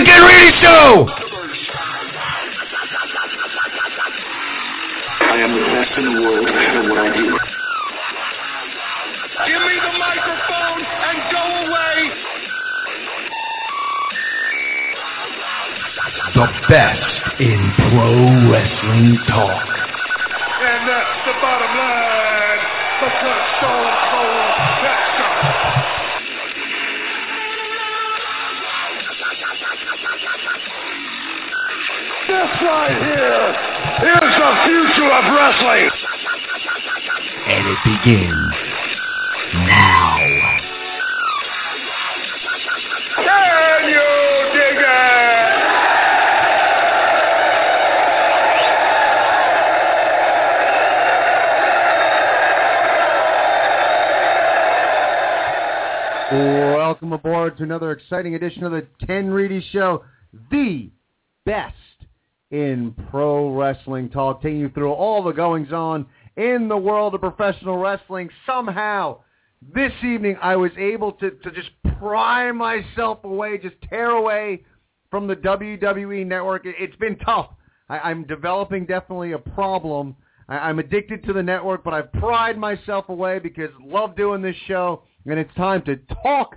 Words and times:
It's 0.00 0.06
time 0.06 0.22
for 0.22 0.22
the 0.22 0.22
Ken 0.22 0.22
Reedy 0.22 0.54
Show! 0.60 1.06
I 5.20 5.36
am 5.42 5.52
the 5.52 5.60
best 5.74 5.98
in 5.98 6.04
the 6.04 6.20
world 6.20 6.48
at 6.48 6.88
what 6.88 6.98
I 6.98 7.16
do. 7.16 7.38
Give 9.46 9.62
me 9.62 9.74
the 9.82 9.92
microphone 9.98 10.80
and 11.02 11.18
go 11.32 11.42
away. 11.66 11.98
The 16.34 16.46
best 16.68 17.40
in 17.40 17.72
pro 17.90 18.10
wrestling 18.50 19.18
talk. 19.26 19.77
This 32.48 32.62
right 32.62 32.96
here 32.96 33.48
is 34.08 34.32
the 34.38 34.52
future 34.64 35.10
of 35.12 35.24
wrestling. 35.34 35.90
And 37.46 37.62
it 37.68 37.78
begins 37.84 38.54
now. 39.52 40.16
Can 43.16 43.80
you 43.90 44.08
dig 44.54 44.78
it? 44.80 45.48
Welcome 56.76 57.12
aboard 57.12 57.58
to 57.58 57.62
another 57.64 57.92
exciting 57.92 58.34
edition 58.34 58.64
of 58.64 58.72
the 58.72 58.86
Ken 59.06 59.30
Reedy 59.30 59.60
Show, 59.70 60.04
the 60.50 60.90
best 61.44 61.74
in 62.50 62.94
pro 63.10 63.54
wrestling 63.54 64.08
talk, 64.08 64.42
taking 64.42 64.60
you 64.60 64.70
through 64.70 64.92
all 64.92 65.22
the 65.22 65.32
goings 65.32 65.72
on 65.72 66.06
in 66.36 66.68
the 66.68 66.76
world 66.76 67.14
of 67.14 67.20
professional 67.20 67.76
wrestling. 67.76 68.30
Somehow, 68.46 69.18
this 69.74 69.92
evening, 70.02 70.36
I 70.40 70.56
was 70.56 70.70
able 70.78 71.12
to, 71.12 71.30
to 71.30 71.50
just 71.50 71.70
pry 71.98 72.50
myself 72.52 73.24
away, 73.24 73.58
just 73.58 73.76
tear 73.88 74.10
away 74.10 74.62
from 75.10 75.26
the 75.26 75.36
WWE 75.36 76.26
network. 76.26 76.64
It, 76.64 76.76
it's 76.78 76.96
been 76.96 77.16
tough. 77.18 77.50
I, 77.88 77.98
I'm 77.98 78.24
developing 78.24 78.86
definitely 78.86 79.32
a 79.32 79.38
problem. 79.38 80.16
I, 80.48 80.58
I'm 80.58 80.78
addicted 80.78 81.24
to 81.24 81.32
the 81.32 81.42
network, 81.42 81.84
but 81.84 81.92
I've 81.92 82.12
pried 82.12 82.56
myself 82.56 83.08
away 83.08 83.38
because 83.38 83.70
love 83.84 84.16
doing 84.16 84.40
this 84.40 84.56
show, 84.66 85.02
and 85.26 85.38
it's 85.38 85.54
time 85.54 85.82
to 85.82 85.96
talk 86.22 86.56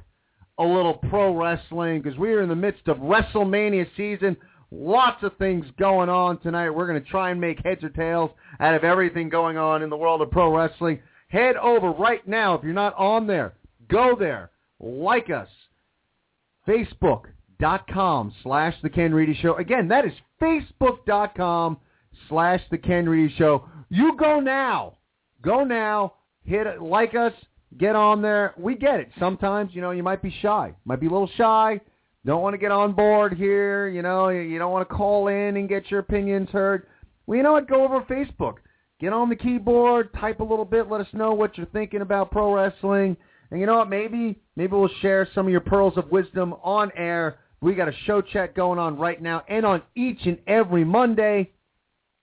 a 0.58 0.64
little 0.64 0.94
pro 0.94 1.36
wrestling 1.36 2.02
because 2.02 2.18
we 2.18 2.32
are 2.34 2.42
in 2.42 2.50
the 2.50 2.56
midst 2.56 2.88
of 2.88 2.98
WrestleMania 2.98 3.88
season. 3.98 4.38
Lots 4.72 5.22
of 5.24 5.36
things 5.38 5.66
going 5.78 6.10
on 6.10 6.40
tonight. 6.40 6.70
We're 6.70 6.88
going 6.88 7.04
to 7.04 7.10
try 7.10 7.32
and 7.32 7.42
make 7.42 7.60
heads 7.64 7.84
or 7.84 7.90
tails 7.90 8.32
out 8.60 8.74
of 8.74 8.86
everything 8.86 9.28
going 9.28 9.58
on 9.58 9.84
in 9.84 9.90
the 9.90 9.98
world 9.98 10.22
of 10.22 10.32
pro 10.32 10.56
wrestling. 10.56 11.02
Head 11.28 11.58
over 11.58 11.92
right 11.92 12.26
now. 12.26 12.56
If 12.56 12.64
you're 12.64 12.74
not 12.74 12.96
on 12.96 13.28
there, 13.28 13.54
go 13.90 14.16
there. 14.18 14.52
Like 14.80 15.30
us. 15.30 15.50
Facebook.com 16.68 18.34
slash 18.44 18.76
The 18.82 18.90
Ken 18.90 19.14
Reedy 19.14 19.38
Show. 19.42 19.58
Again, 19.58 19.90
that 19.90 20.06
is 20.06 20.14
Facebook.com 20.42 21.78
slash 22.30 22.62
The 22.72 22.78
Ken 22.78 23.10
Reedy 23.10 23.34
Show. 23.38 23.68
You 23.90 24.16
go 24.18 24.40
now. 24.40 24.98
Go 25.42 25.66
now. 25.66 26.14
Hit 26.46 26.66
it. 26.66 26.82
Like 26.82 27.14
us. 27.14 27.34
Get 27.78 27.96
on 27.96 28.22
there. 28.22 28.54
We 28.58 28.76
get 28.76 29.00
it. 29.00 29.10
Sometimes, 29.20 29.72
you 29.74 29.82
know, 29.82 29.92
you 29.92 30.04
might 30.04 30.22
be 30.22 30.34
shy. 30.42 30.74
Might 30.86 31.00
be 31.00 31.08
a 31.08 31.12
little 31.12 31.30
shy. 31.36 31.80
Don't 32.26 32.42
want 32.42 32.54
to 32.54 32.58
get 32.58 32.72
on 32.72 32.94
board 32.94 33.34
here. 33.34 33.88
You 33.88 34.02
know, 34.02 34.30
you 34.30 34.60
don't 34.60 34.72
want 34.72 34.88
to 34.88 34.94
call 34.94 35.28
in 35.28 35.58
and 35.58 35.68
get 35.68 35.90
your 35.90 36.02
opinions 36.02 36.50
heard. 36.50 36.88
Well, 37.26 37.38
you 37.38 37.44
know 37.44 37.54
what? 37.54 37.68
Go 37.68 37.84
over 37.84 38.02
Facebook. 38.02 38.56
Get 39.00 39.14
on 39.14 39.30
the 39.30 39.36
keyboard. 39.36 40.14
Type 40.14 40.40
a 40.40 40.44
little 40.44 40.66
bit. 40.66 40.90
Let 40.90 41.02
us 41.02 41.08
know 41.14 41.34
what 41.34 41.58
you're 41.58 41.66
thinking 41.68 42.02
about 42.02 42.32
pro 42.32 42.54
wrestling. 42.54 43.18
And 43.50 43.60
you 43.60 43.66
know 43.66 43.78
what? 43.78 43.90
Maybe 43.90 44.40
maybe 44.56 44.74
we'll 44.74 44.90
share 45.02 45.28
some 45.34 45.48
of 45.48 45.52
your 45.52 45.62
pearls 45.62 45.98
of 45.98 46.12
wisdom 46.12 46.54
on 46.64 46.92
air. 46.96 47.40
We 47.62 47.76
got 47.76 47.90
a 47.90 47.94
show 48.06 48.22
chat 48.22 48.56
going 48.56 48.80
on 48.80 48.98
right 48.98 49.22
now, 49.22 49.44
and 49.48 49.66
on 49.66 49.84
each 49.96 50.26
and 50.26 50.40
every 50.48 50.84
Monday, 50.84 51.52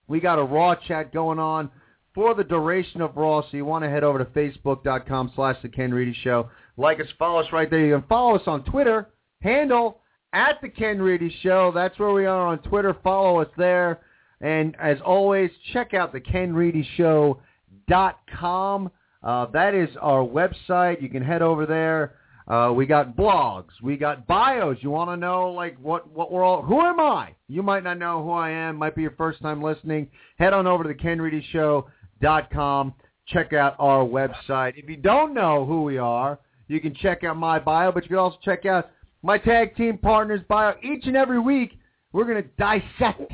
we 0.09 0.19
got 0.19 0.41
a 0.41 0.43
Raw 0.43 0.75
chat 0.75 1.13
going 1.13 1.39
on 1.39 1.71
for 2.13 2.35
the 2.35 2.43
duration 2.43 3.01
of 3.01 3.17
Raw. 3.17 3.43
So 3.43 3.57
you 3.57 3.65
want 3.65 3.85
to 3.85 3.91
head 3.91 4.03
over 4.03 4.19
to 4.19 4.25
Facebook.com 4.25 5.33
slash 5.37 5.57
The 5.63 5.69
Ken 5.69 5.93
Reedy 5.93 6.17
Show. 6.25 6.51
Like 6.77 6.99
us, 6.99 7.07
follow 7.19 7.39
us 7.39 7.47
right 7.53 7.71
there. 7.71 7.87
You 7.87 7.95
can 7.95 8.09
follow 8.09 8.37
us 8.37 8.43
on 8.47 8.65
Twitter, 8.65 9.11
handle 9.41 10.01
at 10.33 10.61
The 10.61 10.69
Ken 10.69 11.01
Reedy 11.01 11.33
Show. 11.43 11.73
That's 11.75 11.99
where 11.99 12.13
we 12.13 12.27
are 12.27 12.47
on 12.47 12.59
Twitter. 12.59 12.95
Follow 13.03 13.41
us 13.41 13.49
there. 13.57 14.01
And 14.41 14.77
as 14.81 14.99
always, 15.05 15.51
check 15.73 15.95
out 15.95 16.13
the 16.13 16.21
KenReedyShow.com. 16.21 18.91
Uh, 19.21 19.47
that 19.47 19.75
is 19.75 19.89
our 20.01 20.25
website. 20.25 21.03
You 21.03 21.09
can 21.09 21.25
head 21.25 21.43
over 21.43 21.67
there. 21.67 22.15
Uh, 22.47 22.73
we 22.73 22.87
got 22.87 23.17
blogs. 23.17 23.71
We 23.83 23.97
got 23.97 24.27
bios. 24.27 24.79
You 24.81 24.91
want 24.91 25.11
to 25.11 25.17
know 25.17 25.51
like 25.51 25.77
what 25.83 26.11
what 26.11 26.33
we're 26.33 26.45
all? 26.45 26.63
Who 26.63 26.81
am 26.81 26.99
I? 26.99 27.35
You 27.49 27.63
might 27.63 27.85
not 27.85 27.99
know 27.99 28.23
who 28.23 28.31
I 28.31 28.49
am. 28.51 28.77
Might 28.77 28.95
be 28.95 29.03
your 29.03 29.15
first 29.19 29.43
time 29.43 29.63
listening. 29.63 30.09
Head 30.39 30.55
on 30.55 30.67
over 30.67 30.83
to 30.83 30.89
the 30.89 30.95
Ken 30.95 31.21
Reedy 31.21 31.45
Show 31.53 31.89
dot 32.23 32.51
com. 32.51 32.95
Check 33.27 33.53
out 33.53 33.77
our 33.79 34.03
website. 34.03 34.79
If 34.79 34.89
you 34.89 34.97
don't 34.97 35.35
know 35.35 35.67
who 35.67 35.83
we 35.83 35.99
are, 35.99 36.39
you 36.69 36.81
can 36.81 36.95
check 36.95 37.23
out 37.23 37.37
my 37.37 37.59
bio, 37.59 37.93
but 37.93 38.05
you 38.05 38.09
can 38.09 38.19
also 38.19 38.39
check 38.43 38.65
out 38.65 38.89
my 39.23 39.39
tag 39.39 39.77
team 39.77 39.99
partners 39.99 40.41
bio. 40.49 40.75
Each 40.83 41.07
and 41.07 41.17
every 41.17 41.41
week, 41.41 41.79
we're 42.13 42.25
going 42.25 42.43
to 42.43 42.49
dissect. 42.59 43.33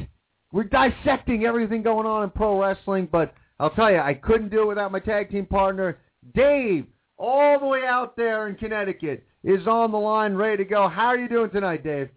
We're 0.53 0.65
dissecting 0.65 1.45
everything 1.45 1.83
going 1.83 2.07
on 2.07 2.23
in 2.25 2.31
pro 2.31 2.61
wrestling, 2.61 3.09
but 3.11 3.35
I'll 3.61 3.71
tell 3.71 3.91
you, 3.91 3.99
I 3.99 4.15
couldn't 4.15 4.51
do 4.51 4.63
it 4.63 4.67
without 4.69 4.93
my 4.93 5.01
tag 5.01 5.31
team 5.31 5.47
partner, 5.47 5.99
Dave, 6.35 6.87
all 7.17 7.59
the 7.59 7.67
way 7.67 7.85
out 7.87 8.17
there 8.17 8.49
in 8.49 8.57
Connecticut, 8.57 9.25
is 9.43 9.67
on 9.67 9.93
the 9.93 9.99
line, 9.99 10.35
ready 10.35 10.59
to 10.59 10.65
go. 10.65 10.89
How 10.89 11.07
are 11.07 11.19
you 11.19 11.29
doing 11.29 11.51
tonight, 11.51 11.85
Dave? 11.85 12.09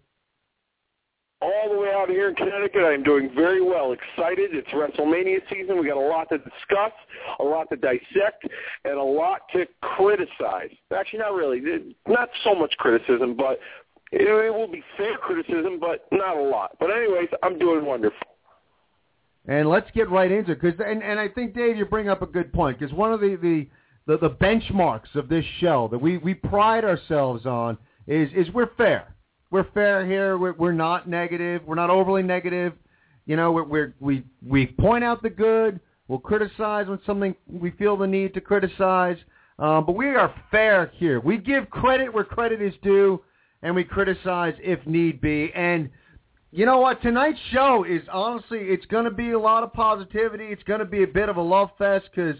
All 1.40 1.70
the 1.72 1.78
way 1.78 1.90
out 1.94 2.08
here 2.08 2.28
in 2.28 2.34
Connecticut, 2.34 2.82
I'm 2.82 3.04
doing 3.04 3.30
very 3.32 3.62
well. 3.62 3.92
Excited. 3.92 4.50
It's 4.52 4.68
WrestleMania 4.70 5.38
season. 5.48 5.78
We 5.78 5.86
got 5.86 5.96
a 5.96 6.00
lot 6.00 6.28
to 6.30 6.38
discuss, 6.38 6.92
a 7.38 7.44
lot 7.44 7.68
to 7.70 7.76
dissect, 7.76 8.44
and 8.84 8.94
a 8.94 9.02
lot 9.02 9.42
to 9.52 9.64
criticize. 9.80 10.70
Actually, 10.92 11.20
not 11.20 11.34
really. 11.34 11.94
Not 12.08 12.28
so 12.42 12.56
much 12.56 12.74
criticism, 12.78 13.36
but 13.36 13.60
it, 14.10 14.22
it 14.22 14.52
will 14.52 14.66
be 14.66 14.82
fair 14.96 15.16
criticism, 15.18 15.78
but 15.78 16.06
not 16.10 16.36
a 16.36 16.42
lot. 16.42 16.76
But 16.80 16.90
anyways, 16.90 17.28
I'm 17.44 17.56
doing 17.56 17.84
wonderful. 17.84 18.18
And 19.46 19.68
let's 19.68 19.90
get 19.92 20.10
right 20.10 20.32
into 20.32 20.52
it, 20.52 20.60
because 20.60 20.78
and, 20.84 21.04
and 21.04 21.20
I 21.20 21.28
think 21.28 21.54
Dave, 21.54 21.76
you 21.76 21.86
bring 21.86 22.08
up 22.08 22.20
a 22.20 22.26
good 22.26 22.52
point, 22.52 22.80
because 22.80 22.92
one 22.94 23.12
of 23.12 23.20
the, 23.20 23.36
the 23.40 23.68
the 24.08 24.18
the 24.18 24.30
benchmarks 24.30 25.14
of 25.14 25.28
this 25.28 25.44
show 25.60 25.86
that 25.92 25.98
we 25.98 26.18
we 26.18 26.34
pride 26.34 26.84
ourselves 26.84 27.46
on 27.46 27.78
is 28.08 28.28
is 28.34 28.52
we're 28.52 28.74
fair. 28.76 29.14
We're 29.50 29.70
fair 29.72 30.04
here. 30.06 30.36
We're, 30.36 30.52
we're 30.52 30.72
not 30.72 31.08
negative. 31.08 31.62
We're 31.66 31.74
not 31.74 31.90
overly 31.90 32.22
negative. 32.22 32.74
You 33.26 33.36
know, 33.36 33.52
we're, 33.52 33.64
we're 33.64 33.94
we 34.00 34.24
we 34.46 34.66
point 34.66 35.04
out 35.04 35.22
the 35.22 35.30
good. 35.30 35.80
We'll 36.08 36.18
criticize 36.18 36.86
when 36.88 36.98
something 37.04 37.34
we 37.46 37.70
feel 37.72 37.96
the 37.96 38.06
need 38.06 38.34
to 38.34 38.40
criticize. 38.40 39.18
Um, 39.58 39.84
but 39.84 39.96
we 39.96 40.06
are 40.14 40.34
fair 40.50 40.92
here. 40.94 41.20
We 41.20 41.36
give 41.36 41.68
credit 41.68 42.12
where 42.12 42.24
credit 42.24 42.62
is 42.62 42.72
due, 42.82 43.22
and 43.62 43.74
we 43.74 43.84
criticize 43.84 44.54
if 44.60 44.86
need 44.86 45.20
be. 45.20 45.52
And 45.54 45.90
you 46.50 46.64
know 46.64 46.78
what? 46.78 47.02
Tonight's 47.02 47.38
show 47.52 47.84
is 47.84 48.02
honestly, 48.10 48.58
it's 48.60 48.86
going 48.86 49.04
to 49.04 49.10
be 49.10 49.32
a 49.32 49.38
lot 49.38 49.64
of 49.64 49.72
positivity. 49.72 50.44
It's 50.44 50.62
going 50.62 50.78
to 50.80 50.86
be 50.86 51.02
a 51.02 51.06
bit 51.06 51.28
of 51.28 51.36
a 51.36 51.42
love 51.42 51.70
fest 51.76 52.06
because 52.14 52.36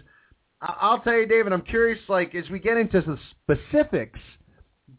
I'll 0.61 1.01
tell 1.01 1.13
you, 1.13 1.27
David. 1.27 1.53
I'm 1.53 1.61
curious, 1.61 1.99
like 2.07 2.33
as 2.35 2.49
we 2.49 2.59
get 2.59 2.77
into 2.77 3.01
the 3.01 3.17
specifics, 3.43 4.19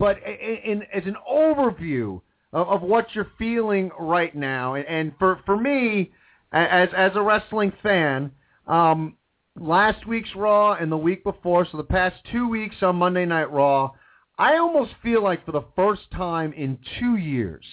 but 0.01 0.17
in, 0.27 0.57
in 0.65 0.83
as 0.95 1.05
an 1.05 1.17
overview 1.31 2.21
of, 2.55 2.69
of 2.69 2.83
what 2.83 3.07
you're 3.15 3.31
feeling 3.39 3.91
right 4.01 4.35
now, 4.35 4.75
and, 4.75 4.87
and 4.89 5.13
for 5.19 5.41
for 5.45 5.57
me, 5.57 6.11
as 6.53 6.89
as 6.97 7.13
a 7.15 7.23
wrestling 7.23 7.71
fan, 7.83 8.33
um, 8.67 9.17
last 9.61 10.07
week's 10.09 10.35
Raw 10.35 10.73
and 10.73 10.91
the 10.91 10.97
week 10.97 11.23
before, 11.23 11.67
so 11.71 11.77
the 11.77 11.85
past 11.85 12.17
two 12.33 12.49
weeks 12.49 12.77
on 12.81 12.97
Monday 12.97 13.27
Night 13.27 13.53
Raw, 13.53 13.91
I 14.39 14.57
almost 14.57 14.93
feel 15.03 15.23
like 15.23 15.45
for 15.45 15.53
the 15.53 15.65
first 15.77 16.11
time 16.13 16.55
in 16.55 16.79
two 16.99 17.17
years 17.17 17.65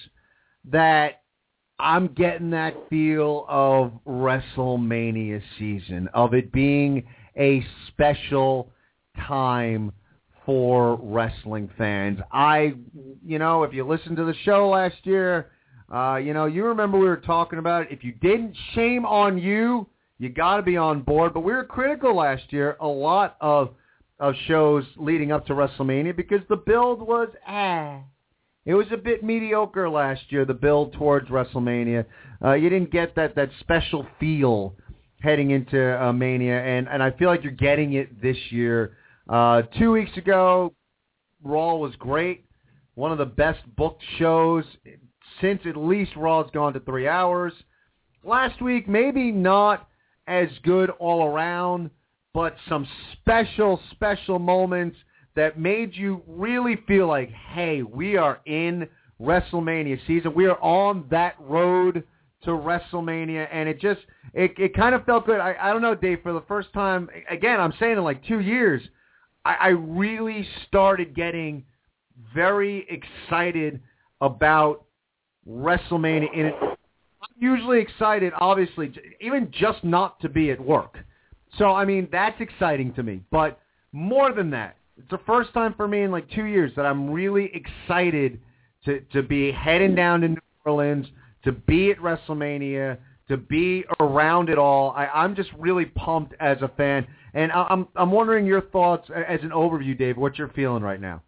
that 0.66 1.22
I'm 1.80 2.08
getting 2.08 2.50
that 2.50 2.76
feel 2.90 3.46
of 3.48 3.94
WrestleMania 4.06 5.42
season, 5.58 6.10
of 6.14 6.34
it 6.34 6.52
being 6.52 7.08
a 7.38 7.66
special 7.88 8.70
time 9.16 9.94
for 10.48 10.98
wrestling 11.04 11.70
fans. 11.78 12.20
I, 12.32 12.74
you 13.24 13.38
know, 13.38 13.64
if 13.64 13.74
you 13.74 13.86
listened 13.86 14.16
to 14.16 14.24
the 14.24 14.34
show 14.46 14.70
last 14.70 14.96
year, 15.04 15.52
uh, 15.94 16.16
you 16.16 16.34
know, 16.34 16.46
you 16.46 16.64
remember 16.64 16.98
we 16.98 17.06
were 17.06 17.18
talking 17.18 17.60
about 17.60 17.84
it. 17.84 17.90
If 17.92 18.04
you 18.06 18.14
didn't, 18.14 18.56
shame 18.74 19.06
on 19.06 19.38
you. 19.38 19.88
You 20.20 20.30
got 20.30 20.58
to 20.58 20.64
be 20.64 20.78
on 20.78 21.02
board. 21.02 21.34
But 21.34 21.42
we 21.42 21.52
were 21.52 21.66
critical 21.66 22.16
last 22.16 22.52
year, 22.52 22.78
a 22.80 22.88
lot 22.88 23.36
of 23.42 23.76
of 24.20 24.34
shows 24.48 24.84
leading 24.96 25.32
up 25.32 25.46
to 25.46 25.54
WrestleMania 25.54 26.16
because 26.16 26.42
the 26.50 26.56
build 26.56 27.02
was 27.02 27.28
ah. 27.46 28.00
It 28.66 28.74
was 28.74 28.88
a 28.92 28.98
bit 28.98 29.24
mediocre 29.24 29.90
last 29.90 30.22
year, 30.30 30.44
the 30.44 30.54
build 30.54 30.94
towards 30.94 31.30
WrestleMania. 31.30 32.06
Uh, 32.44 32.54
you 32.54 32.70
didn't 32.70 32.92
get 32.92 33.16
that, 33.16 33.36
that 33.36 33.50
special 33.60 34.08
feel 34.20 34.76
heading 35.22 35.52
into 35.52 36.04
uh, 36.04 36.12
Mania, 36.12 36.60
and, 36.62 36.88
and 36.90 37.02
I 37.02 37.12
feel 37.12 37.30
like 37.30 37.44
you're 37.44 37.54
getting 37.54 37.94
it 37.94 38.22
this 38.22 38.38
year. 38.50 38.98
Uh, 39.30 39.62
two 39.78 39.92
weeks 39.92 40.16
ago, 40.18 40.74
Raw 41.44 41.76
was 41.76 41.96
great. 41.98 42.46
One 42.96 43.12
of 43.12 43.18
the 43.18 43.26
best 43.26 43.60
booked 43.76 44.04
shows 44.18 44.64
since 45.42 45.62
at 45.66 45.78
least 45.78 46.16
Raw's 46.16 46.50
gone 46.52 46.74
to 46.74 46.80
three 46.80 47.08
hours. 47.08 47.54
Last 48.24 48.62
week, 48.62 48.88
maybe 48.88 49.32
not 49.32 49.88
as 50.28 50.50
good 50.64 50.90
all 50.92 51.26
around, 51.26 51.90
but 52.34 52.56
some 52.68 52.88
special, 53.14 53.80
special 53.92 54.40
moments 54.40 54.98
that 55.36 55.60
made 55.60 55.96
you 55.96 56.24
really 56.28 56.78
feel 56.88 57.08
like, 57.08 57.30
hey, 57.30 57.84
we 57.84 58.18
are 58.18 58.40
in 58.46 58.88
WrestleMania 59.22 60.00
season. 60.08 60.34
We 60.34 60.48
are 60.48 60.60
on 60.62 61.06
that 61.12 61.36
road 61.40 62.04
to 62.44 62.52
WrestleMania, 62.52 63.48
and 63.52 63.68
it 63.68 63.80
just 63.80 64.02
it 64.34 64.54
it 64.58 64.76
kind 64.76 64.94
of 64.94 65.06
felt 65.06 65.26
good. 65.26 65.40
I 65.40 65.56
I 65.60 65.74
don't 65.74 65.82
know, 65.82 65.96
Dave. 65.96 66.20
For 66.22 66.34
the 66.34 66.44
first 66.48 66.72
time, 66.74 67.10
again, 67.30 67.60
I'm 67.60 67.74
saying 67.80 67.98
in 67.98 68.04
like 68.04 68.24
two 68.26 68.40
years, 68.40 68.82
I, 69.48 69.54
I 69.54 69.68
really 69.70 70.46
started 70.68 71.16
getting 71.16 71.64
very 72.36 72.86
excited 72.90 73.80
about 74.20 74.84
WrestleMania. 75.50 76.34
In 76.34 76.46
it, 76.48 76.56
I'm 76.62 77.30
usually 77.40 77.80
excited, 77.80 78.34
obviously, 78.40 78.92
even 79.22 79.50
just 79.52 79.84
not 79.86 80.20
to 80.20 80.28
be 80.28 80.52
at 80.52 80.60
work. 80.60 80.98
So 81.58 81.72
I 81.72 81.86
mean, 81.86 82.10
that's 82.12 82.40
exciting 82.42 82.94
to 82.96 83.04
me. 83.04 83.22
But 83.32 83.60
more 83.94 84.34
than 84.34 84.50
that, 84.52 84.76
it's 84.98 85.10
the 85.10 85.20
first 85.26 85.54
time 85.54 85.74
for 85.76 85.88
me 85.88 86.02
in 86.02 86.12
like 86.12 86.30
two 86.32 86.46
years 86.46 86.74
that 86.76 86.86
I'm 86.86 87.10
really 87.10 87.50
excited 87.54 88.42
to 88.84 89.00
to 89.14 89.24
be 89.24 89.52
heading 89.54 89.96
down 89.96 90.22
to 90.22 90.28
New 90.28 90.42
Orleans, 90.66 91.08
to 91.46 91.54
be 91.54 91.92
at 91.92 92.00
WrestleMania, 92.00 92.98
to 93.30 93.38
be 93.38 93.86
around 94.02 94.50
it 94.50 94.58
all. 94.58 94.92
I, 94.92 95.08
I'm 95.08 95.36
just 95.36 95.52
really 95.58 95.86
pumped 95.86 96.34
as 96.42 96.62
a 96.62 96.68
fan, 96.76 97.08
and 97.38 97.52
I'm 97.52 97.88
I'm 97.96 98.12
wondering 98.12 98.46
your 98.46 98.62
thoughts 98.62 99.10
as 99.16 99.40
an 99.44 99.52
overview, 99.52 99.98
Dave. 99.98 100.18
What 100.18 100.38
you're 100.38 100.50
feeling 100.50 100.82
right 100.82 101.00
now? 101.00 101.22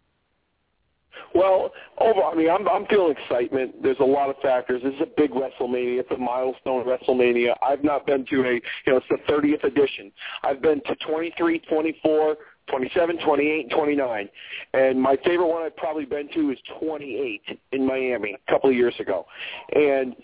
Well, 1.34 1.70
over. 1.98 2.22
I 2.22 2.34
mean, 2.34 2.50
I'm 2.50 2.68
I'm 2.68 2.84
feeling 2.86 3.14
excitement. 3.16 3.80
There's 3.80 4.00
a 4.00 4.04
lot 4.04 4.28
of 4.28 4.36
factors. 4.42 4.82
This 4.82 4.94
is 4.94 5.00
a 5.02 5.08
big 5.16 5.30
WrestleMania. 5.30 6.00
It's 6.00 6.10
a 6.10 6.16
milestone 6.16 6.84
WrestleMania. 6.84 7.54
I've 7.62 7.84
not 7.84 8.06
been 8.06 8.26
to 8.26 8.42
a, 8.42 8.54
you 8.54 8.60
know, 8.88 8.96
it's 8.96 9.06
the 9.08 9.18
30th 9.32 9.62
edition. 9.62 10.10
I've 10.42 10.60
been 10.60 10.82
to 10.86 10.96
23, 11.06 11.60
24, 11.60 12.36
27, 12.68 13.18
28, 13.24 13.60
and 13.60 13.70
29. 13.70 14.28
And 14.74 15.00
my 15.00 15.16
favorite 15.24 15.46
one 15.46 15.62
I've 15.62 15.76
probably 15.76 16.06
been 16.06 16.28
to 16.34 16.50
is 16.50 16.58
28 16.80 17.42
in 17.72 17.86
Miami 17.86 18.36
a 18.48 18.50
couple 18.50 18.68
of 18.68 18.74
years 18.74 18.94
ago. 18.98 19.26
And 19.74 20.16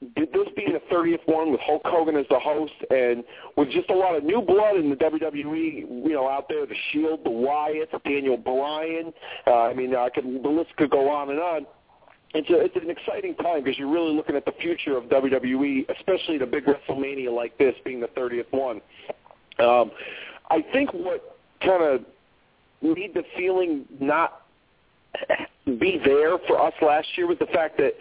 this 0.00 0.46
being 0.54 0.72
the 0.72 0.94
30th 0.94 1.26
one 1.26 1.50
with 1.50 1.60
Hulk 1.60 1.82
Hogan 1.84 2.16
as 2.16 2.26
the 2.30 2.38
host 2.38 2.72
and 2.90 3.24
with 3.56 3.70
just 3.70 3.90
a 3.90 3.94
lot 3.94 4.14
of 4.16 4.22
new 4.22 4.40
blood 4.40 4.76
in 4.76 4.90
the 4.90 4.96
WWE, 4.96 6.04
you 6.06 6.12
know, 6.12 6.28
out 6.28 6.46
there, 6.48 6.66
the 6.66 6.74
Shield, 6.92 7.24
the 7.24 7.30
Wyatts, 7.30 8.00
Daniel 8.04 8.36
Bryan. 8.36 9.12
Uh, 9.46 9.62
I 9.62 9.74
mean, 9.74 9.96
I 9.96 10.08
could 10.08 10.24
the 10.24 10.48
list 10.48 10.70
could 10.76 10.90
go 10.90 11.10
on 11.10 11.30
and 11.30 11.40
on. 11.40 11.66
It's 12.34 12.48
a, 12.50 12.60
it's 12.60 12.76
an 12.76 12.90
exciting 12.90 13.34
time 13.36 13.64
because 13.64 13.78
you're 13.78 13.90
really 13.90 14.14
looking 14.14 14.36
at 14.36 14.44
the 14.44 14.52
future 14.60 14.96
of 14.96 15.04
WWE, 15.04 15.88
especially 15.96 16.38
the 16.38 16.46
big 16.46 16.64
WrestleMania 16.66 17.34
like 17.34 17.56
this 17.58 17.74
being 17.84 18.00
the 18.00 18.08
30th 18.08 18.52
one. 18.52 18.80
Um, 19.58 19.90
I 20.50 20.64
think 20.72 20.92
what 20.92 21.38
kind 21.62 21.82
of 21.82 22.00
made 22.82 23.14
the 23.14 23.24
feeling 23.36 23.86
not 23.98 24.42
be 25.66 26.00
there 26.04 26.38
for 26.46 26.60
us 26.60 26.74
last 26.82 27.08
year 27.16 27.26
was 27.26 27.38
the 27.38 27.46
fact 27.46 27.78
that 27.78 27.94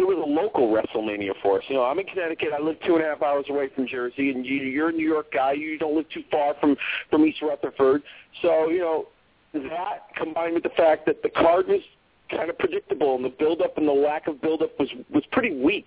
it 0.00 0.06
was 0.06 0.16
a 0.16 0.28
local 0.28 0.68
WrestleMania 0.68 1.32
for 1.42 1.58
us. 1.58 1.64
You 1.68 1.76
know, 1.76 1.84
I'm 1.84 1.98
in 1.98 2.06
Connecticut. 2.06 2.48
I 2.58 2.62
live 2.62 2.76
two 2.86 2.96
and 2.96 3.04
a 3.04 3.08
half 3.08 3.20
hours 3.20 3.44
away 3.50 3.68
from 3.74 3.86
Jersey, 3.86 4.30
and 4.30 4.46
you, 4.46 4.56
you're 4.56 4.88
a 4.88 4.92
New 4.92 5.06
York 5.06 5.30
guy. 5.30 5.52
You 5.52 5.78
don't 5.78 5.94
live 5.94 6.08
too 6.08 6.24
far 6.30 6.54
from 6.58 6.76
from 7.10 7.26
East 7.26 7.42
Rutherford. 7.42 8.02
So, 8.40 8.70
you 8.70 8.78
know, 8.78 9.08
that 9.52 10.16
combined 10.16 10.54
with 10.54 10.62
the 10.62 10.70
fact 10.70 11.04
that 11.04 11.22
the 11.22 11.28
card 11.28 11.68
was 11.68 11.82
kind 12.30 12.48
of 12.48 12.58
predictable, 12.58 13.16
and 13.16 13.24
the 13.24 13.28
build-up 13.28 13.76
and 13.76 13.86
the 13.86 13.92
lack 13.92 14.26
of 14.26 14.40
build-up 14.40 14.78
was 14.78 14.88
was 15.12 15.24
pretty 15.32 15.54
weak. 15.54 15.86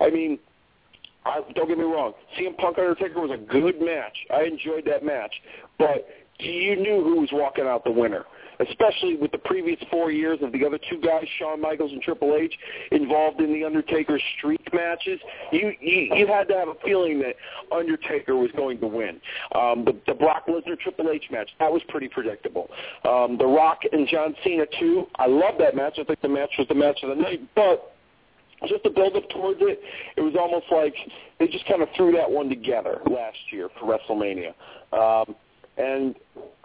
I 0.00 0.08
mean, 0.08 0.38
I, 1.24 1.40
don't 1.56 1.66
get 1.66 1.78
me 1.78 1.84
wrong. 1.84 2.12
CM 2.38 2.56
Punk 2.58 2.78
Undertaker 2.78 3.20
was 3.20 3.32
a 3.32 3.42
good 3.42 3.80
match. 3.80 4.16
I 4.32 4.42
enjoyed 4.42 4.84
that 4.86 5.04
match, 5.04 5.34
but 5.78 6.08
you 6.38 6.76
knew 6.76 7.02
who 7.02 7.20
was 7.20 7.30
walking 7.32 7.64
out 7.64 7.82
the 7.82 7.90
winner 7.90 8.24
especially 8.66 9.16
with 9.16 9.32
the 9.32 9.38
previous 9.38 9.78
four 9.90 10.10
years 10.10 10.38
of 10.42 10.52
the 10.52 10.64
other 10.64 10.78
two 10.90 11.00
guys, 11.00 11.24
Shawn 11.38 11.60
Michaels 11.60 11.92
and 11.92 12.02
Triple 12.02 12.36
H, 12.36 12.52
involved 12.92 13.40
in 13.40 13.52
the 13.52 13.64
Undertaker 13.64 14.20
streak 14.36 14.72
matches, 14.72 15.20
you 15.52 15.72
you, 15.80 16.14
you 16.14 16.26
had 16.26 16.48
to 16.48 16.54
have 16.54 16.68
a 16.68 16.74
feeling 16.84 17.18
that 17.20 17.34
Undertaker 17.74 18.36
was 18.36 18.50
going 18.56 18.78
to 18.80 18.86
win. 18.86 19.20
Um, 19.54 19.84
the, 19.84 19.96
the 20.06 20.14
Brock 20.14 20.46
Lesnar 20.46 20.78
Triple 20.78 21.10
H 21.10 21.24
match 21.30 21.50
that 21.58 21.72
was 21.72 21.82
pretty 21.88 22.08
predictable. 22.08 22.68
Um, 23.08 23.36
the 23.38 23.46
Rock 23.46 23.80
and 23.90 24.06
John 24.08 24.34
Cena 24.44 24.64
too. 24.78 25.06
I 25.16 25.26
love 25.26 25.54
that 25.58 25.74
match. 25.74 25.98
I 25.98 26.04
think 26.04 26.20
the 26.20 26.28
match 26.28 26.50
was 26.58 26.68
the 26.68 26.74
match 26.74 26.98
of 27.02 27.16
the 27.16 27.22
night, 27.22 27.40
but 27.54 27.94
just 28.66 28.82
to 28.84 28.90
build 28.90 29.14
up 29.14 29.28
towards 29.30 29.60
it, 29.62 29.80
it 30.16 30.20
was 30.20 30.34
almost 30.38 30.66
like 30.72 30.94
they 31.38 31.46
just 31.46 31.66
kind 31.66 31.82
of 31.82 31.88
threw 31.96 32.12
that 32.12 32.28
one 32.28 32.48
together 32.48 33.00
last 33.08 33.38
year 33.50 33.68
for 33.78 33.86
WrestleMania. 33.86 34.52
Um, 34.92 35.36
and 35.78 36.14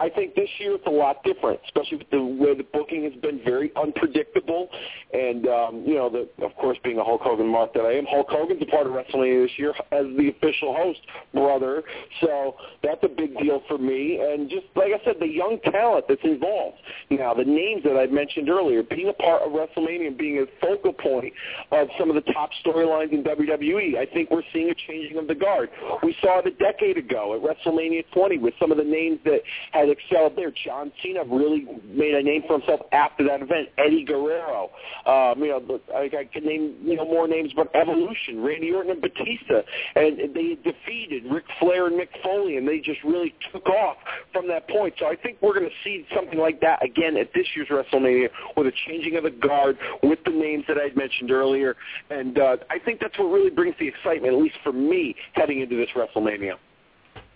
I 0.00 0.08
think 0.10 0.34
this 0.34 0.48
year 0.58 0.74
it's 0.74 0.86
a 0.86 0.90
lot 0.90 1.22
different, 1.22 1.60
especially 1.66 1.98
with 1.98 2.10
the 2.10 2.22
way 2.22 2.56
the 2.56 2.66
booking 2.72 3.04
has 3.04 3.12
been 3.22 3.40
very 3.44 3.70
unpredictable. 3.76 4.68
And 5.12 5.46
um, 5.46 5.84
you 5.86 5.94
know, 5.94 6.10
the, 6.10 6.28
of 6.44 6.54
course, 6.56 6.76
being 6.82 6.98
a 6.98 7.04
Hulk 7.04 7.20
Hogan 7.22 7.46
mark 7.46 7.72
that 7.74 7.82
I 7.82 7.92
am, 7.92 8.04
Hulk 8.06 8.26
Hogan's 8.28 8.60
a 8.60 8.66
part 8.66 8.88
of 8.88 8.92
WrestleMania 8.92 9.44
this 9.46 9.52
year 9.56 9.72
as 9.92 10.06
the 10.16 10.32
official 10.36 10.74
host, 10.74 10.98
brother. 11.32 11.84
So 12.20 12.56
that's 12.82 13.02
a 13.04 13.08
big 13.08 13.38
deal 13.38 13.62
for 13.68 13.78
me. 13.78 14.18
And 14.20 14.50
just 14.50 14.66
like 14.74 14.90
I 14.92 15.04
said, 15.04 15.16
the 15.20 15.28
young 15.28 15.58
talent 15.70 16.06
that's 16.08 16.24
involved. 16.24 16.78
Now, 17.10 17.32
the 17.32 17.44
names 17.44 17.84
that 17.84 17.96
I 17.96 18.06
mentioned 18.06 18.48
earlier, 18.50 18.82
being 18.82 19.08
a 19.08 19.12
part 19.12 19.42
of 19.42 19.52
WrestleMania 19.52 20.08
and 20.08 20.18
being 20.18 20.38
a 20.38 20.46
focal 20.60 20.92
point 20.92 21.32
of 21.70 21.86
some 21.98 22.10
of 22.10 22.16
the 22.16 22.32
top 22.32 22.50
storylines 22.66 23.12
in 23.12 23.22
WWE, 23.22 23.96
I 23.96 24.06
think 24.06 24.30
we're 24.30 24.42
seeing 24.52 24.70
a 24.70 24.74
changing 24.74 25.18
of 25.18 25.28
the 25.28 25.36
guard. 25.36 25.70
We 26.02 26.16
saw 26.20 26.40
it 26.40 26.46
a 26.48 26.50
decade 26.50 26.98
ago 26.98 27.34
at 27.34 27.42
WrestleMania 27.42 28.04
20 28.12 28.38
with 28.38 28.54
some 28.58 28.72
of 28.72 28.76
the 28.76 28.84
names 28.84 29.03
that 29.24 29.40
had 29.72 29.88
excelled 29.88 30.36
there. 30.36 30.52
John 30.64 30.92
Cena 31.02 31.24
really 31.24 31.66
made 31.86 32.14
a 32.14 32.22
name 32.22 32.42
for 32.46 32.58
himself 32.58 32.80
after 32.92 33.24
that 33.24 33.42
event. 33.42 33.68
Eddie 33.78 34.04
Guerrero, 34.04 34.70
um, 35.06 35.40
you 35.40 35.48
know, 35.48 35.80
I, 35.94 36.10
I 36.16 36.24
could 36.32 36.44
name 36.44 36.76
you 36.82 36.96
know 36.96 37.04
more 37.04 37.28
names, 37.28 37.52
but 37.54 37.74
Evolution, 37.74 38.42
Randy 38.42 38.72
Orton 38.72 38.92
and 38.92 39.00
Batista, 39.00 39.62
and 39.96 40.34
they 40.34 40.56
defeated 40.62 41.24
Ric 41.30 41.44
Flair 41.58 41.86
and 41.86 41.98
Mick 41.98 42.08
Foley, 42.22 42.56
and 42.56 42.66
they 42.66 42.78
just 42.78 43.02
really 43.04 43.34
took 43.52 43.66
off 43.68 43.96
from 44.32 44.48
that 44.48 44.68
point. 44.68 44.94
So 44.98 45.06
I 45.06 45.16
think 45.16 45.38
we're 45.40 45.54
going 45.54 45.68
to 45.68 45.76
see 45.84 46.06
something 46.14 46.38
like 46.38 46.60
that 46.60 46.84
again 46.84 47.16
at 47.16 47.32
this 47.34 47.46
year's 47.54 47.68
WrestleMania 47.68 48.28
with 48.56 48.66
a 48.66 48.72
changing 48.86 49.16
of 49.16 49.24
the 49.24 49.30
guard 49.30 49.76
with 50.02 50.18
the 50.24 50.30
names 50.30 50.64
that 50.68 50.78
I'd 50.78 50.96
mentioned 50.96 51.30
earlier, 51.30 51.76
and 52.10 52.38
uh, 52.38 52.56
I 52.70 52.78
think 52.78 53.00
that's 53.00 53.18
what 53.18 53.26
really 53.26 53.50
brings 53.50 53.74
the 53.78 53.88
excitement, 53.88 54.34
at 54.34 54.40
least 54.40 54.56
for 54.62 54.72
me, 54.72 55.14
heading 55.32 55.60
into 55.60 55.76
this 55.76 55.88
WrestleMania. 55.94 56.54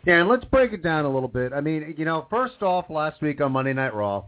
Yeah, 0.09 0.21
and 0.21 0.29
let's 0.31 0.47
break 0.47 0.73
it 0.73 0.83
down 0.83 1.05
a 1.05 1.13
little 1.13 1.29
bit. 1.29 1.53
I 1.53 1.61
mean, 1.61 1.95
you 1.99 2.07
know, 2.07 2.27
first 2.31 2.63
off, 2.63 2.87
last 2.89 3.21
week 3.21 3.43
on 3.43 3.53
Monday 3.53 3.75
Night 3.75 3.93
Raw, 3.93 4.25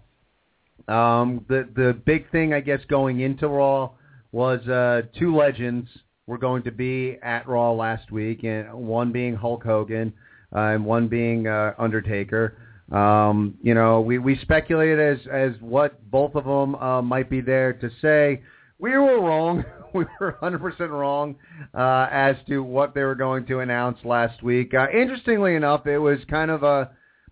um, 0.88 1.42
the 1.48 1.66
the 1.74 1.98
big 2.04 2.30
thing 2.30 2.52
I 2.52 2.60
guess 2.60 2.80
going 2.90 3.20
into 3.20 3.48
Raw 3.48 3.92
was 4.30 4.60
uh, 4.68 5.08
two 5.18 5.34
legends 5.34 5.88
were 6.26 6.36
going 6.36 6.64
to 6.64 6.70
be 6.70 7.16
at 7.22 7.48
Raw 7.48 7.72
last 7.72 8.12
week, 8.12 8.44
and 8.44 8.70
one 8.74 9.10
being 9.10 9.34
Hulk 9.34 9.64
Hogan, 9.64 10.12
uh, 10.54 10.58
and 10.58 10.84
one 10.84 11.08
being 11.08 11.46
uh, 11.46 11.72
Undertaker. 11.78 12.58
Um, 12.92 13.56
you 13.62 13.72
know, 13.72 14.02
we 14.02 14.18
we 14.18 14.38
speculated 14.42 15.00
as 15.00 15.26
as 15.32 15.52
what 15.62 16.10
both 16.10 16.34
of 16.34 16.44
them 16.44 16.74
uh, 16.74 17.00
might 17.00 17.30
be 17.30 17.40
there 17.40 17.72
to 17.72 17.90
say. 18.02 18.42
We 18.78 18.90
were 18.98 19.18
wrong. 19.18 19.64
we 19.94 20.04
were 20.20 20.36
100% 20.42 20.90
wrong 20.90 21.36
uh, 21.74 22.08
as 22.10 22.36
to 22.48 22.62
what 22.62 22.94
they 22.94 23.02
were 23.02 23.14
going 23.14 23.46
to 23.46 23.60
announce 23.60 23.98
last 24.04 24.42
week. 24.42 24.74
Uh, 24.74 24.86
interestingly 24.90 25.54
enough, 25.54 25.86
it 25.86 25.98
was 25.98 26.18
kind 26.28 26.50
of 26.50 26.62
a 26.62 26.90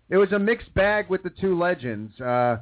it 0.09 0.17
was 0.17 0.31
a 0.31 0.39
mixed 0.39 0.73
bag 0.73 1.07
with 1.09 1.21
the 1.21 1.29
two 1.29 1.57
legends. 1.57 2.19
Uh, 2.19 2.57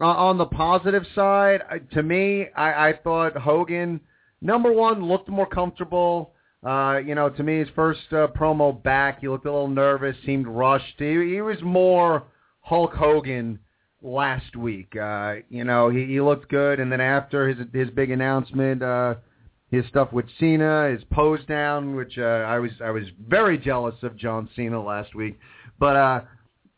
on 0.00 0.38
the 0.38 0.46
positive 0.46 1.04
side, 1.14 1.62
to 1.92 2.02
me, 2.02 2.46
I, 2.56 2.88
I 2.88 2.92
thought 3.02 3.36
Hogan, 3.36 4.00
number 4.40 4.72
one, 4.72 5.04
looked 5.04 5.28
more 5.28 5.46
comfortable. 5.46 6.32
Uh, 6.64 6.98
you 7.04 7.14
know, 7.14 7.28
to 7.28 7.42
me, 7.42 7.58
his 7.58 7.68
first 7.74 8.00
uh, 8.12 8.28
promo 8.28 8.80
back, 8.82 9.20
he 9.20 9.28
looked 9.28 9.46
a 9.46 9.52
little 9.52 9.68
nervous, 9.68 10.16
seemed 10.24 10.46
rushed. 10.46 10.94
He, 10.98 11.34
he 11.34 11.40
was 11.40 11.60
more 11.62 12.24
Hulk 12.60 12.94
Hogan 12.94 13.58
last 14.02 14.56
week. 14.56 14.96
Uh, 14.96 15.36
you 15.48 15.64
know, 15.64 15.90
he, 15.90 16.06
he 16.06 16.20
looked 16.20 16.48
good, 16.48 16.80
and 16.80 16.90
then 16.90 17.00
after 17.00 17.48
his 17.48 17.66
his 17.72 17.90
big 17.90 18.10
announcement, 18.10 18.82
uh, 18.82 19.16
his 19.74 19.86
stuff 19.86 20.12
with 20.12 20.26
Cena, 20.38 20.90
his 20.90 21.02
pose 21.10 21.44
down, 21.46 21.96
which 21.96 22.18
uh, 22.18 22.22
I 22.22 22.58
was 22.58 22.70
I 22.82 22.90
was 22.90 23.04
very 23.28 23.58
jealous 23.58 23.96
of 24.02 24.16
John 24.16 24.48
Cena 24.54 24.82
last 24.82 25.14
week, 25.14 25.38
but 25.78 25.96
uh, 25.96 26.20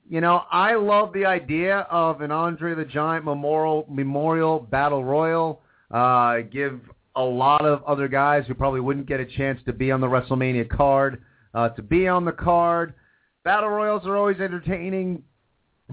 you 0.08 0.20
know, 0.20 0.42
I 0.50 0.74
love 0.74 1.12
the 1.12 1.26
idea 1.26 1.80
of 1.90 2.20
an 2.20 2.30
Andre 2.30 2.74
the 2.74 2.84
Giant 2.84 3.24
memorial 3.24 3.86
memorial 3.88 4.60
battle 4.60 5.04
royal. 5.04 5.62
Uh, 5.90 6.38
give 6.50 6.80
a 7.14 7.22
lot 7.22 7.64
of 7.64 7.82
other 7.84 8.08
guys 8.08 8.44
who 8.46 8.54
probably 8.54 8.80
wouldn't 8.80 9.06
get 9.06 9.20
a 9.20 9.24
chance 9.24 9.60
to 9.66 9.72
be 9.72 9.90
on 9.90 10.00
the 10.00 10.06
WrestleMania 10.06 10.68
card 10.68 11.22
uh, 11.54 11.70
to 11.70 11.82
be 11.82 12.06
on 12.06 12.24
the 12.24 12.32
card. 12.32 12.94
Battle 13.42 13.70
royals 13.70 14.06
are 14.06 14.16
always 14.16 14.38
entertaining. 14.40 15.22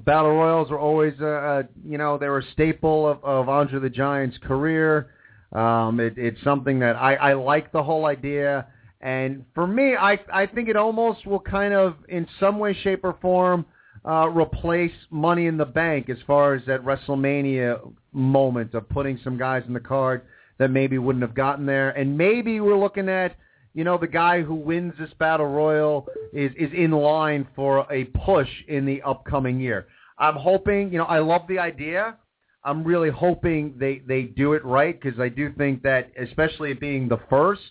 Battle 0.06 0.32
royals 0.32 0.72
are 0.72 0.80
always, 0.80 1.14
uh, 1.22 1.26
uh, 1.26 1.64
you 1.88 1.98
know, 1.98 2.18
they 2.18 2.28
were 2.28 2.40
a 2.40 2.52
staple 2.52 3.08
of, 3.08 3.24
of 3.24 3.48
Andre 3.48 3.80
the 3.80 3.90
Giant's 3.90 4.38
career. 4.40 5.13
Um, 5.54 6.00
it, 6.00 6.18
it's 6.18 6.42
something 6.44 6.80
that 6.80 6.96
I, 6.96 7.16
I 7.16 7.34
like 7.34 7.72
the 7.72 7.84
whole 7.84 8.06
idea. 8.06 8.68
And 9.02 9.46
for 9.54 9.68
me, 9.68 9.96
I, 9.96 10.20
I 10.34 10.46
think 10.48 10.70
it 10.70 10.76
almost 10.76 11.26
will 11.26 11.40
kind 11.40 11.74
of, 11.74 11.96
in 12.10 12.28
some 12.40 12.58
way, 12.58 12.74
shape, 12.84 13.04
or 13.04 13.18
form, 13.22 13.66
uh, 14.06 14.28
replace 14.30 14.94
Money 15.10 15.48
in 15.48 15.58
the 15.58 15.66
Bank 15.66 16.10
as 16.10 16.18
far 16.26 16.56
as 16.56 16.66
that 16.66 16.84
WrestleMania 16.84 17.94
moment 18.12 18.74
of 18.74 18.88
putting 18.90 19.20
some 19.24 19.38
guys 19.38 19.64
in 19.68 19.74
the 19.74 19.80
card 19.80 20.24
that 20.58 20.70
maybe 20.70 20.98
wouldn't 20.98 21.24
have 21.24 21.36
gotten 21.36 21.66
there. 21.66 21.92
And 21.92 22.18
maybe 22.18 22.60
we're 22.60 22.80
looking 22.80 23.10
at, 23.10 23.36
you 23.74 23.84
know, 23.84 23.98
the 23.98 24.08
guy 24.08 24.42
who 24.42 24.56
wins 24.56 24.94
this 25.00 25.10
battle 25.20 25.48
royal 25.48 26.08
is, 26.32 26.52
is 26.58 26.72
in 26.74 26.92
line 26.92 27.48
for 27.56 27.86
a 27.92 28.06
push 28.06 28.50
in 28.68 28.86
the 28.86 29.02
upcoming 29.02 29.60
year. 29.60 29.88
I'm 30.18 30.36
hoping, 30.36 30.92
you 30.92 30.98
know, 30.98 31.06
I 31.06 31.20
love 31.20 31.42
the 31.48 31.60
idea. 31.60 32.18
I'm 32.66 32.84
really 32.84 33.10
hoping 33.10 33.76
they, 33.78 34.02
they 34.08 34.24
do 34.24 34.54
it 34.54 34.64
right 34.64 35.00
because 35.00 35.20
I 35.20 35.30
do 35.30 35.52
think 35.58 35.84
that, 35.84 36.12
especially 36.22 36.72
it 36.72 36.80
being 36.80 37.10
the 37.10 37.20
first, 37.30 37.62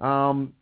um, 0.00 0.52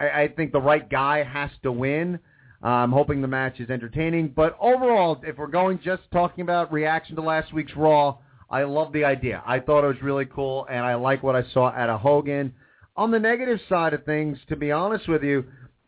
I, 0.00 0.22
I 0.22 0.28
think 0.28 0.52
the 0.52 0.60
right 0.60 0.88
guy 0.88 1.22
has 1.24 1.50
to 1.62 1.72
win. 1.72 2.18
Uh, 2.62 2.68
I'm 2.68 2.92
hoping 2.92 3.20
the 3.20 3.28
match 3.28 3.60
is 3.60 3.70
entertaining. 3.70 4.32
But 4.34 4.56
overall, 4.60 5.20
if 5.22 5.36
we're 5.36 5.46
going 5.46 5.78
just 5.84 6.02
talking 6.12 6.42
about 6.42 6.72
reaction 6.72 7.16
to 7.16 7.22
last 7.22 7.52
week's 7.52 7.76
Raw, 7.76 8.18
I 8.50 8.62
love 8.62 8.92
the 8.92 9.04
idea. 9.04 9.42
I 9.46 9.60
thought 9.60 9.84
it 9.84 9.88
was 9.88 10.02
really 10.02 10.26
cool, 10.26 10.66
and 10.70 10.80
I 10.84 10.94
like 10.94 11.22
what 11.22 11.36
I 11.36 11.44
saw 11.52 11.68
out 11.68 11.90
of 11.90 12.00
Hogan. 12.00 12.52
On 12.96 13.10
the 13.10 13.18
negative 13.18 13.60
side 13.68 13.94
of 13.94 14.04
things, 14.04 14.38
to 14.48 14.56
be 14.56 14.72
honest 14.72 15.06
with 15.06 15.22
you, 15.22 15.44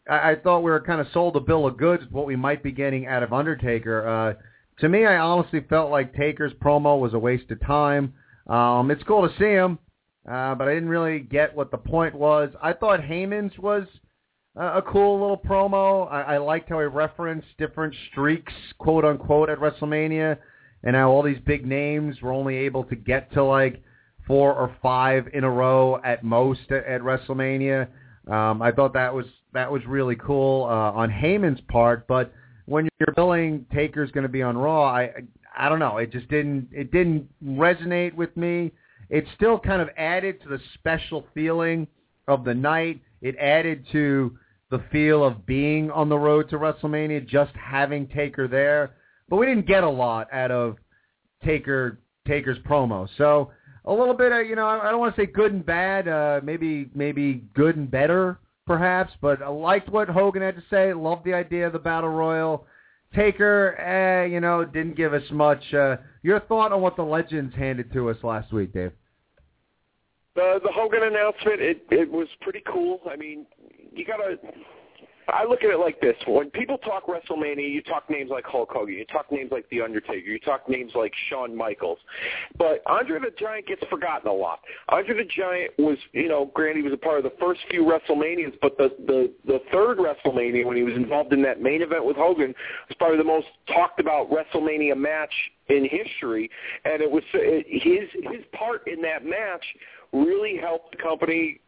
I, 0.09 0.33
I 0.33 0.37
thought 0.37 0.61
we 0.61 0.71
were 0.71 0.81
kind 0.81 1.01
of 1.01 1.07
sold 1.13 1.37
a 1.37 1.41
bill 1.41 1.67
of 1.67 1.77
goods 1.77 2.05
what 2.11 2.27
we 2.27 2.37
might 2.37 2.63
be 2.63 2.71
getting 2.71 3.07
out 3.07 3.23
of 3.23 3.33
Undertaker. 3.33 4.07
Uh, 4.07 4.35
to 4.81 4.89
me, 4.89 5.07
I 5.07 5.19
honestly 5.19 5.65
felt 5.69 5.91
like 5.91 6.15
Taker's 6.15 6.53
promo 6.55 6.99
was 6.99 7.15
a 7.15 7.19
waste 7.19 7.51
of 7.51 7.61
time. 7.61 8.15
Um, 8.47 8.91
it's 8.91 9.03
cool 9.05 9.29
to 9.29 9.35
see 9.39 9.51
him, 9.51 9.79
uh, 10.31 10.55
but 10.55 10.69
I 10.69 10.75
didn't 10.75 10.89
really 10.89 11.21
get 11.21 11.55
what 11.55 11.71
the 11.71 11.79
point 11.79 12.15
was. 12.15 12.51
I 12.63 12.73
thought 12.73 13.01
Heyman's 13.01 13.59
was 13.59 13.85
uh, 14.59 14.73
a 14.75 14.83
cool 14.83 15.21
little 15.21 15.39
promo. 15.39 16.11
I, 16.11 16.35
I 16.35 16.39
liked 16.39 16.69
how 16.71 16.81
he 16.81 16.87
referenced 16.87 17.47
different 17.59 17.95
streaks, 18.11 18.53
quote 18.79 19.05
unquote, 19.05 19.51
at 19.51 19.59
WrestleMania, 19.59 20.39
and 20.83 20.97
how 20.97 21.11
all 21.11 21.23
these 21.23 21.41
big 21.47 21.67
names 21.67 22.21
were 22.23 22.33
only 22.33 22.57
able 22.57 22.85
to 22.85 22.97
get 22.97 23.33
to 23.35 23.45
like 23.45 23.83
four 24.27 24.53
or 24.55 24.75
five 24.83 25.29
in 25.33 25.45
a 25.45 25.51
row 25.51 26.01
at 26.05 26.25
most 26.25 26.71
at, 26.71 26.85
at 26.87 27.03
WrestleMania. 27.03 27.89
Um, 28.29 28.63
I 28.63 28.73
thought 28.73 28.95
that 28.95 29.15
was 29.15 29.27
that 29.53 29.71
was 29.71 29.85
really 29.87 30.17
cool 30.17 30.65
uh, 30.65 30.93
on 30.93 31.11
Heyman's 31.11 31.61
part, 31.69 32.07
but 32.07 32.33
when 32.71 32.89
you're 33.01 33.13
billing 33.17 33.67
Taker's 33.75 34.13
going 34.13 34.23
to 34.23 34.29
be 34.29 34.43
on 34.43 34.57
Raw, 34.57 34.85
I 34.85 35.11
I 35.59 35.69
don't 35.69 35.81
know. 35.81 35.99
It 35.99 36.13
just 36.13 36.29
didn't 36.29 36.69
it 36.71 36.93
didn't 36.93 37.29
resonate 37.45 38.15
with 38.15 38.35
me. 38.37 38.71
It 39.09 39.25
still 39.35 39.59
kind 39.59 39.83
of 39.83 39.89
added 39.97 40.41
to 40.43 40.49
the 40.49 40.61
special 40.75 41.27
feeling 41.35 41.89
of 42.29 42.45
the 42.45 42.55
night. 42.55 43.01
It 43.23 43.35
added 43.39 43.85
to 43.91 44.39
the 44.71 44.85
feel 44.93 45.25
of 45.25 45.45
being 45.47 45.91
on 45.91 46.09
the 46.09 46.17
road 46.17 46.49
to 46.51 46.59
WrestleMania, 46.59 47.27
just 47.27 47.51
having 47.57 48.07
Taker 48.07 48.47
there. 48.47 48.95
But 49.29 49.37
we 49.39 49.47
didn't 49.47 49.67
get 49.67 49.83
a 49.83 49.91
lot 49.91 50.29
out 50.33 50.53
of 50.53 50.77
Taker 51.45 51.99
Taker's 52.29 52.59
promo. 52.59 53.09
So 53.19 53.51
a 53.85 53.93
little 53.93 54.15
bit 54.15 54.31
of 54.31 54.47
you 54.47 54.55
know 54.55 54.69
I 54.69 54.93
don't 54.93 55.01
want 55.01 55.17
to 55.17 55.21
say 55.21 55.27
good 55.27 55.53
and 55.53 55.67
bad, 55.67 56.07
uh, 56.07 56.41
maybe 56.45 56.89
maybe 56.95 57.43
good 57.53 57.77
and 57.77 57.91
better 57.91 58.39
perhaps. 58.67 59.13
But 59.21 59.43
I 59.43 59.49
liked 59.49 59.89
what 59.89 60.09
Hogan 60.09 60.43
had 60.43 60.57
to 60.57 60.63
say. 60.71 60.93
Loved 60.93 61.25
the 61.25 61.35
idea 61.35 61.67
of 61.67 61.73
the 61.73 61.79
battle 61.79 62.11
royal. 62.11 62.67
Taker, 63.15 63.77
eh, 63.81 64.27
you 64.27 64.41
know, 64.41 64.65
didn't 64.65 64.97
give 64.97 65.13
us 65.13 65.23
much. 65.33 65.63
Uh, 65.75 65.97
your 66.23 66.41
thought 66.41 66.73
on 66.73 66.81
what 66.81 66.95
the 66.95 67.03
legends 67.03 67.55
handed 67.57 67.93
to 67.93 68.09
us 68.09 68.17
last 68.23 68.53
week, 68.53 68.73
Dave? 68.73 68.93
The 70.37 70.61
the 70.63 70.71
Hogan 70.73 71.03
announcement, 71.03 71.61
it 71.61 71.85
it 71.91 72.11
was 72.11 72.29
pretty 72.41 72.63
cool. 72.73 73.01
I 73.11 73.17
mean, 73.17 73.47
you 73.93 74.05
gotta. 74.05 74.37
I 75.33 75.45
look 75.45 75.63
at 75.65 75.71
it 75.71 75.79
like 75.79 76.01
this: 76.01 76.17
when 76.27 76.51
people 76.51 76.79
talk 76.79 77.07
WrestleMania, 77.07 77.71
you 77.71 77.83
talk 77.83 78.09
names 78.11 78.31
like 78.31 78.45
Hulk 78.45 78.71
Hogan, 78.73 78.95
you 78.95 79.05
talk 79.07 79.31
names 79.31 79.51
like 79.53 79.69
The 79.71 79.81
Undertaker, 79.81 80.29
you 80.29 80.39
talk 80.39 80.69
names 80.69 80.93
like 80.95 81.13
Shawn 81.29 81.57
Michaels, 81.57 81.99
but 82.59 82.83
Andre 82.87 83.19
the 83.21 83.31
Giant 83.39 83.67
gets 83.67 83.83
forgotten 83.91 84.29
a 84.29 84.33
lot. 84.33 84.61
Andre 84.89 85.17
the 85.17 85.31
Giant 85.37 85.73
was, 85.79 85.99
you 86.13 86.29
know, 86.29 86.51
granted 86.55 86.79
he 86.79 86.83
was 86.83 86.93
a 86.93 86.97
part 86.97 87.19
of 87.19 87.25
the 87.25 87.33
first 87.41 87.61
few 87.71 87.83
WrestleManias, 87.85 88.55
but 88.61 88.77
the 88.79 88.91
the 89.07 89.33
the 89.47 89.61
third 89.73 89.99
WrestleMania 89.99 90.65
when 90.65 90.77
he 90.77 90.83
was 90.83 90.95
involved 90.95 91.33
in 91.33 91.43
that 91.43 91.61
main 91.61 91.83
event 91.83 92.05
with 92.05 92.17
Hogan 92.17 92.55
was 92.89 92.97
probably 92.99 93.19
the 93.19 93.25
most 93.25 93.47
talked 93.69 94.01
about 94.01 94.31
WrestleMania 94.31 94.97
match 94.97 95.33
in 95.69 95.89
history, 95.89 96.51
and 96.85 97.03
it 97.03 97.11
was 97.11 97.23
his 97.33 98.09
his 98.31 98.45
part 98.53 98.87
in 98.87 99.01
that 99.03 99.25
match 99.25 99.65
really 100.13 100.57
helped 100.57 100.97
the 100.97 101.03
company 101.03 101.61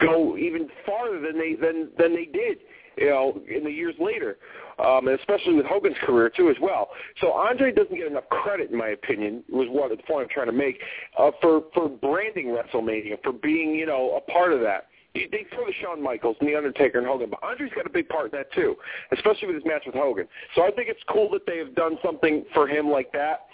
go 0.00 0.36
even 0.36 0.68
farther 0.84 1.20
than 1.20 1.38
they 1.38 1.54
than 1.54 1.88
than 1.96 2.14
they 2.14 2.26
did 2.26 2.58
you 2.98 3.08
know 3.08 3.40
in 3.48 3.64
the 3.64 3.70
years 3.70 3.94
later 3.98 4.38
um 4.78 5.08
and 5.08 5.18
especially 5.18 5.54
with 5.54 5.66
Hogan's 5.66 5.96
career 6.04 6.30
too 6.34 6.50
as 6.50 6.56
well 6.60 6.90
so 7.20 7.32
Andre 7.32 7.72
doesn't 7.72 7.96
get 7.96 8.06
enough 8.06 8.28
credit 8.30 8.70
in 8.70 8.78
my 8.78 8.88
opinion 8.88 9.44
was 9.50 9.68
what 9.70 9.90
the 9.90 10.02
point 10.04 10.24
I'm 10.24 10.28
trying 10.28 10.46
to 10.46 10.52
make 10.52 10.80
uh 11.18 11.30
for 11.40 11.64
for 11.74 11.88
branding 11.88 12.46
WrestleMania 12.46 13.22
for 13.22 13.32
being 13.32 13.74
you 13.74 13.86
know 13.86 14.16
a 14.16 14.30
part 14.30 14.52
of 14.52 14.60
that 14.60 14.88
they 15.14 15.46
throw 15.52 15.66
the 15.66 15.72
Shawn 15.82 16.02
Michaels 16.02 16.36
and 16.40 16.48
the 16.48 16.54
Undertaker 16.54 16.98
and 16.98 17.06
Hogan, 17.06 17.30
but 17.30 17.42
Andre's 17.42 17.72
got 17.74 17.86
a 17.86 17.90
big 17.90 18.08
part 18.08 18.26
in 18.32 18.38
that 18.38 18.52
too, 18.52 18.76
especially 19.12 19.48
with 19.48 19.56
his 19.56 19.64
match 19.64 19.82
with 19.86 19.94
Hogan. 19.94 20.28
So 20.54 20.62
I 20.62 20.70
think 20.70 20.88
it's 20.88 21.02
cool 21.08 21.28
that 21.30 21.46
they 21.46 21.58
have 21.58 21.74
done 21.74 21.98
something 22.04 22.44
for 22.54 22.68
him 22.68 22.88
like 22.90 23.10
that. 23.12 23.46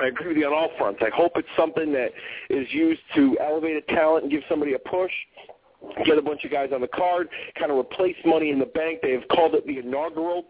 I 0.00 0.06
agree 0.06 0.28
with 0.28 0.36
you 0.36 0.46
on 0.46 0.52
all 0.52 0.70
fronts. 0.78 1.00
I 1.02 1.10
hope 1.14 1.32
it's 1.36 1.48
something 1.56 1.92
that 1.92 2.10
is 2.50 2.66
used 2.70 3.00
to 3.16 3.36
elevate 3.40 3.76
a 3.76 3.94
talent 3.94 4.24
and 4.24 4.32
give 4.32 4.42
somebody 4.48 4.74
a 4.74 4.78
push, 4.78 5.10
get 6.04 6.18
a 6.18 6.22
bunch 6.22 6.44
of 6.44 6.50
guys 6.50 6.70
on 6.74 6.80
the 6.80 6.88
card, 6.88 7.28
kind 7.58 7.70
of 7.70 7.78
replace 7.78 8.16
Money 8.24 8.50
in 8.50 8.58
the 8.58 8.66
Bank. 8.66 9.00
They 9.02 9.12
have 9.12 9.26
called 9.28 9.54
it 9.54 9.66
the 9.66 9.78
inaugural 9.78 10.44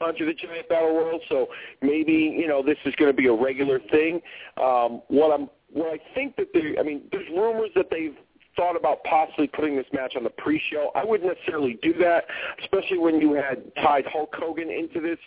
Andre 0.00 0.26
the 0.26 0.34
Giant 0.34 0.68
Battle 0.68 0.96
Royal, 0.96 1.20
so 1.28 1.48
maybe 1.82 2.12
you 2.12 2.48
know 2.48 2.62
this 2.62 2.78
is 2.86 2.94
going 2.96 3.10
to 3.10 3.16
be 3.16 3.26
a 3.26 3.32
regular 3.32 3.78
thing. 3.90 4.20
Um, 4.56 5.02
what 5.08 5.30
I'm, 5.30 5.50
what 5.72 5.88
I 5.88 5.98
think 6.14 6.36
that 6.36 6.46
they, 6.54 6.78
I 6.78 6.82
mean, 6.82 7.02
there's 7.12 7.28
rumors 7.28 7.70
that 7.74 7.86
they've 7.90 8.16
thought 8.56 8.76
about 8.76 9.02
possibly 9.04 9.46
putting 9.46 9.76
this 9.76 9.86
match 9.92 10.14
on 10.16 10.24
the 10.24 10.30
pre-show. 10.30 10.90
I 10.94 11.04
wouldn't 11.04 11.32
necessarily 11.32 11.78
do 11.82 11.92
that, 11.94 12.24
especially 12.62 12.98
when 12.98 13.20
you 13.20 13.34
had 13.34 13.62
tied 13.76 14.04
Hulk 14.06 14.34
Hogan 14.34 14.70
into 14.70 15.00
this 15.00 15.18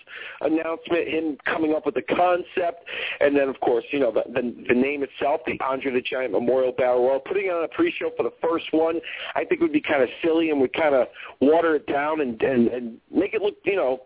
announcement, 0.42 1.08
him 1.08 1.38
coming 1.46 1.74
up 1.74 1.86
with 1.86 1.96
the 1.96 2.02
concept, 2.02 2.86
and 3.20 3.36
then 3.36 3.50
of 3.50 3.60
course, 3.60 3.86
you 3.92 4.00
know, 4.00 4.12
the 4.12 4.24
the, 4.34 4.56
the 4.68 4.74
name 4.74 5.04
itself, 5.04 5.42
the 5.46 5.58
Andre 5.64 5.92
the 5.92 6.02
Giant 6.02 6.32
Memorial 6.32 6.72
Battle 6.72 7.08
Royal. 7.08 7.20
Putting 7.20 7.46
it 7.46 7.52
on 7.52 7.64
a 7.64 7.68
pre-show 7.68 8.12
for 8.18 8.24
the 8.24 8.34
first 8.42 8.66
one, 8.72 9.00
I 9.36 9.46
think 9.46 9.62
would 9.62 9.74
be 9.74 9.82
kind 9.82 10.04
of 10.04 10.10
silly 10.24 10.50
and 10.50 10.60
would 10.62 10.74
kind 10.74 10.96
of 10.96 11.08
water 11.42 11.76
it 11.76 11.88
down 11.88 12.22
and 12.22 12.42
and 12.42 12.68
and 12.68 12.98
make 13.12 13.34
it 13.34 13.42
look, 13.42 13.56
you 13.66 13.76
know, 13.76 14.02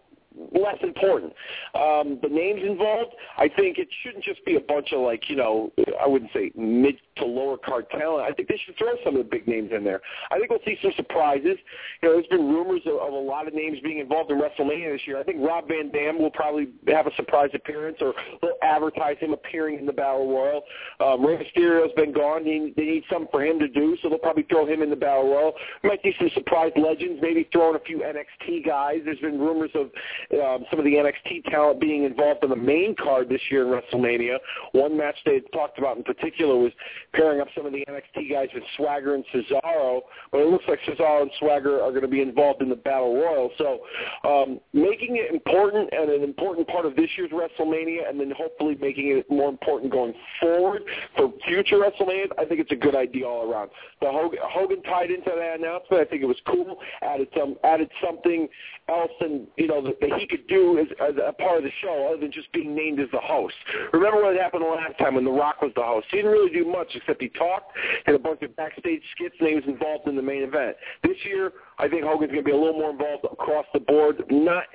less 0.51 0.77
important. 0.83 1.33
Um, 1.75 2.19
the 2.21 2.29
names 2.29 2.61
involved, 2.63 3.13
I 3.37 3.47
think 3.47 3.77
it 3.77 3.87
shouldn't 4.03 4.23
just 4.23 4.43
be 4.45 4.55
a 4.55 4.59
bunch 4.59 4.91
of 4.93 5.01
like, 5.01 5.29
you 5.29 5.35
know, 5.35 5.71
I 6.01 6.07
wouldn't 6.07 6.31
say 6.33 6.51
mid 6.55 6.95
to 7.17 7.25
lower 7.25 7.57
card 7.57 7.89
talent. 7.89 8.29
I 8.29 8.33
think 8.33 8.47
they 8.47 8.59
should 8.65 8.77
throw 8.77 8.93
some 9.03 9.15
of 9.15 9.23
the 9.23 9.29
big 9.29 9.47
names 9.47 9.71
in 9.75 9.83
there. 9.83 10.01
I 10.31 10.37
think 10.37 10.49
we'll 10.49 10.59
see 10.65 10.77
some 10.81 10.91
surprises. 10.95 11.57
You 12.01 12.09
know, 12.09 12.13
there's 12.15 12.27
been 12.27 12.47
rumors 12.47 12.81
of, 12.85 12.95
of 12.95 13.13
a 13.13 13.15
lot 13.15 13.47
of 13.47 13.53
names 13.53 13.77
being 13.83 13.99
involved 13.99 14.31
in 14.31 14.39
WrestleMania 14.39 14.93
this 14.93 15.01
year. 15.05 15.19
I 15.19 15.23
think 15.23 15.39
Rob 15.39 15.67
Van 15.67 15.91
Dam 15.91 16.19
will 16.19 16.31
probably 16.31 16.69
have 16.87 17.07
a 17.07 17.15
surprise 17.15 17.49
appearance, 17.53 17.97
or 18.01 18.13
they'll 18.41 18.51
advertise 18.61 19.17
him 19.19 19.33
appearing 19.33 19.79
in 19.79 19.85
the 19.85 19.93
Battle 19.93 20.29
Royal. 20.29 20.63
Um, 20.99 21.25
Rey 21.25 21.37
Mysterio's 21.37 21.93
been 21.95 22.13
gone. 22.13 22.43
He, 22.43 22.73
they 22.75 22.83
need 22.83 23.03
something 23.09 23.29
for 23.31 23.43
him 23.43 23.59
to 23.59 23.67
do, 23.67 23.97
so 24.01 24.09
they'll 24.09 24.17
probably 24.17 24.43
throw 24.43 24.65
him 24.65 24.81
in 24.81 24.89
the 24.89 24.95
Battle 24.95 25.29
Royal. 25.29 25.53
We 25.83 25.89
might 25.89 26.01
see 26.03 26.13
some 26.19 26.29
surprise 26.33 26.71
legends, 26.75 27.19
maybe 27.21 27.47
throwing 27.51 27.75
a 27.75 27.79
few 27.79 27.99
NXT 27.99 28.65
guys. 28.65 28.99
There's 29.05 29.19
been 29.19 29.39
rumors 29.39 29.71
of 29.75 29.89
um, 30.33 30.65
some 30.69 30.79
of 30.79 30.85
the 30.85 30.93
NXT 30.93 31.45
talent 31.45 31.79
being 31.79 32.03
involved 32.03 32.43
in 32.43 32.49
the 32.49 32.55
main 32.55 32.95
card 32.95 33.29
this 33.29 33.41
year 33.49 33.63
in 33.63 33.81
WrestleMania. 33.81 34.37
One 34.73 34.97
match 34.97 35.15
they 35.25 35.35
had 35.35 35.51
talked 35.53 35.77
about 35.79 35.97
in 35.97 36.03
particular 36.03 36.55
was 36.55 36.71
pairing 37.13 37.41
up 37.41 37.47
some 37.55 37.65
of 37.65 37.71
the 37.71 37.85
NXT 37.87 38.31
guys 38.31 38.49
with 38.53 38.63
Swagger 38.75 39.15
and 39.15 39.23
Cesaro, 39.33 40.01
but 40.31 40.41
it 40.41 40.47
looks 40.47 40.65
like 40.67 40.79
Cesaro 40.87 41.21
and 41.21 41.31
Swagger 41.39 41.81
are 41.81 41.91
going 41.91 42.01
to 42.01 42.07
be 42.07 42.21
involved 42.21 42.61
in 42.61 42.69
the 42.69 42.75
Battle 42.75 43.15
Royal. 43.15 43.51
So 43.57 43.79
um, 44.27 44.59
making 44.73 45.17
it 45.17 45.33
important 45.33 45.89
and 45.91 46.09
an 46.09 46.23
important 46.23 46.67
part 46.67 46.85
of 46.85 46.95
this 46.95 47.09
year's 47.17 47.31
WrestleMania, 47.31 48.09
and 48.09 48.19
then 48.19 48.31
hopefully 48.35 48.77
making 48.79 49.17
it 49.17 49.29
more 49.29 49.49
important 49.49 49.91
going 49.91 50.13
forward 50.39 50.83
for 51.15 51.31
future 51.45 51.77
WrestleMania, 51.77 52.27
I 52.37 52.45
think 52.45 52.59
it's 52.59 52.71
a 52.71 52.75
good 52.75 52.95
idea 52.95 53.25
all 53.25 53.51
around. 53.51 53.69
The 54.01 54.11
Hogan, 54.11 54.39
Hogan 54.43 54.83
tied 54.83 55.11
into 55.11 55.31
that 55.35 55.59
announcement. 55.59 56.01
I 56.01 56.05
think 56.05 56.21
it 56.21 56.25
was 56.25 56.37
cool. 56.47 56.77
Added 57.01 57.27
some 57.37 57.55
added 57.63 57.89
something 58.03 58.47
else, 58.89 59.11
and 59.19 59.47
you 59.57 59.67
know 59.67 59.81
that 59.81 59.99
he 60.17 60.27
could 60.27 60.47
do 60.47 60.79
as, 60.79 60.87
as 61.01 61.15
a 61.17 61.33
part 61.33 61.57
of 61.57 61.63
the 61.63 61.71
show, 61.81 62.07
other 62.09 62.21
than 62.21 62.31
just 62.31 62.51
being 62.51 62.75
named 62.75 62.99
as 62.99 63.07
the 63.11 63.19
host. 63.19 63.55
Remember 63.93 64.23
what 64.23 64.35
happened 64.35 64.63
the 64.63 64.67
last 64.67 64.97
time 64.97 65.15
when 65.15 65.25
The 65.25 65.31
Rock 65.31 65.61
was 65.61 65.71
the 65.75 65.83
host? 65.83 66.07
He 66.11 66.17
didn't 66.17 66.31
really 66.31 66.51
do 66.51 66.65
much 66.65 66.87
except 66.95 67.21
he 67.21 67.29
talked 67.29 67.71
and 68.05 68.15
a 68.15 68.19
bunch 68.19 68.41
of 68.41 68.55
backstage 68.55 69.01
skits, 69.15 69.35
and 69.39 69.49
he 69.49 69.55
was 69.55 69.63
involved 69.67 70.07
in 70.07 70.15
the 70.15 70.21
main 70.21 70.43
event. 70.43 70.75
This 71.03 71.17
year, 71.25 71.53
I 71.79 71.87
think 71.87 72.03
Hogan's 72.03 72.31
going 72.31 72.43
to 72.43 72.49
be 72.49 72.55
a 72.55 72.57
little 72.57 72.79
more 72.79 72.91
involved 72.91 73.25
across 73.31 73.65
the 73.73 73.79
board. 73.79 74.23
Not 74.29 74.65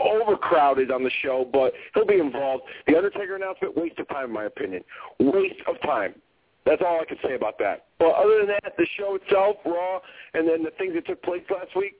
overcrowded 0.00 0.90
on 0.90 1.02
the 1.02 1.10
show, 1.22 1.48
but 1.50 1.72
he'll 1.94 2.06
be 2.06 2.20
involved. 2.20 2.64
The 2.86 2.96
Undertaker 2.96 3.36
announcement, 3.36 3.76
waste 3.76 3.98
of 3.98 4.08
time, 4.08 4.26
in 4.26 4.32
my 4.32 4.44
opinion. 4.44 4.84
Waste 5.18 5.60
of 5.66 5.80
time. 5.82 6.14
That's 6.64 6.82
all 6.84 7.00
I 7.00 7.04
can 7.04 7.18
say 7.24 7.34
about 7.34 7.58
that. 7.58 7.86
But 7.98 8.14
other 8.14 8.38
than 8.38 8.48
that, 8.48 8.74
the 8.76 8.86
show 8.96 9.16
itself, 9.16 9.56
Raw, 9.64 10.00
and 10.34 10.46
then 10.46 10.62
the 10.62 10.70
things 10.78 10.94
that 10.94 11.06
took 11.06 11.22
place 11.22 11.42
last 11.50 11.74
week, 11.74 11.94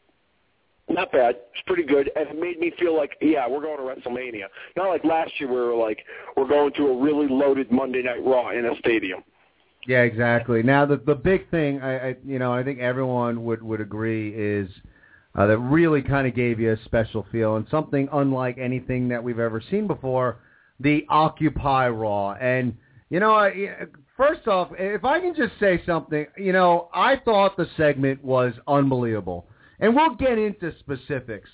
not 0.89 1.13
bad. 1.13 1.37
It's 1.53 1.63
pretty 1.67 1.85
good, 1.85 2.11
and 2.17 2.29
it 2.29 2.39
made 2.39 2.59
me 2.59 2.73
feel 2.79 2.97
like, 2.97 3.13
yeah, 3.21 3.49
we're 3.49 3.63
going 3.63 3.79
to 3.79 3.83
WrestleMania. 3.83 4.45
Not 4.77 4.89
like 4.89 5.05
last 5.05 5.33
year, 5.39 5.51
where 5.51 5.63
we 5.63 5.69
were 5.69 5.83
like, 5.83 6.05
we're 6.37 6.49
going 6.49 6.73
to 6.75 6.89
a 6.89 7.03
really 7.03 7.29
loaded 7.29 7.71
Monday 7.71 8.03
Night 8.03 8.25
Raw 8.25 8.51
in 8.51 8.67
a 8.67 8.77
stadium. 8.79 9.23
Yeah, 9.87 10.03
exactly. 10.03 10.63
Now 10.63 10.87
the 10.87 10.97
the 10.97 11.15
big 11.15 11.51
thing, 11.51 11.81
I, 11.83 12.11
I 12.11 12.17
you 12.25 12.39
know, 12.39 12.53
I 12.53 12.63
think 12.63 12.79
everyone 12.79 13.45
would 13.45 13.63
would 13.63 13.81
agree 13.81 14.33
is 14.35 14.71
uh, 15.35 15.47
that 15.47 15.59
really 15.59 16.03
kind 16.03 16.27
of 16.27 16.35
gave 16.35 16.61
you 16.61 16.73
a 16.73 16.77
special 16.85 17.27
feel 17.33 17.57
and 17.57 17.67
something 17.71 18.09
unlike 18.13 18.59
anything 18.59 19.09
that 19.09 19.23
we've 19.23 19.41
ever 19.41 19.63
seen 19.71 19.87
before. 19.87 20.39
The 20.79 21.05
Occupy 21.09 21.89
Raw, 21.89 22.33
and 22.35 22.77
you 23.11 23.21
know, 23.21 23.33
I, 23.33 23.87
first 24.17 24.47
off, 24.49 24.71
if 24.79 25.05
I 25.05 25.21
can 25.21 25.35
just 25.35 25.53
say 25.61 25.83
something, 25.85 26.27
you 26.37 26.53
know, 26.53 26.89
I 26.95 27.17
thought 27.17 27.57
the 27.57 27.69
segment 27.77 28.23
was 28.25 28.55
unbelievable, 28.67 29.47
and 29.83 29.95
we'll 29.95 30.15
get 30.15 30.39
into 30.39 30.73
specifics. 30.79 31.51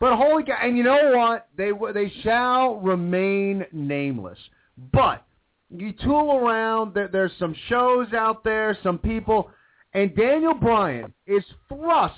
But 0.00 0.16
holy 0.16 0.44
cow! 0.44 0.56
And 0.62 0.78
you 0.78 0.84
know 0.84 1.12
what? 1.14 1.48
They 1.56 1.70
they 1.92 2.10
shall 2.22 2.76
remain 2.76 3.66
nameless. 3.72 4.38
But 4.92 5.24
you 5.68 5.92
tool 5.92 6.38
around. 6.38 6.94
There, 6.94 7.08
there's 7.08 7.32
some 7.38 7.54
shows 7.68 8.12
out 8.12 8.42
there, 8.44 8.78
some 8.82 8.98
people, 8.98 9.50
and 9.94 10.14
Daniel 10.16 10.54
Bryan 10.54 11.12
is 11.26 11.44
thrust. 11.68 12.14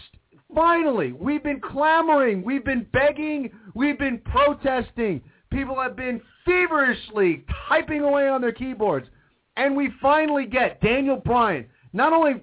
Finally, 0.54 1.12
we've 1.12 1.42
been 1.42 1.60
clamoring, 1.60 2.44
we've 2.44 2.64
been 2.64 2.86
begging, 2.92 3.50
we've 3.74 3.98
been 3.98 4.18
protesting. 4.18 5.20
People 5.50 5.80
have 5.80 5.96
been 5.96 6.20
feverishly 6.44 7.44
typing 7.68 8.02
away 8.02 8.28
on 8.28 8.40
their 8.40 8.52
keyboards, 8.52 9.08
and 9.56 9.76
we 9.76 9.90
finally 10.00 10.46
get 10.46 10.80
Daniel 10.80 11.16
Bryan. 11.16 11.66
Not 11.92 12.12
only 12.12 12.42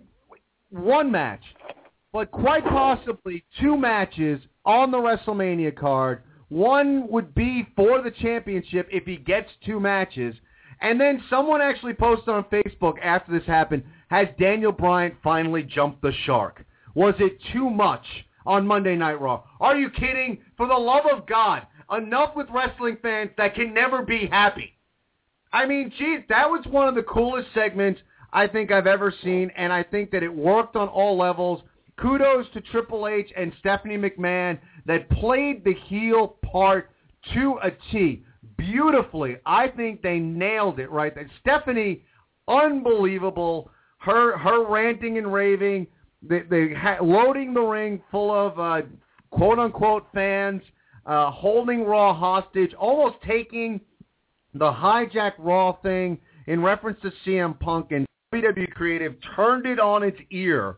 one 0.71 1.11
match, 1.11 1.43
but 2.13 2.31
quite 2.31 2.65
possibly 2.65 3.43
two 3.59 3.77
matches 3.77 4.41
on 4.65 4.91
the 4.91 4.97
WrestleMania 4.97 5.75
card. 5.75 6.23
One 6.49 7.07
would 7.09 7.33
be 7.33 7.67
for 7.75 8.01
the 8.01 8.11
championship 8.11 8.87
if 8.91 9.05
he 9.05 9.17
gets 9.17 9.49
two 9.65 9.79
matches. 9.79 10.35
And 10.81 10.99
then 10.99 11.23
someone 11.29 11.61
actually 11.61 11.93
posted 11.93 12.29
on 12.29 12.43
Facebook 12.45 12.95
after 13.01 13.31
this 13.31 13.47
happened, 13.47 13.83
has 14.09 14.27
Daniel 14.39 14.71
Bryan 14.71 15.15
finally 15.23 15.63
jumped 15.63 16.01
the 16.01 16.11
shark? 16.25 16.65
Was 16.95 17.15
it 17.19 17.37
too 17.53 17.69
much 17.69 18.03
on 18.45 18.67
Monday 18.67 18.95
Night 18.95 19.21
Raw? 19.21 19.43
Are 19.59 19.77
you 19.77 19.89
kidding? 19.89 20.39
For 20.57 20.67
the 20.67 20.73
love 20.73 21.05
of 21.05 21.25
God, 21.25 21.65
enough 21.95 22.35
with 22.35 22.49
wrestling 22.53 22.97
fans 23.01 23.29
that 23.37 23.55
can 23.55 23.73
never 23.73 24.01
be 24.01 24.27
happy. 24.27 24.73
I 25.53 25.65
mean, 25.65 25.91
geez, 25.97 26.21
that 26.29 26.49
was 26.49 26.65
one 26.65 26.87
of 26.87 26.95
the 26.95 27.03
coolest 27.03 27.49
segments 27.53 28.01
I 28.33 28.47
think 28.47 28.71
I've 28.71 28.87
ever 28.87 29.13
seen, 29.23 29.51
and 29.55 29.71
I 29.71 29.83
think 29.83 30.11
that 30.11 30.23
it 30.23 30.33
worked 30.33 30.75
on 30.75 30.87
all 30.87 31.17
levels. 31.17 31.61
Kudos 31.99 32.47
to 32.53 32.61
Triple 32.61 33.07
H 33.07 33.31
and 33.35 33.53
Stephanie 33.59 33.97
McMahon 33.97 34.59
that 34.85 35.09
played 35.09 35.63
the 35.63 35.73
heel 35.87 36.37
part 36.43 36.91
to 37.33 37.59
a 37.63 37.71
T 37.91 38.23
beautifully. 38.57 39.37
I 39.45 39.67
think 39.67 40.01
they 40.01 40.19
nailed 40.19 40.79
it 40.79 40.89
right. 40.91 41.13
Stephanie, 41.39 42.03
unbelievable. 42.47 43.71
Her 43.99 44.37
her 44.37 44.65
ranting 44.67 45.17
and 45.17 45.31
raving, 45.31 45.87
they, 46.23 46.41
they 46.41 46.73
ha- 46.73 46.97
loading 47.01 47.53
the 47.53 47.61
ring 47.61 48.01
full 48.09 48.31
of 48.31 48.59
uh, 48.59 48.87
quote 49.29 49.59
unquote 49.59 50.07
fans, 50.13 50.61
uh, 51.05 51.29
holding 51.31 51.83
Raw 51.83 52.13
hostage, 52.13 52.73
almost 52.73 53.17
taking 53.25 53.79
the 54.53 54.71
hijack 54.71 55.33
Raw 55.37 55.73
thing 55.73 56.17
in 56.47 56.61
reference 56.61 56.99
to 57.01 57.11
CM 57.25 57.59
Punk 57.59 57.91
and 57.91 58.05
WWE 58.33 58.71
Creative 58.71 59.15
turned 59.35 59.65
it 59.65 59.79
on 59.79 60.03
its 60.03 60.17
ear 60.31 60.77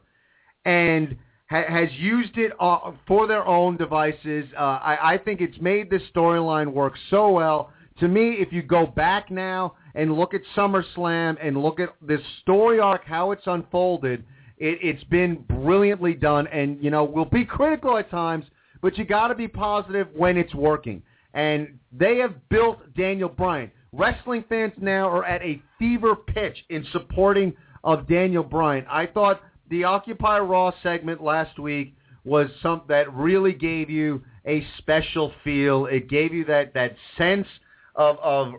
and 0.65 1.15
ha- 1.49 1.65
has 1.67 1.89
used 1.93 2.37
it 2.37 2.51
uh, 2.59 2.91
for 3.07 3.27
their 3.27 3.45
own 3.45 3.77
devices. 3.77 4.45
Uh, 4.57 4.61
I, 4.61 5.13
I 5.13 5.17
think 5.17 5.41
it's 5.41 5.59
made 5.59 5.89
this 5.89 6.01
storyline 6.15 6.71
work 6.71 6.93
so 7.09 7.29
well. 7.29 7.71
To 7.99 8.07
me, 8.07 8.37
if 8.39 8.51
you 8.51 8.63
go 8.63 8.87
back 8.87 9.29
now 9.29 9.75
and 9.95 10.13
look 10.13 10.33
at 10.33 10.41
SummerSlam 10.55 11.37
and 11.41 11.61
look 11.61 11.79
at 11.79 11.93
this 12.01 12.21
story 12.41 12.79
arc, 12.79 13.05
how 13.05 13.31
it's 13.31 13.45
unfolded, 13.45 14.23
it, 14.57 14.79
it's 14.81 15.03
been 15.05 15.43
brilliantly 15.47 16.15
done. 16.15 16.47
And, 16.47 16.83
you 16.83 16.89
know, 16.89 17.03
we'll 17.03 17.25
be 17.25 17.45
critical 17.45 17.97
at 17.97 18.09
times, 18.09 18.45
but 18.81 18.97
you 18.97 19.05
got 19.05 19.27
to 19.27 19.35
be 19.35 19.47
positive 19.47 20.07
when 20.15 20.37
it's 20.37 20.55
working. 20.55 21.03
And 21.35 21.79
they 21.91 22.17
have 22.17 22.33
built 22.49 22.93
Daniel 22.95 23.29
Bryan. 23.29 23.71
Wrestling 23.91 24.43
fans 24.49 24.73
now 24.79 25.07
are 25.07 25.25
at 25.25 25.41
a 25.43 25.61
fever 25.77 26.15
pitch 26.15 26.57
in 26.69 26.85
supporting 26.91 27.53
of 27.83 28.07
Daniel 28.07 28.43
Bryan. 28.43 28.85
I 28.89 29.05
thought 29.05 29.41
the 29.69 29.83
Occupy 29.83 30.39
Raw 30.39 30.71
segment 30.81 31.21
last 31.21 31.59
week 31.59 31.95
was 32.23 32.49
something 32.61 32.87
that 32.87 33.13
really 33.13 33.53
gave 33.53 33.89
you 33.89 34.23
a 34.45 34.65
special 34.77 35.33
feel. 35.43 35.85
It 35.85 36.09
gave 36.09 36.33
you 36.33 36.45
that, 36.45 36.73
that 36.73 36.95
sense 37.17 37.47
of, 37.95 38.17
of 38.19 38.53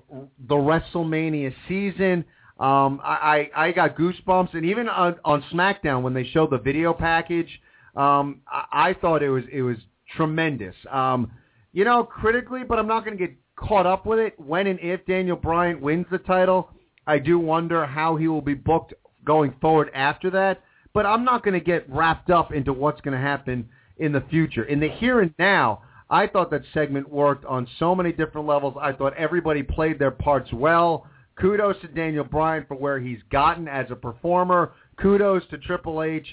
the 0.48 0.54
WrestleMania 0.54 1.54
season. 1.68 2.24
Um, 2.58 3.00
I, 3.02 3.50
I 3.56 3.72
got 3.72 3.96
goosebumps, 3.96 4.54
and 4.54 4.64
even 4.64 4.88
on, 4.88 5.16
on 5.24 5.42
SmackDown 5.52 6.02
when 6.02 6.14
they 6.14 6.24
showed 6.24 6.50
the 6.50 6.58
video 6.58 6.92
package, 6.92 7.48
um, 7.96 8.40
I, 8.46 8.90
I 8.90 8.94
thought 8.94 9.22
it 9.22 9.30
was 9.30 9.44
it 9.52 9.62
was 9.62 9.76
tremendous. 10.16 10.74
Um, 10.90 11.32
you 11.72 11.84
know, 11.84 12.04
critically, 12.04 12.62
but 12.62 12.78
I'm 12.78 12.86
not 12.86 13.04
going 13.04 13.18
to 13.18 13.26
get 13.26 13.36
caught 13.56 13.86
up 13.86 14.06
with 14.06 14.20
it. 14.20 14.38
When 14.38 14.68
and 14.68 14.78
if 14.80 15.04
Daniel 15.06 15.36
Bryan 15.36 15.80
wins 15.80 16.06
the 16.10 16.18
title, 16.18 16.70
I 17.06 17.18
do 17.18 17.38
wonder 17.38 17.84
how 17.84 18.14
he 18.16 18.28
will 18.28 18.40
be 18.40 18.54
booked 18.54 18.94
going 19.24 19.54
forward 19.60 19.90
after 19.94 20.30
that. 20.30 20.62
But 20.94 21.04
I'm 21.04 21.24
not 21.24 21.44
going 21.44 21.58
to 21.58 21.64
get 21.64 21.84
wrapped 21.90 22.30
up 22.30 22.52
into 22.52 22.72
what's 22.72 23.00
going 23.02 23.16
to 23.16 23.20
happen 23.20 23.68
in 23.98 24.12
the 24.12 24.22
future. 24.30 24.64
In 24.64 24.80
the 24.80 24.88
here 24.88 25.20
and 25.20 25.34
now, 25.38 25.82
I 26.08 26.26
thought 26.26 26.50
that 26.52 26.62
segment 26.72 27.08
worked 27.10 27.44
on 27.44 27.66
so 27.78 27.94
many 27.94 28.12
different 28.12 28.46
levels. 28.46 28.74
I 28.80 28.92
thought 28.92 29.14
everybody 29.16 29.62
played 29.62 29.98
their 29.98 30.10
parts 30.10 30.52
well. 30.52 31.06
Kudos 31.36 31.80
to 31.80 31.88
Daniel 31.88 32.24
Bryan 32.24 32.64
for 32.68 32.76
where 32.76 33.00
he's 33.00 33.18
gotten 33.30 33.66
as 33.66 33.90
a 33.90 33.96
performer. 33.96 34.72
Kudos 34.96 35.42
to 35.50 35.58
Triple 35.58 36.02
H. 36.02 36.26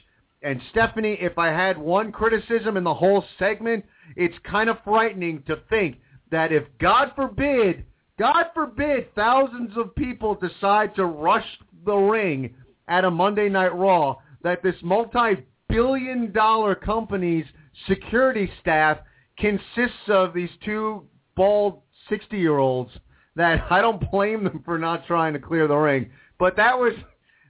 And 0.44 0.62
Stephanie, 0.72 1.18
if 1.20 1.38
I 1.38 1.48
had 1.48 1.78
one 1.78 2.12
criticism 2.12 2.78
in 2.78 2.84
the 2.84 2.94
whole 2.94 3.24
segment, 3.40 3.86
it's 4.16 4.36
kind 4.44 4.70
of 4.70 4.78
frightening 4.84 5.44
to 5.48 5.58
think 5.70 5.98
that 6.32 6.52
if, 6.52 6.64
God 6.80 7.12
forbid, 7.16 7.86
God 8.20 8.48
forbid, 8.54 9.14
thousands 9.16 9.76
of 9.78 9.96
people 9.96 10.36
decide 10.36 10.96
to 10.96 11.06
rush 11.06 11.46
the 11.86 11.96
ring 11.96 12.54
at 12.88 13.06
a 13.06 13.12
Monday 13.12 13.50
Night 13.50 13.76
Raw, 13.76 14.18
that 14.44 14.64
this 14.64 14.76
multi-billion 14.82 16.32
dollar 16.32 16.76
company's 16.76 17.46
security 17.88 18.50
staff 18.62 18.98
consists 19.38 20.08
of 20.10 20.34
these 20.34 20.50
two 20.64 21.06
bald 21.36 21.82
60-year-olds 22.10 22.92
that 23.36 23.66
I 23.72 23.82
don't 23.82 24.12
blame 24.12 24.44
them 24.44 24.62
for 24.66 24.78
not 24.78 25.06
trying 25.08 25.34
to 25.34 25.40
clear 25.40 25.68
the 25.68 25.76
ring. 25.76 26.12
But 26.40 26.56
that 26.58 26.78
was 26.78 26.94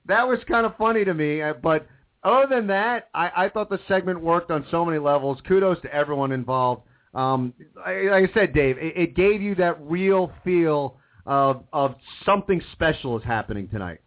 that 0.06 0.27
was 0.27 0.39
kind 0.47 0.65
of 0.65 0.75
funny 0.77 1.06
to 1.06 1.13
me. 1.13 1.41
Uh, 1.41 1.54
But 1.54 1.88
other 2.23 2.47
than 2.49 2.67
that, 2.67 3.10
I, 3.13 3.32
I 3.45 3.49
thought 3.49 3.69
the 3.69 3.80
segment 3.88 4.21
worked 4.21 4.51
on 4.51 4.65
so 4.69 4.86
many 4.86 4.99
levels. 4.99 5.39
Kudos 5.47 5.82
to 5.82 5.93
everyone 5.93 6.32
involved. 6.32 6.84
Um, 7.13 7.54
like 7.75 8.30
I 8.30 8.34
said, 8.34 8.54
Dave, 8.54 8.77
it, 8.77 8.95
it 8.95 9.15
gave 9.15 9.41
you 9.41 9.56
that 9.56 9.77
real 9.82 10.32
feel 10.43 10.97
of 11.25 11.63
of 11.71 11.95
something 12.25 12.62
special 12.73 13.17
is 13.17 13.23
happening 13.23 13.67
tonight. 13.67 13.99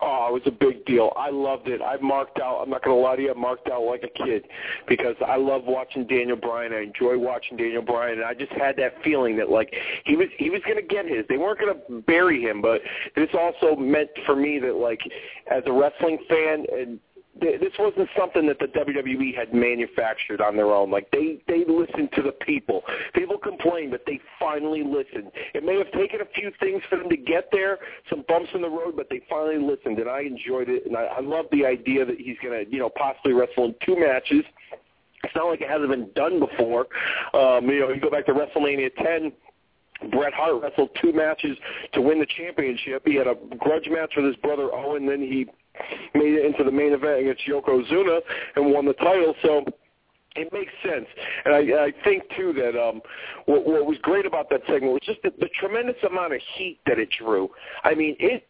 Oh, 0.00 0.26
it 0.28 0.32
was 0.34 0.42
a 0.44 0.50
big 0.50 0.84
deal. 0.84 1.10
I 1.16 1.30
loved 1.30 1.68
it. 1.68 1.80
I 1.80 1.96
marked 1.96 2.38
out. 2.38 2.60
I'm 2.62 2.68
not 2.68 2.84
going 2.84 2.94
to 2.94 3.00
lie 3.02 3.16
to 3.16 3.22
you. 3.22 3.30
I 3.30 3.34
marked 3.34 3.68
out 3.70 3.82
like 3.82 4.02
a 4.02 4.24
kid 4.24 4.44
because 4.86 5.16
I 5.26 5.36
love 5.36 5.64
watching 5.64 6.06
Daniel 6.06 6.36
Bryan. 6.36 6.74
I 6.74 6.82
enjoy 6.82 7.16
watching 7.18 7.56
Daniel 7.56 7.80
Bryan, 7.80 8.18
and 8.18 8.24
I 8.26 8.34
just 8.34 8.52
had 8.52 8.76
that 8.76 9.02
feeling 9.02 9.38
that 9.38 9.48
like 9.48 9.74
he 10.04 10.14
was 10.14 10.28
he 10.36 10.50
was 10.50 10.60
going 10.66 10.76
to 10.76 10.82
get 10.82 11.06
his. 11.06 11.24
They 11.30 11.38
weren't 11.38 11.60
going 11.60 11.74
to 11.74 12.02
bury 12.02 12.42
him, 12.42 12.60
but 12.60 12.82
this 13.14 13.30
also 13.32 13.74
meant 13.74 14.10
for 14.26 14.36
me 14.36 14.58
that 14.58 14.76
like 14.76 15.00
as 15.50 15.62
a 15.64 15.72
wrestling 15.72 16.18
fan 16.28 16.66
and 16.70 17.00
this 17.40 17.72
wasn't 17.78 18.08
something 18.18 18.46
that 18.46 18.58
the 18.58 18.66
WWE 18.66 19.36
had 19.36 19.52
manufactured 19.52 20.40
on 20.40 20.56
their 20.56 20.72
own. 20.72 20.90
Like 20.90 21.10
they 21.10 21.42
they 21.46 21.64
listened 21.68 22.10
to 22.14 22.22
the 22.22 22.32
people. 22.32 22.82
People 23.14 23.38
complained, 23.38 23.90
but 23.90 24.02
they 24.06 24.20
finally 24.38 24.82
listened. 24.82 25.30
It 25.54 25.64
may 25.64 25.76
have 25.78 25.90
taken 25.92 26.20
a 26.20 26.26
few 26.34 26.50
things 26.60 26.82
for 26.88 26.96
them 26.96 27.08
to 27.08 27.16
get 27.16 27.48
there, 27.52 27.78
some 28.08 28.24
bumps 28.28 28.50
in 28.54 28.62
the 28.62 28.68
road, 28.68 28.94
but 28.96 29.08
they 29.10 29.20
finally 29.28 29.58
listened, 29.58 29.98
and 29.98 30.08
I 30.08 30.20
enjoyed 30.20 30.68
it. 30.68 30.86
And 30.86 30.96
I, 30.96 31.04
I 31.04 31.20
love 31.20 31.46
the 31.52 31.66
idea 31.66 32.04
that 32.04 32.18
he's 32.18 32.36
to 32.42 32.64
you 32.68 32.78
know 32.78 32.90
possibly 32.90 33.32
wrestle 33.32 33.66
in 33.66 33.74
two 33.84 33.98
matches. 33.98 34.44
It's 35.24 35.34
not 35.34 35.48
like 35.48 35.60
it 35.60 35.68
hasn't 35.68 35.90
been 35.90 36.10
done 36.14 36.38
before. 36.38 36.86
Um, 37.34 37.68
you 37.68 37.80
know, 37.80 37.88
you 37.90 38.00
go 38.00 38.10
back 38.10 38.26
to 38.26 38.32
WrestleMania 38.32 38.94
10. 38.94 39.32
Bret 40.10 40.34
Hart 40.34 40.62
wrestled 40.62 40.90
two 41.00 41.12
matches 41.12 41.56
to 41.94 42.02
win 42.02 42.20
the 42.20 42.26
championship. 42.26 43.02
He 43.06 43.16
had 43.16 43.26
a 43.26 43.34
grudge 43.58 43.88
match 43.90 44.12
with 44.14 44.26
his 44.26 44.36
brother 44.36 44.72
Owen, 44.72 45.06
then 45.06 45.20
he 45.20 45.46
made 46.14 46.34
it 46.34 46.44
into 46.44 46.64
the 46.64 46.70
main 46.70 46.92
event 46.92 47.20
against 47.20 47.42
Yokozuna 47.46 48.20
and 48.56 48.72
won 48.72 48.86
the 48.86 48.94
title. 48.94 49.34
So 49.42 49.64
it 50.36 50.52
makes 50.52 50.72
sense, 50.82 51.06
and 51.44 51.54
I, 51.54 51.86
I 51.86 51.92
think 52.04 52.24
too 52.36 52.52
that 52.52 52.78
um, 52.78 53.00
what, 53.46 53.66
what 53.66 53.86
was 53.86 53.96
great 54.02 54.26
about 54.26 54.50
that 54.50 54.60
segment 54.68 54.92
was 54.92 55.00
just 55.04 55.22
the, 55.22 55.32
the 55.40 55.48
tremendous 55.58 55.96
amount 56.08 56.34
of 56.34 56.40
heat 56.56 56.78
that 56.86 56.98
it 56.98 57.08
drew. 57.18 57.48
I 57.84 57.94
mean, 57.94 58.16
it 58.18 58.46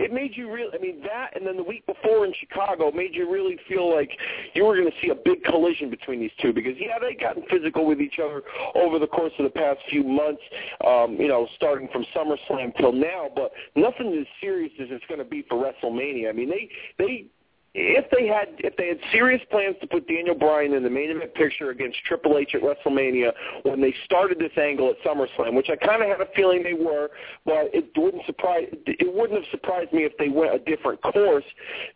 it 0.00 0.12
made 0.12 0.34
you 0.34 0.50
really, 0.50 0.70
I 0.74 0.80
mean, 0.80 1.00
that 1.02 1.36
and 1.36 1.46
then 1.46 1.56
the 1.56 1.62
week 1.62 1.84
before 1.86 2.24
in 2.24 2.32
Chicago 2.40 2.90
made 2.90 3.14
you 3.14 3.30
really 3.30 3.58
feel 3.68 3.94
like 3.94 4.10
you 4.54 4.64
were 4.64 4.74
going 4.74 4.90
to 4.90 4.96
see 5.02 5.10
a 5.10 5.14
big 5.14 5.44
collision 5.44 5.90
between 5.90 6.20
these 6.20 6.30
two 6.40 6.54
because, 6.54 6.72
yeah, 6.78 6.98
they've 6.98 7.20
gotten 7.20 7.42
physical 7.50 7.86
with 7.86 8.00
each 8.00 8.18
other 8.18 8.42
over 8.74 8.98
the 8.98 9.06
course 9.06 9.32
of 9.38 9.44
the 9.44 9.50
past 9.50 9.78
few 9.90 10.02
months, 10.02 10.40
um, 10.86 11.16
you 11.20 11.28
know, 11.28 11.46
starting 11.54 11.86
from 11.92 12.06
SummerSlam 12.16 12.74
till 12.78 12.92
now, 12.92 13.28
but 13.36 13.52
nothing 13.76 14.16
as 14.18 14.26
serious 14.40 14.72
as 14.80 14.88
it's 14.90 15.04
going 15.06 15.18
to 15.18 15.24
be 15.24 15.44
for 15.48 15.62
WrestleMania. 15.62 16.30
I 16.30 16.32
mean, 16.32 16.48
they, 16.48 16.70
they, 16.98 17.26
if 17.74 18.10
they 18.10 18.26
had 18.26 18.48
if 18.58 18.76
they 18.76 18.88
had 18.88 18.98
serious 19.12 19.40
plans 19.50 19.76
to 19.80 19.86
put 19.86 20.08
Daniel 20.08 20.34
Bryan 20.34 20.74
in 20.74 20.82
the 20.82 20.90
main 20.90 21.10
event 21.10 21.32
picture 21.34 21.70
against 21.70 21.98
Triple 22.04 22.36
H 22.36 22.54
at 22.54 22.62
WrestleMania 22.62 23.30
when 23.62 23.80
they 23.80 23.94
started 24.04 24.38
this 24.40 24.50
angle 24.60 24.90
at 24.90 24.96
SummerSlam, 25.06 25.54
which 25.54 25.70
I 25.70 25.76
kind 25.76 26.02
of 26.02 26.08
had 26.08 26.20
a 26.20 26.28
feeling 26.34 26.64
they 26.64 26.74
were, 26.74 27.10
but 27.44 27.70
it 27.72 27.92
wouldn't 27.96 28.26
surprise 28.26 28.66
it 28.86 29.14
wouldn't 29.14 29.38
have 29.38 29.50
surprised 29.52 29.92
me 29.92 30.04
if 30.04 30.16
they 30.18 30.28
went 30.28 30.52
a 30.52 30.58
different 30.58 31.00
course. 31.02 31.44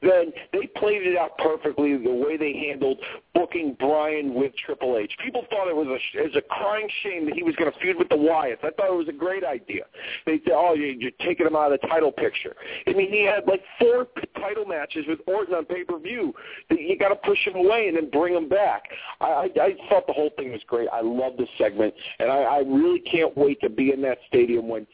Then 0.01 0.33
they 0.53 0.69
played 0.77 1.03
it 1.07 1.17
out 1.17 1.37
perfectly 1.39 1.97
the 1.97 2.13
way 2.13 2.37
they 2.37 2.53
handled 2.53 2.99
booking 3.35 3.77
Bryan 3.81 4.33
with 4.33 4.53
Triple 4.65 4.97
H. 4.97 5.13
People 5.25 5.45
thought 5.51 5.69
it 5.69 5.75
was 5.75 5.89
a 5.89 6.19
it 6.19 6.23
was 6.23 6.37
a 6.37 6.43
crying 6.43 6.89
shame 7.03 7.25
that 7.27 7.35
he 7.35 7.43
was 7.43 7.57
going 7.57 7.73
to 7.73 7.79
feud 7.81 7.97
with 7.99 8.09
the 8.11 8.17
Wyatts. 8.17 8.63
I 8.63 8.71
thought 8.71 8.93
it 8.93 8.97
was 8.97 9.09
a 9.09 9.13
great 9.13 9.43
idea. 9.43 9.87
They 10.25 10.39
said, 10.45 10.53
"Oh, 10.55 10.75
you- 10.75 10.97
you're 11.01 11.11
taking 11.21 11.47
him 11.47 11.57
out 11.57 11.73
of 11.73 11.81
the 11.81 11.87
title 11.89 12.13
picture." 12.13 12.55
I 12.87 12.93
mean, 12.93 13.11
he 13.11 13.25
had 13.25 13.49
like 13.49 13.65
four 13.81 14.07
title 14.37 14.67
matches 14.67 15.07
with 15.09 15.19
Orton 15.27 15.64
pay 15.65 15.85
per 15.85 15.99
view. 15.99 16.33
You 16.71 16.99
got 16.99 17.09
to 17.09 17.17
push 17.17 17.39
him 17.47 17.57
away 17.57 17.89
and 17.89 17.97
then 17.97 18.11
bring 18.11 18.35
him 18.35 18.49
back. 18.49 18.85
I, 19.21 19.25
I, 19.27 19.49
I 19.61 19.75
thought 19.89 20.07
the 20.07 20.13
whole 20.13 20.31
thing 20.37 20.53
was 20.53 20.63
great. 20.67 20.89
I 20.93 21.01
love 21.01 21.37
this 21.39 21.49
segment, 21.59 21.95
and 22.19 22.31
I, 22.31 22.43
I 22.43 22.59
really 22.59 23.01
can't 23.01 23.37
wait 23.37 23.61
to 23.63 23.69
be 23.69 23.93
in 23.93 24.03
that 24.03 24.19
stadium 24.29 24.69
when. 24.69 24.87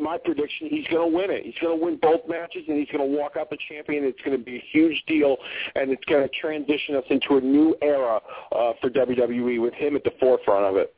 My 0.00 0.16
prediction, 0.16 0.68
he's 0.70 0.86
going 0.86 1.10
to 1.10 1.14
win 1.14 1.30
it. 1.30 1.44
He's 1.44 1.58
going 1.60 1.78
to 1.78 1.84
win 1.84 1.98
both 2.00 2.22
matches, 2.26 2.62
and 2.68 2.78
he's 2.78 2.88
going 2.88 3.06
to 3.06 3.18
walk 3.18 3.32
out 3.38 3.50
the 3.50 3.58
champion. 3.68 4.02
It's 4.04 4.18
going 4.24 4.34
to 4.34 4.42
be 4.42 4.56
a 4.56 4.64
huge 4.72 5.04
deal, 5.06 5.36
and 5.74 5.90
it's 5.90 6.04
going 6.06 6.26
to 6.26 6.34
transition 6.40 6.96
us 6.96 7.04
into 7.10 7.36
a 7.36 7.40
new 7.42 7.76
era 7.82 8.18
uh, 8.52 8.72
for 8.80 8.88
WWE 8.88 9.60
with 9.60 9.74
him 9.74 9.94
at 9.94 10.02
the 10.02 10.12
forefront 10.18 10.64
of 10.64 10.76
it. 10.76 10.94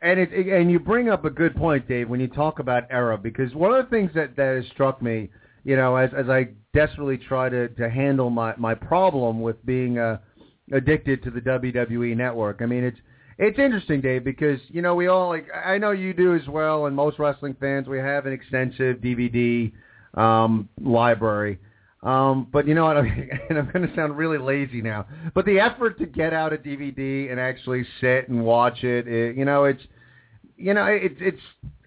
And 0.00 0.18
it- 0.18 0.32
and 0.32 0.70
you 0.70 0.78
bring 0.78 1.10
up 1.10 1.26
a 1.26 1.30
good 1.30 1.54
point, 1.56 1.86
Dave, 1.88 2.08
when 2.08 2.18
you 2.20 2.28
talk 2.28 2.58
about 2.58 2.84
era, 2.88 3.18
because 3.18 3.54
one 3.54 3.74
of 3.74 3.84
the 3.84 3.90
things 3.90 4.10
that 4.14 4.34
that 4.36 4.56
has 4.56 4.66
struck 4.68 5.02
me, 5.02 5.28
you 5.64 5.76
know, 5.76 5.96
as 5.96 6.08
as 6.16 6.30
I 6.30 6.48
desperately 6.76 7.16
try 7.16 7.48
to 7.48 7.68
to 7.68 7.88
handle 7.88 8.28
my 8.30 8.54
my 8.56 8.74
problem 8.74 9.40
with 9.40 9.64
being 9.64 9.98
uh, 9.98 10.18
addicted 10.72 11.22
to 11.24 11.30
the 11.30 11.40
WWE 11.40 12.16
network. 12.16 12.60
I 12.60 12.66
mean, 12.66 12.84
it's 12.84 12.98
it's 13.38 13.58
interesting, 13.58 14.02
Dave, 14.02 14.24
because 14.24 14.60
you 14.68 14.82
know 14.82 14.94
we 14.94 15.06
all 15.08 15.28
like 15.28 15.46
I 15.52 15.78
know 15.78 15.92
you 15.92 16.12
do 16.12 16.34
as 16.34 16.46
well, 16.46 16.86
and 16.86 16.94
most 16.94 17.18
wrestling 17.18 17.56
fans 17.58 17.88
we 17.88 17.98
have 17.98 18.26
an 18.26 18.32
extensive 18.32 18.98
DVD 18.98 19.72
um, 20.14 20.68
library. 20.80 21.58
Um, 22.02 22.46
but 22.52 22.68
you 22.68 22.74
know 22.74 22.84
what? 22.84 22.96
And 23.48 23.58
I'm 23.58 23.70
going 23.72 23.88
to 23.88 23.94
sound 23.96 24.16
really 24.16 24.38
lazy 24.38 24.82
now. 24.82 25.06
But 25.34 25.46
the 25.46 25.58
effort 25.58 25.98
to 25.98 26.06
get 26.06 26.32
out 26.32 26.52
a 26.52 26.58
DVD 26.58 27.30
and 27.30 27.40
actually 27.40 27.84
sit 28.00 28.28
and 28.28 28.44
watch 28.44 28.84
it, 28.84 29.08
it 29.08 29.36
you 29.36 29.44
know, 29.44 29.64
it's 29.64 29.82
you 30.58 30.74
know, 30.74 30.84
it's 30.86 31.16
it's 31.20 31.42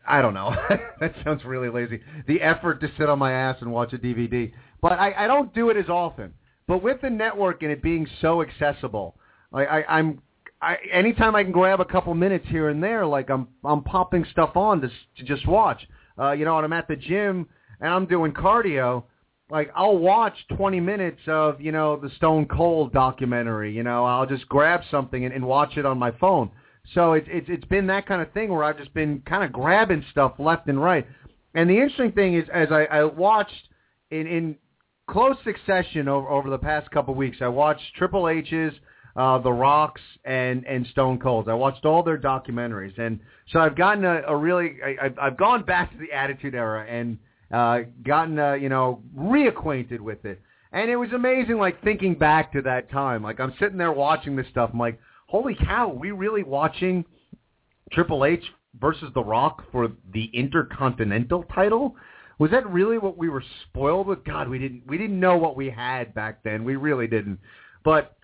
I 0.10 0.22
don't 0.22 0.34
know. 0.34 0.54
that 1.00 1.14
sounds 1.24 1.46
really 1.46 1.70
lazy. 1.70 2.02
The 2.28 2.42
effort 2.42 2.82
to 2.82 2.92
sit 2.98 3.08
on 3.08 3.20
my 3.20 3.32
ass 3.32 3.58
and 3.62 3.72
watch 3.72 3.94
a 3.94 3.98
DVD, 3.98 4.52
but 4.82 4.94
I, 4.94 5.26
I 5.26 5.28
don't 5.28 5.54
do 5.54 5.70
it 5.70 5.78
as 5.78 5.88
often. 5.88 6.34
But 6.68 6.84
with 6.84 7.02
the 7.02 7.10
network 7.10 7.64
and 7.64 7.72
it 7.72 7.82
being 7.82 8.08
so 8.20 8.42
accessible, 8.42 9.16
I, 9.54 9.66
I, 9.66 9.98
I'm 9.98 10.22
I, 10.62 10.76
anytime 10.92 11.36
I 11.36 11.44
can 11.44 11.52
grab 11.52 11.80
a 11.80 11.86
couple 11.86 12.14
minutes 12.14 12.46
here 12.50 12.70
and 12.70 12.84
there, 12.84 13.06
like 13.06 13.30
I'm 13.30 13.48
I'm 13.64 13.84
popping 13.84 14.26
stuff 14.32 14.56
on 14.56 14.82
to, 14.82 14.90
to 14.90 15.24
just 15.24 15.48
watch. 15.48 15.88
Uh, 16.20 16.32
you 16.32 16.44
know, 16.44 16.56
when 16.56 16.66
I'm 16.66 16.74
at 16.74 16.88
the 16.88 16.96
gym 16.96 17.48
and 17.80 17.94
I'm 17.94 18.06
doing 18.06 18.34
cardio, 18.34 19.04
like 19.50 19.72
I'll 19.74 19.98
watch 19.98 20.36
20 20.58 20.80
minutes 20.80 21.22
of 21.28 21.62
you 21.62 21.72
know 21.72 21.98
the 21.98 22.10
Stone 22.18 22.48
Cold 22.48 22.92
documentary. 22.92 23.74
You 23.74 23.84
know, 23.84 24.06
I'll 24.06 24.26
just 24.26 24.50
grab 24.50 24.82
something 24.92 25.24
and, 25.24 25.34
and 25.34 25.46
watch 25.46 25.78
it 25.78 25.86
on 25.86 25.98
my 25.98 26.12
phone. 26.12 26.52
So 26.94 27.14
it's 27.14 27.28
it's 27.30 27.48
it's 27.50 27.66
been 27.66 27.88
that 27.88 28.08
kind 28.08 28.22
of 28.22 28.32
thing 28.32 28.50
where 28.50 28.64
I've 28.64 28.78
just 28.78 28.94
been 28.94 29.22
kind 29.26 29.44
of 29.44 29.52
grabbing 29.52 30.04
stuff 30.12 30.34
left 30.40 30.68
and 30.68 30.82
right. 30.82 31.06
And 31.54 31.70
the 31.70 31.76
interesting 31.76 32.12
thing 32.12 32.36
is, 32.36 32.48
as 32.54 32.70
I, 32.72 32.86
I 32.86 33.04
watched 33.04 33.70
in 34.12 34.28
in 34.28 34.56
close 35.08 35.36
succession 35.44 36.08
over 36.08 36.28
over 36.30 36.50
the 36.50 36.58
past 36.58 36.90
couple 36.92 37.14
of 37.14 37.18
weeks, 37.18 37.38
I 37.42 37.48
watched 37.48 37.84
Triple 37.96 38.28
H's, 38.30 38.74
uh, 39.16 39.38
The 39.40 39.52
Rocks, 39.52 40.02
and 40.26 40.66
and 40.66 40.86
Stone 40.88 41.20
Cold's. 41.20 41.48
I 41.48 41.54
watched 41.54 41.86
all 41.86 42.02
their 42.02 42.18
documentaries, 42.18 42.98
and 42.98 43.20
so 43.52 43.60
I've 43.60 43.76
gotten 43.76 44.04
a, 44.06 44.22
a 44.28 44.36
really 44.36 44.78
I, 44.84 45.06
I've, 45.06 45.20
I've 45.20 45.38
gone 45.38 45.64
back 45.64 45.92
to 45.92 45.98
the 45.98 46.12
Attitude 46.12 46.56
Era 46.56 46.86
and 46.90 47.18
uh, 47.52 47.82
gotten 48.04 48.40
uh, 48.40 48.54
you 48.54 48.70
know 48.70 49.02
reacquainted 49.18 50.00
with 50.00 50.26
it. 50.26 50.42
And 50.72 50.90
it 50.92 50.96
was 50.96 51.12
amazing, 51.14 51.58
like 51.58 51.84
thinking 51.84 52.14
back 52.14 52.54
to 52.54 52.62
that 52.62 52.92
time. 52.92 53.24
Like 53.24 53.40
I'm 53.40 53.54
sitting 53.60 53.78
there 53.78 53.92
watching 53.92 54.36
this 54.36 54.46
stuff. 54.52 54.70
I'm 54.72 54.80
like, 54.80 55.00
holy 55.30 55.56
cow, 55.56 55.88
we 55.90 56.12
really 56.12 56.44
watching 56.44 57.06
Triple 57.92 58.26
H 58.26 58.44
versus 58.80 59.10
The 59.14 59.24
Rock 59.24 59.64
for 59.72 59.90
the 60.12 60.26
Intercontinental 60.34 61.44
title? 61.54 61.96
Was 62.40 62.52
that 62.52 62.68
really 62.70 62.98
what 62.98 63.18
we 63.18 63.30
were 63.30 63.44
spoiled 63.70 64.08
with? 64.08 64.24
God, 64.24 64.50
we 64.50 64.58
didn't 64.58 64.88
we 64.88 64.98
didn't 64.98 65.20
know 65.20 65.38
what 65.38 65.56
we 65.56 65.70
had 65.70 66.14
back 66.16 66.44
then. 66.44 66.64
We 66.64 66.78
really 66.78 67.08
didn't. 67.08 67.40
But 67.84 68.16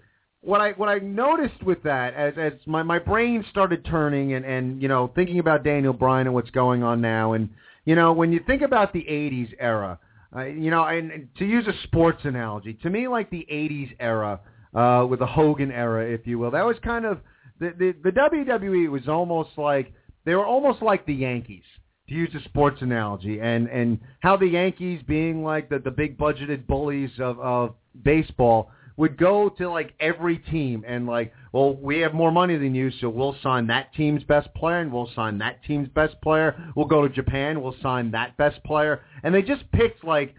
what 0.41 0.61
I 0.61 0.71
what 0.71 0.89
I 0.89 0.99
noticed 0.99 1.61
with 1.63 1.83
that 1.83 2.13
as 2.15 2.33
as 2.37 2.53
my 2.65 2.81
my 2.81 2.97
brain 2.97 3.45
started 3.51 3.85
turning 3.85 4.33
and 4.33 4.45
and 4.45 4.81
you 4.81 4.87
know 4.87 5.11
thinking 5.15 5.39
about 5.39 5.63
Daniel 5.63 5.93
Bryan 5.93 6.27
and 6.27 6.33
what's 6.33 6.51
going 6.51 6.81
on 6.81 7.01
now 7.01 7.33
and 7.33 7.49
you 7.83 7.95
know 7.95 8.13
when 8.13 8.31
you 8.31 8.39
think 8.47 8.61
about 8.61 8.93
the 8.93 9.01
80s 9.01 9.53
era 9.59 9.99
uh, 10.35 10.43
you 10.43 10.69
know 10.69 10.83
and, 10.83 11.11
and 11.11 11.27
to 11.39 11.45
use 11.45 11.67
a 11.67 11.73
sports 11.83 12.21
analogy 12.23 12.73
to 12.83 12.89
me 12.89 13.07
like 13.07 13.29
the 13.31 13.45
80s 13.51 13.95
era 13.99 14.39
uh 14.75 15.05
with 15.09 15.19
the 15.19 15.25
Hogan 15.25 15.71
era 15.71 16.05
if 16.05 16.27
you 16.27 16.39
will 16.39 16.51
that 16.51 16.65
was 16.65 16.77
kind 16.83 17.05
of 17.05 17.19
the 17.59 17.73
the, 17.77 17.95
the 18.03 18.11
WWE 18.11 18.89
was 18.89 19.07
almost 19.07 19.51
like 19.57 19.93
they 20.25 20.35
were 20.35 20.45
almost 20.45 20.81
like 20.81 21.05
the 21.05 21.13
Yankees 21.13 21.63
to 22.09 22.13
use 22.13 22.33
a 22.35 22.43
sports 22.43 22.81
analogy 22.81 23.39
and 23.39 23.67
and 23.67 23.99
how 24.19 24.35
the 24.37 24.47
Yankees 24.47 25.01
being 25.07 25.43
like 25.43 25.69
the 25.69 25.79
the 25.79 25.91
big 25.91 26.17
budgeted 26.17 26.67
bullies 26.67 27.11
of 27.19 27.39
of 27.39 27.75
baseball 28.03 28.71
would 28.97 29.17
go 29.17 29.49
to 29.49 29.69
like 29.69 29.93
every 29.99 30.37
team 30.37 30.83
and 30.87 31.05
like, 31.05 31.33
well, 31.51 31.75
we 31.75 31.99
have 31.99 32.13
more 32.13 32.31
money 32.31 32.57
than 32.57 32.73
you, 32.73 32.91
so 33.01 33.09
we'll 33.09 33.35
sign 33.43 33.67
that 33.67 33.93
team's 33.93 34.23
best 34.23 34.53
player 34.53 34.79
and 34.79 34.91
we'll 34.91 35.09
sign 35.15 35.37
that 35.39 35.63
team's 35.65 35.89
best 35.89 36.19
player. 36.21 36.71
We'll 36.75 36.85
go 36.85 37.05
to 37.05 37.13
Japan, 37.13 37.61
we'll 37.61 37.75
sign 37.81 38.11
that 38.11 38.37
best 38.37 38.63
player. 38.63 39.01
And 39.23 39.35
they 39.35 39.41
just 39.41 39.69
picked 39.71 40.03
like 40.03 40.33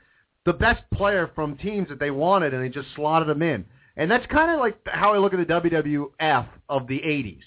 the 0.44 0.52
best 0.54 0.82
player 0.92 1.30
from 1.34 1.56
teams 1.58 1.88
that 1.88 1.98
they 1.98 2.10
wanted 2.10 2.54
and 2.54 2.64
they 2.64 2.68
just 2.68 2.88
slotted 2.94 3.28
them 3.28 3.42
in. 3.42 3.66
And 3.96 4.10
that's 4.10 4.26
kind 4.26 4.50
of 4.50 4.60
like 4.60 4.78
how 4.86 5.14
I 5.14 5.18
look 5.18 5.32
at 5.32 5.38
the 5.38 5.52
WWF 5.52 6.46
of 6.68 6.86
the 6.86 6.98
80s. 6.98 7.40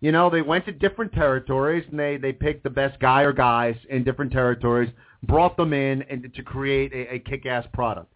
You 0.00 0.12
know, 0.12 0.30
they 0.30 0.40
went 0.40 0.64
to 0.64 0.72
different 0.72 1.12
territories 1.12 1.84
and 1.90 1.98
they 1.98 2.16
they 2.16 2.32
picked 2.32 2.62
the 2.62 2.70
best 2.70 2.98
guy 3.00 3.22
or 3.22 3.32
guys 3.34 3.76
in 3.90 4.02
different 4.02 4.32
territories, 4.32 4.90
brought 5.22 5.56
them 5.58 5.74
in 5.74 6.02
and 6.02 6.32
to 6.34 6.42
create 6.42 6.92
a, 6.94 7.14
a 7.14 7.18
kick-ass 7.18 7.66
product. 7.74 8.10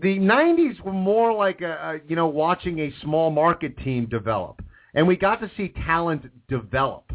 The 0.00 0.18
90s 0.18 0.80
were 0.80 0.92
more 0.92 1.32
like 1.32 1.60
a, 1.60 1.72
a 1.72 2.08
you 2.08 2.14
know 2.14 2.28
watching 2.28 2.78
a 2.78 2.92
small 3.02 3.30
market 3.30 3.76
team 3.78 4.06
develop, 4.06 4.62
and 4.94 5.08
we 5.08 5.16
got 5.16 5.40
to 5.40 5.50
see 5.56 5.74
talent 5.86 6.30
develop. 6.48 7.12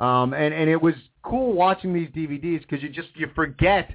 Um, 0.00 0.34
and 0.34 0.52
and 0.52 0.68
it 0.68 0.80
was 0.80 0.94
cool 1.22 1.52
watching 1.52 1.94
these 1.94 2.08
DVDs 2.08 2.62
because 2.62 2.82
you 2.82 2.88
just 2.88 3.08
you 3.14 3.28
forget 3.36 3.90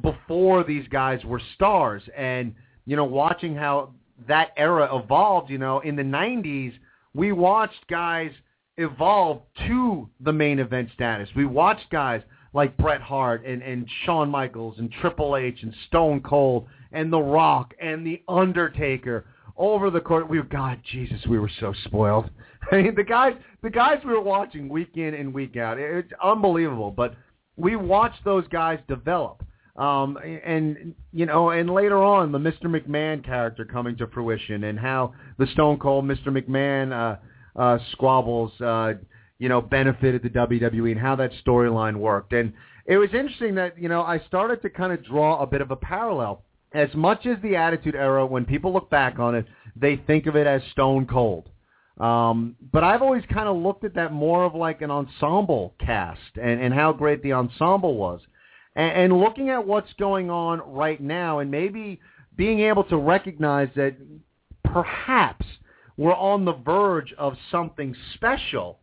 before 0.00 0.64
these 0.64 0.88
guys 0.88 1.24
were 1.24 1.40
stars, 1.54 2.02
and 2.16 2.52
you 2.84 2.96
know 2.96 3.04
watching 3.04 3.54
how 3.54 3.92
that 4.26 4.52
era 4.56 4.96
evolved. 4.96 5.50
You 5.50 5.58
know, 5.58 5.80
in 5.80 5.96
the 5.96 6.02
'90s, 6.02 6.72
we 7.14 7.32
watched 7.32 7.86
guys 7.88 8.30
evolve 8.76 9.42
to 9.66 10.08
the 10.20 10.32
main 10.32 10.58
event 10.58 10.90
status. 10.94 11.28
We 11.36 11.44
watched 11.44 11.90
guys 11.90 12.22
like 12.54 12.76
Bret 12.76 13.00
Hart 13.00 13.44
and, 13.44 13.62
and 13.62 13.86
Shawn 14.04 14.30
Michaels 14.30 14.78
and 14.78 14.90
Triple 15.00 15.36
H 15.36 15.62
and 15.62 15.74
Stone 15.88 16.20
Cold 16.22 16.66
and 16.92 17.12
The 17.12 17.20
Rock 17.20 17.74
and 17.80 18.06
The 18.06 18.22
Undertaker 18.28 19.26
over 19.56 19.90
the 19.90 20.00
court. 20.00 20.28
We 20.28 20.40
God, 20.42 20.80
Jesus, 20.90 21.20
we 21.28 21.38
were 21.38 21.50
so 21.60 21.74
spoiled. 21.84 22.30
I 22.72 22.82
mean, 22.82 22.94
the 22.94 23.04
guys, 23.04 23.34
the 23.62 23.70
guys 23.70 23.98
we 24.04 24.12
were 24.12 24.20
watching 24.20 24.68
week 24.68 24.96
in 24.96 25.14
and 25.14 25.32
week 25.32 25.56
out, 25.56 25.78
it's 25.78 26.12
unbelievable. 26.22 26.90
But 26.90 27.14
we 27.56 27.76
watched 27.76 28.24
those 28.24 28.46
guys 28.48 28.78
develop. 28.88 29.44
Um, 29.76 30.18
and 30.44 30.94
you 31.12 31.24
know, 31.24 31.50
and 31.50 31.70
later 31.70 32.02
on, 32.02 32.30
the 32.30 32.38
Mr. 32.38 32.64
McMahon 32.64 33.24
character 33.24 33.64
coming 33.64 33.96
to 33.96 34.06
fruition, 34.08 34.64
and 34.64 34.78
how 34.78 35.14
the 35.38 35.46
Stone 35.46 35.78
Cold 35.78 36.04
Mr. 36.04 36.28
McMahon 36.28 36.92
uh, 36.92 37.58
uh, 37.58 37.78
squabbles, 37.92 38.52
uh, 38.60 38.94
you 39.38 39.48
know, 39.48 39.62
benefited 39.62 40.22
the 40.22 40.28
WWE, 40.28 40.92
and 40.92 41.00
how 41.00 41.16
that 41.16 41.30
storyline 41.44 41.96
worked. 41.96 42.34
And 42.34 42.52
it 42.86 42.98
was 42.98 43.08
interesting 43.14 43.54
that 43.54 43.78
you 43.78 43.88
know 43.88 44.02
I 44.02 44.18
started 44.26 44.60
to 44.62 44.70
kind 44.70 44.92
of 44.92 45.04
draw 45.04 45.40
a 45.40 45.46
bit 45.46 45.62
of 45.62 45.70
a 45.70 45.76
parallel. 45.76 46.44
As 46.74 46.88
much 46.94 47.26
as 47.26 47.36
the 47.42 47.56
Attitude 47.56 47.94
Era, 47.94 48.26
when 48.26 48.44
people 48.44 48.72
look 48.72 48.90
back 48.90 49.18
on 49.18 49.34
it, 49.34 49.46
they 49.76 49.96
think 50.06 50.26
of 50.26 50.36
it 50.36 50.46
as 50.46 50.62
Stone 50.72 51.06
Cold. 51.06 51.48
Um, 51.98 52.56
but 52.72 52.82
I've 52.82 53.02
always 53.02 53.24
kind 53.32 53.48
of 53.48 53.56
looked 53.56 53.84
at 53.84 53.94
that 53.94 54.12
more 54.12 54.44
of 54.44 54.54
like 54.54 54.80
an 54.80 54.90
ensemble 54.90 55.74
cast 55.78 56.20
and, 56.40 56.60
and 56.60 56.72
how 56.72 56.92
great 56.92 57.22
the 57.22 57.34
ensemble 57.34 57.96
was. 57.96 58.20
And, 58.76 59.12
and 59.12 59.20
looking 59.20 59.50
at 59.50 59.66
what's 59.66 59.92
going 59.94 60.30
on 60.30 60.60
right 60.66 61.00
now 61.00 61.40
and 61.40 61.50
maybe 61.50 62.00
being 62.36 62.60
able 62.60 62.84
to 62.84 62.96
recognize 62.96 63.68
that 63.76 63.96
perhaps 64.64 65.44
we're 65.96 66.14
on 66.14 66.44
the 66.44 66.54
verge 66.54 67.12
of 67.18 67.34
something 67.50 67.94
special. 68.14 68.78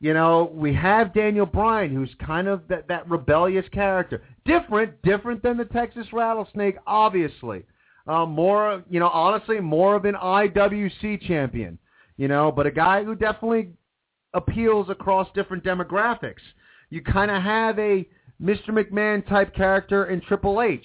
You 0.00 0.14
know, 0.14 0.50
we 0.54 0.74
have 0.74 1.14
Daniel 1.14 1.46
Bryan, 1.46 1.94
who's 1.94 2.14
kind 2.24 2.48
of 2.48 2.62
that, 2.68 2.88
that 2.88 3.08
rebellious 3.08 3.66
character. 3.72 4.22
Different, 4.44 5.00
different 5.02 5.42
than 5.42 5.56
the 5.56 5.64
Texas 5.64 6.06
Rattlesnake, 6.12 6.76
obviously. 6.86 7.64
Uh, 8.06 8.24
more, 8.24 8.84
you 8.88 9.00
know, 9.00 9.08
honestly, 9.08 9.58
more 9.58 9.96
of 9.96 10.04
an 10.04 10.14
IWC 10.14 11.22
champion 11.22 11.78
you 12.16 12.28
know, 12.28 12.50
but 12.50 12.66
a 12.66 12.70
guy 12.70 13.04
who 13.04 13.14
definitely 13.14 13.70
appeals 14.34 14.88
across 14.88 15.28
different 15.34 15.64
demographics. 15.64 16.42
You 16.90 17.02
kind 17.02 17.30
of 17.30 17.42
have 17.42 17.78
a 17.78 18.06
Mr. 18.42 18.68
McMahon 18.68 19.26
type 19.28 19.54
character 19.54 20.06
in 20.06 20.20
Triple 20.20 20.62
H. 20.62 20.84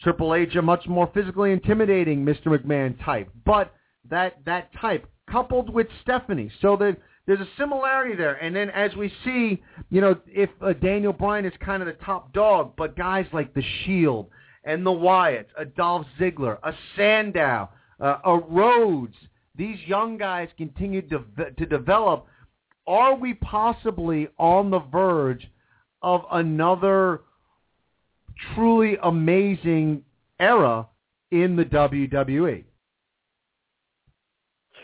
Triple 0.00 0.34
H, 0.34 0.54
a 0.56 0.62
much 0.62 0.86
more 0.86 1.10
physically 1.12 1.52
intimidating 1.52 2.24
Mr. 2.24 2.46
McMahon 2.46 3.02
type, 3.04 3.28
but 3.44 3.74
that 4.08 4.38
that 4.46 4.70
type 4.80 5.06
coupled 5.30 5.72
with 5.72 5.86
Stephanie, 6.02 6.50
so 6.60 6.76
that 6.76 6.96
there's 7.26 7.40
a 7.40 7.48
similarity 7.58 8.16
there. 8.16 8.34
And 8.34 8.56
then 8.56 8.70
as 8.70 8.94
we 8.96 9.12
see, 9.24 9.62
you 9.90 10.00
know, 10.00 10.16
if 10.26 10.50
uh, 10.60 10.72
Daniel 10.72 11.12
Bryan 11.12 11.44
is 11.44 11.52
kind 11.60 11.82
of 11.82 11.86
the 11.86 12.04
top 12.04 12.32
dog, 12.32 12.72
but 12.76 12.96
guys 12.96 13.26
like 13.32 13.54
the 13.54 13.62
Shield 13.84 14.28
and 14.64 14.84
the 14.84 14.90
Wyatts, 14.90 15.46
a 15.56 15.64
Dolph 15.64 16.06
Ziggler, 16.18 16.58
a 16.62 16.72
Sandow, 16.96 17.68
uh, 18.00 18.16
a 18.24 18.38
Rhodes, 18.38 19.14
these 19.54 19.78
young 19.86 20.16
guys 20.16 20.48
continue 20.56 21.02
to, 21.02 21.24
to 21.58 21.66
develop, 21.66 22.26
are 22.86 23.14
we 23.14 23.34
possibly 23.34 24.28
on 24.38 24.70
the 24.70 24.80
verge 24.80 25.46
of 26.02 26.24
another 26.32 27.22
truly 28.54 28.96
amazing 29.02 30.02
era 30.38 30.86
in 31.30 31.56
the 31.56 31.64
WWE? 31.64 32.64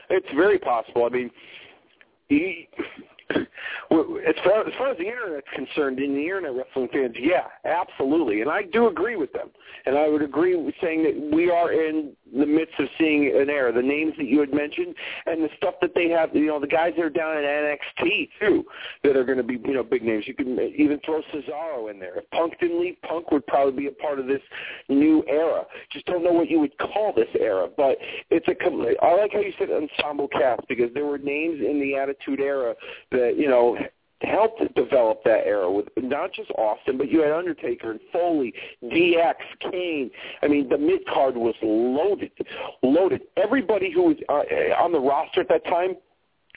It's 0.08 0.26
very 0.36 0.58
possible. 0.58 1.04
I 1.04 1.08
mean, 1.08 1.30
he, 2.28 2.68
as 3.30 4.34
far, 4.44 4.66
as 4.66 4.72
far 4.78 4.90
as 4.90 4.98
the 4.98 5.06
internet's 5.06 5.46
concerned, 5.54 5.98
in 5.98 6.14
the 6.14 6.22
internet 6.22 6.54
wrestling 6.54 6.88
fans, 6.92 7.16
yeah, 7.18 7.46
absolutely, 7.64 8.40
and 8.40 8.50
I 8.50 8.62
do 8.62 8.88
agree 8.88 9.16
with 9.16 9.32
them. 9.32 9.50
And 9.84 9.96
I 9.96 10.08
would 10.08 10.22
agree 10.22 10.54
with 10.56 10.74
saying 10.80 11.02
that 11.04 11.30
we 11.34 11.50
are 11.50 11.72
in 11.72 12.12
the 12.34 12.46
midst 12.46 12.74
of 12.78 12.88
seeing 12.98 13.26
an 13.36 13.50
era. 13.50 13.72
The 13.72 13.82
names 13.82 14.14
that 14.18 14.26
you 14.26 14.40
had 14.40 14.52
mentioned 14.52 14.94
and 15.26 15.42
the 15.42 15.48
stuff 15.56 15.74
that 15.80 15.92
they 15.94 16.08
have, 16.10 16.34
you 16.34 16.46
know, 16.46 16.60
the 16.60 16.66
guys 16.66 16.92
that 16.96 17.04
are 17.04 17.10
down 17.10 17.36
at 17.36 17.44
NXT 17.44 18.28
too, 18.40 18.64
that 19.04 19.16
are 19.16 19.24
going 19.24 19.38
to 19.38 19.44
be, 19.44 19.54
you 19.64 19.74
know, 19.74 19.82
big 19.82 20.02
names. 20.02 20.26
You 20.26 20.34
can 20.34 20.58
even 20.76 21.00
throw 21.04 21.22
Cesaro 21.32 21.90
in 21.90 21.98
there. 21.98 22.18
If 22.18 22.30
Punk 22.30 22.58
didn't 22.60 22.80
leave, 22.80 22.96
Punk 23.02 23.30
would 23.30 23.46
probably 23.46 23.82
be 23.82 23.86
a 23.88 23.92
part 23.92 24.18
of 24.18 24.26
this 24.26 24.42
new 24.88 25.24
era. 25.28 25.64
Just 25.92 26.06
don't 26.06 26.24
know 26.24 26.32
what 26.32 26.50
you 26.50 26.60
would 26.60 26.76
call 26.78 27.12
this 27.14 27.28
era, 27.38 27.68
but 27.76 27.98
it's 28.30 28.46
a. 28.48 28.56
I 29.02 29.14
like 29.14 29.32
how 29.32 29.40
you 29.40 29.52
said 29.58 29.68
ensemble 29.70 30.28
cast 30.28 30.66
because 30.68 30.92
there 30.94 31.04
were 31.04 31.18
names 31.18 31.60
in 31.60 31.80
the 31.80 31.96
Attitude 31.96 32.40
Era 32.40 32.74
that 33.12 33.34
you 33.36 33.48
know 33.48 33.76
helped 34.22 34.62
develop 34.74 35.22
that 35.24 35.46
era 35.46 35.70
with 35.70 35.86
not 35.98 36.32
just 36.32 36.50
Austin, 36.52 36.96
but 36.96 37.10
you 37.10 37.20
had 37.20 37.32
Undertaker 37.32 37.90
and 37.90 38.00
Foley, 38.12 38.52
DX, 38.84 39.34
Kane. 39.60 40.10
I 40.42 40.48
mean, 40.48 40.68
the 40.68 40.78
mid 40.78 41.06
card 41.06 41.36
was 41.36 41.54
loaded, 41.62 42.30
loaded. 42.82 43.22
Everybody 43.36 43.92
who 43.92 44.02
was 44.04 44.16
uh, 44.28 44.82
on 44.82 44.92
the 44.92 45.00
roster 45.00 45.42
at 45.42 45.48
that 45.48 45.64
time 45.66 45.96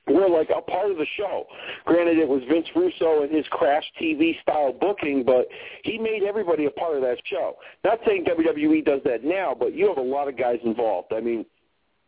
were 0.08 0.30
like 0.30 0.50
a 0.56 0.62
part 0.62 0.92
of 0.92 0.98
the 0.98 1.06
show. 1.18 1.46
Granted, 1.86 2.18
it 2.18 2.28
was 2.28 2.42
Vince 2.50 2.68
Russo 2.76 3.24
and 3.24 3.34
his 3.34 3.46
Crash 3.50 3.84
TV 4.02 4.42
style 4.42 4.74
booking, 4.74 5.24
but 5.24 5.48
he 5.84 5.98
made 5.98 6.24
everybody 6.24 6.66
a 6.66 6.72
part 6.72 6.96
of 6.96 7.02
that 7.02 7.18
show. 7.26 7.56
Not 7.84 8.00
saying 8.08 8.26
WWE 8.26 8.86
does 8.86 9.02
that 9.06 9.24
now, 9.24 9.56
but 9.58 9.76
you 9.76 9.88
have 9.88 9.98
a 9.98 10.02
lot 10.02 10.28
of 10.28 10.38
guys 10.38 10.60
involved. 10.64 11.14
I 11.14 11.20
mean, 11.20 11.46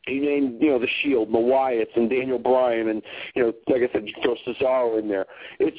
he 0.08 0.20
named, 0.20 0.62
you 0.62 0.70
know, 0.70 0.80
the 0.80 0.88
Shield, 1.02 1.30
the 1.30 1.38
Wyatts, 1.38 1.96
and 1.96 2.10
Daniel 2.10 2.40
Bryan, 2.40 2.90
and 2.90 3.02
you 3.36 3.44
know, 3.44 3.54
like 3.68 3.84
I 3.88 3.94
said, 3.94 4.08
throw 4.24 4.36
Cesaro 4.48 5.00
in 5.00 5.08
there. 5.08 5.26
It's 5.60 5.78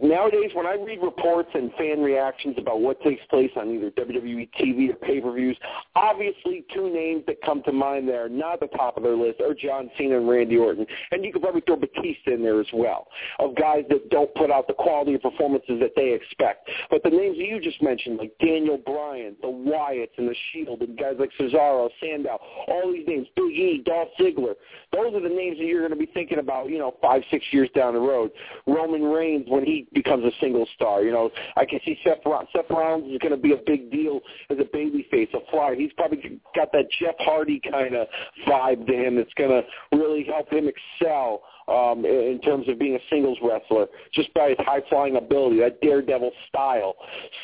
nowadays 0.00 0.50
when 0.54 0.66
I 0.66 0.74
read 0.74 1.00
reports 1.02 1.50
and 1.54 1.72
fan 1.74 2.00
reactions 2.00 2.56
about 2.58 2.80
what 2.80 3.00
takes 3.02 3.24
place 3.26 3.50
on 3.56 3.70
either 3.70 3.90
WWE 3.90 4.48
TV 4.60 4.90
or 4.90 4.96
pay-per-views, 4.96 5.56
obviously 5.94 6.64
two 6.74 6.92
names 6.92 7.24
that 7.26 7.42
come 7.42 7.62
to 7.64 7.72
mind 7.72 8.08
that 8.08 8.14
are 8.14 8.28
not 8.28 8.54
at 8.62 8.70
the 8.70 8.76
top 8.76 8.96
of 8.96 9.02
their 9.02 9.16
list 9.16 9.40
are 9.40 9.54
John 9.54 9.90
Cena 9.98 10.18
and 10.18 10.28
Randy 10.28 10.56
Orton. 10.56 10.86
And 11.10 11.24
you 11.24 11.32
could 11.32 11.42
probably 11.42 11.62
throw 11.62 11.76
Batista 11.76 12.32
in 12.32 12.42
there 12.42 12.60
as 12.60 12.66
well, 12.72 13.08
of 13.38 13.54
guys 13.56 13.84
that 13.90 14.08
don't 14.10 14.32
put 14.34 14.50
out 14.50 14.66
the 14.66 14.74
quality 14.74 15.14
of 15.14 15.22
performances 15.22 15.80
that 15.80 15.92
they 15.96 16.12
expect. 16.12 16.68
But 16.90 17.02
the 17.02 17.10
names 17.10 17.36
that 17.38 17.46
you 17.46 17.60
just 17.60 17.82
mentioned, 17.82 18.18
like 18.18 18.32
Daniel 18.40 18.78
Bryan, 18.78 19.36
the 19.40 19.48
Wyatts, 19.48 20.16
and 20.18 20.28
the 20.28 20.36
Shield, 20.52 20.80
and 20.82 20.98
guys 20.98 21.14
like 21.18 21.30
Cesaro, 21.38 21.88
Sandow, 22.00 22.38
all 22.68 22.92
these 22.92 23.06
names, 23.06 23.26
Big 23.36 23.52
E, 23.52 23.82
Dolph 23.84 24.08
Ziggler, 24.20 24.54
those 24.92 25.14
are 25.14 25.20
the 25.20 25.28
names 25.28 25.58
that 25.58 25.64
you're 25.64 25.80
going 25.80 25.90
to 25.90 25.96
be 25.96 26.10
thinking 26.12 26.38
about, 26.38 26.68
you 26.68 26.78
know, 26.78 26.94
five, 27.02 27.22
six 27.30 27.44
years 27.50 27.68
down 27.74 27.94
the 27.94 28.00
road. 28.00 28.30
Roman 28.66 29.02
Reigns, 29.02 29.46
when 29.48 29.64
he 29.64 29.81
becomes 29.92 30.24
a 30.24 30.30
single 30.40 30.66
star. 30.74 31.02
You 31.02 31.12
know, 31.12 31.30
I 31.56 31.64
can 31.64 31.80
see 31.84 31.98
Seth, 32.04 32.18
Seth 32.54 32.70
Rollins 32.70 33.12
is 33.12 33.18
going 33.18 33.32
to 33.32 33.40
be 33.40 33.52
a 33.52 33.60
big 33.66 33.90
deal 33.90 34.20
as 34.50 34.58
a 34.58 34.76
babyface, 34.76 35.32
a 35.34 35.40
flyer. 35.50 35.74
He's 35.74 35.92
probably 35.94 36.40
got 36.54 36.72
that 36.72 36.86
Jeff 37.00 37.14
Hardy 37.18 37.60
kind 37.70 37.94
of 37.94 38.06
vibe 38.46 38.86
to 38.86 38.92
him 38.92 39.16
that's 39.16 39.34
going 39.34 39.50
to 39.50 39.96
really 39.96 40.24
help 40.24 40.50
him 40.50 40.68
excel 40.68 41.42
um, 41.68 42.04
in 42.04 42.40
terms 42.42 42.68
of 42.68 42.78
being 42.78 42.96
a 42.96 43.00
singles 43.10 43.38
wrestler, 43.42 43.86
just 44.12 44.32
by 44.34 44.50
his 44.50 44.58
high 44.60 44.82
flying 44.88 45.16
ability, 45.16 45.60
that 45.60 45.80
daredevil 45.80 46.32
style. 46.48 46.94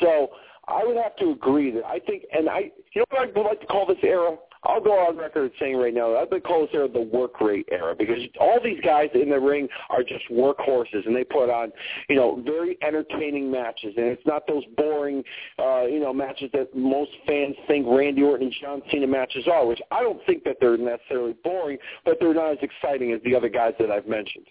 So 0.01 0.29
I 0.67 0.85
would 0.85 0.97
have 0.97 1.15
to 1.17 1.31
agree 1.31 1.71
that 1.71 1.85
I 1.85 1.99
think, 1.99 2.23
and 2.31 2.49
I, 2.49 2.71
you 2.93 3.01
know 3.01 3.05
what 3.09 3.21
I 3.21 3.25
would 3.25 3.45
like 3.45 3.61
to 3.61 3.67
call 3.67 3.85
this 3.85 3.97
era? 4.03 4.35
I'll 4.63 4.81
go 4.81 4.91
on 4.91 5.17
record 5.17 5.51
saying 5.59 5.77
right 5.77 5.93
now 5.93 6.17
I've 6.17 6.29
been 6.29 6.41
calling 6.41 6.65
this 6.65 6.75
era 6.75 6.89
the 6.89 7.01
work 7.01 7.39
rate 7.39 7.67
era 7.71 7.95
because 7.97 8.19
all 8.41 8.59
these 8.61 8.79
guys 8.81 9.09
in 9.13 9.29
the 9.29 9.39
ring 9.39 9.69
are 9.89 10.03
just 10.03 10.23
workhorses 10.29 11.05
and 11.05 11.15
they 11.15 11.23
put 11.23 11.49
on, 11.49 11.71
you 12.09 12.15
know, 12.17 12.41
very 12.45 12.77
entertaining 12.81 13.49
matches 13.49 13.93
and 13.95 14.07
it's 14.07 14.25
not 14.25 14.45
those 14.47 14.63
boring, 14.75 15.23
uh, 15.59 15.83
you 15.83 15.99
know, 16.01 16.13
matches 16.13 16.49
that 16.53 16.75
most 16.75 17.11
fans 17.25 17.55
think 17.67 17.87
Randy 17.87 18.21
Orton 18.21 18.47
and 18.47 18.55
John 18.61 18.81
Cena 18.91 19.07
matches 19.07 19.47
are, 19.47 19.65
which 19.65 19.81
I 19.91 20.01
don't 20.01 20.23
think 20.25 20.43
that 20.43 20.57
they're 20.59 20.77
necessarily 20.77 21.35
boring, 21.43 21.77
but 22.03 22.17
they're 22.19 22.33
not 22.33 22.51
as 22.51 22.57
exciting 22.61 23.13
as 23.13 23.21
the 23.23 23.35
other 23.35 23.49
guys 23.49 23.73
that 23.79 23.91
I've 23.91 24.07
mentioned. 24.07 24.45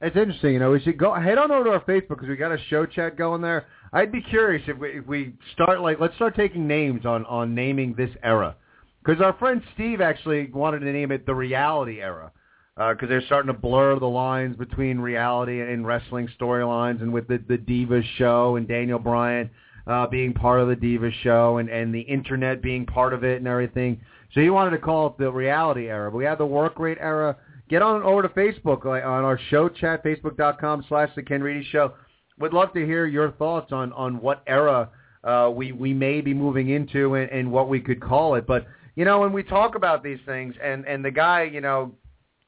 It's 0.00 0.14
interesting, 0.14 0.52
you 0.52 0.58
know. 0.58 0.70
We 0.70 0.80
should 0.80 0.98
go 0.98 1.14
head 1.14 1.38
on 1.38 1.50
over 1.50 1.64
to 1.64 1.70
our 1.70 1.80
Facebook 1.80 2.08
because 2.08 2.28
we 2.28 2.36
got 2.36 2.52
a 2.52 2.58
show 2.68 2.84
chat 2.84 3.16
going 3.16 3.40
there. 3.40 3.66
I'd 3.92 4.12
be 4.12 4.20
curious 4.22 4.62
if 4.66 4.78
we, 4.78 4.98
if 4.98 5.06
we 5.06 5.34
start 5.52 5.80
like 5.80 6.00
let's 6.00 6.14
start 6.16 6.36
taking 6.36 6.66
names 6.66 7.06
on 7.06 7.24
on 7.26 7.54
naming 7.54 7.94
this 7.94 8.10
era, 8.22 8.56
because 9.04 9.20
our 9.20 9.32
friend 9.34 9.62
Steve 9.74 10.00
actually 10.00 10.50
wanted 10.52 10.80
to 10.80 10.92
name 10.92 11.12
it 11.12 11.26
the 11.26 11.34
reality 11.34 12.00
era. 12.00 12.32
because 12.76 13.08
they're 13.08 13.24
starting 13.26 13.52
to 13.52 13.58
blur 13.58 13.98
the 13.98 14.06
lines 14.06 14.56
between 14.56 14.98
reality 14.98 15.60
and 15.60 15.86
wrestling 15.86 16.28
storylines, 16.38 17.02
and 17.02 17.12
with 17.12 17.28
the 17.28 17.38
the 17.48 17.58
Divas 17.58 18.04
show 18.16 18.56
and 18.56 18.66
Daniel 18.68 18.98
Bryan 18.98 19.50
uh, 19.86 20.06
being 20.06 20.32
part 20.32 20.60
of 20.60 20.68
the 20.68 20.76
Divas 20.76 21.12
show 21.22 21.58
and 21.58 21.68
and 21.68 21.94
the 21.94 22.00
internet 22.00 22.62
being 22.62 22.84
part 22.86 23.12
of 23.12 23.24
it 23.24 23.38
and 23.38 23.46
everything. 23.46 24.00
So 24.34 24.40
he 24.40 24.50
wanted 24.50 24.70
to 24.70 24.78
call 24.78 25.06
it 25.08 25.18
the 25.18 25.30
reality 25.30 25.88
era. 25.88 26.10
But 26.10 26.18
we 26.18 26.24
had 26.24 26.38
the 26.38 26.46
work 26.46 26.78
rate 26.78 26.98
era. 27.00 27.36
Get 27.68 27.82
on 27.82 28.02
over 28.02 28.22
to 28.22 28.28
Facebook 28.28 28.84
like, 28.84 29.04
on 29.04 29.24
our 29.24 29.40
show 29.50 29.68
chat, 29.68 30.04
facebook.com 30.04 30.84
slash 30.88 31.10
the 31.16 31.22
Ken 31.22 31.42
Reedy 31.42 31.66
Show. 31.70 31.94
Would 32.38 32.52
love 32.52 32.72
to 32.74 32.84
hear 32.84 33.06
your 33.06 33.32
thoughts 33.32 33.72
on 33.72 33.92
on 33.92 34.20
what 34.20 34.42
era 34.46 34.90
uh, 35.24 35.50
we 35.54 35.72
we 35.72 35.92
may 35.92 36.20
be 36.20 36.34
moving 36.34 36.70
into 36.70 37.14
and, 37.14 37.30
and 37.30 37.50
what 37.50 37.68
we 37.68 37.80
could 37.80 38.00
call 38.00 38.34
it. 38.34 38.46
But 38.46 38.66
you 38.94 39.04
know, 39.04 39.20
when 39.20 39.32
we 39.32 39.42
talk 39.42 39.74
about 39.74 40.02
these 40.02 40.20
things, 40.26 40.54
and 40.62 40.86
and 40.86 41.04
the 41.04 41.10
guy, 41.10 41.44
you 41.44 41.60
know, 41.60 41.92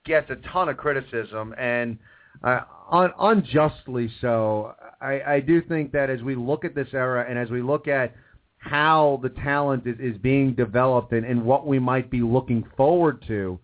gets 0.05 0.31
a 0.31 0.37
ton 0.53 0.69
of 0.69 0.77
criticism 0.77 1.55
and 1.59 1.99
uh, 2.43 2.61
un, 2.91 3.11
unjustly 3.19 4.11
so. 4.21 4.75
I, 5.01 5.21
I 5.21 5.41
do 5.41 5.63
think 5.63 5.93
that 5.93 6.11
as 6.11 6.23
we 6.23 6.35
look 6.35 6.65
at 6.65 6.75
this 6.75 6.89
era 6.93 7.25
and 7.29 7.39
as 7.39 7.51
we 7.51 7.63
look 7.63 7.87
at 7.87 8.15
how 8.59 9.21
the 9.23 9.29
talent 9.29 9.87
is, 9.87 9.97
is 10.01 10.19
being 10.19 10.55
developed 10.55 11.13
and, 11.13 11.25
and 11.25 11.45
what 11.45 11.67
we 11.67 11.79
might 11.79 12.11
be 12.11 12.21
looking 12.21 12.65
forward 12.77 13.23
to, 13.29 13.59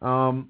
um, 0.00 0.48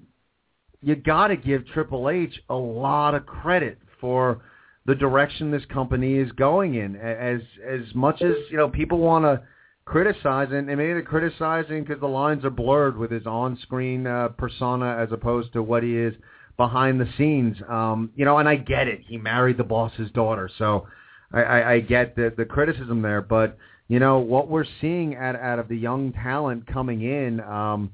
you 0.81 0.95
got 0.95 1.27
to 1.27 1.35
give 1.35 1.65
Triple 1.67 2.09
H 2.09 2.39
a 2.49 2.55
lot 2.55 3.15
of 3.15 3.25
credit 3.25 3.79
for 3.99 4.41
the 4.87 4.95
direction 4.95 5.51
this 5.51 5.65
company 5.65 6.15
is 6.15 6.31
going 6.31 6.75
in. 6.75 6.95
As 6.95 7.41
as 7.65 7.81
much 7.93 8.21
as 8.21 8.33
you 8.49 8.57
know, 8.57 8.69
people 8.69 8.97
want 8.99 9.25
to 9.25 9.41
criticize, 9.85 10.47
and, 10.51 10.69
and 10.69 10.77
maybe 10.77 10.93
they're 10.93 11.03
criticizing 11.03 11.83
because 11.83 11.99
the 11.99 12.07
lines 12.07 12.43
are 12.45 12.49
blurred 12.49 12.97
with 12.97 13.11
his 13.11 13.25
on-screen 13.25 14.07
uh, 14.07 14.29
persona 14.29 14.97
as 14.97 15.11
opposed 15.11 15.53
to 15.53 15.61
what 15.61 15.83
he 15.83 15.95
is 15.95 16.13
behind 16.55 16.99
the 16.99 17.07
scenes. 17.17 17.57
Um, 17.69 18.11
you 18.15 18.25
know, 18.25 18.37
and 18.37 18.49
I 18.49 18.55
get 18.55 18.87
it. 18.87 19.01
He 19.05 19.17
married 19.17 19.57
the 19.57 19.63
boss's 19.63 20.09
daughter, 20.11 20.49
so 20.57 20.87
I, 21.31 21.41
I, 21.41 21.71
I 21.73 21.79
get 21.81 22.15
the 22.15 22.33
the 22.35 22.45
criticism 22.45 23.01
there. 23.01 23.21
But 23.21 23.57
you 23.89 23.99
know 23.99 24.19
what 24.19 24.47
we're 24.47 24.65
seeing 24.79 25.17
out 25.17 25.35
out 25.35 25.59
of 25.59 25.67
the 25.67 25.77
young 25.77 26.13
talent 26.13 26.65
coming 26.65 27.01
in. 27.01 27.41
Um, 27.41 27.91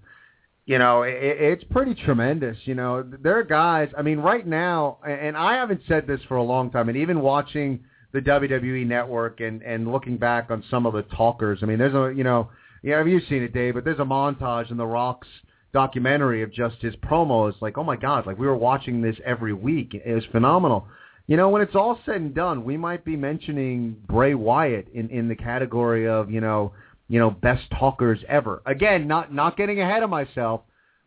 you 0.66 0.80
know, 0.80 1.04
it, 1.04 1.14
it's 1.20 1.64
pretty 1.66 1.94
tremendous. 1.94 2.58
You 2.66 2.76
know, 2.76 3.04
there 3.22 3.38
are 3.38 3.44
guys. 3.44 3.90
I 3.98 4.02
mean, 4.02 4.20
right 4.20 4.46
now, 4.46 5.00
and 5.08 5.36
I 5.36 5.56
haven't 5.56 5.82
said 5.88 6.08
this 6.08 6.22
for 6.28 6.38
a 6.38 6.44
long 6.44 6.72
time, 6.72 6.90
and 6.90 6.98
even 6.98 7.22
watching 7.22 7.84
the 8.14 8.22
WWE 8.22 8.86
Network 8.86 9.42
and 9.42 9.62
and 9.64 9.92
looking 9.92 10.18
back 10.18 10.50
on 10.52 10.64
some 10.70 10.86
of 10.86 10.94
the 10.94 11.02
talkers. 11.04 11.60
I 11.62 11.66
mean, 11.66 11.80
there's 11.80 11.96
a 11.96 12.16
you 12.16 12.24
know, 12.24 12.50
yeah, 12.82 12.98
have 12.98 13.08
you 13.08 13.20
seen 13.28 13.44
it, 13.44 13.54
Dave? 13.54 13.74
But 13.74 13.84
there's 13.84 14.00
a 14.00 14.06
montage 14.06 14.72
in 14.72 14.78
the 14.78 14.86
Rock's 14.86 15.28
documentary 15.74 16.44
of 16.44 16.54
just 16.54 16.78
his 16.82 16.96
promos. 16.98 17.60
Like, 17.60 17.78
oh 17.78 17.84
my 17.84 17.96
God, 17.96 18.26
like 18.26 18.38
we 18.38 18.48
were 18.48 18.56
watching 18.56 19.02
this 19.02 19.18
every 19.26 19.54
week. 19.54 19.94
It 19.94 20.14
was 20.14 20.24
phenomenal. 20.32 20.88
You 21.26 21.38
know, 21.38 21.50
when 21.50 21.62
it's 21.62 21.76
all 21.76 22.00
said 22.06 22.18
and 22.18 22.36
done, 22.36 22.64
we 22.66 22.78
might 22.78 23.04
be 23.04 23.16
mentioning 23.16 23.98
Bray 24.08 24.36
Wyatt 24.36 24.88
in 24.94 25.10
in 25.10 25.28
the 25.28 25.36
category 25.36 26.08
of 26.08 26.30
you 26.30 26.40
know 26.40 26.72
you 27.08 27.20
know, 27.20 27.30
best 27.32 27.64
talkers 27.78 28.20
ever. 28.28 28.62
Again, 28.66 29.08
not 29.08 29.34
not 29.34 29.58
getting 29.58 29.82
ahead 29.82 30.04
of 30.04 30.10
myself, 30.10 30.62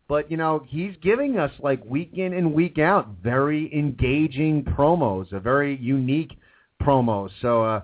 but 0.07 0.31
you 0.31 0.37
know, 0.37 0.63
he's 0.67 0.95
giving 1.01 1.37
us 1.37 1.51
like 1.59 1.83
week 1.85 2.11
in 2.17 2.33
and 2.33 2.53
week 2.53 2.79
out 2.79 3.09
very 3.23 3.73
engaging 3.73 4.63
promos, 4.63 5.31
a 5.31 5.39
very 5.39 5.75
unique 5.77 6.37
promos. 6.81 7.29
So 7.41 7.63
uh, 7.63 7.81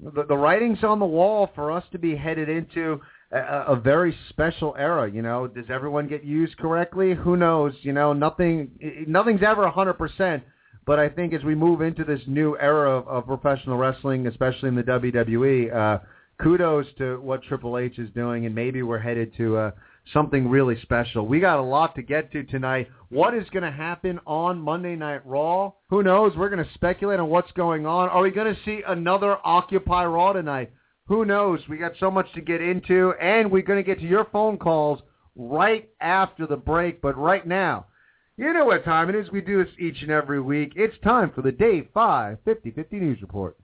the, 0.00 0.24
the 0.24 0.36
writing's 0.36 0.82
on 0.84 0.98
the 0.98 1.06
wall 1.06 1.50
for 1.54 1.72
us 1.72 1.84
to 1.92 1.98
be 1.98 2.16
headed 2.16 2.48
into 2.48 3.00
a, 3.30 3.38
a 3.68 3.76
very 3.76 4.16
special 4.30 4.74
era. 4.78 5.10
You 5.10 5.22
know, 5.22 5.46
does 5.46 5.66
everyone 5.68 6.08
get 6.08 6.24
used 6.24 6.56
correctly? 6.58 7.14
Who 7.14 7.36
knows? 7.36 7.74
You 7.82 7.92
know, 7.92 8.12
nothing 8.12 8.70
nothing's 9.06 9.42
ever 9.42 9.64
a 9.64 9.70
hundred 9.70 9.94
percent. 9.94 10.42
But 10.86 11.00
I 11.00 11.08
think 11.08 11.34
as 11.34 11.42
we 11.42 11.56
move 11.56 11.80
into 11.80 12.04
this 12.04 12.20
new 12.28 12.56
era 12.58 12.98
of, 12.98 13.08
of 13.08 13.26
professional 13.26 13.76
wrestling, 13.76 14.28
especially 14.28 14.68
in 14.68 14.76
the 14.76 14.84
WWE, 14.84 15.74
uh, 15.74 15.98
kudos 16.42 16.86
to 16.98 17.20
what 17.20 17.42
Triple 17.42 17.78
H 17.78 17.98
is 17.98 18.10
doing, 18.10 18.46
and 18.46 18.54
maybe 18.54 18.82
we're 18.82 18.98
headed 18.98 19.36
to 19.36 19.56
uh, 19.56 19.70
something 20.12 20.48
really 20.48 20.80
special. 20.82 21.26
We 21.26 21.40
got 21.40 21.58
a 21.58 21.62
lot 21.62 21.94
to 21.96 22.02
get 22.02 22.32
to 22.32 22.44
tonight. 22.44 22.88
What 23.08 23.34
is 23.34 23.48
going 23.50 23.62
to 23.62 23.70
happen 23.70 24.20
on 24.26 24.60
Monday 24.60 24.96
Night 24.96 25.26
Raw? 25.26 25.72
Who 25.90 26.02
knows? 26.02 26.36
We're 26.36 26.50
going 26.50 26.64
to 26.64 26.74
speculate 26.74 27.20
on 27.20 27.28
what's 27.28 27.52
going 27.52 27.86
on. 27.86 28.08
Are 28.08 28.22
we 28.22 28.30
going 28.30 28.54
to 28.54 28.60
see 28.64 28.82
another 28.86 29.38
Occupy 29.44 30.04
Raw 30.04 30.32
tonight? 30.32 30.72
Who 31.08 31.24
knows? 31.24 31.60
We 31.68 31.78
got 31.78 31.92
so 32.00 32.10
much 32.10 32.32
to 32.34 32.40
get 32.40 32.60
into, 32.60 33.12
and 33.20 33.50
we're 33.50 33.62
going 33.62 33.82
to 33.82 33.86
get 33.86 34.00
to 34.00 34.08
your 34.08 34.26
phone 34.26 34.58
calls 34.58 35.00
right 35.36 35.88
after 36.00 36.46
the 36.46 36.56
break. 36.56 37.00
But 37.00 37.16
right 37.16 37.46
now, 37.46 37.86
you 38.36 38.52
know 38.52 38.66
what 38.66 38.84
time 38.84 39.08
it 39.08 39.14
is. 39.14 39.30
We 39.30 39.40
do 39.40 39.64
this 39.64 39.72
each 39.78 40.02
and 40.02 40.10
every 40.10 40.40
week. 40.40 40.72
It's 40.76 40.96
time 41.02 41.30
for 41.34 41.42
the 41.42 41.52
Day 41.52 41.88
5 41.94 42.38
50-50 42.46 42.92
News 42.92 43.22
Report. 43.22 43.56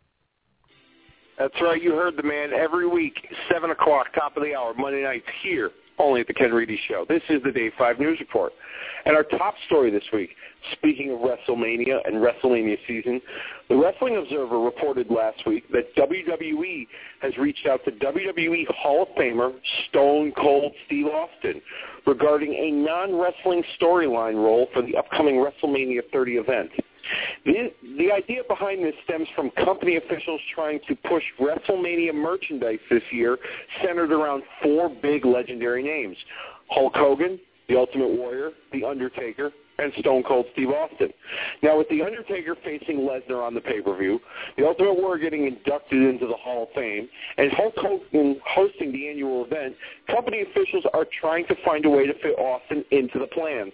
That's 1.38 1.55
right. 1.61 1.83
You 1.83 1.92
heard 1.95 2.16
the 2.16 2.23
man 2.23 2.53
every 2.53 2.87
week, 2.87 3.16
7 3.51 3.71
o'clock, 3.71 4.12
top 4.14 4.37
of 4.37 4.42
the 4.42 4.55
hour, 4.55 4.75
Monday 4.75 5.03
nights 5.03 5.27
here, 5.42 5.71
only 5.99 6.21
at 6.21 6.27
the 6.27 6.35
Ken 6.35 6.53
Reedy 6.53 6.79
Show. 6.88 7.07
This 7.09 7.23
is 7.29 7.42
the 7.42 7.51
Day 7.51 7.71
5 7.79 7.99
News 7.99 8.18
Report. 8.21 8.53
And 9.05 9.16
our 9.16 9.25
top 9.25 9.55
story 9.66 9.90
this 9.90 10.05
week, 10.12 10.31
speaking 10.73 11.11
of 11.11 11.18
WrestleMania 11.18 12.07
and 12.07 12.16
WrestleMania 12.16 12.77
season, 12.87 13.21
the 13.68 13.77
Wrestling 13.77 14.16
Observer 14.16 14.61
reported 14.61 15.11
last 15.11 15.45
week 15.47 15.64
that 15.73 15.95
WWE 15.97 16.87
has 17.21 17.37
reached 17.38 17.66
out 17.66 17.85
to 17.85 17.90
WWE 17.90 18.66
Hall 18.68 19.03
of 19.03 19.09
Famer 19.16 19.53
Stone 19.88 20.33
Cold 20.40 20.73
Steve 20.87 21.07
Austin 21.07 21.61
regarding 22.07 22.53
a 22.53 22.71
non-wrestling 22.71 23.64
storyline 23.81 24.35
role 24.35 24.68
for 24.73 24.83
the 24.83 24.97
upcoming 24.97 25.37
WrestleMania 25.37 26.01
30 26.12 26.33
event. 26.33 26.71
The, 27.45 27.73
the 27.99 28.12
idea 28.12 28.43
behind 28.49 28.85
this 28.85 28.95
stems 29.05 29.29
from 29.35 29.51
company 29.51 29.97
officials 29.97 30.41
trying 30.55 30.81
to 30.88 30.95
push 30.95 31.25
WrestleMania 31.41 32.15
merchandise 32.15 32.79
this 32.91 33.03
year 33.11 33.38
centered 33.85 34.12
around 34.12 34.43
four 34.62 34.88
big 34.88 35.25
legendary 35.25 35.83
names. 35.83 36.17
Hulk 36.71 36.95
Hogan, 36.95 37.38
The 37.69 37.77
Ultimate 37.77 38.11
Warrior, 38.11 38.51
The 38.73 38.85
Undertaker, 38.85 39.53
and 39.79 39.93
Stone 39.99 40.23
Cold 40.23 40.47
Steve 40.53 40.69
Austin. 40.69 41.09
Now, 41.62 41.79
with 41.79 41.88
The 41.88 42.03
Undertaker 42.03 42.57
facing 42.62 42.99
Lesnar 42.99 43.45
on 43.45 43.55
the 43.55 43.61
pay-per-view, 43.61 44.21
The 44.57 44.67
Ultimate 44.67 44.95
Warrior 44.95 45.23
getting 45.23 45.47
inducted 45.47 46.03
into 46.03 46.27
the 46.27 46.37
Hall 46.37 46.65
of 46.65 46.69
Fame, 46.75 47.09
and 47.38 47.51
Hulk 47.53 47.75
Hogan 47.77 48.41
hosting 48.47 48.93
the 48.93 49.09
annual 49.09 49.45
event, 49.45 49.75
company 50.09 50.43
officials 50.43 50.85
are 50.93 51.07
trying 51.21 51.47
to 51.47 51.57
find 51.65 51.85
a 51.85 51.91
way 51.91 52.07
to 52.07 52.15
fit 52.15 52.38
Austin 52.38 52.85
into 52.91 53.19
the 53.19 53.27
plans. 53.29 53.73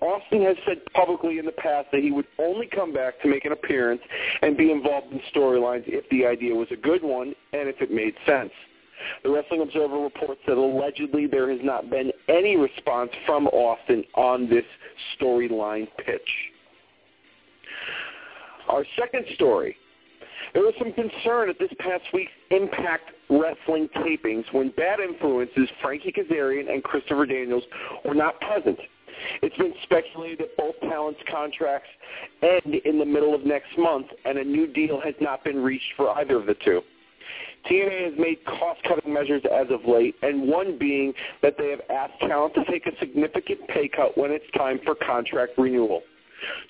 Austin 0.00 0.42
has 0.42 0.56
said 0.66 0.78
publicly 0.94 1.38
in 1.38 1.46
the 1.46 1.52
past 1.52 1.88
that 1.92 2.02
he 2.02 2.10
would 2.10 2.26
only 2.38 2.66
come 2.66 2.92
back 2.92 3.20
to 3.22 3.28
make 3.28 3.44
an 3.44 3.52
appearance 3.52 4.00
and 4.42 4.56
be 4.56 4.70
involved 4.70 5.12
in 5.12 5.20
storylines 5.34 5.84
if 5.86 6.08
the 6.10 6.26
idea 6.26 6.54
was 6.54 6.68
a 6.70 6.76
good 6.76 7.02
one 7.02 7.34
and 7.52 7.68
if 7.68 7.80
it 7.80 7.90
made 7.90 8.14
sense. 8.26 8.52
The 9.22 9.30
Wrestling 9.30 9.62
Observer 9.62 9.98
reports 9.98 10.40
that 10.46 10.56
allegedly 10.56 11.26
there 11.26 11.50
has 11.50 11.60
not 11.62 11.90
been 11.90 12.10
any 12.28 12.56
response 12.56 13.10
from 13.24 13.46
Austin 13.48 14.04
on 14.14 14.48
this 14.48 14.64
storyline 15.18 15.86
pitch. 16.04 16.20
Our 18.68 18.84
second 18.98 19.24
story. 19.34 19.76
There 20.54 20.62
was 20.62 20.74
some 20.78 20.92
concern 20.92 21.50
at 21.50 21.58
this 21.58 21.70
past 21.78 22.04
week's 22.14 22.32
Impact 22.50 23.10
Wrestling 23.28 23.88
tapings 23.96 24.44
when 24.52 24.70
Bad 24.70 25.00
Influences 25.00 25.68
Frankie 25.82 26.12
Kazarian 26.12 26.72
and 26.72 26.82
Christopher 26.82 27.26
Daniels 27.26 27.64
were 28.04 28.14
not 28.14 28.40
present. 28.40 28.78
It's 29.42 29.56
been 29.56 29.74
speculated 29.82 30.38
that 30.40 30.56
both 30.56 30.74
talents' 30.80 31.20
contracts 31.30 31.88
end 32.42 32.74
in 32.84 32.98
the 32.98 33.04
middle 33.04 33.34
of 33.34 33.44
next 33.44 33.76
month, 33.78 34.06
and 34.24 34.38
a 34.38 34.44
new 34.44 34.66
deal 34.66 35.00
has 35.00 35.14
not 35.20 35.44
been 35.44 35.62
reached 35.62 35.92
for 35.96 36.10
either 36.18 36.36
of 36.36 36.46
the 36.46 36.54
two. 36.64 36.82
TNA 37.70 38.10
has 38.10 38.18
made 38.18 38.44
cost-cutting 38.44 39.12
measures 39.12 39.42
as 39.52 39.66
of 39.70 39.80
late, 39.86 40.14
and 40.22 40.48
one 40.48 40.78
being 40.78 41.12
that 41.42 41.56
they 41.58 41.70
have 41.70 41.80
asked 41.90 42.20
talent 42.20 42.54
to 42.54 42.64
take 42.70 42.86
a 42.86 42.96
significant 43.00 43.66
pay 43.68 43.88
cut 43.88 44.16
when 44.16 44.30
it's 44.30 44.44
time 44.56 44.78
for 44.84 44.94
contract 44.94 45.52
renewal. 45.58 46.02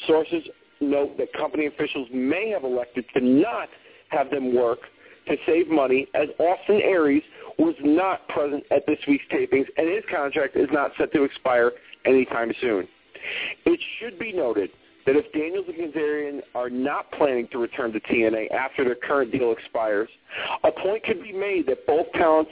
Sources 0.07 0.43
note 0.81 1.17
that 1.19 1.33
company 1.35 1.67
officials 1.67 2.09
may 2.13 2.51
have 2.51 2.65
elected 2.65 3.05
to 3.15 3.21
not 3.21 3.69
have 4.09 4.31
them 4.31 4.55
work 4.55 4.79
to 5.29 5.37
save 5.45 5.69
money, 5.69 6.07
as 6.15 6.29
Austin 6.39 6.81
Aries 6.83 7.23
was 7.59 7.75
not 7.83 8.27
present 8.29 8.63
at 8.71 8.87
this 8.87 8.99
week's 9.09 9.25
tapings, 9.33 9.67
and 9.77 9.89
his 9.89 10.05
contract 10.15 10.57
is 10.57 10.69
not 10.73 10.93
set 10.99 11.13
to 11.13 11.25
expire 11.25 11.73
anytime 12.07 12.53
soon. 12.61 12.89
It 13.65 13.81
should 13.99 14.19
be 14.19 14.33
noted 14.33 14.71
that 15.07 15.17
if 15.17 15.33
Daniels 15.33 15.67
and 15.69 15.77
Kazarian 15.77 16.41
are 16.55 16.69
not 16.69 17.11
planning 17.13 17.49
to 17.53 17.59
return 17.59 17.93
to 17.93 18.01
TNA 18.01 18.51
after 18.51 18.85
their 18.85 18.97
current 18.97 19.31
deal 19.31 19.53
expires, 19.53 20.09
a 20.65 20.73
point 20.73 21.05
could 21.05 21.23
be 21.23 21.33
made 21.33 21.67
that 21.67 21.87
both 21.87 22.07
talents 22.13 22.51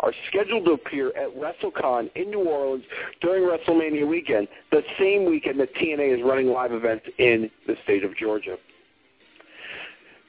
are 0.00 0.12
scheduled 0.28 0.66
to 0.66 0.72
appear 0.72 1.08
at 1.16 1.34
WrestleCon 1.34 2.10
in 2.14 2.30
New 2.30 2.40
Orleans 2.40 2.84
during 3.20 3.44
WrestleMania 3.44 4.06
weekend, 4.06 4.48
the 4.70 4.82
same 4.98 5.24
weekend 5.24 5.58
that 5.60 5.74
TNA 5.76 6.18
is 6.18 6.22
running 6.24 6.48
live 6.48 6.72
events 6.72 7.06
in 7.18 7.50
the 7.66 7.74
state 7.84 8.04
of 8.04 8.14
Georgia. 8.16 8.56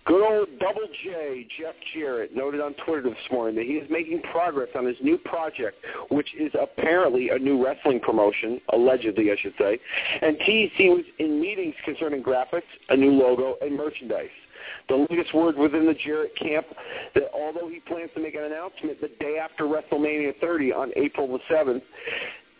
Good 0.06 0.22
old 0.22 0.60
Double 0.60 0.88
J, 1.04 1.48
Jeff 1.60 1.74
Jarrett, 1.92 2.36
noted 2.36 2.62
on 2.62 2.76
Twitter 2.86 3.02
this 3.02 3.18
morning 3.32 3.56
that 3.56 3.66
he 3.66 3.74
is 3.74 3.90
making 3.90 4.22
progress 4.32 4.68
on 4.76 4.86
his 4.86 4.96
new 5.02 5.18
project, 5.18 5.78
which 6.12 6.30
is 6.40 6.52
apparently 6.62 7.30
a 7.30 7.40
new 7.40 7.64
wrestling 7.64 8.00
promotion, 8.00 8.62
allegedly, 8.72 9.32
I 9.32 9.36
should 9.42 9.56
say. 9.58 9.80
And 10.22 10.38
TEC 10.38 10.78
was 10.90 11.06
in 11.18 11.42
meetings 11.42 11.74
concerning 11.84 12.22
graphics, 12.22 12.70
a 12.90 12.96
new 12.96 13.14
logo, 13.14 13.56
and 13.62 13.76
merchandise. 13.76 14.30
The 14.90 15.08
latest 15.10 15.34
word 15.34 15.58
within 15.58 15.88
the 15.88 15.96
Jarrett 15.96 16.38
camp 16.38 16.68
that 17.16 17.32
although 17.34 17.68
he 17.68 17.80
plans 17.80 18.12
to 18.14 18.22
make 18.22 18.36
an 18.36 18.44
announcement 18.44 19.02
the 19.02 19.10
day 19.20 19.40
after 19.44 19.64
WrestleMania 19.64 20.40
30 20.40 20.72
on 20.72 20.92
April 20.96 21.28
the 21.28 21.40
7th, 21.52 21.82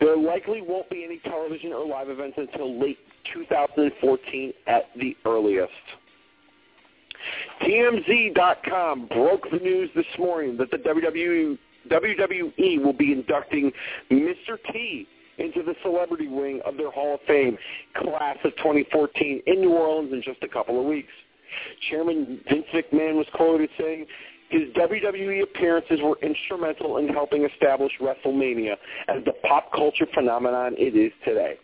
there 0.00 0.16
likely 0.16 0.62
won't 0.62 0.90
be 0.90 1.04
any 1.04 1.20
television 1.20 1.72
or 1.72 1.86
live 1.86 2.10
events 2.10 2.38
until 2.38 2.80
late 2.80 2.98
2014 3.32 4.52
at 4.66 4.86
the 4.96 5.16
earliest. 5.24 5.70
TMZ.com 7.62 9.06
broke 9.06 9.50
the 9.50 9.58
news 9.58 9.90
this 9.94 10.06
morning 10.18 10.56
that 10.58 10.70
the 10.70 10.78
WWE, 10.78 11.58
WWE 11.88 12.82
will 12.82 12.92
be 12.92 13.12
inducting 13.12 13.72
Mr. 14.10 14.58
T 14.72 15.06
into 15.38 15.62
the 15.62 15.74
celebrity 15.82 16.28
wing 16.28 16.60
of 16.64 16.76
their 16.76 16.90
Hall 16.90 17.14
of 17.14 17.20
Fame 17.26 17.58
class 17.96 18.36
of 18.44 18.56
2014 18.56 19.42
in 19.46 19.60
New 19.60 19.72
Orleans 19.72 20.12
in 20.12 20.22
just 20.22 20.42
a 20.42 20.48
couple 20.48 20.80
of 20.80 20.86
weeks. 20.86 21.12
Chairman 21.90 22.40
Vince 22.48 22.66
McMahon 22.74 23.14
was 23.14 23.26
quoted 23.34 23.70
saying, 23.78 24.06
his 24.48 24.62
WWE 24.74 25.42
appearances 25.42 25.98
were 26.02 26.18
instrumental 26.22 26.98
in 26.98 27.08
helping 27.08 27.44
establish 27.44 27.92
WrestleMania 28.00 28.76
as 29.08 29.24
the 29.24 29.32
pop 29.46 29.72
culture 29.72 30.06
phenomenon 30.14 30.74
it 30.78 30.96
is 30.96 31.12
today. 31.24 31.56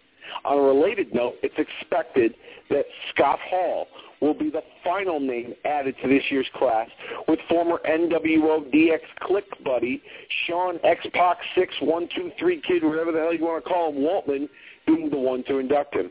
On 0.45 0.59
a 0.59 0.63
related 0.63 1.15
note, 1.15 1.35
it's 1.43 1.55
expected 1.59 2.35
that 2.71 2.85
Scott 3.11 3.39
Hall 3.49 3.87
will 4.23 4.33
be 4.33 4.49
the 4.49 4.63
final 4.85 5.21
name 5.21 5.53
added 5.65 5.97
to 6.01 6.09
this 6.09 6.23
year's 6.31 6.47
class, 6.55 6.89
with 7.29 7.41
former 7.49 7.81
NWO 7.87 8.73
DX 8.73 9.01
Kliq 9.21 9.65
buddy 9.65 10.01
Sean 10.47 10.79
X 10.85 11.05
Pac 11.13 11.39
Six 11.57 11.75
One 11.81 12.09
Two 12.15 12.31
Three 12.39 12.63
Kid, 12.67 12.85
whatever 12.85 13.13
the 13.13 13.19
hell 13.19 13.35
you 13.35 13.45
want 13.45 13.65
to 13.65 13.69
call 13.69 13.93
him, 13.93 13.97
Waltman, 13.97 14.49
being 14.87 15.11
the 15.11 15.19
one 15.19 15.43
to 15.45 15.59
induct 15.59 15.95
him. 15.95 16.11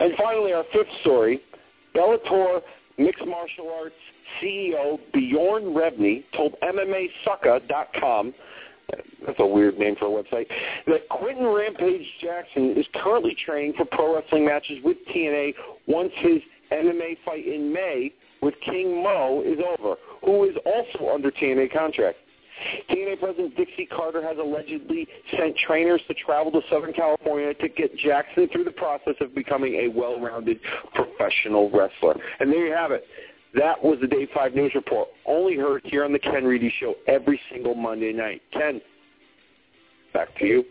And 0.00 0.12
finally, 0.18 0.52
our 0.52 0.64
fifth 0.72 0.88
story: 1.00 1.40
Bellator 1.94 2.60
mixed 2.98 3.24
martial 3.24 3.70
arts 3.72 3.94
CEO 4.42 4.98
Bjorn 5.12 5.74
Rebney 5.74 6.24
told 6.36 6.54
MMAsucka.com 6.62 8.34
that's 9.26 9.38
a 9.38 9.46
weird 9.46 9.78
name 9.78 9.96
for 9.96 10.06
a 10.06 10.22
website, 10.22 10.46
that 10.86 11.08
Quinton 11.08 11.46
Rampage 11.46 12.06
Jackson 12.20 12.74
is 12.76 12.84
currently 12.94 13.36
training 13.46 13.74
for 13.76 13.84
pro 13.84 14.14
wrestling 14.16 14.44
matches 14.44 14.78
with 14.84 14.96
TNA 15.14 15.54
once 15.86 16.12
his 16.16 16.42
MMA 16.72 17.18
fight 17.24 17.46
in 17.46 17.72
May 17.72 18.12
with 18.40 18.54
King 18.64 19.02
Mo 19.02 19.42
is 19.44 19.58
over, 19.60 19.96
who 20.24 20.44
is 20.44 20.56
also 20.66 21.12
under 21.12 21.30
TNA 21.30 21.72
contract. 21.72 22.18
TNA 22.90 23.18
President 23.18 23.56
Dixie 23.56 23.86
Carter 23.86 24.22
has 24.22 24.36
allegedly 24.38 25.06
sent 25.36 25.56
trainers 25.66 26.00
to 26.08 26.14
travel 26.14 26.52
to 26.52 26.60
Southern 26.70 26.92
California 26.92 27.54
to 27.54 27.68
get 27.68 27.96
Jackson 27.98 28.48
through 28.52 28.64
the 28.64 28.70
process 28.70 29.14
of 29.20 29.34
becoming 29.34 29.74
a 29.74 29.88
well-rounded 29.88 30.60
professional 30.94 31.70
wrestler. 31.70 32.14
And 32.40 32.52
there 32.52 32.66
you 32.66 32.74
have 32.74 32.92
it. 32.92 33.04
That 33.54 33.82
was 33.82 33.98
the 34.00 34.06
Day 34.06 34.28
5 34.32 34.54
News 34.54 34.72
Report, 34.74 35.08
only 35.26 35.56
heard 35.56 35.82
here 35.84 36.04
on 36.04 36.12
the 36.12 36.18
Ken 36.18 36.44
Reedy 36.44 36.72
Show 36.80 36.94
every 37.06 37.40
single 37.50 37.74
Monday 37.74 38.12
night. 38.12 38.42
Ken, 38.52 38.80
back 40.14 40.34
to 40.38 40.46
you. 40.46 40.64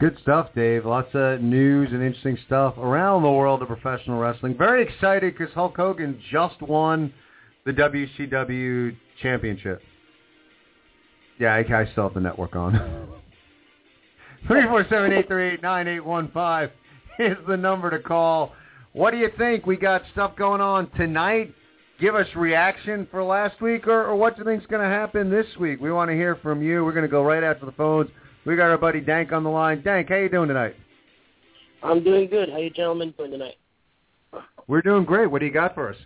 Good 0.00 0.16
stuff, 0.22 0.50
Dave. 0.54 0.86
Lots 0.86 1.08
of 1.14 1.40
news 1.40 1.90
and 1.92 2.02
interesting 2.02 2.38
stuff 2.46 2.76
around 2.78 3.22
the 3.22 3.30
world 3.30 3.62
of 3.62 3.68
professional 3.68 4.18
wrestling. 4.18 4.56
Very 4.56 4.82
excited 4.82 5.36
because 5.36 5.52
Hulk 5.54 5.76
Hogan 5.76 6.20
just 6.32 6.60
won 6.62 7.12
the 7.64 7.72
WCW 7.72 8.96
championship. 9.22 9.82
Yeah, 11.38 11.54
I, 11.54 11.58
I 11.60 11.90
still 11.92 12.04
have 12.04 12.14
the 12.14 12.20
network 12.20 12.56
on. 12.56 13.08
Three 14.46 14.62
four 14.66 14.84
seven 14.90 15.12
eight 15.12 15.26
three 15.26 15.54
eight 15.54 15.62
nine 15.62 15.88
eight 15.88 16.04
one 16.04 16.30
five 16.32 16.70
is 17.18 17.36
the 17.48 17.56
number 17.56 17.90
to 17.90 17.98
call. 17.98 18.52
What 18.92 19.12
do 19.12 19.16
you 19.16 19.30
think? 19.38 19.66
We 19.66 19.76
got 19.76 20.02
stuff 20.12 20.36
going 20.36 20.60
on 20.60 20.90
tonight. 20.90 21.54
Give 22.00 22.14
us 22.14 22.26
reaction 22.36 23.08
for 23.10 23.22
last 23.22 23.60
week, 23.62 23.86
or, 23.86 24.04
or 24.04 24.16
what 24.16 24.36
do 24.36 24.42
you 24.42 24.44
think's 24.44 24.66
going 24.66 24.82
to 24.82 24.88
happen 24.88 25.30
this 25.30 25.46
week? 25.58 25.80
We 25.80 25.92
want 25.92 26.10
to 26.10 26.14
hear 26.14 26.36
from 26.36 26.62
you. 26.62 26.84
We're 26.84 26.92
going 26.92 27.04
to 27.04 27.10
go 27.10 27.22
right 27.22 27.42
after 27.42 27.66
the 27.66 27.72
phones. 27.72 28.10
We 28.46 28.56
got 28.56 28.70
our 28.70 28.78
buddy 28.78 29.00
Dank 29.00 29.32
on 29.32 29.42
the 29.42 29.50
line. 29.50 29.82
Dank, 29.82 30.10
how 30.10 30.16
you 30.16 30.28
doing 30.28 30.48
tonight? 30.48 30.76
I'm 31.82 32.04
doing 32.04 32.28
good. 32.28 32.50
How 32.50 32.58
you 32.58 32.70
gentlemen 32.70 33.14
doing 33.16 33.30
tonight? 33.30 33.56
We're 34.66 34.82
doing 34.82 35.04
great. 35.04 35.30
What 35.30 35.40
do 35.40 35.46
you 35.46 35.52
got 35.52 35.74
for 35.74 35.88
us? 35.88 35.96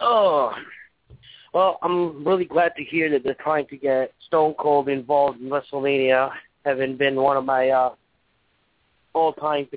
Oh, 0.00 0.52
well, 1.54 1.78
I'm 1.82 2.24
really 2.24 2.44
glad 2.44 2.72
to 2.76 2.84
hear 2.84 3.10
that 3.10 3.24
they're 3.24 3.34
trying 3.34 3.66
to 3.68 3.76
get 3.76 4.12
Stone 4.26 4.54
Cold 4.58 4.88
involved 4.88 5.40
in 5.40 5.48
WrestleMania, 5.48 6.30
having 6.64 6.96
been 6.96 7.16
one 7.16 7.36
of 7.36 7.44
my 7.44 7.70
uh, 7.70 7.94
all-time. 9.14 9.68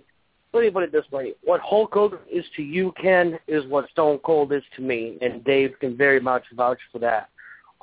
Let 0.54 0.62
me 0.62 0.70
put 0.70 0.84
it 0.84 0.92
this 0.92 1.10
way: 1.12 1.34
what 1.44 1.62
Hulk 1.62 1.94
Hogan 1.94 2.20
is 2.32 2.46
to 2.56 2.62
you, 2.62 2.94
Ken, 3.02 3.40
is 3.48 3.66
what 3.68 3.90
Stone 3.90 4.20
Cold 4.20 4.54
is 4.54 4.64
to 4.76 4.82
me, 4.82 5.18
and 5.22 5.44
Dave 5.44 5.74
can 5.80 5.98
very 5.98 6.20
much 6.20 6.44
vouch 6.56 6.80
for 6.92 7.00
that. 7.00 7.30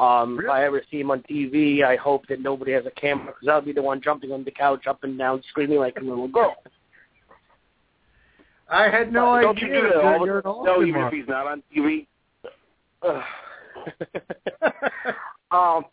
Um, 0.00 0.38
really? 0.38 0.46
If 0.46 0.50
I 0.50 0.64
ever 0.64 0.82
see 0.90 1.00
him 1.00 1.10
on 1.10 1.22
TV, 1.30 1.84
I 1.84 1.96
hope 1.96 2.26
that 2.28 2.40
nobody 2.40 2.72
has 2.72 2.86
a 2.86 2.90
camera 2.90 3.34
because 3.38 3.48
I'll 3.48 3.60
be 3.60 3.72
the 3.72 3.82
one 3.82 4.00
jumping 4.00 4.32
on 4.32 4.44
the 4.44 4.50
couch 4.50 4.86
up 4.86 5.04
and 5.04 5.18
down, 5.18 5.42
screaming 5.50 5.78
like 5.78 5.98
a 5.98 6.04
little 6.04 6.26
girl. 6.26 6.56
I 8.70 8.88
had 8.88 9.12
no 9.12 9.32
idea. 9.32 9.46
Don't 9.46 9.58
you 9.58 9.68
do 9.68 9.82
that 9.82 10.46
all 10.46 10.64
the 10.64 10.64
No, 10.64 10.82
even 10.82 11.02
if 11.02 11.12
he's 11.12 11.28
not 11.28 11.46
on 11.46 11.62
TV. 11.76 12.06
um, 15.50 15.84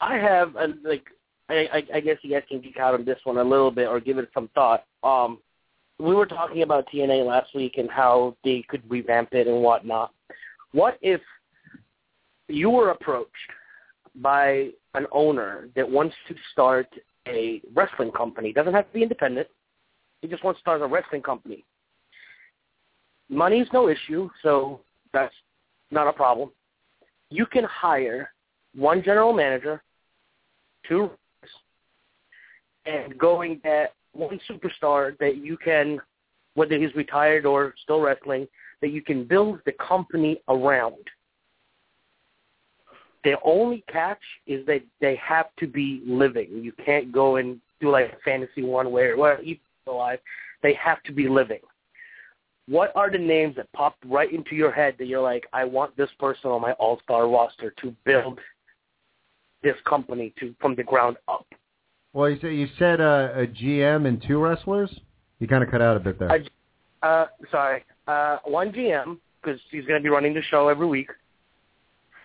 I 0.00 0.16
have 0.16 0.54
a, 0.54 0.68
like 0.84 1.06
I, 1.48 1.68
I, 1.72 1.82
I 1.94 2.00
guess 2.00 2.18
you 2.22 2.30
guys 2.30 2.44
can 2.48 2.60
geek 2.60 2.78
out 2.78 2.94
on 2.94 3.04
this 3.04 3.18
one 3.24 3.38
a 3.38 3.44
little 3.44 3.72
bit 3.72 3.88
or 3.88 3.98
give 3.98 4.18
it 4.18 4.30
some 4.32 4.48
thought. 4.54 4.84
Um, 5.02 5.38
we 5.98 6.14
were 6.14 6.26
talking 6.26 6.62
about 6.62 6.86
TNA 6.94 7.26
last 7.26 7.54
week 7.56 7.74
and 7.76 7.90
how 7.90 8.36
they 8.44 8.64
could 8.68 8.88
revamp 8.88 9.32
it 9.32 9.48
and 9.48 9.62
whatnot. 9.62 10.12
What 10.72 10.96
if 11.02 11.20
you 12.52 12.70
were 12.70 12.90
approached 12.90 13.30
by 14.16 14.70
an 14.94 15.06
owner 15.12 15.68
that 15.76 15.88
wants 15.88 16.14
to 16.28 16.34
start 16.52 16.88
a 17.28 17.60
wrestling 17.74 18.10
company? 18.10 18.52
Doesn't 18.52 18.74
have 18.74 18.86
to 18.88 18.94
be 18.94 19.02
independent. 19.02 19.48
He 20.22 20.28
just 20.28 20.44
wants 20.44 20.58
to 20.58 20.62
start 20.62 20.82
a 20.82 20.86
wrestling 20.86 21.22
company. 21.22 21.64
Money's 23.28 23.68
no 23.72 23.88
issue, 23.88 24.28
so 24.42 24.80
that's 25.12 25.34
not 25.90 26.08
a 26.08 26.12
problem. 26.12 26.50
You 27.30 27.46
can 27.46 27.64
hire 27.64 28.32
one 28.74 29.02
general 29.02 29.32
manager, 29.32 29.82
two 30.88 31.10
and 32.86 33.16
going 33.18 33.60
at 33.64 33.92
one 34.12 34.40
superstar 34.50 35.16
that 35.18 35.36
you 35.36 35.56
can, 35.56 36.00
whether 36.54 36.76
he's 36.76 36.94
retired 36.94 37.46
or 37.46 37.74
still 37.82 38.00
wrestling, 38.00 38.48
that 38.80 38.90
you 38.90 39.02
can 39.02 39.24
build 39.24 39.60
the 39.66 39.72
company 39.72 40.40
around. 40.48 40.96
The 43.24 43.34
only 43.44 43.84
catch 43.88 44.20
is 44.46 44.64
that 44.66 44.82
they 45.00 45.16
have 45.16 45.46
to 45.58 45.66
be 45.66 46.02
living. 46.06 46.48
You 46.62 46.72
can't 46.84 47.12
go 47.12 47.36
and 47.36 47.60
do 47.80 47.90
like 47.90 48.12
a 48.12 48.16
fantasy 48.24 48.62
one 48.62 48.90
where, 48.90 49.16
well, 49.16 49.36
he's 49.40 49.58
alive. 49.86 50.18
They 50.62 50.74
have 50.74 51.02
to 51.04 51.12
be 51.12 51.28
living. 51.28 51.60
What 52.66 52.92
are 52.94 53.10
the 53.10 53.18
names 53.18 53.56
that 53.56 53.70
popped 53.72 54.04
right 54.06 54.32
into 54.32 54.54
your 54.54 54.70
head 54.70 54.94
that 54.98 55.06
you're 55.06 55.20
like, 55.20 55.46
I 55.52 55.64
want 55.64 55.96
this 55.96 56.10
person 56.18 56.50
on 56.50 56.60
my 56.60 56.72
all-star 56.72 57.28
roster 57.28 57.74
to 57.82 57.94
build 58.04 58.38
this 59.62 59.76
company 59.86 60.32
to 60.38 60.54
from 60.60 60.74
the 60.74 60.84
ground 60.84 61.16
up? 61.28 61.46
Well, 62.12 62.30
you 62.30 62.38
said 62.40 62.54
you 62.54 62.68
said 62.78 63.00
uh, 63.00 63.30
a 63.34 63.46
GM 63.46 64.06
and 64.06 64.22
two 64.26 64.38
wrestlers. 64.38 64.90
You 65.38 65.48
kind 65.48 65.62
of 65.62 65.70
cut 65.70 65.80
out 65.80 65.96
a 65.96 66.00
bit 66.00 66.18
there. 66.18 66.44
Uh, 67.02 67.26
sorry, 67.50 67.84
uh, 68.06 68.38
one 68.44 68.72
GM 68.72 69.18
because 69.42 69.60
he's 69.70 69.84
going 69.86 69.98
to 69.98 70.02
be 70.02 70.10
running 70.10 70.34
the 70.34 70.42
show 70.42 70.68
every 70.68 70.86
week. 70.86 71.10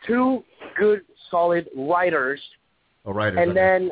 Two 0.08 0.43
good, 0.78 1.01
solid 1.32 1.68
writers. 1.76 2.39
Oh, 3.06 3.12
writers. 3.12 3.39
And 3.41 3.56
then, 3.56 3.91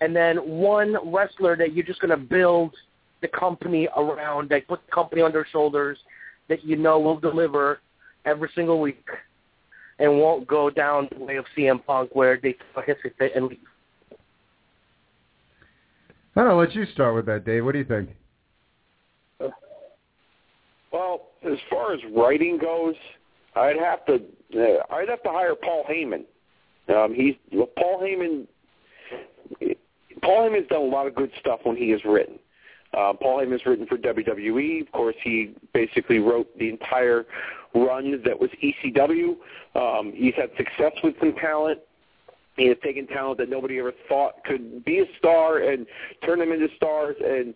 and 0.00 0.14
then 0.14 0.36
one 0.36 0.96
wrestler 1.12 1.56
that 1.56 1.74
you're 1.74 1.84
just 1.84 2.00
going 2.00 2.10
to 2.10 2.16
build 2.16 2.74
the 3.20 3.28
company 3.28 3.88
around, 3.96 4.50
like 4.50 4.66
put 4.68 4.84
the 4.86 4.92
company 4.92 5.22
on 5.22 5.32
their 5.32 5.46
shoulders, 5.50 5.98
that 6.48 6.64
you 6.64 6.76
know 6.76 6.98
will 6.98 7.18
deliver 7.18 7.80
every 8.24 8.48
single 8.54 8.80
week, 8.80 9.04
and 9.98 10.18
won't 10.18 10.46
go 10.46 10.70
down 10.70 11.08
the 11.16 11.24
way 11.24 11.36
of 11.36 11.44
CM 11.56 11.84
Punk 11.84 12.14
where 12.14 12.38
they 12.40 12.56
hit 12.86 12.98
it 13.04 13.32
and 13.34 13.46
leave. 13.48 13.58
I 16.36 16.42
don't 16.42 16.50
know, 16.50 16.58
let 16.58 16.74
you 16.74 16.86
start 16.92 17.16
with 17.16 17.26
that, 17.26 17.44
Dave. 17.44 17.64
What 17.64 17.72
do 17.72 17.78
you 17.78 17.84
think? 17.84 18.10
Well, 20.92 21.22
as 21.44 21.58
far 21.68 21.92
as 21.92 22.00
writing 22.14 22.58
goes, 22.58 22.94
I'd 23.56 23.76
have 23.76 24.04
to 24.06 24.14
uh, 24.56 24.94
I'd 24.94 25.08
have 25.08 25.22
to 25.22 25.30
hire 25.30 25.54
Paul 25.54 25.84
Heyman. 25.90 26.24
Um, 26.88 27.14
he's 27.14 27.34
Paul 27.76 28.00
Heyman. 28.00 28.46
Paul 30.22 30.48
Heyman's 30.48 30.68
done 30.68 30.82
a 30.82 30.84
lot 30.84 31.06
of 31.06 31.14
good 31.14 31.30
stuff 31.40 31.60
when 31.64 31.76
he 31.76 31.90
has 31.90 32.04
written. 32.04 32.38
Uh, 32.94 33.12
Paul 33.12 33.38
Heyman's 33.38 33.64
written 33.66 33.86
for 33.86 33.98
WWE. 33.98 34.82
Of 34.82 34.92
course, 34.92 35.16
he 35.22 35.54
basically 35.74 36.18
wrote 36.18 36.46
the 36.58 36.68
entire 36.70 37.26
run 37.74 38.22
that 38.24 38.38
was 38.38 38.50
ECW. 38.62 39.36
Um, 39.74 40.12
he's 40.14 40.34
had 40.34 40.50
success 40.56 40.92
with 41.04 41.14
some 41.20 41.34
talent. 41.34 41.80
He 42.56 42.66
has 42.66 42.76
taken 42.82 43.06
talent 43.06 43.38
that 43.38 43.48
nobody 43.48 43.78
ever 43.78 43.92
thought 44.08 44.42
could 44.44 44.84
be 44.84 44.98
a 44.98 45.04
star 45.18 45.58
and 45.58 45.86
turn 46.24 46.38
them 46.38 46.50
into 46.50 46.66
stars. 46.76 47.16
And 47.24 47.54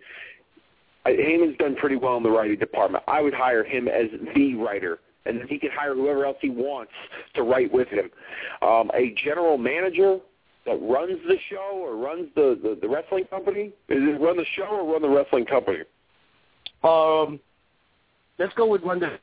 Heyman's 1.06 1.56
done 1.58 1.74
pretty 1.76 1.96
well 1.96 2.16
in 2.18 2.22
the 2.22 2.30
writing 2.30 2.58
department. 2.58 3.02
I 3.08 3.20
would 3.20 3.34
hire 3.34 3.64
him 3.64 3.88
as 3.88 4.06
the 4.34 4.54
writer, 4.54 5.00
and 5.26 5.38
then 5.38 5.48
he 5.48 5.58
can 5.58 5.70
hire 5.70 5.94
whoever 5.94 6.24
else 6.24 6.36
he 6.40 6.50
wants 6.50 6.92
to 7.34 7.42
write 7.42 7.72
with 7.72 7.88
him. 7.88 8.10
Um, 8.60 8.90
a 8.94 9.14
general 9.24 9.58
manager 9.58 10.18
that 10.66 10.78
runs 10.80 11.18
the 11.26 11.36
show 11.50 11.72
or 11.74 11.96
runs 11.96 12.28
the, 12.34 12.58
the, 12.62 12.78
the 12.80 12.88
wrestling 12.88 13.24
company? 13.24 13.72
Is 13.88 13.98
it 14.02 14.20
run 14.20 14.36
the 14.36 14.46
show 14.56 14.64
or 14.64 14.92
run 14.92 15.02
the 15.02 15.08
wrestling 15.08 15.44
company? 15.44 15.80
Um, 16.84 17.40
let's 18.38 18.54
go 18.54 18.66
with 18.66 18.82
run 18.82 19.00
the. 19.00 19.18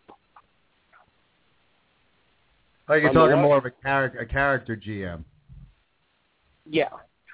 Like 2.87 3.01
you're 3.01 3.09
On 3.09 3.15
talking 3.15 3.41
more 3.41 3.57
of 3.57 3.65
a 3.65 3.71
character, 3.71 4.19
a 4.19 4.25
character 4.25 4.75
GM. 4.75 5.23
Yeah. 6.65 6.89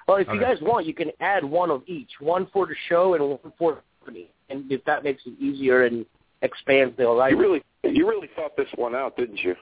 Well, 0.06 0.18
if 0.18 0.28
you 0.28 0.40
guys 0.40 0.58
want, 0.60 0.86
you 0.86 0.94
can 0.94 1.10
add 1.20 1.44
one 1.44 1.70
of 1.70 1.82
each, 1.86 2.10
one 2.20 2.46
for 2.52 2.66
the 2.66 2.76
show 2.88 3.14
and 3.14 3.28
one 3.28 3.38
for 3.58 3.74
the 3.74 3.80
company, 3.98 4.30
and 4.50 4.70
if 4.70 4.84
that 4.84 5.02
makes 5.02 5.22
it 5.26 5.34
easier 5.40 5.84
and 5.84 6.06
expands 6.42 6.96
the 6.96 7.04
You 7.30 7.36
really 7.38 7.62
you 7.82 8.08
really 8.08 8.28
thought 8.34 8.56
this 8.56 8.68
one 8.76 8.94
out, 8.94 9.16
didn't 9.16 9.42
you? 9.42 9.54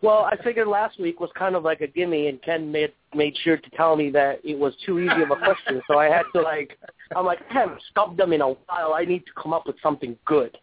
Well, 0.00 0.28
I 0.30 0.36
figured 0.44 0.68
last 0.68 1.00
week 1.00 1.18
was 1.18 1.30
kind 1.36 1.56
of 1.56 1.64
like 1.64 1.80
a 1.80 1.86
gimme, 1.86 2.28
and 2.28 2.40
Ken 2.42 2.70
made 2.70 2.92
made 3.14 3.36
sure 3.42 3.56
to 3.56 3.70
tell 3.70 3.96
me 3.96 4.10
that 4.10 4.40
it 4.44 4.56
was 4.56 4.74
too 4.86 5.00
easy 5.00 5.22
of 5.22 5.30
a 5.30 5.36
question, 5.36 5.82
so 5.88 5.98
I 5.98 6.06
had 6.06 6.24
to 6.34 6.42
like, 6.42 6.78
I'm 7.16 7.26
like, 7.26 7.40
I 7.50 7.54
haven't 7.54 7.82
stumped 7.90 8.16
them 8.16 8.32
in 8.32 8.40
a 8.40 8.48
while. 8.48 8.94
I 8.94 9.04
need 9.04 9.24
to 9.26 9.32
come 9.42 9.52
up 9.52 9.66
with 9.66 9.76
something 9.82 10.16
good. 10.24 10.56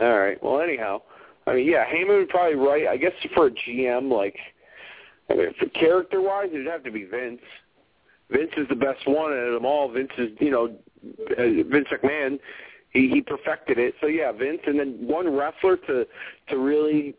All 0.00 0.18
right. 0.18 0.42
Well, 0.42 0.60
anyhow, 0.60 1.02
I 1.46 1.54
mean, 1.54 1.66
yeah, 1.66 1.84
Heyman 1.84 2.18
would 2.18 2.28
probably 2.28 2.54
write. 2.54 2.86
I 2.86 2.96
guess 2.96 3.12
for 3.34 3.48
a 3.48 3.50
GM, 3.50 4.10
like, 4.10 4.36
I 5.28 5.34
mean, 5.34 5.54
for 5.58 5.66
character-wise, 5.70 6.50
it'd 6.52 6.66
have 6.66 6.84
to 6.84 6.92
be 6.92 7.04
Vince. 7.04 7.40
Vince 8.30 8.52
is 8.56 8.68
the 8.68 8.76
best 8.76 9.06
one 9.06 9.32
out 9.32 9.38
of 9.38 9.54
them 9.54 9.66
all. 9.66 9.90
Vince 9.90 10.10
is, 10.18 10.30
you 10.40 10.50
know, 10.50 10.76
uh, 11.32 11.42
Vince 11.70 11.88
McMahon. 11.92 12.38
He 12.90 13.08
he 13.08 13.20
perfected 13.20 13.78
it. 13.78 13.94
So 14.00 14.06
yeah, 14.06 14.32
Vince, 14.32 14.60
and 14.66 14.78
then 14.78 14.96
one 15.06 15.34
wrestler 15.34 15.76
to 15.76 16.06
to 16.48 16.58
really, 16.58 17.14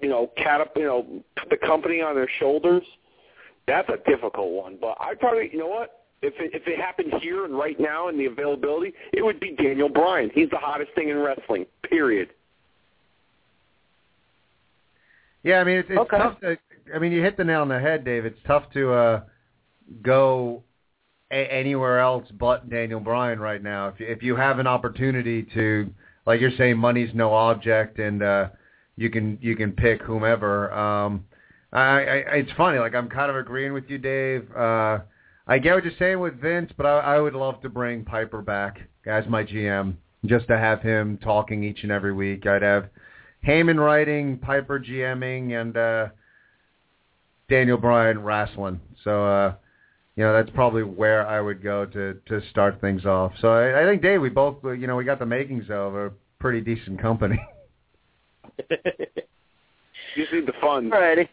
you 0.00 0.08
know, 0.08 0.30
cat 0.36 0.60
up, 0.60 0.72
you 0.76 0.84
know, 0.84 1.06
put 1.36 1.50
the 1.50 1.56
company 1.56 2.00
on 2.00 2.14
their 2.14 2.28
shoulders. 2.38 2.82
That's 3.66 3.88
a 3.88 3.96
difficult 4.10 4.50
one, 4.52 4.76
but 4.78 4.96
I 5.00 5.14
probably, 5.14 5.48
you 5.50 5.58
know 5.58 5.68
what? 5.68 6.02
If 6.20 6.34
it, 6.38 6.54
if 6.54 6.66
it 6.66 6.78
happened 6.78 7.14
here 7.20 7.44
and 7.44 7.56
right 7.56 7.78
now 7.78 8.08
in 8.08 8.18
the 8.18 8.26
availability, 8.26 8.92
it 9.12 9.22
would 9.22 9.40
be 9.40 9.52
Daniel 9.52 9.88
Bryan. 9.88 10.30
He's 10.34 10.50
the 10.50 10.58
hottest 10.58 10.90
thing 10.94 11.08
in 11.08 11.18
wrestling. 11.18 11.66
Period. 11.82 12.28
Yeah, 15.42 15.60
I 15.60 15.64
mean 15.64 15.76
it's, 15.78 15.88
it's 15.90 15.98
Okay. 15.98 16.18
tough 16.18 16.40
to. 16.40 16.58
I 16.94 16.98
mean 16.98 17.12
you 17.12 17.22
hit 17.22 17.36
the 17.36 17.44
nail 17.44 17.60
on 17.60 17.68
the 17.68 17.78
head, 17.78 18.04
Dave. 18.04 18.24
It's 18.24 18.38
tough 18.46 18.64
to 18.72 18.92
uh, 18.92 19.20
go 20.02 20.62
a- 21.34 21.52
anywhere 21.52 21.98
else 21.98 22.26
but 22.38 22.70
Daniel 22.70 23.00
Bryan 23.00 23.40
right 23.40 23.62
now. 23.62 23.88
If 23.88 24.00
you, 24.00 24.06
if 24.06 24.22
you 24.22 24.36
have 24.36 24.58
an 24.58 24.66
opportunity 24.66 25.42
to, 25.54 25.90
like 26.26 26.40
you're 26.40 26.56
saying, 26.56 26.78
money's 26.78 27.14
no 27.14 27.34
object, 27.34 27.98
and 27.98 28.22
uh, 28.22 28.48
you 28.96 29.10
can 29.10 29.38
you 29.40 29.56
can 29.56 29.72
pick 29.72 30.02
whomever. 30.02 30.72
Um, 30.72 31.24
I, 31.72 31.80
I 31.80 32.14
it's 32.36 32.52
funny. 32.56 32.78
Like 32.78 32.94
I'm 32.94 33.08
kind 33.08 33.30
of 33.30 33.36
agreeing 33.36 33.72
with 33.72 33.84
you, 33.88 33.98
Dave. 33.98 34.48
Uh, 34.56 34.98
I 35.46 35.58
get 35.58 35.74
what 35.74 35.84
you're 35.84 35.92
saying 35.98 36.20
with 36.20 36.40
Vince, 36.40 36.72
but 36.76 36.86
I, 36.86 37.16
I 37.16 37.20
would 37.20 37.34
love 37.34 37.60
to 37.62 37.68
bring 37.68 38.04
Piper 38.04 38.40
back 38.40 38.80
as 39.06 39.26
my 39.28 39.44
GM, 39.44 39.94
just 40.24 40.46
to 40.48 40.56
have 40.56 40.80
him 40.80 41.18
talking 41.18 41.64
each 41.64 41.82
and 41.82 41.92
every 41.92 42.14
week. 42.14 42.46
I'd 42.46 42.62
have 42.62 42.88
Heyman 43.46 43.78
writing, 43.78 44.38
Piper 44.38 44.80
GMing, 44.80 45.60
and 45.60 45.76
uh, 45.76 46.08
Daniel 47.50 47.76
Bryan 47.76 48.22
wrestling. 48.22 48.80
So, 49.02 49.26
uh, 49.26 49.54
you 50.16 50.24
know, 50.24 50.32
that's 50.32 50.50
probably 50.54 50.82
where 50.82 51.26
I 51.26 51.40
would 51.40 51.62
go 51.62 51.84
to 51.86 52.14
to 52.28 52.40
start 52.50 52.80
things 52.80 53.04
off. 53.04 53.32
So 53.40 53.48
I, 53.52 53.82
I 53.82 53.84
think 53.86 54.02
Dave, 54.02 54.20
we 54.20 54.28
both, 54.28 54.56
you 54.64 54.86
know, 54.86 54.96
we 54.96 55.04
got 55.04 55.18
the 55.18 55.26
makings 55.26 55.64
of 55.70 55.94
a 55.94 56.12
pretty 56.38 56.60
decent 56.60 57.00
company. 57.00 57.38
You 60.14 60.22
just 60.22 60.32
need 60.32 60.46
the 60.46 60.52
funds. 60.60 60.92
Alrighty. 60.94 61.28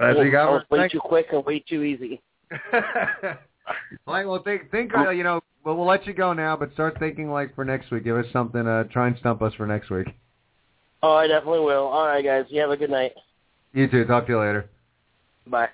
As 0.00 0.16
you 0.18 0.30
got, 0.30 0.58
That 0.58 0.70
way 0.70 0.78
thank- 0.80 0.92
too 0.92 1.00
quick 1.00 1.28
and 1.32 1.44
way 1.44 1.60
too 1.60 1.82
easy. 1.82 2.20
like, 2.72 4.26
well, 4.26 4.42
think, 4.42 4.70
think, 4.70 4.92
uh, 4.94 5.10
you 5.10 5.24
know, 5.24 5.40
well, 5.64 5.76
we'll 5.76 5.86
let 5.86 6.06
you 6.06 6.12
go 6.12 6.32
now, 6.32 6.56
but 6.56 6.72
start 6.74 6.98
thinking 6.98 7.30
like 7.30 7.54
for 7.54 7.64
next 7.64 7.90
week. 7.90 8.04
Give 8.04 8.16
us 8.16 8.26
something. 8.32 8.66
Uh, 8.66 8.84
try 8.84 9.08
and 9.08 9.16
stump 9.18 9.42
us 9.42 9.54
for 9.54 9.66
next 9.66 9.90
week. 9.90 10.06
Oh, 11.02 11.14
I 11.14 11.26
definitely 11.26 11.60
will. 11.60 11.84
All 11.86 12.06
right, 12.06 12.24
guys. 12.24 12.44
You 12.50 12.60
have 12.60 12.70
a 12.70 12.76
good 12.76 12.90
night. 12.90 13.12
You 13.72 13.88
too. 13.88 14.04
Talk 14.04 14.26
to 14.26 14.32
you 14.32 14.38
later. 14.38 14.68
Bye. 15.46 15.68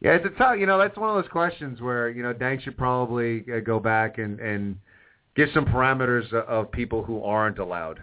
Yeah, 0.00 0.12
it's 0.12 0.26
a 0.26 0.38
tough. 0.38 0.56
You 0.58 0.66
know, 0.66 0.78
that's 0.78 0.96
one 0.96 1.10
of 1.10 1.22
those 1.22 1.30
questions 1.30 1.80
where 1.80 2.08
you 2.08 2.22
know 2.22 2.32
Dank 2.32 2.62
should 2.62 2.76
probably 2.76 3.44
uh, 3.52 3.60
go 3.60 3.80
back 3.80 4.18
and 4.18 4.38
and 4.38 4.76
give 5.34 5.48
some 5.54 5.66
parameters 5.66 6.32
of, 6.32 6.70
people 6.70 7.02
who 7.02 7.22
aren't 7.22 7.58
allowed. 7.58 8.00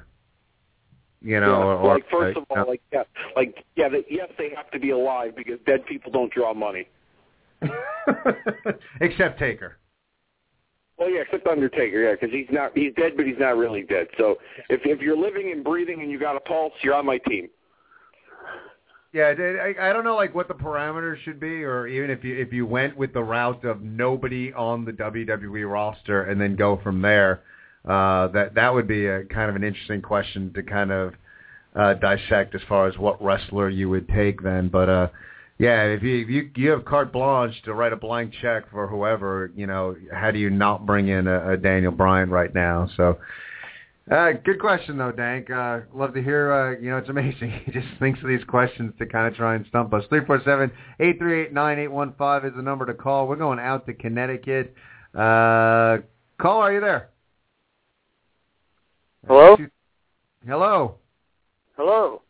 You 1.21 1.39
know, 1.39 1.59
Yeah, 1.59 1.65
or, 1.65 1.93
like 1.95 2.03
first 2.11 2.37
uh, 2.37 2.41
of 2.41 2.45
all, 2.49 2.67
like 2.67 2.81
yeah, 2.91 3.03
like 3.35 3.63
yeah, 3.75 3.89
they, 3.89 4.05
yes, 4.09 4.29
they 4.37 4.49
have 4.55 4.69
to 4.71 4.79
be 4.79 4.91
alive 4.91 5.35
because 5.35 5.59
dead 5.65 5.85
people 5.85 6.11
don't 6.11 6.31
draw 6.31 6.53
money. 6.53 6.87
except 9.01 9.39
Taker. 9.39 9.77
Well, 10.97 11.09
yeah, 11.09 11.21
except 11.21 11.45
Undertaker, 11.47 12.01
yeah, 12.03 12.13
because 12.13 12.33
he's 12.33 12.47
not 12.51 12.71
he's 12.77 12.93
dead, 12.95 13.13
but 13.17 13.25
he's 13.25 13.39
not 13.39 13.57
really 13.57 13.83
dead. 13.83 14.07
So 14.17 14.35
if 14.69 14.81
if 14.85 15.01
you're 15.01 15.17
living 15.17 15.51
and 15.51 15.63
breathing 15.63 16.01
and 16.01 16.11
you 16.11 16.19
got 16.19 16.35
a 16.35 16.41
pulse, 16.41 16.73
you're 16.83 16.93
on 16.93 17.05
my 17.05 17.17
team. 17.19 17.49
Yeah, 19.15 19.33
I, 19.39 19.91
I 19.91 19.93
don't 19.93 20.03
know 20.03 20.17
like 20.17 20.35
what 20.35 20.49
the 20.49 20.53
parameters 20.53 21.23
should 21.23 21.39
be, 21.39 21.63
or 21.63 21.87
even 21.87 22.09
if 22.09 22.21
you 22.25 22.35
if 22.35 22.51
you 22.51 22.65
went 22.65 22.97
with 22.97 23.13
the 23.13 23.23
route 23.23 23.63
of 23.63 23.81
nobody 23.81 24.51
on 24.51 24.83
the 24.83 24.91
WWE 24.91 25.71
roster 25.71 26.23
and 26.23 26.39
then 26.41 26.57
go 26.57 26.81
from 26.83 27.01
there, 27.01 27.41
uh, 27.85 28.27
that 28.33 28.55
that 28.55 28.73
would 28.73 28.89
be 28.89 29.05
a 29.05 29.23
kind 29.23 29.49
of 29.49 29.55
an 29.55 29.63
interesting 29.63 30.01
question 30.01 30.51
to 30.53 30.61
kind 30.63 30.91
of 30.91 31.13
uh, 31.77 31.93
dissect 31.93 32.55
as 32.55 32.61
far 32.67 32.89
as 32.89 32.97
what 32.97 33.23
wrestler 33.23 33.69
you 33.69 33.89
would 33.89 34.09
take 34.09 34.43
then. 34.43 34.67
But 34.67 34.89
uh, 34.89 35.07
yeah, 35.59 35.83
if 35.83 36.03
you 36.03 36.21
if 36.21 36.29
you 36.29 36.51
you 36.57 36.71
have 36.71 36.83
carte 36.83 37.13
blanche 37.13 37.55
to 37.63 37.73
write 37.73 37.93
a 37.93 37.95
blank 37.95 38.33
check 38.41 38.69
for 38.69 38.85
whoever, 38.85 39.49
you 39.55 39.65
know, 39.65 39.95
how 40.11 40.31
do 40.31 40.39
you 40.39 40.49
not 40.49 40.85
bring 40.85 41.07
in 41.07 41.27
a, 41.27 41.53
a 41.53 41.57
Daniel 41.57 41.93
Bryan 41.93 42.29
right 42.29 42.53
now? 42.53 42.89
So. 42.97 43.17
Uh, 44.09 44.33
good 44.43 44.59
question 44.59 44.97
though, 44.97 45.11
Dank. 45.11 45.49
Uh, 45.49 45.79
love 45.93 46.13
to 46.13 46.21
hear. 46.21 46.51
Uh, 46.53 46.79
you 46.79 46.91
know, 46.91 46.97
it's 46.97 47.09
amazing. 47.09 47.51
He 47.65 47.71
just 47.71 47.87
thinks 47.99 48.21
of 48.21 48.27
these 48.27 48.43
questions 48.43 48.93
to 48.99 49.05
kind 49.07 49.27
of 49.27 49.35
try 49.35 49.55
and 49.55 49.65
stump 49.67 49.93
us. 49.93 50.03
Three 50.09 50.23
four 50.25 50.41
seven 50.45 50.71
eight 50.99 51.17
three 51.17 51.41
eight 51.43 51.53
nine 51.53 51.79
eight 51.79 51.87
one 51.87 52.13
five 52.17 52.45
is 52.45 52.51
the 52.55 52.61
number 52.61 52.85
to 52.85 52.93
call. 52.93 53.27
We're 53.27 53.35
going 53.35 53.59
out 53.59 53.87
to 53.87 53.93
Connecticut. 53.93 54.75
Uh, 55.15 55.97
call, 56.39 56.61
are 56.61 56.73
you 56.73 56.81
there? 56.81 57.09
Hello? 59.27 59.57
Hello. 60.47 60.95
Hello. 61.75 62.21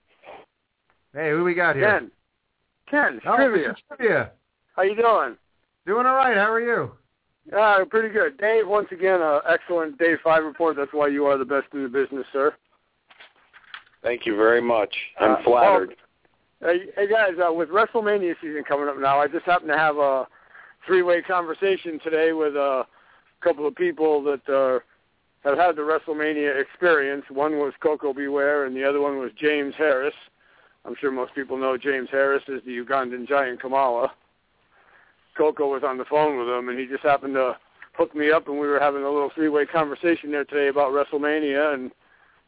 Hey, 1.14 1.32
who 1.32 1.44
we 1.44 1.54
got 1.54 1.76
here? 1.76 1.90
Ken. 2.00 2.12
Ken, 2.90 3.20
Oh, 3.28 3.36
trivia. 3.36 3.76
Trivia. 3.88 4.32
How 4.76 4.84
you 4.84 4.96
doing? 4.96 5.36
Doing 5.86 6.06
all 6.06 6.16
right. 6.16 6.38
How 6.38 6.52
are 6.52 6.62
you? 6.62 6.92
Uh, 7.54 7.86
pretty 7.86 8.10
good. 8.10 8.38
Dave, 8.38 8.68
once 8.68 8.88
again, 8.92 9.22
uh, 9.22 9.40
excellent 9.48 9.98
day 9.98 10.16
5 10.24 10.44
report. 10.44 10.76
That's 10.76 10.94
why 10.94 11.08
you 11.08 11.26
are 11.26 11.38
the 11.38 11.46
best 11.46 11.68
in 11.74 11.84
the 11.84 11.90
business, 11.90 12.26
sir. 12.34 12.54
Thank 14.02 14.26
you 14.26 14.36
very 14.36 14.62
much. 14.62 14.96
I'm 15.20 15.32
Uh, 15.32 15.44
flattered. 15.44 15.96
Hey, 16.62 16.90
hey 16.96 17.08
guys, 17.08 17.34
uh, 17.46 17.52
with 17.52 17.70
WrestleMania 17.70 18.36
season 18.42 18.64
coming 18.64 18.88
up 18.88 18.98
now, 18.98 19.20
I 19.20 19.28
just 19.28 19.46
happened 19.46 19.72
to 19.72 19.78
have 19.78 19.98
a 19.98 20.28
three-way 20.88 21.22
conversation 21.22 22.00
today 22.00 22.32
with 22.34 22.56
a 22.56 22.86
couple 23.42 23.68
of 23.68 23.76
people 23.76 24.24
that 24.24 24.50
uh, 24.50 24.80
have 25.48 25.58
had 25.58 25.76
the 25.76 25.82
WrestleMania 25.82 26.60
experience. 26.60 27.26
One 27.30 27.60
was 27.60 27.74
Koko 27.80 28.14
B. 28.14 28.28
Ware, 28.28 28.66
and 28.66 28.76
the 28.76 28.84
other 28.84 29.02
one 29.02 29.20
was 29.20 29.32
James 29.38 29.76
Harris. 29.78 30.16
I'm 30.86 30.96
sure 31.00 31.12
most 31.12 31.34
people 31.36 31.58
know 31.58 31.78
James 31.78 32.10
Harris 32.12 32.44
is 32.48 32.62
the 32.66 32.78
Ugandan 32.78 33.28
giant 33.28 33.60
Kamala. 33.60 34.12
Koko 35.36 35.68
was 35.68 35.84
on 35.84 35.98
the 35.98 36.06
phone 36.06 36.38
with 36.38 36.48
him, 36.48 36.70
and 36.70 36.80
he 36.80 36.86
just 36.86 37.04
happened 37.04 37.36
to 37.36 37.58
hook 37.94 38.16
me 38.16 38.32
up, 38.32 38.48
and 38.48 38.60
we 38.60 38.68
were 38.68 38.80
having 38.80 39.04
a 39.04 39.10
little 39.10 39.32
three-way 39.34 39.66
conversation 39.66 40.32
there 40.32 40.46
today 40.46 40.68
about 40.68 40.92
WrestleMania 40.92 41.74
and 41.74 41.92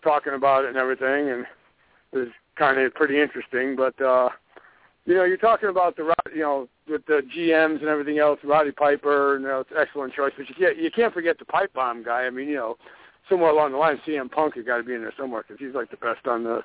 talking 0.03 0.33
about 0.33 0.65
it 0.65 0.69
and 0.69 0.77
everything, 0.77 1.29
and 1.29 1.45
it 2.11 2.17
was 2.17 2.27
kind 2.55 2.79
of 2.79 2.93
pretty 2.93 3.21
interesting. 3.21 3.75
But 3.75 3.99
uh, 4.01 4.29
you 5.05 5.15
know, 5.15 5.23
you're 5.23 5.37
talking 5.37 5.69
about 5.69 5.95
the 5.95 6.13
you 6.33 6.41
know 6.41 6.67
with 6.87 7.05
the 7.05 7.21
GMs 7.35 7.79
and 7.79 7.87
everything 7.87 8.19
else, 8.19 8.39
Roddy 8.43 8.71
Piper, 8.71 9.35
and 9.35 9.43
you 9.43 9.49
know, 9.49 9.59
it's 9.61 9.71
an 9.71 9.77
excellent 9.79 10.13
choice. 10.13 10.33
But 10.37 10.49
you 10.49 10.55
can't 10.55 10.77
you 10.77 10.91
can't 10.91 11.13
forget 11.13 11.39
the 11.39 11.45
pipe 11.45 11.73
bomb 11.73 12.03
guy. 12.03 12.23
I 12.23 12.29
mean, 12.29 12.47
you 12.49 12.55
know, 12.55 12.77
somewhere 13.29 13.51
along 13.51 13.71
the 13.71 13.77
line, 13.77 13.99
CM 14.05 14.31
Punk 14.31 14.55
has 14.55 14.65
got 14.65 14.77
to 14.77 14.83
be 14.83 14.93
in 14.93 15.01
there 15.01 15.13
somewhere 15.17 15.43
because 15.47 15.63
he's 15.65 15.75
like 15.75 15.91
the 15.91 15.97
best 15.97 16.27
on 16.27 16.43
the 16.43 16.61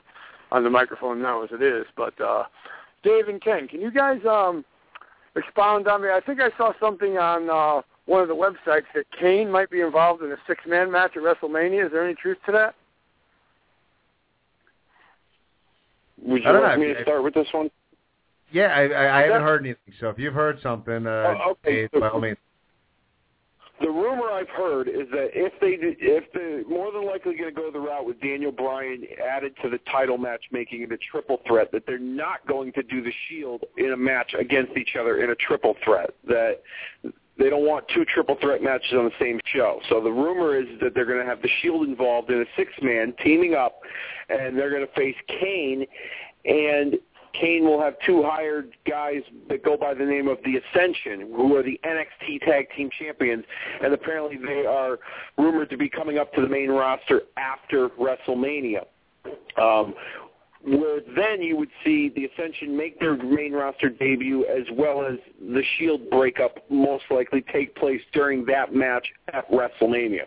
on 0.51 0.65
the 0.65 0.71
microphone 0.71 1.23
now 1.23 1.43
as 1.43 1.51
it 1.53 1.63
is. 1.63 1.87
But 1.97 2.21
uh, 2.21 2.45
Dave 3.03 3.29
and 3.29 3.41
Ken, 3.41 3.69
can 3.69 3.81
you 3.81 3.91
guys 3.91 4.21
um 4.29 4.65
expound 5.37 5.89
on 5.89 6.03
me? 6.03 6.09
I 6.09 6.21
think 6.21 6.41
I 6.41 6.51
saw 6.57 6.73
something 6.81 7.19
on 7.19 7.51
uh, 7.51 7.83
one 8.07 8.23
of 8.23 8.29
the 8.29 8.35
websites 8.35 8.85
that 8.95 9.05
Kane 9.19 9.51
might 9.51 9.71
be 9.71 9.81
involved 9.81 10.23
in 10.23 10.33
a 10.33 10.37
six-man 10.47 10.91
match 10.91 11.13
at 11.17 11.23
WrestleMania. 11.23 11.87
Is 11.87 11.93
there 11.93 12.05
any 12.05 12.15
truth 12.15 12.39
to 12.47 12.53
that? 12.53 12.75
Would 16.25 16.43
you 16.45 16.53
like 16.53 16.79
know. 16.79 16.85
me 16.85 16.95
to 16.95 17.03
start 17.03 17.25
with 17.25 17.35
this 17.35 17.49
one? 17.53 17.71
Yeah, 18.53 18.67
I, 18.67 18.83
I, 18.83 19.19
I 19.19 19.23
haven't 19.27 19.43
heard 19.43 19.65
anything. 19.65 19.95
So 19.99 20.09
if 20.09 20.19
you've 20.19 20.35
heard 20.35 20.61
something, 20.63 21.07
uh, 21.07 21.35
Oh, 21.45 21.51
okay. 21.53 21.89
Dave, 21.93 22.01
by 22.01 22.09
all 22.09 22.21
means. 22.21 22.37
The 23.83 23.91
rumor 23.91 24.31
I've 24.31 24.49
heard 24.49 24.87
is 24.87 25.09
that 25.11 25.31
if 25.35 25.53
they 25.61 25.77
if 25.81 26.25
they're 26.33 26.65
more 26.69 26.93
than 26.93 27.05
likely 27.05 27.35
going 27.35 27.53
to 27.53 27.61
go 27.61 27.69
the 27.71 27.81
route 27.81 28.07
with 28.07 28.21
Daniel 28.21 28.53
Bryan 28.53 29.03
added 29.21 29.55
to 29.63 29.69
the 29.69 29.79
title 29.91 30.17
match, 30.17 30.45
making 30.53 30.83
it 30.83 30.93
a 30.93 30.99
triple 30.99 31.41
threat, 31.49 31.73
that 31.73 31.85
they're 31.85 31.99
not 31.99 32.47
going 32.47 32.73
to 32.75 32.83
do 32.85 33.03
the 33.03 33.13
Shield 33.29 33.65
in 33.77 33.93
a 33.93 33.97
match 33.97 34.35
against 34.39 34.77
each 34.77 34.95
other 34.99 35.25
in 35.25 35.31
a 35.31 35.35
triple 35.35 35.75
threat. 35.85 36.11
That 36.29 36.61
they 37.39 37.51
don't 37.51 37.67
want 37.67 37.85
two 37.93 38.05
triple 38.05 38.37
threat 38.41 38.63
matches 38.63 38.93
on 38.93 39.07
the 39.07 39.19
same 39.19 39.41
show. 39.47 39.81
So 39.89 40.01
the 40.01 40.13
rumor 40.13 40.57
is 40.57 40.67
that 40.81 40.95
they're 40.95 41.07
going 41.07 41.19
to 41.19 41.27
have 41.27 41.43
the 41.43 41.51
Shield 41.61 41.89
involved 41.89 42.31
in 42.31 42.41
a 42.41 42.47
six 42.57 42.71
man 42.83 43.15
teaming 43.25 43.55
up, 43.55 43.81
and 44.29 44.57
they're 44.57 44.71
going 44.71 44.87
to 44.87 44.93
face 44.95 45.17
Kane 45.27 45.87
and 46.45 46.95
Kane 47.39 47.65
will 47.65 47.81
have 47.81 47.95
two 48.05 48.23
hired 48.23 48.73
guys 48.89 49.23
that 49.49 49.63
go 49.65 49.77
by 49.77 49.95
the 49.95 50.05
name 50.05 50.29
of 50.29 50.39
the 50.45 50.57
Ascension, 50.57 51.33
who 51.35 51.57
are 51.57 51.63
the 51.63 51.81
NXT 51.85 52.41
Tag 52.41 52.67
Team 52.77 52.91
Champions, 52.99 53.45
and 53.83 53.93
apparently 53.93 54.37
they 54.37 54.67
are 54.67 54.99
rumored 55.39 55.71
to 55.71 55.77
be 55.77 55.89
coming 55.89 56.19
up 56.19 56.33
to 56.35 56.41
the 56.41 56.49
main 56.49 56.71
roster 56.71 57.23
after 57.37 57.89
WrestleMania. 57.91 58.85
Um, 59.57 59.95
where 60.65 61.01
then 61.17 61.43
you 61.43 61.57
would 61.57 61.71
see 61.85 62.11
the 62.15 62.27
Ascension 62.27 62.77
make 62.77 63.01
their 63.01 63.17
main 63.17 63.53
roster 63.53 63.89
debut 63.89 64.45
as 64.45 64.65
well 64.73 65.05
as 65.05 65.19
the 65.41 65.63
Shield 65.77 66.09
breakup 66.11 66.59
most 66.71 67.05
likely 67.11 67.43
take 67.53 67.75
place 67.75 68.01
during 68.13 68.45
that 68.47 68.75
match 68.75 69.07
at 69.33 69.51
WrestleMania. 69.51 70.27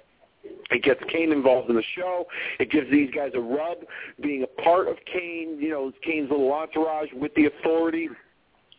It 0.71 0.83
gets 0.83 0.99
Kane 1.11 1.31
involved 1.31 1.69
in 1.69 1.75
the 1.75 1.83
show. 1.95 2.25
It 2.59 2.71
gives 2.71 2.89
these 2.89 3.11
guys 3.11 3.31
a 3.35 3.39
rub 3.39 3.77
being 4.21 4.43
a 4.43 4.61
part 4.61 4.87
of 4.87 4.97
Kane, 5.11 5.57
you 5.59 5.69
know, 5.69 5.91
Kane's 6.03 6.29
little 6.29 6.51
entourage 6.51 7.09
with 7.13 7.33
the 7.35 7.45
authority. 7.45 8.09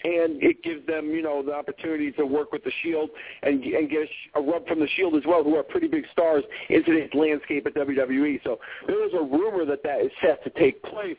And 0.04 0.42
it 0.42 0.62
gives 0.62 0.86
them, 0.86 1.06
you 1.06 1.22
know, 1.22 1.42
the 1.42 1.52
opportunity 1.52 2.12
to 2.12 2.26
work 2.26 2.52
with 2.52 2.62
the 2.62 2.70
Shield 2.82 3.10
and 3.42 3.64
and 3.64 3.88
get 3.90 4.02
a, 4.34 4.38
a 4.38 4.42
rub 4.42 4.66
from 4.68 4.78
the 4.78 4.86
Shield 4.94 5.16
as 5.16 5.22
well, 5.26 5.42
who 5.42 5.56
are 5.56 5.62
pretty 5.62 5.88
big 5.88 6.04
stars 6.12 6.44
in 6.68 6.84
today's 6.84 7.10
landscape 7.14 7.66
at 7.66 7.74
WWE. 7.74 8.40
So 8.44 8.60
there 8.86 9.04
is 9.06 9.14
a 9.14 9.22
rumor 9.22 9.64
that 9.64 9.82
that 9.84 10.02
is 10.02 10.10
set 10.22 10.44
to 10.44 10.50
take 10.50 10.82
place. 10.82 11.16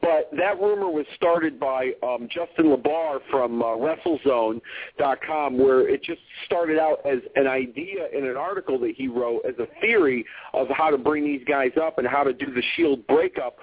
But 0.00 0.30
that 0.36 0.60
rumor 0.60 0.90
was 0.90 1.06
started 1.14 1.58
by 1.60 1.92
um, 2.02 2.28
Justin 2.30 2.66
LaBar 2.66 3.20
from 3.30 3.62
uh, 3.62 3.66
WrestleZone.com, 3.66 5.58
where 5.58 5.88
it 5.88 6.02
just 6.02 6.20
started 6.46 6.78
out 6.78 6.98
as 7.06 7.18
an 7.36 7.46
idea 7.46 8.08
in 8.16 8.26
an 8.26 8.36
article 8.36 8.78
that 8.80 8.94
he 8.96 9.08
wrote 9.08 9.42
as 9.46 9.54
a 9.58 9.66
theory 9.80 10.24
of 10.54 10.68
how 10.68 10.90
to 10.90 10.98
bring 10.98 11.24
these 11.24 11.44
guys 11.46 11.72
up 11.80 11.98
and 11.98 12.06
how 12.06 12.22
to 12.22 12.32
do 12.32 12.46
the 12.52 12.62
Shield 12.76 13.06
breakup. 13.06 13.56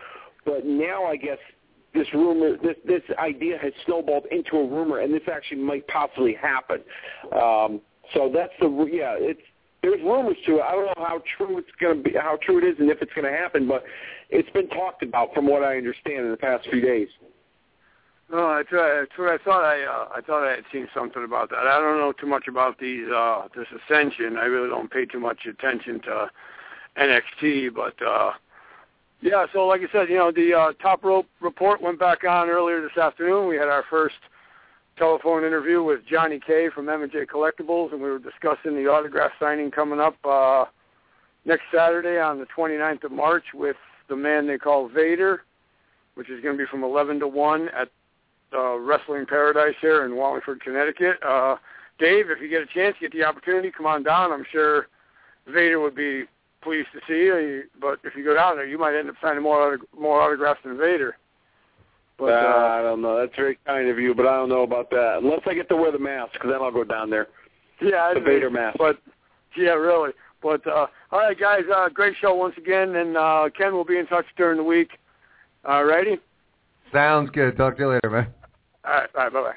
But 0.46 0.66
now 0.66 1.06
I 1.06 1.16
guess 1.16 1.40
this 1.94 2.08
rumor, 2.14 2.58
this 2.58 2.76
this 2.86 3.02
idea 3.18 3.58
has 3.58 3.74
snowballed 3.86 4.26
into 4.32 4.58
a 4.58 4.68
rumor, 4.68 5.00
and 5.00 5.14
this 5.14 5.24
actually 5.32 5.62
might 5.62 5.88
possibly 5.88 6.34
happen. 6.34 6.82
Um, 7.34 7.82
so 8.14 8.32
that's 8.34 8.54
the 8.60 8.68
yeah. 8.92 9.16
It's 9.18 9.42
there's 9.82 10.02
rumors 10.02 10.38
to 10.46 10.58
it. 10.58 10.62
I 10.62 10.72
don't 10.72 10.86
know 10.86 11.06
how 11.06 11.22
true 11.38 11.58
it's 11.58 11.70
going 11.80 12.04
to 12.04 12.10
be, 12.10 12.16
how 12.18 12.38
true 12.42 12.58
it 12.58 12.64
is, 12.64 12.76
and 12.80 12.90
if 12.90 13.02
it's 13.02 13.14
going 13.14 13.32
to 13.32 13.38
happen, 13.38 13.68
but 13.68 13.84
it's 14.30 14.50
been 14.50 14.68
talked 14.70 15.04
about 15.04 15.34
from 15.34 15.48
what 15.48 15.64
I 15.64 15.78
understand 15.78 16.26
in 16.26 16.32
the 16.32 16.38
past 16.38 16.68
few 16.70 16.82
days. 16.82 17.10
No, 18.30 18.58
that's, 18.58 19.18
what 19.18 19.30
I 19.30 19.38
thought. 19.38 19.64
I 19.64 19.84
uh, 19.84 20.10
I 20.18 20.20
thought 20.20 20.46
I 20.46 20.52
had 20.52 20.66
seen 20.72 20.90
something 20.94 21.24
about 21.24 21.50
that. 21.52 21.60
I 21.60 21.80
don't 21.80 21.98
know 21.98 22.12
too 22.12 22.28
much 22.28 22.50
about 22.50 22.78
these 22.78 23.08
uh, 23.08 23.48
this 23.56 23.68
ascension. 23.72 24.36
I 24.38 24.46
really 24.46 24.68
don't 24.68 24.92
pay 24.92 25.06
too 25.06 25.22
much 25.22 25.46
attention 25.46 26.02
to 26.02 26.30
NXT, 26.98 27.74
but 27.74 27.96
uh, 28.06 28.32
yeah. 29.22 29.46
So 29.54 29.66
like 29.66 29.80
I 29.80 29.92
said, 29.94 30.10
you 30.10 30.18
know, 30.18 30.34
the 30.34 30.54
uh, 30.54 30.74
top 30.82 31.06
rope 31.06 31.28
report 31.40 31.82
went 31.82 32.00
back 32.00 32.26
on 32.26 32.50
earlier 32.50 32.82
this 32.82 32.98
afternoon. 32.98 33.48
We 33.48 33.56
had 33.56 33.70
our 33.70 33.86
first 33.90 34.16
telephone 34.98 35.44
interview 35.44 35.84
with 35.84 36.02
Johnny 36.10 36.40
K 36.46 36.70
from 36.74 36.90
M&J 36.90 37.26
Collectibles, 37.26 37.92
and 37.92 38.02
we 38.02 38.10
were 38.10 38.20
discussing 38.20 38.76
the 38.76 38.88
autograph 38.88 39.32
signing 39.40 39.72
coming 39.72 40.00
up 40.00 40.16
uh, 40.26 40.66
next 41.46 41.64
Saturday 41.74 42.20
on 42.20 42.40
the 42.40 42.48
29th 42.56 43.04
of 43.04 43.12
March 43.12 43.46
with 43.54 43.78
the 44.10 44.16
man 44.16 44.48
they 44.48 44.58
call 44.58 44.88
Vader, 44.88 45.44
which 46.16 46.30
is 46.30 46.42
going 46.42 46.58
to 46.58 46.64
be 46.64 46.70
from 46.70 46.84
11 46.84 47.20
to 47.20 47.28
1 47.28 47.70
at 47.70 47.90
uh, 48.54 48.78
Wrestling 48.78 49.26
Paradise 49.26 49.76
here 49.82 50.06
in 50.06 50.16
Wallingford, 50.16 50.62
Connecticut. 50.62 51.18
Uh, 51.24 51.56
Dave, 52.00 52.30
if 52.30 52.42
you 52.42 52.48
get 52.48 52.62
a 52.62 52.68
chance, 52.68 52.96
get 53.00 53.12
the 53.12 53.24
opportunity, 53.24 53.72
come 53.76 53.86
on 53.86 54.04
down. 54.04 54.32
I'm 54.32 54.46
sure 54.52 54.88
Vader 55.48 55.80
would 55.80 55.96
be 55.96 56.24
pleased 56.62 56.90
to 56.94 57.00
see 57.08 57.26
you. 57.26 57.64
But 57.80 58.00
if 58.04 58.16
you 58.16 58.24
go 58.24 58.36
down 58.36 58.58
there, 58.58 58.68
you 58.68 58.78
might 58.78 58.98
end 58.98 59.10
up 59.10 59.16
signing 59.22 59.44
more 59.44 59.78
autog- 59.78 60.00
more 60.00 60.22
autographs 60.22 60.60
than 60.64 60.78
Vader. 60.78 61.18
But 62.18 62.34
uh, 62.34 62.48
uh, 62.48 62.68
I 62.80 62.82
don't 62.82 63.02
know. 63.02 63.20
That's 63.20 63.36
very 63.36 63.58
kind 63.66 63.88
of 63.90 64.00
you, 64.00 64.16
but 64.16 64.26
I 64.26 64.36
don't 64.38 64.50
know 64.50 64.64
about 64.64 64.90
that. 64.90 65.20
Unless 65.22 65.42
I 65.46 65.54
get 65.54 65.70
to 65.70 65.76
wear 65.76 65.92
the 65.92 66.00
mask, 66.00 66.34
because 66.34 66.50
then 66.52 66.62
I'll 66.62 66.72
go 66.72 66.84
down 66.84 67.10
there. 67.10 67.28
yeah, 67.82 68.14
The 68.14 68.22
I- 68.22 68.24
Vader 68.24 68.50
mask. 68.50 68.78
But 68.80 68.98
yeah, 69.56 69.72
really. 69.74 70.12
But 70.42 70.66
uh, 70.68 70.88
all 71.12 71.20
right, 71.20 71.40
guys, 71.40 71.62
uh, 71.76 71.90
great 71.90 72.16
show 72.20 72.34
once 72.36 72.56
again, 72.58 72.96
and 72.96 73.18
uh, 73.18 73.50
Ken 73.58 73.74
will 73.74 73.86
be 73.86 73.98
in 73.98 74.06
touch 74.08 74.26
during 74.36 74.58
the 74.58 74.64
week. 74.64 74.90
All 75.66 75.84
righty. 75.84 76.18
Sounds 76.94 77.30
good. 77.32 77.58
Talk 77.58 77.76
to 77.78 77.84
you 77.84 77.90
later, 77.90 78.10
man. 78.10 78.28
All 78.86 78.94
right, 78.94 79.10
all 79.16 79.24
right, 79.24 79.34
bye 79.34 79.42
bye. 79.42 79.56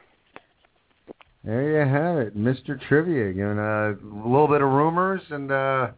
There 1.45 1.63
you 1.71 1.89
have 1.89 2.19
it, 2.19 2.37
Mr. 2.37 2.79
Trivia. 2.89 3.33
Giving 3.33 3.59
a 3.59 3.95
little 4.03 4.49
bit 4.49 4.61
of 4.61 4.69
rumors 4.69 5.23
and 5.31 5.51
uh 5.51 5.89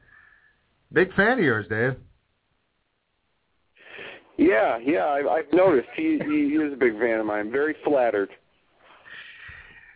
big 0.93 1.13
fan 1.15 1.39
of 1.39 1.45
yours, 1.45 1.67
Dave. 1.69 1.97
Yeah, 4.37 4.79
yeah, 4.79 5.05
I, 5.05 5.35
I've 5.35 5.53
noticed. 5.53 5.89
He, 5.95 6.19
he 6.25 6.49
he 6.51 6.57
is 6.57 6.73
a 6.73 6.77
big 6.77 6.99
fan 6.99 7.21
of 7.21 7.27
mine. 7.27 7.51
Very 7.53 7.77
flattered. 7.85 8.31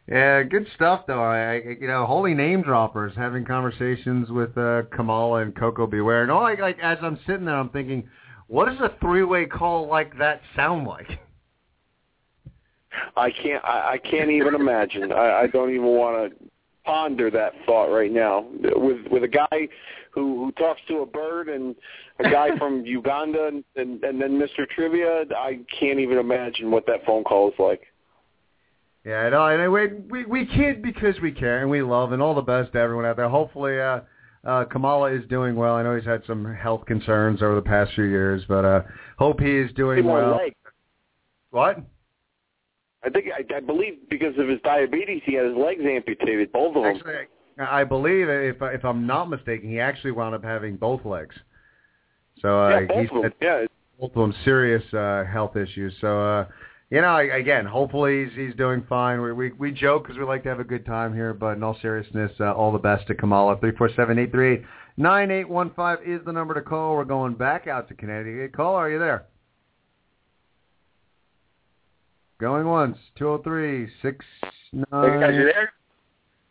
Yeah, 0.09 0.43
good 0.45 0.66
stuff 0.76 1.05
though. 1.07 1.22
I, 1.22 1.55
I 1.55 1.62
you 1.80 1.89
know, 1.89 2.07
holy 2.07 2.34
name 2.34 2.62
droppers 2.62 3.12
having 3.16 3.45
conversations 3.45 4.30
with 4.30 4.57
uh 4.57 4.82
Kamala 4.95 5.43
and 5.43 5.57
Koko 5.57 5.87
B. 5.87 6.01
Ware. 6.01 6.22
And 6.22 6.30
all 6.30 6.43
like 6.43 6.61
like 6.61 6.78
as 6.80 6.99
I'm 7.03 7.18
sitting 7.26 7.47
there 7.47 7.57
I'm 7.57 7.70
thinking, 7.70 8.09
what 8.47 8.66
does 8.66 8.78
a 8.80 8.95
three 9.01 9.24
way 9.24 9.47
call 9.47 9.89
like 9.89 10.16
that 10.18 10.41
sound 10.55 10.87
like? 10.87 11.18
I 13.16 13.30
can't. 13.30 13.64
I, 13.64 13.95
I 13.95 13.99
can't 13.99 14.30
even 14.30 14.55
imagine. 14.55 15.12
I, 15.12 15.43
I 15.43 15.47
don't 15.49 15.70
even 15.70 15.87
want 15.87 16.32
to 16.32 16.47
ponder 16.84 17.30
that 17.30 17.53
thought 17.64 17.87
right 17.87 18.12
now. 18.12 18.47
With 18.62 19.07
with 19.11 19.24
a 19.24 19.28
guy 19.28 19.68
who 20.12 20.45
who 20.45 20.53
talks 20.53 20.80
to 20.89 20.99
a 20.99 21.07
bird 21.07 21.49
and 21.49 21.74
a 22.18 22.30
guy 22.30 22.56
from 22.58 22.84
Uganda 22.86 23.46
and, 23.46 23.64
and 23.76 24.02
and 24.04 24.20
then 24.20 24.38
Mr. 24.38 24.68
Trivia, 24.68 25.24
I 25.36 25.60
can't 25.78 25.98
even 25.98 26.18
imagine 26.18 26.70
what 26.70 26.86
that 26.86 27.04
phone 27.06 27.24
call 27.24 27.48
is 27.48 27.54
like. 27.58 27.82
Yeah, 29.04 29.18
I 29.18 29.30
know. 29.30 29.46
And 29.46 29.72
we 29.72 29.86
we 30.10 30.24
we 30.24 30.46
kid 30.46 30.82
because 30.82 31.14
we 31.22 31.32
care 31.32 31.60
and 31.60 31.70
we 31.70 31.82
love 31.82 32.12
and 32.12 32.20
all 32.20 32.34
the 32.34 32.42
best 32.42 32.72
to 32.72 32.78
everyone 32.78 33.06
out 33.06 33.16
there. 33.16 33.28
Hopefully, 33.28 33.80
uh, 33.80 34.00
uh, 34.44 34.64
Kamala 34.64 35.12
is 35.12 35.22
doing 35.28 35.54
well. 35.54 35.74
I 35.74 35.82
know 35.82 35.94
he's 35.94 36.04
had 36.04 36.22
some 36.26 36.54
health 36.54 36.86
concerns 36.86 37.42
over 37.42 37.54
the 37.54 37.62
past 37.62 37.92
few 37.94 38.04
years, 38.04 38.42
but 38.48 38.64
uh, 38.64 38.82
hope 39.16 39.40
he 39.40 39.58
is 39.58 39.72
doing 39.74 40.04
well. 40.04 40.36
leg. 40.36 40.54
What? 41.50 41.78
I 43.04 43.10
think 43.10 43.26
I, 43.26 43.56
I 43.56 43.60
believe 43.60 43.98
because 44.10 44.36
of 44.38 44.48
his 44.48 44.60
diabetes, 44.62 45.22
he 45.24 45.34
had 45.34 45.46
his 45.46 45.56
legs 45.56 45.82
amputated, 45.88 46.50
both 46.50 46.76
of 46.76 46.82
them. 46.82 46.96
Actually, 46.96 47.28
I 47.58 47.84
believe 47.84 48.28
if 48.28 48.56
if 48.60 48.84
I'm 48.84 49.06
not 49.06 49.30
mistaken, 49.30 49.70
he 49.70 49.78
actually 49.78 50.10
wound 50.10 50.34
up 50.34 50.42
having 50.42 50.76
both 50.76 51.04
legs. 51.04 51.34
So 52.43 52.62
uh, 52.64 52.68
yeah, 52.80 52.87
both 52.87 53.01
he's 53.01 53.11
of 53.16 53.22
them. 53.22 53.32
Yeah, 53.41 53.64
both 54.01 54.11
of 54.11 54.20
them 54.22 54.34
serious 54.45 54.82
uh, 54.95 55.24
health 55.24 55.57
issues. 55.57 55.95
So 56.01 56.20
uh, 56.22 56.47
you 56.91 57.01
know, 57.01 57.09
I- 57.09 57.37
again, 57.39 57.64
hopefully 57.66 58.26
he's 58.26 58.34
he's 58.49 58.55
doing 58.57 58.84
fine. 58.89 59.20
We 59.22 59.32
we 59.32 59.53
we 59.53 59.72
joke 59.72 60.05
because 60.05 60.18
we 60.18 60.24
like 60.24 60.43
to 60.45 60.49
have 60.51 60.61
a 60.61 60.64
good 60.64 60.84
time 60.87 61.14
here, 61.14 61.32
but 61.34 61.57
in 61.57 61.62
all 61.62 61.76
seriousness, 61.80 62.32
uh, 62.41 62.53
all 62.53 62.72
the 62.72 62.78
best 62.78 63.07
to 63.09 63.14
Kamala. 63.14 63.59
Three 63.59 63.72
four 63.76 63.89
seven 63.97 64.18
eight 64.18 64.30
three 64.32 64.55
eight 64.55 64.62
nine 64.97 65.30
eight 65.30 65.49
one 65.49 65.72
five 65.74 65.99
is 66.07 66.20
the 66.24 66.32
number 66.32 66.55
to 66.55 66.62
call. 66.62 66.95
We're 66.95 67.05
going 67.05 67.34
back 67.34 67.66
out 67.66 67.89
to 67.89 67.95
Connecticut. 67.95 68.53
Call, 68.55 68.74
are 68.74 68.91
you 68.91 68.99
there? 68.99 69.26
Going 72.39 72.66
once, 72.66 72.99
two 73.16 73.24
zero 73.24 73.39
three 73.43 73.89
six 74.03 74.24
Hey, 74.43 74.82
guys, 74.91 75.20
nine. 75.20 75.34
you 75.34 75.45
there? 75.45 75.72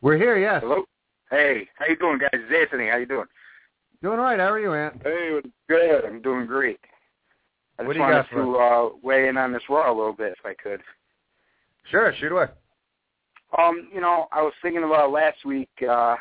We're 0.01 0.17
here, 0.17 0.37
yes. 0.37 0.61
Hello. 0.63 0.83
Hey, 1.29 1.67
how 1.77 1.85
you 1.85 1.95
doing, 1.95 2.17
guys? 2.17 2.29
It's 2.33 2.51
Anthony. 2.71 2.89
How 2.89 2.97
you 2.97 3.05
doing? 3.05 3.25
Doing 4.01 4.19
all 4.19 4.25
right. 4.25 4.39
How 4.39 4.51
are 4.51 4.59
you, 4.59 4.73
Ant? 4.73 5.01
Hey, 5.03 5.41
Good. 5.69 6.05
I'm 6.05 6.21
doing 6.21 6.45
great. 6.45 6.79
I 7.79 7.83
What 7.83 7.95
just 7.95 8.29
do 8.29 8.35
you 8.37 8.41
wanted 8.41 8.53
to 8.53 8.57
uh, 8.57 8.89
weigh 9.03 9.27
in 9.27 9.37
on 9.37 9.51
this 9.51 9.63
Raw 9.69 9.91
a 9.91 9.95
little 9.95 10.13
bit, 10.13 10.33
if 10.37 10.45
I 10.45 10.53
could. 10.53 10.81
Sure, 11.91 12.13
shoot 12.19 12.31
away. 12.31 12.45
Um, 13.57 13.89
you 13.93 14.01
know, 14.01 14.27
I 14.31 14.41
was 14.41 14.53
thinking 14.61 14.83
about 14.83 15.11
last 15.11 15.45
week. 15.45 15.69
Uh, 15.87 16.15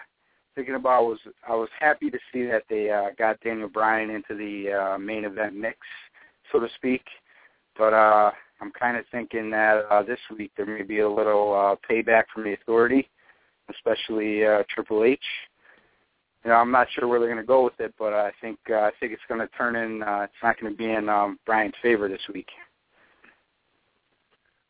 thinking 0.55 0.75
about 0.75 1.05
was 1.05 1.18
I 1.49 1.55
was 1.55 1.68
happy 1.79 2.11
to 2.11 2.18
see 2.33 2.45
that 2.47 2.64
they 2.68 2.91
uh, 2.91 3.11
got 3.18 3.41
Daniel 3.41 3.68
Bryan 3.68 4.11
into 4.11 4.35
the 4.37 4.72
uh, 4.72 4.99
main 4.99 5.25
event 5.25 5.55
mix, 5.55 5.79
so 6.53 6.61
to 6.61 6.68
speak. 6.77 7.03
But 7.77 7.93
uh, 7.93 8.31
I'm 8.61 8.72
kind 8.72 8.97
of 8.97 9.05
thinking 9.11 9.51
that 9.51 9.87
uh, 9.91 10.03
this 10.03 10.20
week 10.37 10.53
there 10.57 10.66
may 10.66 10.83
be 10.83 11.01
a 11.01 11.11
little 11.11 11.53
uh, 11.55 11.77
payback 11.91 12.25
from 12.33 12.45
the 12.45 12.53
Authority, 12.53 13.09
especially 13.70 14.45
uh, 14.45 14.62
Triple 14.68 15.05
H. 15.05 15.18
You 16.45 16.51
know, 16.51 16.57
I'm 16.57 16.70
not 16.70 16.88
sure 16.95 17.09
where 17.09 17.18
they're 17.18 17.28
going 17.28 17.40
to 17.40 17.47
go 17.47 17.64
with 17.64 17.80
it, 17.80 17.95
but 17.99 18.12
I 18.12 18.30
think 18.40 18.59
uh, 18.70 18.74
I 18.74 18.90
think 19.01 19.12
it's 19.12 19.22
going 19.28 19.40
to 19.40 19.49
turn 19.57 19.76
in. 19.76 20.03
Uh, 20.03 20.20
it's 20.24 20.32
not 20.42 20.61
going 20.61 20.72
to 20.72 20.76
be 20.76 20.90
in 20.90 21.09
um, 21.09 21.38
Bryan's 21.47 21.74
favor 21.82 22.09
this 22.09 22.20
week. 22.32 22.49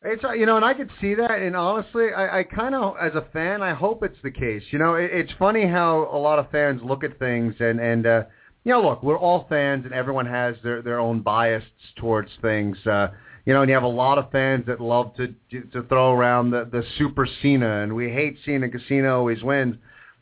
It's 0.01 0.23
uh, 0.23 0.31
you 0.31 0.45
know, 0.45 0.55
and 0.55 0.63
I 0.63 0.73
could 0.73 0.89
see 1.01 1.15
that, 1.15 1.31
and 1.31 1.55
honestly, 1.55 2.13
I, 2.15 2.39
I 2.39 2.43
kind 2.43 2.75
of, 2.75 2.95
as 3.01 3.13
a 3.15 3.25
fan, 3.33 3.61
I 3.61 3.73
hope 3.73 4.03
it's 4.03 4.17
the 4.23 4.31
case. 4.31 4.63
You 4.69 4.79
know, 4.79 4.95
it, 4.95 5.09
it's 5.11 5.31
funny 5.37 5.67
how 5.67 6.09
a 6.13 6.17
lot 6.17 6.39
of 6.39 6.49
fans 6.51 6.81
look 6.83 7.03
at 7.03 7.19
things, 7.19 7.55
and 7.59 7.79
and 7.79 8.05
uh, 8.05 8.23
you 8.63 8.71
know, 8.71 8.81
look, 8.81 9.03
we're 9.03 9.17
all 9.17 9.45
fans, 9.49 9.83
and 9.83 9.93
everyone 9.93 10.27
has 10.27 10.55
their 10.63 10.81
their 10.81 10.99
own 10.99 11.21
bias 11.21 11.63
towards 11.97 12.29
things. 12.41 12.77
Uh, 12.85 13.07
you 13.45 13.53
know, 13.53 13.63
and 13.63 13.69
you 13.69 13.75
have 13.75 13.83
a 13.83 13.87
lot 13.87 14.17
of 14.17 14.31
fans 14.31 14.65
that 14.67 14.79
love 14.79 15.13
to 15.15 15.33
to 15.51 15.83
throw 15.89 16.13
around 16.13 16.51
the 16.51 16.69
the 16.71 16.83
Super 16.97 17.27
Cena, 17.41 17.81
and 17.81 17.93
we 17.93 18.09
hate 18.09 18.37
Cena 18.45 18.67
because 18.67 18.87
Cena 18.87 19.13
always 19.13 19.43
wins. 19.43 19.75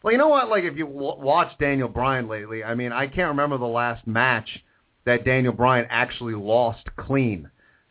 Well, 0.04 0.12
you 0.12 0.18
know 0.18 0.28
what? 0.28 0.50
Like 0.50 0.66
if 0.66 0.78
you 0.78 0.86
w- 0.86 1.20
watch 1.20 1.58
Daniel 1.60 1.88
Bryan 1.88 2.28
lately, 2.28 2.64
I 2.64 2.76
mean, 2.76 2.92
I 2.92 3.08
can't 3.08 3.30
remember 3.30 3.58
the 3.58 3.66
last 3.66 4.06
match 4.06 4.50
that 5.06 5.24
Daniel 5.24 5.54
Bryan 5.54 5.88
actually 5.90 6.36
lost 6.36 6.84
clean. 6.98 7.50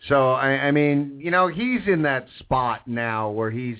So 0.08 0.32
I, 0.32 0.48
I 0.50 0.70
mean, 0.72 1.18
you 1.22 1.30
know, 1.30 1.48
he's 1.48 1.80
in 1.86 2.02
that 2.02 2.26
spot 2.38 2.86
now 2.86 3.30
where 3.30 3.50
he's, 3.50 3.78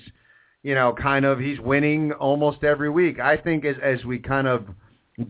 you 0.63 0.73
know, 0.73 0.95
kind 0.99 1.25
of 1.25 1.39
he's 1.39 1.59
winning 1.59 2.11
almost 2.13 2.63
every 2.63 2.89
week. 2.89 3.19
I 3.19 3.37
think 3.37 3.65
as 3.65 3.75
as 3.83 4.03
we 4.03 4.17
kind 4.17 4.47
of 4.47 4.65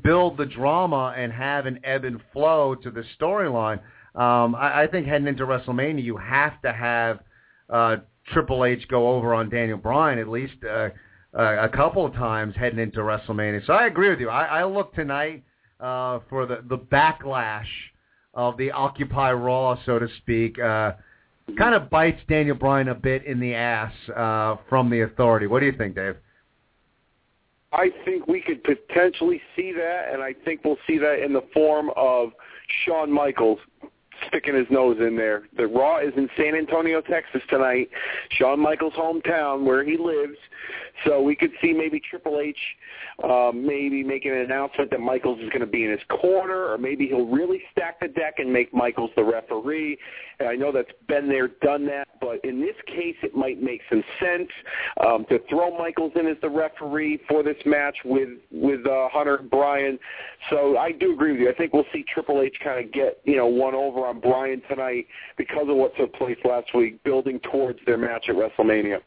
build 0.01 0.37
the 0.37 0.45
drama 0.45 1.13
and 1.17 1.33
have 1.33 1.65
an 1.65 1.81
ebb 1.83 2.05
and 2.05 2.21
flow 2.31 2.73
to 2.75 2.89
the 2.89 3.03
storyline, 3.19 3.79
um, 4.15 4.55
I, 4.55 4.83
I 4.83 4.87
think 4.87 5.07
heading 5.07 5.27
into 5.27 5.45
WrestleMania, 5.45 6.03
you 6.03 6.15
have 6.15 6.61
to 6.61 6.71
have 6.71 7.19
uh, 7.69 7.97
Triple 8.31 8.63
H 8.63 8.87
go 8.87 9.09
over 9.09 9.33
on 9.33 9.49
Daniel 9.49 9.77
Bryan 9.77 10.19
at 10.19 10.29
least. 10.29 10.63
Uh, 10.63 10.89
uh, 11.37 11.57
a 11.59 11.69
couple 11.69 12.05
of 12.05 12.13
times 12.13 12.55
heading 12.55 12.79
into 12.79 12.99
WrestleMania. 12.99 13.65
So 13.65 13.73
I 13.73 13.87
agree 13.87 14.09
with 14.09 14.19
you. 14.19 14.29
I, 14.29 14.61
I 14.61 14.65
look 14.65 14.93
tonight 14.93 15.43
uh, 15.79 16.19
for 16.29 16.45
the 16.45 16.63
the 16.67 16.77
backlash 16.77 17.67
of 18.33 18.57
the 18.57 18.71
Occupy 18.71 19.31
Raw, 19.33 19.77
so 19.85 19.99
to 19.99 20.07
speak. 20.17 20.59
Uh, 20.59 20.93
kind 21.57 21.75
of 21.75 21.89
bites 21.89 22.21
Daniel 22.27 22.55
Bryan 22.55 22.87
a 22.87 22.95
bit 22.95 23.25
in 23.25 23.39
the 23.39 23.53
ass 23.53 23.93
uh, 24.15 24.55
from 24.69 24.89
the 24.89 25.01
Authority. 25.01 25.47
What 25.47 25.59
do 25.59 25.65
you 25.65 25.73
think, 25.77 25.95
Dave? 25.95 26.15
I 27.73 27.89
think 28.05 28.27
we 28.27 28.41
could 28.41 28.63
potentially 28.63 29.41
see 29.55 29.71
that, 29.73 30.09
and 30.13 30.21
I 30.21 30.33
think 30.45 30.63
we'll 30.63 30.77
see 30.85 30.97
that 30.99 31.23
in 31.23 31.33
the 31.33 31.43
form 31.53 31.89
of 31.95 32.29
Shawn 32.85 33.11
Michaels 33.11 33.59
sticking 34.27 34.55
his 34.55 34.67
nose 34.69 34.97
in 34.99 35.15
there. 35.15 35.43
The 35.57 35.67
Raw 35.67 35.99
is 35.99 36.13
in 36.15 36.29
San 36.37 36.55
Antonio, 36.55 37.01
Texas 37.01 37.41
tonight, 37.49 37.89
Shawn 38.31 38.59
Michaels' 38.59 38.93
hometown 38.93 39.63
where 39.63 39.83
he 39.83 39.97
lives. 39.97 40.37
So 41.05 41.21
we 41.21 41.35
could 41.35 41.51
see 41.61 41.73
maybe 41.73 41.99
Triple 41.99 42.39
H 42.39 42.57
uh, 43.23 43.51
maybe 43.53 44.03
making 44.03 44.31
an 44.31 44.39
announcement 44.39 44.91
that 44.91 44.99
Michaels 44.99 45.39
is 45.39 45.49
going 45.49 45.61
to 45.61 45.67
be 45.67 45.85
in 45.85 45.91
his 45.91 46.01
corner, 46.09 46.65
or 46.65 46.77
maybe 46.77 47.07
he'll 47.07 47.27
really 47.27 47.61
stack 47.71 47.99
the 47.99 48.07
deck 48.07 48.35
and 48.37 48.51
make 48.51 48.73
Michaels 48.73 49.11
the 49.15 49.23
referee. 49.23 49.97
And 50.39 50.49
I 50.49 50.55
know 50.55 50.71
that's 50.71 50.91
been 51.07 51.27
there, 51.27 51.49
done 51.61 51.85
that, 51.87 52.07
but 52.19 52.43
in 52.43 52.59
this 52.59 52.75
case, 52.87 53.15
it 53.21 53.35
might 53.35 53.61
make 53.61 53.81
some 53.89 54.03
sense 54.19 54.49
um, 55.05 55.25
to 55.29 55.39
throw 55.49 55.77
Michaels 55.77 56.11
in 56.15 56.27
as 56.27 56.37
the 56.41 56.49
referee 56.49 57.19
for 57.29 57.43
this 57.43 57.57
match 57.65 57.95
with 58.03 58.29
with 58.51 58.85
uh, 58.85 59.09
Hunter 59.11 59.37
and 59.37 59.49
Bryan. 59.49 59.99
So 60.49 60.77
I 60.77 60.91
do 60.91 61.13
agree 61.13 61.33
with 61.33 61.41
you. 61.41 61.49
I 61.49 61.53
think 61.53 61.73
we'll 61.73 61.85
see 61.93 62.03
Triple 62.13 62.41
H 62.41 62.55
kind 62.63 62.83
of 62.83 62.91
get 62.91 63.19
you 63.25 63.37
know 63.37 63.47
one 63.47 63.75
over 63.75 64.05
on 64.05 64.19
Bryan 64.19 64.61
tonight 64.69 65.07
because 65.37 65.67
of 65.69 65.75
what 65.75 65.95
took 65.97 66.13
place 66.15 66.37
last 66.43 66.73
week, 66.73 67.03
building 67.03 67.39
towards 67.51 67.79
their 67.85 67.97
match 67.97 68.25
at 68.29 68.35
WrestleMania. 68.35 68.99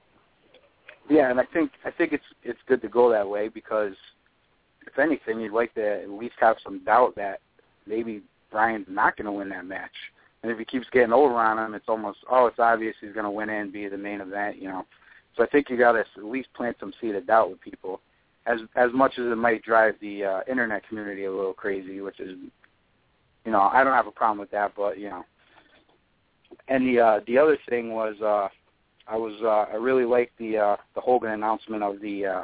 Yeah, 1.09 1.31
and 1.31 1.39
I 1.39 1.45
think 1.45 1.71
I 1.85 1.91
think 1.91 2.13
it's 2.13 2.25
it's 2.43 2.59
good 2.67 2.83
to 2.83 2.89
go 2.89 3.11
that 3.11 3.29
way 3.29 3.49
because 3.49 3.95
if 4.87 4.99
anything, 4.99 5.41
you'd 5.41 5.53
like 5.53 5.75
to 5.75 6.03
at 6.03 6.11
least 6.11 6.35
have 6.41 6.57
some 6.63 6.85
doubt 6.85 7.15
that 7.17 7.41
maybe 7.87 8.23
Bryan's 8.51 8.87
not 8.89 9.17
going 9.17 9.27
to 9.27 9.33
win 9.33 9.49
that 9.51 9.67
match. 9.67 9.91
And 10.43 10.51
if 10.51 10.59
he 10.59 10.65
keeps 10.65 10.87
getting 10.93 11.13
over 11.13 11.35
on 11.35 11.59
him, 11.59 11.75
it's 11.75 11.89
almost 11.89 12.19
oh, 12.31 12.47
it's 12.47 12.59
obvious 12.59 12.95
he's 13.01 13.13
going 13.13 13.25
to 13.25 13.31
win 13.31 13.51
and 13.51 13.73
be 13.73 13.89
the 13.89 13.97
main 13.97 14.21
event, 14.21 14.61
you 14.61 14.69
know. 14.69 14.85
So 15.37 15.43
I 15.43 15.47
think 15.47 15.69
you 15.69 15.77
got 15.77 15.93
to 15.93 16.01
at 16.01 16.25
least 16.25 16.49
plant 16.55 16.77
some 16.81 16.93
seed 17.01 17.15
of 17.15 17.27
doubt 17.27 17.51
with 17.51 17.61
people, 17.61 18.01
as 18.47 18.61
as 18.75 18.91
much 18.93 19.13
as 19.19 19.27
it 19.27 19.37
might 19.37 19.63
drive 19.63 19.95
the 20.01 20.25
uh, 20.25 20.41
internet 20.51 20.87
community 20.89 21.25
a 21.25 21.33
little 21.33 21.53
crazy, 21.53 22.01
which 22.01 22.21
is, 22.21 22.39
you 23.45 23.53
know, 23.53 23.61
I 23.61 23.85
don't 23.85 23.93
have 23.93 24.07
a 24.07 24.13
problem 24.13 24.39
with 24.39 24.51
that, 24.51 24.73
but 24.77 24.99
you 24.99 25.11
know. 25.11 25.25
And 26.69 26.87
the 26.87 27.01
uh, 27.01 27.21
the 27.27 27.39
other 27.39 27.59
thing 27.69 27.93
was 27.93 28.15
uh, 28.21 28.49
I 29.09 29.17
was 29.17 29.35
uh, 29.43 29.73
I 29.73 29.77
really 29.77 30.05
liked 30.05 30.37
the 30.39 30.59
uh, 30.59 30.77
the 30.95 31.01
Hogan 31.01 31.31
announcement 31.31 31.83
of 31.83 32.01
the 32.01 32.27
uh, 32.27 32.43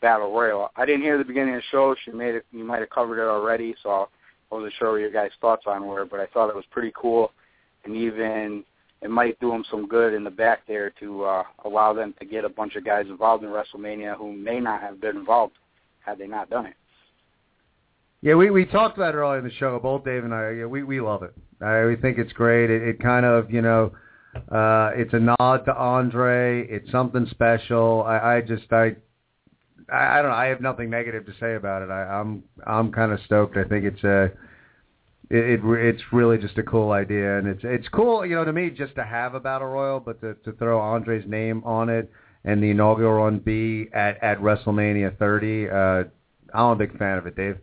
Battle 0.00 0.32
Royal. 0.32 0.68
I 0.76 0.84
didn't 0.84 1.02
hear 1.02 1.18
the 1.18 1.24
beginning 1.24 1.54
of 1.54 1.60
the 1.60 1.66
show. 1.70 1.94
She 2.04 2.10
made 2.10 2.34
it. 2.34 2.46
You 2.52 2.64
might 2.64 2.80
have 2.80 2.90
covered 2.90 3.22
it 3.22 3.28
already, 3.28 3.74
so 3.82 3.90
I 3.90 4.06
wasn't 4.54 4.74
sure 4.78 4.92
what 4.92 5.00
your 5.00 5.10
guys' 5.10 5.30
thoughts 5.40 5.64
on 5.66 5.86
were. 5.86 6.04
But 6.04 6.20
I 6.20 6.26
thought 6.26 6.50
it 6.50 6.56
was 6.56 6.64
pretty 6.70 6.92
cool, 6.94 7.32
and 7.84 7.96
even 7.96 8.64
it 9.02 9.10
might 9.10 9.38
do 9.40 9.50
them 9.50 9.64
some 9.70 9.86
good 9.86 10.14
in 10.14 10.24
the 10.24 10.30
back 10.30 10.66
there 10.66 10.90
to 11.00 11.24
uh, 11.24 11.42
allow 11.64 11.92
them 11.92 12.14
to 12.18 12.26
get 12.26 12.44
a 12.44 12.48
bunch 12.48 12.76
of 12.76 12.84
guys 12.84 13.06
involved 13.08 13.44
in 13.44 13.50
WrestleMania 13.50 14.16
who 14.16 14.32
may 14.32 14.60
not 14.60 14.80
have 14.80 15.00
been 15.00 15.16
involved 15.16 15.54
had 16.00 16.18
they 16.18 16.26
not 16.26 16.50
done 16.50 16.66
it. 16.66 16.74
Yeah, 18.22 18.34
we 18.34 18.50
we 18.50 18.64
talked 18.64 18.96
about 18.96 19.14
it 19.14 19.18
earlier 19.18 19.38
in 19.38 19.44
the 19.44 19.52
show. 19.52 19.78
Both 19.78 20.04
Dave 20.04 20.24
and 20.24 20.34
I, 20.34 20.50
yeah, 20.50 20.66
we 20.66 20.82
we 20.82 21.00
love 21.00 21.22
it. 21.22 21.34
I 21.62 21.84
we 21.84 21.96
think 21.96 22.18
it's 22.18 22.32
great. 22.32 22.70
It, 22.70 22.82
it 22.82 23.00
kind 23.00 23.24
of 23.24 23.50
you 23.50 23.62
know 23.62 23.92
uh, 24.50 24.90
it's 24.94 25.12
a 25.14 25.20
nod 25.20 25.64
to 25.66 25.74
Andre. 25.74 26.66
It's 26.68 26.90
something 26.90 27.26
special. 27.30 28.02
I, 28.06 28.36
I 28.36 28.40
just 28.40 28.72
I, 28.72 28.96
I 29.92 30.22
don't 30.22 30.30
know. 30.30 30.36
I 30.36 30.46
have 30.46 30.60
nothing 30.60 30.90
negative 30.90 31.26
to 31.26 31.32
say 31.40 31.54
about 31.54 31.82
it. 31.82 31.90
I, 31.90 32.04
I'm 32.04 32.42
I'm 32.66 32.92
kind 32.92 33.12
of 33.12 33.20
stoked. 33.24 33.56
I 33.56 33.64
think 33.64 33.84
it's 33.84 34.04
a 34.04 34.24
it, 35.28 35.60
it 35.60 35.60
it's 35.64 36.02
really 36.12 36.38
just 36.38 36.58
a 36.58 36.62
cool 36.62 36.92
idea, 36.92 37.38
and 37.38 37.46
it's 37.46 37.62
it's 37.64 37.88
cool, 37.88 38.24
you 38.24 38.36
know, 38.36 38.44
to 38.44 38.52
me 38.52 38.70
just 38.70 38.94
to 38.96 39.04
have 39.04 39.34
a 39.34 39.40
battle 39.40 39.68
royal, 39.68 40.00
but 40.00 40.20
to 40.20 40.34
to 40.44 40.52
throw 40.52 40.80
Andre's 40.80 41.26
name 41.26 41.62
on 41.64 41.88
it 41.88 42.10
and 42.46 42.62
the 42.62 42.70
inaugural 42.70 43.24
one 43.24 43.38
be 43.40 43.88
at 43.92 44.22
at 44.22 44.38
WrestleMania 44.40 45.18
30. 45.18 45.68
Uh, 45.68 46.04
I'm 46.54 46.70
a 46.70 46.76
big 46.76 46.96
fan 46.96 47.18
of 47.18 47.26
it, 47.26 47.36
Dave. 47.36 47.58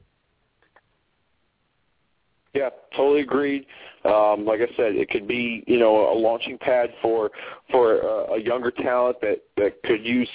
Yeah, 2.53 2.69
totally 2.95 3.21
agreed. 3.21 3.65
Um, 4.05 4.45
like 4.45 4.59
I 4.59 4.67
said, 4.75 4.95
it 4.95 5.09
could 5.09 5.27
be 5.27 5.63
you 5.67 5.79
know 5.79 6.11
a 6.11 6.15
launching 6.17 6.57
pad 6.57 6.93
for 7.01 7.31
for 7.71 7.99
a, 7.99 8.33
a 8.33 8.41
younger 8.41 8.71
talent 8.71 9.17
that 9.21 9.41
that 9.57 9.81
could 9.83 10.05
use 10.05 10.29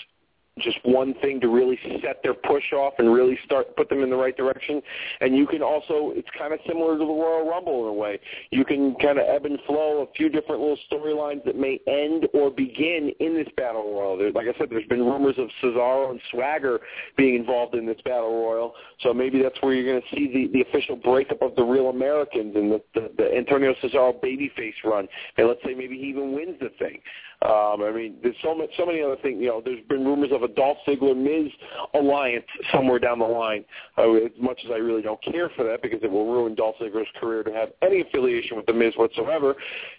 just 0.60 0.78
one 0.84 1.14
thing 1.20 1.40
to 1.40 1.48
really 1.48 1.78
set 2.02 2.22
their 2.22 2.34
push 2.34 2.72
off 2.72 2.94
and 2.98 3.12
really 3.12 3.38
start 3.44 3.74
put 3.76 3.88
them 3.88 4.02
in 4.02 4.10
the 4.10 4.16
right 4.16 4.36
direction. 4.36 4.82
And 5.20 5.36
you 5.36 5.46
can 5.46 5.62
also 5.62 6.12
it's 6.14 6.28
kind 6.36 6.52
of 6.52 6.60
similar 6.66 6.94
to 6.94 6.98
the 6.98 7.04
Royal 7.04 7.48
Rumble 7.48 7.82
in 7.82 7.88
a 7.88 7.92
way. 7.92 8.20
You 8.50 8.64
can 8.64 8.94
kind 8.96 9.18
of 9.18 9.26
ebb 9.28 9.44
and 9.44 9.58
flow 9.66 10.06
a 10.08 10.12
few 10.14 10.28
different 10.28 10.60
little 10.60 10.78
storylines 10.90 11.44
that 11.44 11.56
may 11.56 11.80
end 11.86 12.28
or 12.34 12.50
begin 12.50 13.12
in 13.20 13.34
this 13.34 13.48
battle 13.56 13.94
royal. 13.94 14.16
There, 14.16 14.32
like 14.32 14.46
I 14.46 14.58
said, 14.58 14.68
there's 14.70 14.86
been 14.86 15.04
rumors 15.04 15.36
of 15.38 15.48
Cesaro 15.62 16.10
and 16.10 16.20
Swagger 16.30 16.80
being 17.16 17.34
involved 17.34 17.74
in 17.74 17.86
this 17.86 18.00
battle 18.04 18.44
royal. 18.44 18.74
So 19.00 19.12
maybe 19.14 19.42
that's 19.42 19.60
where 19.62 19.74
you're 19.74 19.90
going 19.90 20.02
to 20.02 20.16
see 20.16 20.32
the 20.32 20.52
the 20.52 20.62
official 20.62 20.96
breakup 20.96 21.42
of 21.42 21.54
the 21.56 21.62
Real 21.62 21.88
Americans 21.88 22.54
and 22.56 22.72
the 22.72 22.82
the, 22.94 23.10
the 23.16 23.34
Antonio 23.36 23.74
Cesaro 23.82 24.20
babyface 24.20 24.74
run. 24.84 25.08
And 25.36 25.48
let's 25.48 25.60
say 25.64 25.74
maybe 25.74 25.96
he 25.98 26.06
even 26.06 26.32
wins 26.32 26.58
the 26.60 26.70
thing. 26.78 27.00
Um, 27.40 27.82
I 27.82 27.92
mean, 27.92 28.16
there's 28.20 28.34
so 28.42 28.52
much, 28.52 28.70
so 28.76 28.84
many 28.84 29.00
other 29.00 29.16
things. 29.22 29.40
You 29.40 29.48
know, 29.48 29.62
there's 29.64 29.84
been 29.88 30.04
rumors 30.04 30.30
of 30.32 30.42
a 30.42 30.48
Dolph 30.48 30.78
Ziggler 30.86 31.16
Miz 31.16 31.52
alliance 31.94 32.46
somewhere 32.72 32.98
down 32.98 33.20
the 33.20 33.26
line. 33.26 33.64
Uh, 33.96 34.14
as 34.14 34.32
much 34.40 34.58
as 34.64 34.72
I 34.72 34.78
really 34.78 35.02
don't 35.02 35.22
care 35.22 35.48
for 35.54 35.64
that 35.64 35.80
because 35.80 36.00
it 36.02 36.10
will 36.10 36.26
ruin 36.26 36.56
Dolph 36.56 36.74
Ziggler's 36.82 37.08
career 37.20 37.44
to 37.44 37.52
have 37.52 37.68
any 37.80 38.00
affiliation 38.00 38.56
with 38.56 38.66
the 38.66 38.72
Miz 38.72 38.92
whatsoever, 38.96 39.54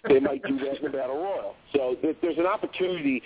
they 0.06 0.20
might 0.20 0.42
do 0.42 0.58
that 0.58 0.76
in 0.76 0.82
the 0.84 0.90
Battle 0.90 1.16
Royal. 1.16 1.54
So 1.72 1.96
th- 2.02 2.16
there's 2.20 2.36
an 2.36 2.46
opportunity 2.46 3.22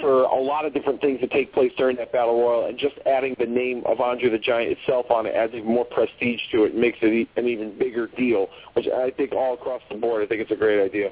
for 0.00 0.24
a 0.24 0.40
lot 0.40 0.64
of 0.64 0.74
different 0.74 1.00
things 1.00 1.20
to 1.20 1.28
take 1.28 1.52
place 1.52 1.70
during 1.78 1.96
that 1.98 2.10
Battle 2.10 2.40
Royal, 2.40 2.66
and 2.66 2.76
just 2.76 2.96
adding 3.06 3.36
the 3.38 3.46
name 3.46 3.84
of 3.86 4.00
Andre 4.00 4.28
the 4.28 4.38
Giant 4.38 4.76
itself 4.76 5.06
on 5.10 5.26
it 5.26 5.36
adds 5.36 5.52
even 5.54 5.68
more 5.68 5.84
prestige 5.84 6.40
to 6.50 6.64
it 6.64 6.72
and 6.72 6.80
makes 6.80 6.98
it 7.00 7.28
an 7.36 7.46
even 7.46 7.78
bigger 7.78 8.08
deal. 8.08 8.48
Which 8.72 8.86
I 8.88 9.10
think 9.10 9.32
all 9.32 9.54
across 9.54 9.82
the 9.88 9.96
board, 9.96 10.24
I 10.24 10.26
think 10.26 10.40
it's 10.40 10.50
a 10.50 10.56
great 10.56 10.84
idea. 10.84 11.10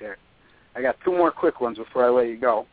Yeah. 0.00 0.14
I 0.74 0.82
got 0.82 0.96
two 1.04 1.12
more 1.12 1.30
quick 1.30 1.60
ones 1.60 1.78
before 1.78 2.04
I 2.04 2.10
let 2.10 2.28
you 2.28 2.36
go. 2.36 2.66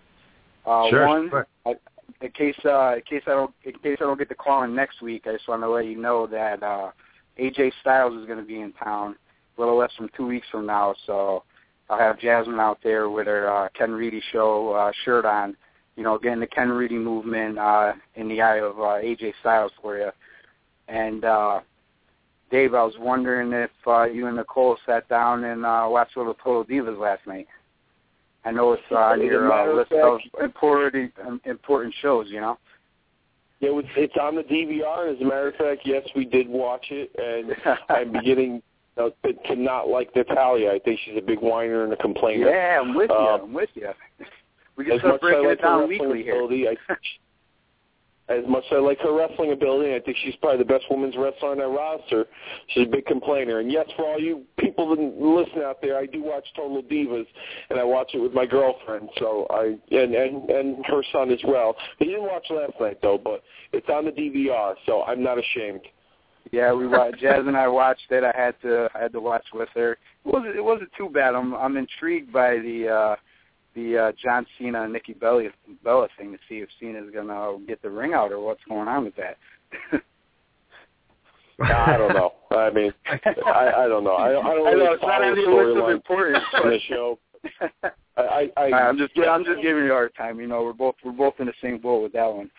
Uh, 0.65 0.89
sure. 0.89 1.07
One, 1.07 1.29
sure. 1.29 1.47
I, 1.65 1.75
in 2.21 2.31
case 2.31 2.55
uh, 2.65 2.95
in 2.95 3.01
case 3.01 3.23
I 3.27 3.31
don't 3.31 3.53
in 3.63 3.73
case 3.73 3.97
I 3.99 4.03
don't 4.03 4.17
get 4.17 4.29
the 4.29 4.35
call 4.35 4.63
in 4.63 4.75
next 4.75 5.01
week, 5.01 5.25
I 5.27 5.33
just 5.33 5.47
want 5.47 5.61
to 5.61 5.69
let 5.69 5.85
you 5.85 5.97
know 5.97 6.27
that 6.27 6.61
uh, 6.63 6.91
AJ 7.39 7.71
Styles 7.81 8.19
is 8.19 8.25
going 8.25 8.39
to 8.39 8.45
be 8.45 8.61
in 8.61 8.73
town 8.73 9.15
a 9.57 9.61
little 9.61 9.77
less 9.77 9.91
than 9.99 10.09
two 10.15 10.27
weeks 10.27 10.47
from 10.51 10.65
now. 10.65 10.95
So 11.05 11.43
I'll 11.89 11.99
have 11.99 12.19
Jasmine 12.19 12.59
out 12.59 12.79
there 12.83 13.09
with 13.09 13.27
her 13.27 13.51
uh, 13.51 13.69
Ken 13.77 13.91
Reedy 13.91 14.21
show 14.31 14.71
uh, 14.71 14.91
shirt 15.03 15.25
on. 15.25 15.55
You 15.95 16.03
know, 16.03 16.19
getting 16.19 16.39
the 16.39 16.47
Ken 16.47 16.69
Reedy 16.69 16.97
movement 16.97 17.57
uh, 17.57 17.93
in 18.15 18.27
the 18.27 18.41
eye 18.41 18.59
of 18.59 18.79
uh, 18.79 19.01
AJ 19.01 19.33
Styles 19.39 19.71
for 19.81 19.97
you. 19.97 20.11
And 20.87 21.25
uh, 21.25 21.61
Dave, 22.51 22.73
I 22.73 22.83
was 22.83 22.93
wondering 22.99 23.51
if 23.51 23.71
uh, 23.85 24.03
you 24.03 24.27
and 24.27 24.37
Nicole 24.37 24.77
sat 24.85 25.09
down 25.09 25.43
and 25.43 25.65
uh, 25.65 25.87
watched 25.89 26.15
a 26.15 26.19
little 26.19 26.35
Total 26.35 26.63
Divas 26.63 26.99
last 26.99 27.25
night. 27.25 27.47
I 28.45 28.51
know 28.51 28.73
it's 28.73 28.83
uh, 28.91 28.95
on 28.95 29.21
your 29.21 29.51
uh, 29.51 29.75
list 29.75 29.91
of 29.91 30.19
important 30.41 31.13
important 31.45 31.93
shows. 32.01 32.27
You 32.29 32.41
know. 32.41 32.57
Yeah, 33.59 33.69
it's, 33.73 33.89
it's 33.97 34.13
on 34.21 34.35
the 34.35 34.43
DVR. 34.43 35.13
As 35.13 35.19
a 35.19 35.23
matter 35.23 35.47
of 35.47 35.55
fact, 35.55 35.81
yes, 35.83 36.07
we 36.15 36.25
did 36.25 36.47
watch 36.47 36.85
it, 36.91 37.11
and 37.17 37.55
I'm 37.89 38.11
beginning 38.11 38.61
uh, 38.97 39.09
to, 39.25 39.33
to 39.33 39.55
not 39.55 39.88
like 39.88 40.15
Natalya. 40.15 40.71
I 40.71 40.79
think 40.79 40.99
she's 41.03 41.17
a 41.17 41.21
big 41.21 41.39
whiner 41.39 41.83
and 41.83 41.91
a 41.91 41.97
complainer. 41.97 42.49
Yeah, 42.49 42.79
I'm 42.81 42.93
with 42.95 43.09
you. 43.09 43.15
Um, 43.15 43.41
I'm 43.41 43.53
with 43.53 43.69
you. 43.73 43.89
We 44.75 44.85
can 44.85 44.93
as 44.93 44.99
start 44.99 45.23
much 45.23 45.31
as 45.31 45.35
I 45.35 45.41
breaking 45.41 45.49
it 45.49 45.61
down 45.63 45.89
weekly 45.89 46.21
here. 46.21 46.43
I, 46.69 46.93
as 48.30 48.43
much 48.47 48.63
as 48.71 48.78
I 48.78 48.80
like 48.80 48.99
her 48.99 49.13
wrestling 49.13 49.53
ability, 49.53 49.95
I 49.95 49.99
think 49.99 50.17
she's 50.23 50.36
probably 50.38 50.59
the 50.59 50.65
best 50.65 50.86
women's 50.89 51.15
wrestler 51.15 51.51
on 51.51 51.57
that 51.59 51.67
roster. 51.67 52.25
She's 52.69 52.86
a 52.88 52.89
big 52.89 53.05
complainer. 53.05 53.59
And 53.59 53.71
yes, 53.71 53.88
for 53.95 54.05
all 54.05 54.19
you 54.19 54.43
people 54.59 54.89
that 54.89 54.99
listen 55.01 55.61
out 55.63 55.82
there, 55.82 55.97
I 55.97 56.05
do 56.05 56.23
watch 56.23 56.45
Total 56.55 56.84
Divas, 56.84 57.25
and 57.69 57.80
I 57.80 57.84
watch 57.84 58.11
it 58.13 58.19
with 58.19 58.34
my 58.34 58.45
girlfriend. 58.45 59.09
So 59.17 59.47
I 59.49 59.78
and 59.95 60.13
and 60.13 60.49
and 60.49 60.86
her 60.88 61.01
son 61.13 61.32
as 61.32 61.39
well. 61.45 61.75
He 61.99 62.05
didn't 62.05 62.23
watch 62.23 62.45
last 62.49 62.73
night 62.80 62.99
though, 63.01 63.19
but 63.21 63.43
it's 63.71 63.88
on 63.89 64.05
the 64.05 64.11
DVR, 64.11 64.75
so 64.86 65.03
I'm 65.03 65.23
not 65.23 65.38
ashamed. 65.39 65.82
Yeah, 66.51 66.73
we 66.73 66.88
watched. 66.88 67.19
Jazz 67.19 67.43
and 67.45 67.57
I 67.57 67.67
watched 67.67 68.09
it. 68.09 68.23
I 68.23 68.34
had 68.36 68.55
to. 68.61 68.89
I 68.95 68.99
had 68.99 69.11
to 69.13 69.19
watch 69.19 69.45
with 69.53 69.69
her. 69.75 69.93
It 69.93 69.97
wasn't. 70.25 70.55
It 70.55 70.63
wasn't 70.63 70.89
too 70.97 71.09
bad. 71.09 71.36
I'm. 71.36 71.53
I'm 71.53 71.78
intrigued 71.78 72.32
by 72.32 72.57
the 72.57 72.88
uh 72.89 73.15
the 73.78 73.97
uh 73.97 74.11
John 74.21 74.45
Cena 74.57 74.84
and 74.84 74.91
Nikki 74.91 75.13
Bella 75.13 75.43
Bella 75.84 76.07
thing 76.17 76.32
to 76.32 76.39
see 76.49 76.55
if 76.55 76.69
Cena's 76.80 77.13
gonna 77.13 77.57
get 77.67 77.82
the 77.82 77.89
ring 77.89 78.13
out 78.13 78.32
or 78.32 78.39
what's 78.39 78.63
going 78.67 78.88
on 78.88 79.05
with 79.05 79.15
that. 79.15 79.38
I 81.59 81.97
don't 81.97 82.13
know. 82.13 82.34
I 82.51 82.69
mean, 82.71 82.93
I, 83.45 83.71
I 83.78 83.88
don't 83.88 84.03
know. 84.03 84.11
I, 84.11 84.30
I 84.30 84.34
don't 84.34 84.45
I 84.45 84.71
really 84.71 84.86
know 84.86 84.93
it's 84.93 85.01
not 85.01 85.21
follow 85.21 85.25
on 85.30 85.36
the 85.36 85.41
the 85.41 85.51
list 85.51 85.59
of 85.59 85.84
storyline 85.84 85.95
importance. 85.95 86.43
on 86.53 86.69
the 86.69 86.80
show. 86.88 87.19
I, 88.17 88.51
I, 88.57 88.61
I, 88.61 88.88
I'm 88.88 88.97
just. 88.97 89.13
I'm 89.17 89.43
just 89.45 89.61
giving 89.61 89.84
you 89.84 89.91
a 89.91 89.93
hard 89.93 90.15
time. 90.15 90.39
You 90.39 90.47
know, 90.47 90.63
we're 90.63 90.73
both. 90.73 90.95
We're 91.03 91.11
both 91.11 91.36
in 91.39 91.47
the 91.47 91.53
same 91.61 91.80
boat 91.80 92.03
with 92.03 92.13
that 92.13 92.32
one. 92.32 92.51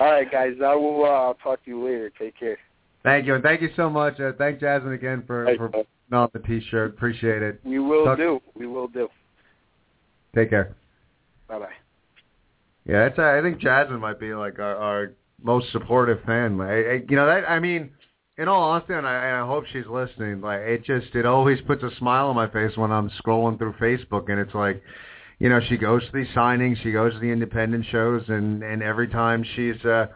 All 0.00 0.10
right, 0.12 0.30
guys. 0.30 0.54
I 0.64 0.74
will 0.74 1.04
uh, 1.04 1.34
talk 1.42 1.64
to 1.64 1.70
you 1.70 1.84
later. 1.84 2.10
Take 2.18 2.38
care. 2.38 2.58
Thank 3.02 3.26
you, 3.26 3.34
and 3.34 3.42
thank 3.42 3.60
you 3.60 3.70
so 3.76 3.90
much. 3.90 4.20
Uh, 4.20 4.32
thank 4.38 4.60
Jasmine 4.60 4.92
again 4.92 5.24
for 5.26 5.46
for 5.56 5.68
man. 5.68 5.70
putting 5.72 5.86
on 6.14 6.30
the 6.32 6.38
T-shirt. 6.40 6.90
Appreciate 6.94 7.42
it. 7.42 7.60
We 7.64 7.78
will 7.78 8.04
Talk- 8.04 8.18
do. 8.18 8.40
We 8.54 8.66
will 8.66 8.88
do. 8.88 9.08
Take 10.34 10.50
care. 10.50 10.74
Bye 11.48 11.58
bye. 11.60 11.68
Yeah, 12.86 13.06
it's, 13.06 13.18
I 13.18 13.40
think 13.40 13.58
Jasmine 13.60 14.00
might 14.00 14.18
be 14.20 14.34
like 14.34 14.58
our, 14.58 14.76
our 14.76 15.12
most 15.42 15.70
supportive 15.72 16.18
fan. 16.26 16.60
I, 16.60 16.64
I, 16.66 17.02
you 17.08 17.16
know, 17.16 17.26
that 17.26 17.48
I 17.48 17.58
mean, 17.60 17.90
in 18.36 18.48
all 18.48 18.62
honesty, 18.62 18.94
and 18.94 19.06
I, 19.06 19.14
and 19.26 19.36
I 19.42 19.46
hope 19.46 19.64
she's 19.72 19.86
listening. 19.86 20.40
Like, 20.40 20.60
it 20.60 20.84
just 20.84 21.14
it 21.14 21.24
always 21.24 21.60
puts 21.62 21.82
a 21.82 21.90
smile 21.98 22.26
on 22.28 22.34
my 22.36 22.48
face 22.48 22.76
when 22.76 22.90
I'm 22.92 23.10
scrolling 23.24 23.58
through 23.58 23.74
Facebook, 23.74 24.28
and 24.28 24.38
it's 24.40 24.54
like, 24.54 24.82
you 25.38 25.48
know, 25.48 25.60
she 25.68 25.76
goes 25.76 26.02
to 26.04 26.12
these 26.12 26.28
signings, 26.34 26.82
she 26.82 26.92
goes 26.92 27.12
to 27.14 27.18
the 27.20 27.30
independent 27.30 27.86
shows, 27.90 28.22
and 28.28 28.62
and 28.62 28.82
every 28.82 29.08
time 29.08 29.44
she's 29.54 29.82
uh 29.84 30.06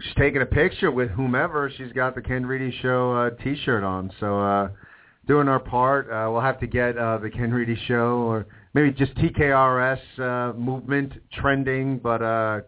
she's 0.00 0.14
taking 0.14 0.42
a 0.42 0.46
picture 0.46 0.90
with 0.90 1.10
whomever, 1.10 1.70
she's 1.76 1.92
got 1.92 2.14
the 2.14 2.22
Ken 2.22 2.46
Reedy 2.46 2.74
Show 2.80 3.12
uh, 3.14 3.42
T-shirt 3.42 3.82
on. 3.84 4.10
So. 4.20 4.40
uh 4.40 4.68
doing 5.30 5.46
our 5.46 5.60
part. 5.60 6.10
Uh, 6.10 6.28
we'll 6.28 6.40
have 6.40 6.58
to 6.58 6.66
get 6.66 6.98
uh, 6.98 7.16
the 7.18 7.30
Ken 7.30 7.52
Reedy 7.52 7.78
Show 7.86 8.18
or 8.26 8.46
maybe 8.74 8.90
just 8.90 9.14
TKRS 9.14 10.00
uh, 10.18 10.58
movement 10.58 11.12
trending. 11.32 11.98
But 11.98 12.20
uh, 12.20 12.60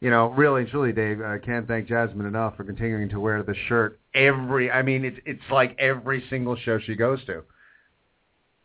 you 0.00 0.10
know, 0.10 0.30
really, 0.30 0.64
truly, 0.64 0.92
Dave, 0.92 1.20
I 1.20 1.38
can't 1.38 1.68
thank 1.68 1.86
Jasmine 1.86 2.26
enough 2.26 2.56
for 2.56 2.64
continuing 2.64 3.08
to 3.10 3.20
wear 3.20 3.44
the 3.44 3.54
shirt 3.68 4.00
every. 4.12 4.72
I 4.72 4.82
mean, 4.82 5.04
it's 5.04 5.18
it's 5.24 5.52
like 5.52 5.76
every 5.78 6.24
single 6.28 6.56
show 6.56 6.80
she 6.80 6.96
goes 6.96 7.24
to. 7.26 7.44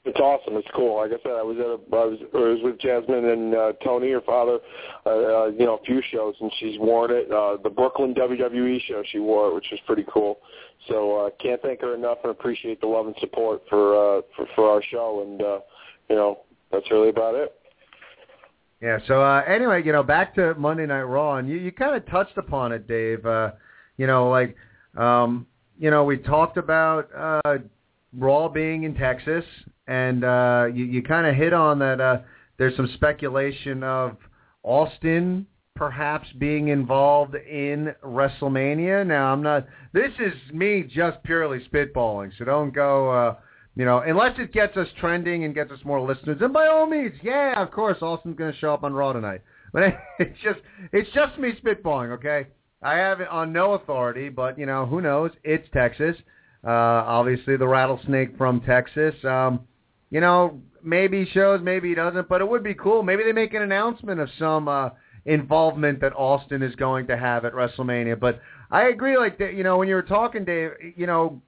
It's 0.05 0.19
awesome. 0.19 0.55
It's 0.55 0.67
cool. 0.75 0.97
Like 0.97 1.11
I 1.11 1.21
said, 1.23 1.31
I 1.31 1.41
was 1.41 1.57
at 1.57 1.65
a, 1.65 1.97
I 1.97 2.05
was, 2.05 2.19
I 2.33 2.37
was 2.37 2.59
with 2.63 2.79
Jasmine 2.79 3.25
and 3.25 3.55
uh, 3.55 3.73
Tony, 3.83 4.11
her 4.11 4.21
father, 4.21 4.59
uh, 5.03 5.09
uh, 5.09 5.45
you 5.47 5.65
know, 5.65 5.77
a 5.81 5.83
few 5.83 5.99
shows, 6.11 6.35
and 6.41 6.51
she's 6.59 6.77
worn 6.79 7.09
it. 7.09 7.31
Uh, 7.31 7.57
the 7.63 7.71
Brooklyn 7.71 8.13
WWE 8.13 8.81
show, 8.87 9.01
she 9.11 9.17
wore 9.17 9.49
it, 9.49 9.55
which 9.55 9.65
was 9.71 9.79
pretty 9.87 10.05
cool. 10.11 10.39
So 10.87 11.17
uh, 11.17 11.29
can't 11.41 11.61
thank 11.61 11.81
her 11.81 11.95
enough, 11.95 12.19
and 12.23 12.31
appreciate 12.31 12.81
the 12.81 12.87
love 12.87 13.07
and 13.07 13.15
support 13.19 13.63
for 13.69 13.95
uh, 13.95 14.21
for, 14.35 14.45
for 14.55 14.69
our 14.69 14.83
show. 14.83 15.25
And 15.25 15.41
uh, 15.41 15.59
you 16.09 16.15
know, 16.15 16.41
that's 16.71 16.89
really 16.91 17.09
about 17.09 17.35
it. 17.35 17.53
Yeah. 18.81 18.99
So 19.07 19.21
uh, 19.21 19.41
anyway, 19.47 19.83
you 19.83 19.91
know, 19.91 20.03
back 20.03 20.35
to 20.35 20.53
Monday 20.55 20.85
Night 20.85 21.03
Raw, 21.03 21.37
and 21.37 21.49
you 21.49 21.57
you 21.57 21.71
kind 21.71 21.95
of 21.95 22.05
touched 22.09 22.37
upon 22.37 22.71
it, 22.71 22.87
Dave. 22.87 23.25
Uh, 23.25 23.51
you 23.97 24.07
know, 24.07 24.29
like 24.29 24.55
um, 24.97 25.47
you 25.79 25.89
know, 25.91 26.03
we 26.03 26.17
talked 26.17 26.57
about 26.57 27.09
uh, 27.15 27.57
Raw 28.17 28.47
being 28.47 28.83
in 28.83 28.95
Texas, 28.95 29.45
and 29.87 30.23
uh, 30.23 30.67
you 30.73 30.85
you 30.85 31.01
kind 31.01 31.25
of 31.25 31.35
hit 31.35 31.53
on 31.53 31.79
that. 31.79 31.99
Uh, 31.99 32.17
there's 32.57 32.75
some 32.75 32.89
speculation 32.93 33.83
of 33.83 34.17
Austin 34.63 35.45
perhaps 35.75 36.27
being 36.39 36.69
involved 36.69 37.35
in 37.35 37.93
WrestleMania. 38.03 39.05
Now, 39.05 39.33
I'm 39.33 39.43
not. 39.43 39.67
This 39.93 40.11
is 40.19 40.33
me 40.53 40.83
just 40.83 41.21
purely 41.23 41.59
spitballing, 41.71 42.31
so 42.37 42.45
don't 42.45 42.73
go. 42.73 43.11
Uh, 43.11 43.35
you 43.75 43.83
know, 43.83 43.99
unless 43.99 44.39
it 44.39 44.53
gets 44.53 44.77
us 44.77 44.87
trending 44.99 45.43
and 45.43 45.53
gets 45.53 45.69
us 45.71 45.79
more 45.83 45.99
listeners, 45.99 46.37
and 46.41 46.53
by 46.53 46.67
all 46.67 46.87
means, 46.87 47.13
yeah, 47.21 47.61
of 47.61 47.71
course, 47.71 47.97
Austin's 48.01 48.37
going 48.37 48.53
to 48.53 48.59
show 48.59 48.73
up 48.73 48.83
on 48.83 48.93
Raw 48.93 49.13
tonight. 49.13 49.41
But 49.75 49.93
it's 50.19 50.39
just, 50.41 50.59
it's 50.93 51.09
just 51.13 51.37
me 51.37 51.51
spitballing, 51.61 52.11
okay? 52.11 52.47
I 52.81 52.93
have 52.93 53.19
it 53.19 53.27
on 53.27 53.51
no 53.51 53.73
authority, 53.73 54.29
but 54.29 54.57
you 54.57 54.65
know, 54.65 54.85
who 54.85 55.01
knows? 55.01 55.31
It's 55.43 55.67
Texas. 55.73 56.15
Uh, 56.65 56.69
obviously, 56.69 57.57
the 57.57 57.67
rattlesnake 57.67 58.37
from 58.37 58.61
Texas. 58.61 59.13
Um, 59.25 59.67
you 60.11 60.21
know, 60.21 60.61
maybe 60.81 61.25
he 61.25 61.31
shows, 61.31 61.59
maybe 61.61 61.89
he 61.89 61.95
doesn't, 61.95 62.29
but 62.29 62.39
it 62.39 62.47
would 62.47 62.63
be 62.63 62.73
cool. 62.73 63.03
Maybe 63.03 63.23
they 63.23 63.33
make 63.33 63.53
an 63.53 63.63
announcement 63.63 64.21
of 64.21 64.29
some 64.39 64.69
uh, 64.69 64.91
involvement 65.25 65.99
that 66.01 66.13
Austin 66.13 66.61
is 66.61 66.75
going 66.75 67.07
to 67.07 67.17
have 67.17 67.45
at 67.45 67.53
WrestleMania. 67.53 68.19
But 68.19 68.39
I 68.71 68.89
agree, 68.89 69.17
like 69.17 69.37
that. 69.39 69.53
You 69.53 69.63
know, 69.63 69.77
when 69.77 69.87
you 69.87 69.95
were 69.95 70.03
talking, 70.03 70.45
Dave, 70.45 70.71
you 70.95 71.07
know, 71.07 71.41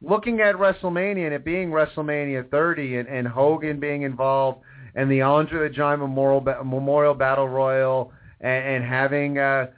looking 0.00 0.40
at 0.40 0.56
WrestleMania 0.56 1.26
and 1.26 1.34
it 1.34 1.44
being 1.44 1.70
WrestleMania 1.70 2.50
30 2.50 2.96
and, 2.96 3.08
and 3.08 3.26
Hogan 3.26 3.80
being 3.80 4.02
involved 4.02 4.62
and 4.94 5.10
the 5.10 5.22
Andre 5.22 5.68
the 5.68 5.74
Giant 5.74 6.00
Memorial 6.00 6.40
Memorial 6.40 7.14
Battle 7.14 7.48
Royal 7.48 8.12
and, 8.40 8.76
and 8.76 8.84
having 8.84 9.38
uh, 9.38 9.68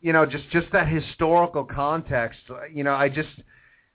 you 0.00 0.12
know 0.12 0.24
just 0.24 0.48
just 0.50 0.66
that 0.72 0.88
historical 0.88 1.64
context. 1.64 2.40
You 2.72 2.84
know, 2.84 2.94
I 2.94 3.08
just 3.08 3.28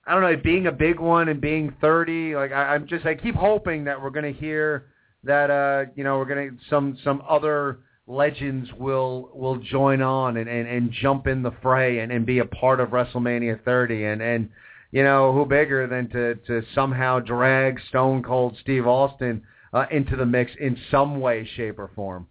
I 0.05 0.13
don't 0.13 0.22
know, 0.22 0.28
it 0.28 0.43
being 0.43 0.68
a 0.68 0.72
big 0.72 0.99
one 0.99 1.30
and 1.30 1.41
being 1.41 1.76
30. 1.82 2.36
Like 2.36 2.51
I, 2.51 2.76
I'm 2.76 2.88
just 2.88 3.05
I 3.05 3.15
keep 3.15 3.36
hoping 3.36 3.86
that 3.86 4.01
we're 4.01 4.09
going 4.09 4.32
to 4.32 4.39
hear 4.39 4.88
that 5.24 5.49
uh, 5.49 5.86
you 5.95 6.03
know 6.03 6.18
we're 6.18 6.26
going 6.26 6.51
to 6.51 6.57
some 6.70 6.97
some 7.03 7.24
other 7.28 7.80
legends 8.08 8.70
will 8.80 9.30
will 9.34 9.58
join 9.58 10.01
on 10.01 10.38
and, 10.38 10.49
and, 10.49 10.68
and 10.68 10.91
jump 10.91 11.28
in 11.28 11.43
the 11.43 11.51
fray 11.62 11.99
and, 11.99 12.12
and 12.12 12.26
be 12.26 12.39
a 12.39 12.45
part 12.45 12.80
of 12.80 12.89
WrestleMania 12.89 13.64
30 13.64 14.05
and 14.05 14.22
and 14.22 14.49
you 14.91 15.03
know, 15.03 15.34
who 15.34 15.45
bigger 15.45 15.86
than 15.86 16.10
to, 16.10 16.36
to 16.47 16.66
somehow 16.74 17.20
drag 17.20 17.80
Stone 17.89 18.24
Cold 18.24 18.58
Steve 18.62 18.88
Austin 18.88 19.43
uh, 19.74 19.86
into 19.91 20.16
the 20.16 20.26
mix 20.26 20.51
in 20.60 20.78
some 20.89 21.20
way, 21.20 21.47
shape, 21.55 21.78
or 21.78 21.91
form? 21.93 22.28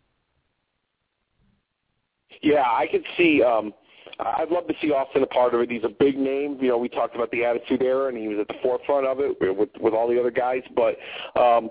Yeah, 2.43 2.62
I 2.62 2.87
could 2.91 3.05
see. 3.16 3.43
um 3.43 3.72
I'd 4.18 4.49
love 4.49 4.66
to 4.68 4.74
see 4.81 4.91
Austin 4.93 5.22
a 5.22 5.27
part 5.27 5.53
of 5.53 5.61
it. 5.61 5.70
He's 5.70 5.85
a 5.85 5.91
big 5.91 6.16
name. 6.16 6.57
You 6.59 6.68
know, 6.68 6.79
we 6.79 6.89
talked 6.89 7.14
about 7.14 7.31
the 7.31 7.45
Attitude 7.45 7.83
Era, 7.83 8.09
and 8.09 8.16
he 8.16 8.29
was 8.29 8.39
at 8.41 8.49
the 8.49 8.55
forefront 8.62 9.07
of 9.07 9.20
it 9.20 9.37
with 9.39 9.68
with 9.79 9.93
all 9.93 10.09
the 10.09 10.18
other 10.18 10.31
guys. 10.31 10.62
But 10.74 10.97
um, 11.39 11.68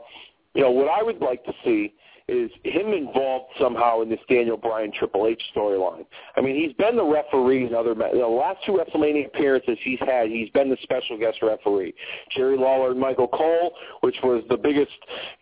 you 0.53 0.61
know, 0.61 0.69
what 0.69 0.87
I 0.87 1.01
would 1.01 1.21
like 1.21 1.43
to 1.45 1.53
see 1.63 1.95
is 2.27 2.49
him 2.63 2.93
involved 2.93 3.51
somehow 3.59 4.01
in 4.01 4.09
this 4.09 4.19
Daniel 4.27 4.57
Bryan 4.57 4.91
Triple 4.91 5.27
H 5.27 5.41
storyline. 5.55 6.05
I 6.35 6.41
mean, 6.41 6.55
he's 6.55 6.73
been 6.73 6.95
the 6.95 7.03
referee 7.03 7.67
in 7.67 7.75
other 7.75 7.93
ma- 7.93 8.11
the 8.11 8.25
last 8.25 8.59
two 8.65 8.71
WrestleMania 8.73 9.27
appearances 9.27 9.77
he's 9.83 9.99
had. 9.99 10.29
He's 10.29 10.49
been 10.49 10.69
the 10.69 10.77
special 10.81 11.19
guest 11.19 11.37
referee. 11.43 11.93
Jerry 12.35 12.57
Lawler 12.57 12.91
and 12.91 12.99
Michael 12.99 13.27
Cole, 13.27 13.73
which 14.01 14.15
was 14.23 14.43
the 14.49 14.57
biggest 14.57 14.91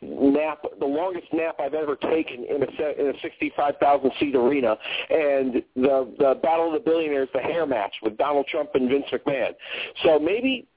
nap, 0.01 0.65
the 0.79 0.85
longest 0.85 1.27
nap 1.31 1.55
I've 1.59 1.73
ever 1.73 1.95
taken 1.95 2.43
in 2.43 2.63
a 2.63 2.99
in 2.99 3.15
a 3.15 3.19
65,000 3.21 4.11
seat 4.19 4.35
arena, 4.35 4.77
and 5.09 5.63
the 5.75 6.13
the 6.19 6.39
Battle 6.43 6.67
of 6.67 6.73
the 6.73 6.89
Billionaires, 6.89 7.29
the 7.33 7.39
hair 7.39 7.65
match 7.65 7.93
with 8.01 8.17
Donald 8.17 8.47
Trump 8.47 8.71
and 8.73 8.89
Vince 8.89 9.05
McMahon. 9.11 9.51
So 10.03 10.19
maybe 10.19 10.67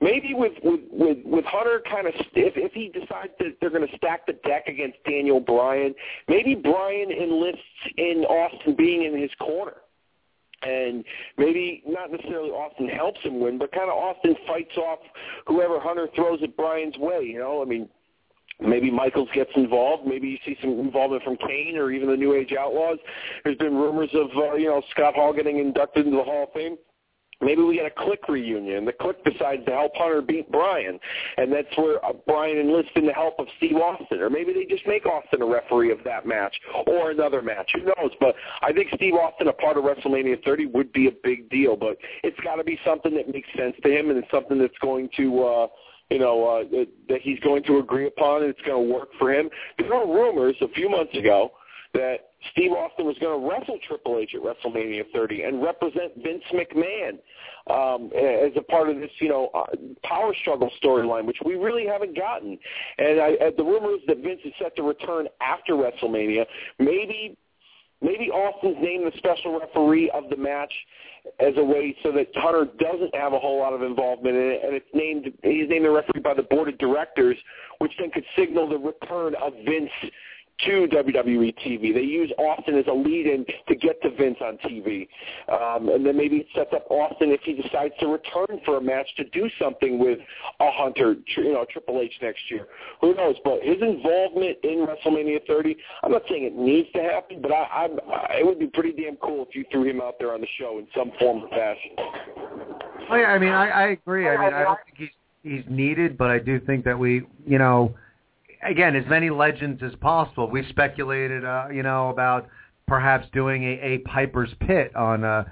maybe 0.00 0.34
with 0.34 0.52
with 0.62 0.80
with, 0.90 1.18
with 1.24 1.44
Hunter 1.44 1.82
kind 1.90 2.06
of 2.06 2.14
if 2.34 2.54
if 2.56 2.72
he 2.72 2.88
decides 2.88 3.32
that 3.38 3.56
they're 3.60 3.70
going 3.70 3.86
to 3.86 3.96
stack 3.96 4.26
the 4.26 4.34
deck 4.44 4.66
against 4.66 4.98
Daniel 5.04 5.40
Bryan, 5.40 5.94
maybe 6.28 6.54
Bryan 6.54 7.10
enlists 7.10 7.62
in 7.96 8.24
Austin 8.28 8.74
being 8.76 9.04
in 9.04 9.20
his 9.20 9.30
corner. 9.38 9.76
And 10.60 11.04
maybe 11.36 11.84
not 11.86 12.10
necessarily 12.10 12.50
Austin 12.50 12.88
helps 12.88 13.20
him 13.20 13.38
win, 13.38 13.58
but 13.58 13.70
kind 13.70 13.88
of 13.88 13.96
Austin 13.96 14.34
fights 14.44 14.76
off 14.76 14.98
whoever 15.46 15.78
Hunter 15.78 16.08
throws 16.16 16.40
at 16.42 16.56
Bryan's 16.56 16.98
way. 16.98 17.22
You 17.22 17.38
know, 17.38 17.62
I 17.62 17.64
mean, 17.64 17.88
Maybe 18.60 18.90
Michaels 18.90 19.28
gets 19.34 19.50
involved. 19.54 20.06
Maybe 20.06 20.28
you 20.28 20.38
see 20.44 20.56
some 20.60 20.80
involvement 20.80 21.22
from 21.22 21.36
Kane 21.36 21.76
or 21.76 21.92
even 21.92 22.08
the 22.08 22.16
New 22.16 22.34
Age 22.34 22.52
Outlaws. 22.58 22.98
There's 23.44 23.56
been 23.56 23.76
rumors 23.76 24.10
of 24.14 24.30
uh, 24.36 24.54
you 24.54 24.66
know 24.66 24.82
Scott 24.90 25.14
Hall 25.14 25.32
getting 25.32 25.58
inducted 25.58 26.06
into 26.06 26.18
the 26.18 26.24
Hall 26.24 26.44
of 26.44 26.52
Fame. 26.52 26.76
Maybe 27.40 27.62
we 27.62 27.76
get 27.76 27.86
a 27.86 28.00
Kliq 28.00 28.28
reunion. 28.28 28.84
The 28.84 28.92
Kliq 28.92 29.22
decides 29.24 29.64
to 29.66 29.70
help 29.70 29.92
Hunter 29.94 30.20
beat 30.20 30.50
Bryan, 30.50 30.98
and 31.36 31.52
that's 31.52 31.68
where 31.76 32.04
uh, 32.04 32.12
Bryan 32.26 32.58
enlists 32.58 32.90
in 32.96 33.06
the 33.06 33.12
help 33.12 33.38
of 33.38 33.46
Steve 33.58 33.76
Austin. 33.76 34.20
Or 34.20 34.28
maybe 34.28 34.52
they 34.52 34.64
just 34.64 34.86
make 34.88 35.06
Austin 35.06 35.42
a 35.42 35.46
referee 35.46 35.92
of 35.92 35.98
that 36.04 36.26
match 36.26 36.54
or 36.86 37.12
another 37.12 37.40
match. 37.40 37.70
Who 37.74 37.82
knows? 37.82 38.10
But 38.18 38.34
I 38.62 38.72
think 38.72 38.88
Steve 38.94 39.14
Austin, 39.14 39.46
a 39.46 39.52
part 39.52 39.76
of 39.76 39.84
WrestleMania 39.84 40.44
30, 40.44 40.66
would 40.66 40.92
be 40.92 41.06
a 41.06 41.12
big 41.22 41.48
deal. 41.48 41.76
But 41.76 41.96
it's 42.24 42.38
got 42.40 42.56
to 42.56 42.64
be 42.64 42.78
something 42.84 43.14
that 43.14 43.32
makes 43.32 43.48
sense 43.56 43.76
to 43.84 43.88
him, 43.88 44.10
and 44.10 44.18
it's 44.18 44.30
something 44.30 44.58
that's 44.58 44.78
going 44.82 45.08
to. 45.16 45.44
uh 45.44 45.66
you 46.10 46.18
know, 46.18 46.46
uh, 46.46 46.84
that 47.10 47.20
he's 47.20 47.38
going 47.40 47.62
to 47.64 47.80
agree 47.80 48.06
upon 48.06 48.40
and 48.42 48.50
it's 48.50 48.60
going 48.62 48.88
to 48.88 48.94
work 48.94 49.10
for 49.18 49.30
him. 49.30 49.50
There 49.78 49.88
were 49.88 50.06
rumors 50.06 50.56
a 50.62 50.68
few 50.68 50.88
months 50.88 51.14
ago 51.14 51.52
that 51.92 52.27
Steve 52.52 52.72
Austin 52.72 53.04
was 53.04 53.16
going 53.20 53.40
to 53.40 53.48
wrestle 53.48 53.78
Triple 53.86 54.18
H 54.18 54.34
at 54.34 54.42
WrestleMania 54.42 55.04
30 55.12 55.42
and 55.42 55.62
represent 55.62 56.12
Vince 56.16 56.42
McMahon 56.52 57.18
um, 57.68 58.10
as 58.14 58.52
a 58.56 58.62
part 58.62 58.88
of 58.88 58.96
this, 58.96 59.10
you 59.20 59.28
know, 59.28 59.50
uh, 59.54 59.66
power 60.04 60.34
struggle 60.40 60.70
storyline, 60.82 61.24
which 61.24 61.38
we 61.44 61.54
really 61.54 61.86
haven't 61.86 62.16
gotten. 62.16 62.58
And 62.98 63.20
I, 63.20 63.32
uh, 63.34 63.50
the 63.56 63.64
rumor 63.64 63.92
is 63.94 64.00
that 64.06 64.18
Vince 64.18 64.40
is 64.44 64.52
set 64.60 64.76
to 64.76 64.82
return 64.82 65.26
after 65.40 65.74
WrestleMania. 65.74 66.46
Maybe 66.78 67.36
maybe 68.00 68.30
Austin's 68.30 68.76
named 68.80 69.12
the 69.12 69.18
special 69.18 69.58
referee 69.58 70.10
of 70.10 70.30
the 70.30 70.36
match 70.36 70.72
as 71.40 71.54
a 71.56 71.64
way 71.64 71.96
so 72.02 72.12
that 72.12 72.28
Hunter 72.36 72.68
doesn't 72.78 73.14
have 73.14 73.32
a 73.32 73.38
whole 73.38 73.58
lot 73.58 73.72
of 73.72 73.82
involvement 73.82 74.36
in 74.36 74.42
it, 74.42 74.60
and 74.64 74.74
it's 74.74 74.86
named 74.94 75.24
he's 75.42 75.68
named 75.68 75.84
the 75.84 75.90
referee 75.90 76.20
by 76.20 76.34
the 76.34 76.44
board 76.44 76.68
of 76.68 76.78
directors, 76.78 77.36
which 77.78 77.92
then 77.98 78.10
could 78.10 78.24
signal 78.36 78.68
the 78.68 78.78
return 78.78 79.34
of 79.42 79.52
Vince 79.64 79.90
to 80.60 80.88
WWE 80.90 81.54
TV. 81.64 81.94
They 81.94 82.02
use 82.02 82.32
Austin 82.38 82.76
as 82.78 82.86
a 82.88 82.92
lead-in 82.92 83.44
to 83.68 83.74
get 83.76 84.00
to 84.02 84.10
Vince 84.10 84.38
on 84.42 84.58
TV, 84.58 85.08
um, 85.48 85.88
and 85.88 86.04
then 86.04 86.16
maybe 86.16 86.46
sets 86.54 86.70
up 86.74 86.86
Austin 86.90 87.30
if 87.30 87.40
he 87.42 87.54
decides 87.54 87.94
to 88.00 88.08
return 88.08 88.60
for 88.64 88.78
a 88.78 88.80
match 88.80 89.06
to 89.16 89.24
do 89.30 89.48
something 89.60 89.98
with 89.98 90.18
a 90.60 90.70
Hunter, 90.72 91.16
you 91.36 91.52
know, 91.52 91.64
Triple 91.70 92.00
H 92.00 92.12
next 92.22 92.40
year. 92.50 92.66
Who 93.00 93.14
knows? 93.14 93.36
But 93.44 93.62
his 93.62 93.80
involvement 93.80 94.58
in 94.64 94.86
WrestleMania 94.86 95.46
30, 95.46 95.76
I'm 96.02 96.12
not 96.12 96.22
saying 96.28 96.44
it 96.44 96.54
needs 96.54 96.88
to 96.94 97.02
happen, 97.02 97.40
but 97.40 97.52
I, 97.52 97.64
I'm, 97.84 97.98
I, 98.10 98.38
it 98.40 98.46
would 98.46 98.58
be 98.58 98.66
pretty 98.66 98.92
damn 98.92 99.16
cool 99.16 99.46
if 99.48 99.54
you 99.54 99.64
threw 99.70 99.84
him 99.84 100.00
out 100.00 100.14
there 100.18 100.32
on 100.32 100.40
the 100.40 100.48
show 100.58 100.78
in 100.78 100.86
some 100.96 101.12
form 101.18 101.44
or 101.44 101.48
fashion. 101.50 101.92
Oh 103.10 103.16
yeah, 103.16 103.26
I 103.26 103.38
mean, 103.38 103.52
I, 103.52 103.68
I 103.68 103.86
agree. 103.88 104.28
I 104.28 104.36
mean, 104.36 104.54
I 104.54 104.64
don't 104.64 104.78
think 104.84 104.98
he's 104.98 105.08
he's 105.42 105.64
needed, 105.70 106.18
but 106.18 106.30
I 106.30 106.38
do 106.38 106.60
think 106.60 106.84
that 106.84 106.98
we, 106.98 107.22
you 107.46 107.58
know 107.58 107.94
again, 108.62 108.96
as 108.96 109.04
many 109.08 109.30
legends 109.30 109.82
as 109.82 109.94
possible. 110.00 110.50
We 110.50 110.66
speculated, 110.68 111.44
uh, 111.44 111.66
you 111.72 111.82
know, 111.82 112.10
about 112.10 112.48
perhaps 112.86 113.26
doing 113.32 113.64
a, 113.64 113.80
a 113.80 113.98
Piper's 113.98 114.50
Pit 114.60 114.94
on 114.96 115.24
uh, 115.24 115.44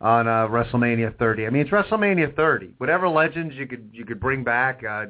on 0.00 0.28
uh, 0.28 0.48
WrestleMania 0.48 1.16
30. 1.18 1.46
I 1.46 1.50
mean, 1.50 1.62
it's 1.62 1.70
WrestleMania 1.70 2.34
30. 2.36 2.74
Whatever 2.78 3.08
legends 3.08 3.54
you 3.54 3.66
could 3.66 3.90
you 3.92 4.04
could 4.04 4.20
bring 4.20 4.44
back, 4.44 4.82
uh, 4.88 5.06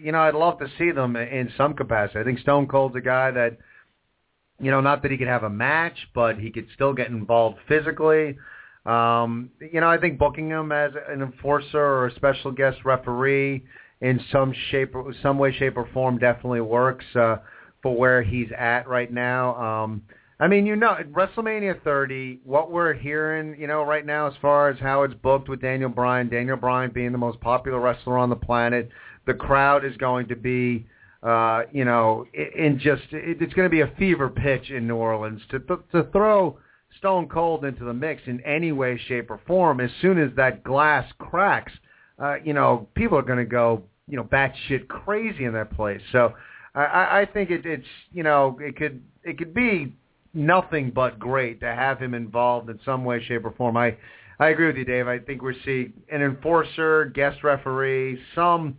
you 0.00 0.12
know, 0.12 0.20
I'd 0.20 0.34
love 0.34 0.58
to 0.60 0.68
see 0.78 0.90
them 0.90 1.16
in 1.16 1.50
some 1.56 1.74
capacity. 1.74 2.20
I 2.20 2.24
think 2.24 2.38
Stone 2.40 2.68
Cold's 2.68 2.96
a 2.96 3.00
guy 3.00 3.30
that, 3.30 3.58
you 4.58 4.70
know, 4.70 4.80
not 4.80 5.02
that 5.02 5.10
he 5.10 5.18
could 5.18 5.28
have 5.28 5.42
a 5.42 5.50
match, 5.50 6.08
but 6.14 6.38
he 6.38 6.50
could 6.50 6.66
still 6.74 6.92
get 6.92 7.08
involved 7.08 7.58
physically. 7.68 8.36
Um, 8.86 9.50
you 9.60 9.80
know, 9.80 9.90
I 9.90 9.98
think 9.98 10.18
booking 10.18 10.48
him 10.48 10.72
as 10.72 10.92
an 11.08 11.20
enforcer 11.22 11.78
or 11.78 12.06
a 12.06 12.14
special 12.14 12.50
guest 12.50 12.78
referee 12.84 13.64
in 14.00 14.20
some 14.32 14.54
shape, 14.70 14.94
some 15.22 15.38
way, 15.38 15.52
shape, 15.52 15.76
or 15.76 15.88
form 15.92 16.18
definitely 16.18 16.60
works 16.60 17.04
uh, 17.14 17.36
for 17.82 17.96
where 17.96 18.22
he's 18.22 18.48
at 18.56 18.88
right 18.88 19.12
now. 19.12 19.54
Um, 19.56 20.02
I 20.38 20.48
mean, 20.48 20.64
you 20.64 20.74
know, 20.74 20.96
WrestleMania 21.12 21.82
30, 21.82 22.40
what 22.44 22.70
we're 22.70 22.94
hearing, 22.94 23.60
you 23.60 23.66
know, 23.66 23.82
right 23.82 24.06
now 24.06 24.26
as 24.26 24.32
far 24.40 24.70
as 24.70 24.78
how 24.78 25.02
it's 25.02 25.12
booked 25.14 25.50
with 25.50 25.60
Daniel 25.60 25.90
Bryan, 25.90 26.30
Daniel 26.30 26.56
Bryan 26.56 26.90
being 26.90 27.12
the 27.12 27.18
most 27.18 27.38
popular 27.40 27.78
wrestler 27.78 28.16
on 28.16 28.30
the 28.30 28.36
planet, 28.36 28.88
the 29.26 29.34
crowd 29.34 29.84
is 29.84 29.94
going 29.98 30.28
to 30.28 30.36
be, 30.36 30.86
uh, 31.22 31.64
you 31.72 31.84
know, 31.84 32.24
in 32.32 32.78
just, 32.78 33.02
it's 33.12 33.52
going 33.52 33.66
to 33.66 33.70
be 33.70 33.82
a 33.82 33.92
fever 33.98 34.30
pitch 34.30 34.70
in 34.70 34.88
New 34.88 34.96
Orleans 34.96 35.42
to 35.50 35.58
to 35.92 36.04
throw 36.10 36.58
Stone 36.96 37.28
Cold 37.28 37.66
into 37.66 37.84
the 37.84 37.92
mix 37.92 38.22
in 38.26 38.40
any 38.40 38.72
way, 38.72 38.98
shape, 39.08 39.30
or 39.30 39.40
form. 39.46 39.78
As 39.78 39.90
soon 40.00 40.18
as 40.18 40.30
that 40.36 40.64
glass 40.64 41.10
cracks, 41.18 41.72
uh, 42.18 42.36
you 42.42 42.54
know, 42.54 42.88
people 42.94 43.18
are 43.18 43.22
going 43.22 43.38
to 43.38 43.44
go 43.44 43.82
you 44.10 44.16
know 44.16 44.24
batshit 44.24 44.88
crazy 44.88 45.44
in 45.44 45.52
that 45.54 45.74
place. 45.74 46.00
So 46.12 46.34
I, 46.74 47.20
I 47.20 47.28
think 47.32 47.50
it, 47.50 47.64
it's 47.64 47.86
you 48.12 48.22
know 48.22 48.58
it 48.60 48.76
could 48.76 49.02
it 49.24 49.38
could 49.38 49.54
be 49.54 49.94
nothing 50.34 50.90
but 50.94 51.18
great 51.18 51.60
to 51.60 51.66
have 51.66 51.98
him 51.98 52.14
involved 52.14 52.70
in 52.70 52.78
some 52.84 53.04
way, 53.04 53.22
shape, 53.24 53.44
or 53.44 53.52
form. 53.52 53.76
I 53.76 53.96
I 54.38 54.48
agree 54.48 54.66
with 54.66 54.76
you, 54.76 54.84
Dave. 54.84 55.06
I 55.06 55.18
think 55.18 55.42
we 55.42 55.54
see 55.64 55.92
an 56.10 56.22
enforcer, 56.22 57.06
guest 57.06 57.42
referee, 57.44 58.20
some 58.34 58.76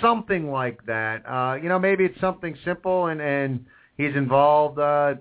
something 0.00 0.50
like 0.50 0.84
that. 0.86 1.22
Uh, 1.26 1.54
you 1.54 1.68
know, 1.68 1.78
maybe 1.78 2.04
it's 2.04 2.20
something 2.20 2.56
simple 2.64 3.06
and 3.06 3.20
and 3.20 3.64
he's 3.96 4.14
involved 4.14 4.78
uh, 4.78 5.14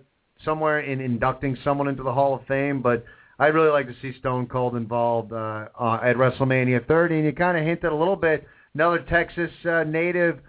somewhere 0.46 0.80
in 0.82 1.02
inducting 1.02 1.58
someone 1.64 1.88
into 1.88 2.04
the 2.04 2.14
Hall 2.14 2.36
of 2.36 2.46
Fame, 2.48 2.82
but. 2.82 3.04
I'd 3.40 3.56
really 3.56 3.72
like 3.72 3.88
to 3.88 3.96
see 4.04 4.16
Stone 4.20 4.50
Cold 4.50 4.76
involved 4.76 5.34
uh, 5.34 5.66
uh, 5.80 6.00
at 6.04 6.16
WrestleMania 6.16 6.86
30, 6.88 7.16
and 7.16 7.26
you 7.26 7.32
kind 7.32 7.58
of 7.58 7.64
hinted 7.64 7.92
a 7.92 7.96
little 7.96 8.16
bit 8.16 8.48
Another 8.74 9.00
Texas 9.10 9.52
uh, 9.70 9.84
native, 9.84 10.40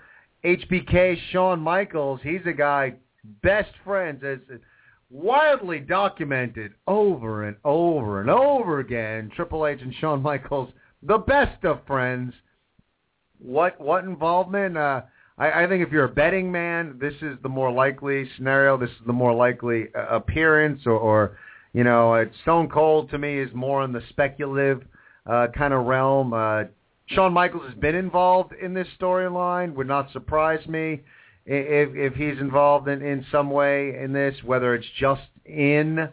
HBK 0.45 1.17
Shawn 1.31 1.61
Michaels. 1.61 2.21
He's 2.23 2.41
a 2.47 2.53
guy 2.53 2.95
best 3.43 3.71
friends 3.85 4.23
as 4.25 4.39
wildly 5.11 5.79
documented 5.81 6.73
over 6.87 7.45
and 7.45 7.57
over 7.65 8.21
and 8.21 8.31
over 8.31 8.81
again. 8.81 9.31
Triple 9.35 9.67
H 9.67 9.81
and 9.83 9.95
Shawn 9.95 10.23
Michaels, 10.23 10.71
the 11.03 11.19
best 11.19 11.65
of 11.65 11.85
friends. 11.87 12.33
What 13.39 13.81
what 13.81 14.05
involvement? 14.05 14.77
Uh, 14.77 15.03
I, 15.39 15.65
I 15.65 15.67
think 15.67 15.85
if 15.85 15.93
you're 15.93 16.05
a 16.05 16.09
betting 16.09 16.51
man, 16.51 16.97
this 17.01 17.15
is 17.23 17.37
the 17.43 17.49
more 17.49 17.73
likely 17.73 18.29
scenario. 18.37 18.77
This 18.77 18.91
is 18.91 19.07
the 19.07 19.13
more 19.13 19.35
likely 19.35 19.87
uh, 19.95 20.07
appearance, 20.17 20.83
or, 20.87 20.93
or 20.93 21.39
you 21.73 21.85
know, 21.85 22.15
uh, 22.15 22.25
Stone 22.43 22.69
Cold 22.69 23.11
to 23.11 23.19
me 23.19 23.39
is 23.39 23.53
more 23.55 23.85
in 23.85 23.93
the 23.93 24.03
speculative 24.11 24.83
uh, 25.27 25.49
kind 25.57 25.75
of 25.75 25.87
realm. 25.87 26.33
Uh, 26.33 26.65
Shawn 27.15 27.33
Michaels 27.33 27.65
has 27.67 27.75
been 27.75 27.95
involved 27.95 28.53
in 28.61 28.75
this 28.75 28.89
storyline. 29.01 29.75
Would 29.75 29.89
not 29.89 30.13
surprise 30.13 30.67
me 30.67 31.01
if 31.47 31.91
if 31.95 32.15
he's 32.15 32.41
involved 32.41 32.89
in 32.89 33.03
in 33.03 33.25
some 33.31 33.51
way 33.51 33.99
in 33.99 34.13
this, 34.13 34.35
whether 34.45 34.75
it's 34.75 34.87
just 34.99 35.23
in 35.45 36.09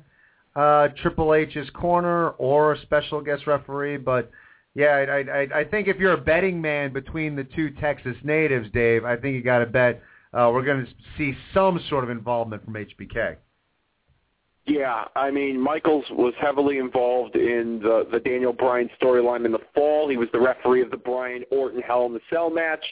uh, 0.55 0.87
Triple 1.01 1.33
H's 1.33 1.69
corner 1.71 2.29
or 2.31 2.73
a 2.73 2.81
special 2.81 3.21
guest 3.21 3.47
referee. 3.47 3.97
But 3.97 4.31
yeah, 4.75 5.05
I, 5.09 5.19
I 5.19 5.59
I 5.59 5.63
think 5.65 5.87
if 5.87 5.97
you're 5.97 6.13
a 6.13 6.21
betting 6.21 6.61
man 6.61 6.93
between 6.93 7.35
the 7.35 7.43
two 7.43 7.71
Texas 7.71 8.15
natives, 8.23 8.69
Dave, 8.73 9.05
I 9.05 9.15
think 9.15 9.35
you 9.35 9.43
got 9.43 9.59
to 9.59 9.65
bet 9.65 10.01
uh, 10.33 10.49
we're 10.53 10.65
going 10.65 10.85
to 10.85 10.91
see 11.17 11.35
some 11.53 11.79
sort 11.89 12.03
of 12.03 12.09
involvement 12.09 12.63
from 12.63 12.73
HBK. 12.73 13.37
Yeah, 14.66 15.05
I 15.16 15.32
mean, 15.32 15.60
Michaels 15.60 16.05
was 16.12 16.34
heavily 16.39 16.78
involved 16.78 17.36
in 17.36 17.80
the 17.82 18.07
the 18.12 18.20
Daniel 18.20 18.53
Bryan 18.53 18.89
storyline 19.01 19.45
in 19.45 19.51
the 19.51 19.60
fall. 19.74 20.10
He 20.10 20.18
was 20.18 20.28
the 20.32 20.39
referee 20.39 20.84
of 20.84 20.91
the 20.91 20.97
Bryan 20.97 21.43
Orton 21.49 21.82
Hell 21.82 22.05
in 22.05 22.14
the 22.14 22.20
Cell 22.30 22.51
match, 22.51 22.86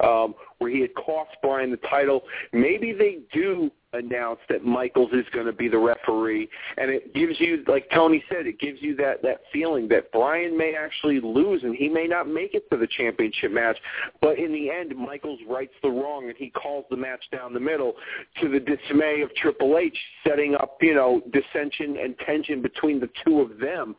um, 0.00 0.34
where 0.58 0.70
he 0.70 0.80
had 0.80 0.92
cost 0.94 1.30
Bryan 1.40 1.70
the 1.70 1.76
title. 1.88 2.22
Maybe 2.52 2.92
they 2.92 3.18
do 3.32 3.70
announced 3.92 4.42
that 4.48 4.64
Michaels 4.64 5.10
is 5.12 5.24
going 5.32 5.46
to 5.46 5.52
be 5.52 5.68
the 5.68 5.78
referee, 5.78 6.48
and 6.76 6.90
it 6.90 7.14
gives 7.14 7.38
you, 7.40 7.64
like 7.66 7.88
Tony 7.92 8.22
said, 8.28 8.46
it 8.46 8.58
gives 8.60 8.80
you 8.80 8.94
that 8.96 9.22
that 9.22 9.42
feeling 9.52 9.88
that 9.88 10.12
Bryan 10.12 10.56
may 10.56 10.74
actually 10.78 11.20
lose 11.20 11.62
and 11.62 11.74
he 11.74 11.88
may 11.88 12.06
not 12.06 12.28
make 12.28 12.54
it 12.54 12.68
to 12.70 12.76
the 12.76 12.86
championship 12.86 13.52
match, 13.52 13.78
but 14.20 14.38
in 14.38 14.52
the 14.52 14.70
end, 14.70 14.94
Michaels 14.96 15.40
rights 15.48 15.74
the 15.82 15.88
wrong 15.88 16.28
and 16.28 16.36
he 16.36 16.50
calls 16.50 16.84
the 16.90 16.96
match 16.96 17.24
down 17.32 17.52
the 17.52 17.60
middle 17.60 17.94
to 18.40 18.48
the 18.48 18.60
dismay 18.60 19.22
of 19.22 19.34
Triple 19.34 19.78
H, 19.78 19.96
setting 20.26 20.54
up 20.54 20.78
you 20.80 20.94
know 20.94 21.22
dissension 21.32 21.96
and 21.96 22.16
tension 22.26 22.62
between 22.62 23.00
the 23.00 23.10
two 23.24 23.40
of 23.40 23.58
them, 23.58 23.96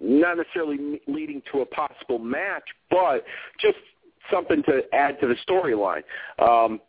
not 0.00 0.36
necessarily 0.36 1.00
leading 1.06 1.42
to 1.52 1.60
a 1.60 1.66
possible 1.66 2.18
match, 2.18 2.64
but 2.90 3.24
just 3.60 3.78
something 4.30 4.62
to 4.64 4.82
add 4.92 5.18
to 5.20 5.26
the 5.26 5.36
storyline. 5.48 6.02
Um, 6.38 6.80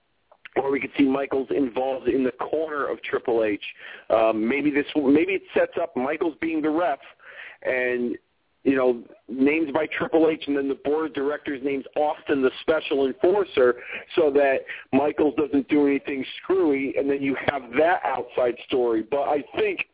or 0.63 0.71
we 0.71 0.79
could 0.79 0.91
see 0.97 1.05
Michaels 1.05 1.47
involved 1.55 2.07
in 2.07 2.23
the 2.23 2.31
corner 2.33 2.87
of 2.87 3.01
Triple 3.03 3.43
H. 3.43 3.63
Um, 4.09 4.47
maybe 4.47 4.71
this, 4.71 4.85
maybe 4.95 5.33
it 5.33 5.43
sets 5.53 5.73
up 5.81 5.95
Michaels 5.95 6.35
being 6.41 6.61
the 6.61 6.69
ref, 6.69 6.99
and 7.63 8.17
you 8.63 8.75
know, 8.75 9.01
names 9.29 9.71
by 9.71 9.87
Triple 9.87 10.29
H, 10.29 10.43
and 10.47 10.57
then 10.57 10.67
the 10.67 10.75
board 10.75 11.07
of 11.07 11.13
directors 11.13 11.61
names 11.63 11.85
Austin 11.95 12.41
the 12.41 12.51
special 12.61 13.07
enforcer, 13.07 13.75
so 14.15 14.29
that 14.31 14.59
Michaels 14.91 15.33
doesn't 15.37 15.67
do 15.69 15.87
anything 15.87 16.25
screwy, 16.43 16.93
and 16.97 17.09
then 17.09 17.21
you 17.21 17.35
have 17.47 17.63
that 17.77 18.01
outside 18.03 18.55
story. 18.67 19.03
But 19.09 19.21
I 19.21 19.43
think 19.55 19.85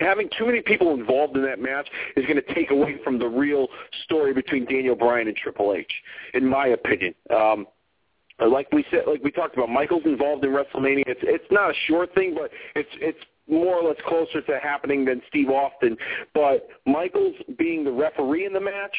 having 0.00 0.28
too 0.36 0.46
many 0.46 0.60
people 0.62 0.94
involved 0.94 1.36
in 1.36 1.42
that 1.44 1.60
match 1.60 1.88
is 2.16 2.26
going 2.26 2.42
to 2.44 2.54
take 2.54 2.70
away 2.72 2.96
from 3.04 3.18
the 3.18 3.28
real 3.28 3.68
story 4.04 4.34
between 4.34 4.64
Daniel 4.64 4.96
Bryan 4.96 5.28
and 5.28 5.36
Triple 5.36 5.74
H, 5.74 5.92
in 6.34 6.44
my 6.44 6.68
opinion. 6.68 7.14
Um, 7.34 7.66
like 8.48 8.70
we 8.72 8.84
said, 8.90 9.02
like 9.06 9.22
we 9.22 9.30
talked 9.30 9.56
about, 9.56 9.68
Michael's 9.68 10.04
involved 10.04 10.44
in 10.44 10.50
WrestleMania. 10.50 11.02
It's 11.06 11.20
it's 11.22 11.44
not 11.50 11.70
a 11.70 11.74
short 11.86 12.14
thing, 12.14 12.34
but 12.34 12.50
it's 12.74 12.90
it's 13.00 13.18
more 13.48 13.76
or 13.76 13.88
less 13.88 13.98
closer 14.06 14.40
to 14.40 14.58
happening 14.62 15.04
than 15.04 15.20
Steve 15.28 15.50
Austin. 15.50 15.96
But 16.34 16.68
Michaels 16.86 17.34
being 17.58 17.84
the 17.84 17.92
referee 17.92 18.46
in 18.46 18.52
the 18.52 18.60
match, 18.60 18.96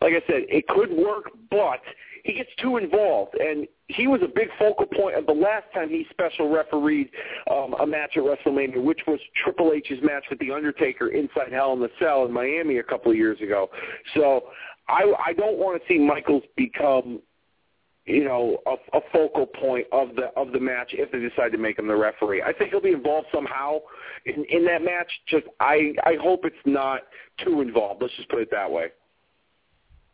like 0.00 0.12
I 0.12 0.26
said, 0.26 0.42
it 0.48 0.66
could 0.68 0.90
work, 0.90 1.30
but 1.50 1.80
he 2.24 2.34
gets 2.34 2.50
too 2.60 2.76
involved, 2.76 3.34
and 3.34 3.66
he 3.88 4.06
was 4.06 4.20
a 4.22 4.28
big 4.28 4.48
focal 4.58 4.86
point 4.86 5.16
of 5.16 5.26
the 5.26 5.32
last 5.32 5.64
time 5.74 5.88
he 5.88 6.06
special 6.10 6.50
refereed 6.50 7.10
um, 7.50 7.74
a 7.80 7.86
match 7.86 8.16
at 8.16 8.22
WrestleMania, 8.22 8.82
which 8.82 9.00
was 9.06 9.18
Triple 9.42 9.72
H's 9.74 9.98
match 10.02 10.24
with 10.30 10.38
The 10.38 10.52
Undertaker 10.52 11.08
inside 11.08 11.52
Hell 11.52 11.72
in 11.72 11.80
the 11.80 11.90
Cell 11.98 12.24
in 12.24 12.32
Miami 12.32 12.78
a 12.78 12.82
couple 12.82 13.10
of 13.10 13.16
years 13.16 13.40
ago. 13.40 13.70
So 14.14 14.44
I, 14.88 15.12
I 15.26 15.32
don't 15.32 15.58
want 15.58 15.82
to 15.82 15.88
see 15.88 15.98
Michaels 15.98 16.44
become 16.56 17.20
you 18.04 18.24
know, 18.24 18.58
a, 18.66 18.96
a 18.96 19.00
focal 19.12 19.46
point 19.46 19.86
of 19.92 20.08
the 20.16 20.30
of 20.36 20.52
the 20.52 20.60
match 20.60 20.90
if 20.92 21.12
they 21.12 21.20
decide 21.20 21.52
to 21.52 21.58
make 21.58 21.78
him 21.78 21.86
the 21.86 21.94
referee. 21.94 22.42
I 22.42 22.52
think 22.52 22.70
he'll 22.70 22.80
be 22.80 22.92
involved 22.92 23.28
somehow 23.32 23.78
in, 24.26 24.44
in 24.50 24.64
that 24.66 24.82
match. 24.82 25.10
Just 25.28 25.46
I 25.60 25.94
I 26.04 26.16
hope 26.20 26.44
it's 26.44 26.56
not 26.64 27.02
too 27.44 27.60
involved. 27.60 28.02
Let's 28.02 28.14
just 28.16 28.28
put 28.28 28.40
it 28.40 28.48
that 28.50 28.70
way. 28.70 28.86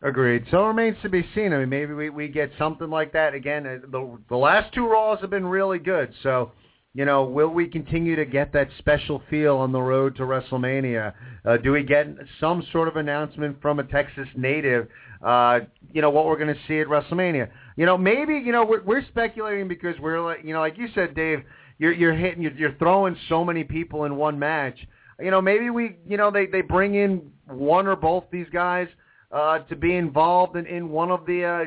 Agreed. 0.02 0.44
So 0.50 0.64
it 0.64 0.68
remains 0.68 0.96
to 1.02 1.08
be 1.08 1.26
seen. 1.34 1.52
I 1.52 1.58
mean, 1.58 1.68
maybe 1.68 1.92
we, 1.92 2.10
we 2.10 2.28
get 2.28 2.52
something 2.56 2.88
like 2.88 3.12
that 3.14 3.34
again. 3.34 3.66
Uh, 3.66 3.86
The 3.90 4.18
the 4.28 4.36
last 4.36 4.72
two 4.74 4.86
Raws 4.86 5.20
have 5.22 5.30
been 5.30 5.46
really 5.46 5.78
good. 5.78 6.12
So, 6.22 6.52
you 6.94 7.04
know, 7.04 7.24
will 7.24 7.48
we 7.48 7.68
continue 7.68 8.16
to 8.16 8.24
get 8.24 8.52
that 8.54 8.68
special 8.78 9.22
feel 9.30 9.56
on 9.56 9.72
the 9.72 9.80
road 9.80 10.16
to 10.16 10.22
WrestleMania? 10.22 11.12
Uh, 11.44 11.56
do 11.58 11.72
we 11.72 11.82
get 11.82 12.08
some 12.40 12.62
sort 12.72 12.88
of 12.88 12.96
announcement 12.96 13.60
from 13.60 13.78
a 13.78 13.84
Texas 13.84 14.26
native? 14.36 14.88
Uh, 15.22 15.60
you 15.92 16.00
know 16.02 16.10
what 16.10 16.26
we're 16.26 16.38
going 16.38 16.54
to 16.54 16.60
see 16.66 16.80
at 16.80 16.86
WrestleMania. 16.86 17.50
You 17.76 17.86
know, 17.86 17.98
maybe 17.98 18.34
you 18.34 18.52
know 18.52 18.64
we're, 18.64 18.82
we're 18.82 19.04
speculating 19.06 19.68
because 19.68 19.98
we're 20.00 20.20
like 20.20 20.44
you 20.44 20.52
know, 20.54 20.60
like 20.60 20.78
you 20.78 20.88
said, 20.94 21.14
Dave, 21.14 21.44
you're 21.78 21.92
you're 21.92 22.14
hitting, 22.14 22.42
you're, 22.42 22.52
you're 22.52 22.74
throwing 22.74 23.16
so 23.28 23.44
many 23.44 23.64
people 23.64 24.04
in 24.04 24.16
one 24.16 24.38
match. 24.38 24.78
You 25.20 25.30
know, 25.30 25.40
maybe 25.40 25.70
we, 25.70 25.96
you 26.06 26.16
know, 26.16 26.30
they 26.30 26.46
they 26.46 26.60
bring 26.60 26.94
in 26.94 27.30
one 27.46 27.86
or 27.86 27.96
both 27.96 28.24
these 28.30 28.46
guys 28.52 28.88
uh, 29.32 29.60
to 29.60 29.76
be 29.76 29.96
involved 29.96 30.56
in, 30.56 30.66
in 30.66 30.90
one 30.90 31.10
of 31.10 31.26
the, 31.26 31.44
uh, 31.44 31.64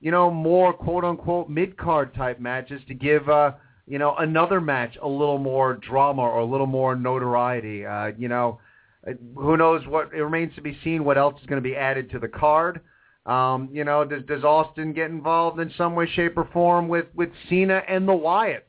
you 0.00 0.10
know, 0.10 0.30
more 0.30 0.72
quote 0.72 1.04
unquote 1.04 1.48
mid 1.48 1.76
card 1.76 2.14
type 2.14 2.40
matches 2.40 2.80
to 2.88 2.94
give, 2.94 3.28
uh, 3.28 3.52
you 3.88 3.98
know, 3.98 4.14
another 4.16 4.60
match 4.60 4.96
a 5.02 5.08
little 5.08 5.38
more 5.38 5.74
drama 5.74 6.22
or 6.22 6.40
a 6.40 6.44
little 6.44 6.66
more 6.66 6.94
notoriety. 6.94 7.86
Uh, 7.86 8.12
you 8.18 8.28
know, 8.28 8.60
uh, 9.06 9.12
who 9.34 9.56
knows 9.56 9.86
what 9.86 10.12
it 10.12 10.22
remains 10.22 10.54
to 10.56 10.60
be 10.60 10.78
seen 10.84 11.04
what 11.04 11.16
else 11.16 11.40
is 11.40 11.46
going 11.46 11.62
to 11.62 11.68
be 11.68 11.74
added 11.74 12.10
to 12.10 12.18
the 12.18 12.28
card. 12.28 12.80
Um, 13.24 13.68
you 13.72 13.84
know, 13.84 14.04
does 14.04 14.22
does 14.26 14.44
Austin 14.44 14.92
get 14.92 15.10
involved 15.10 15.58
in 15.60 15.72
some 15.76 15.94
way, 15.94 16.06
shape, 16.06 16.36
or 16.36 16.48
form 16.52 16.88
with 16.88 17.06
with 17.14 17.30
Cena 17.48 17.82
and 17.88 18.06
the 18.06 18.12
Wyatts? 18.12 18.62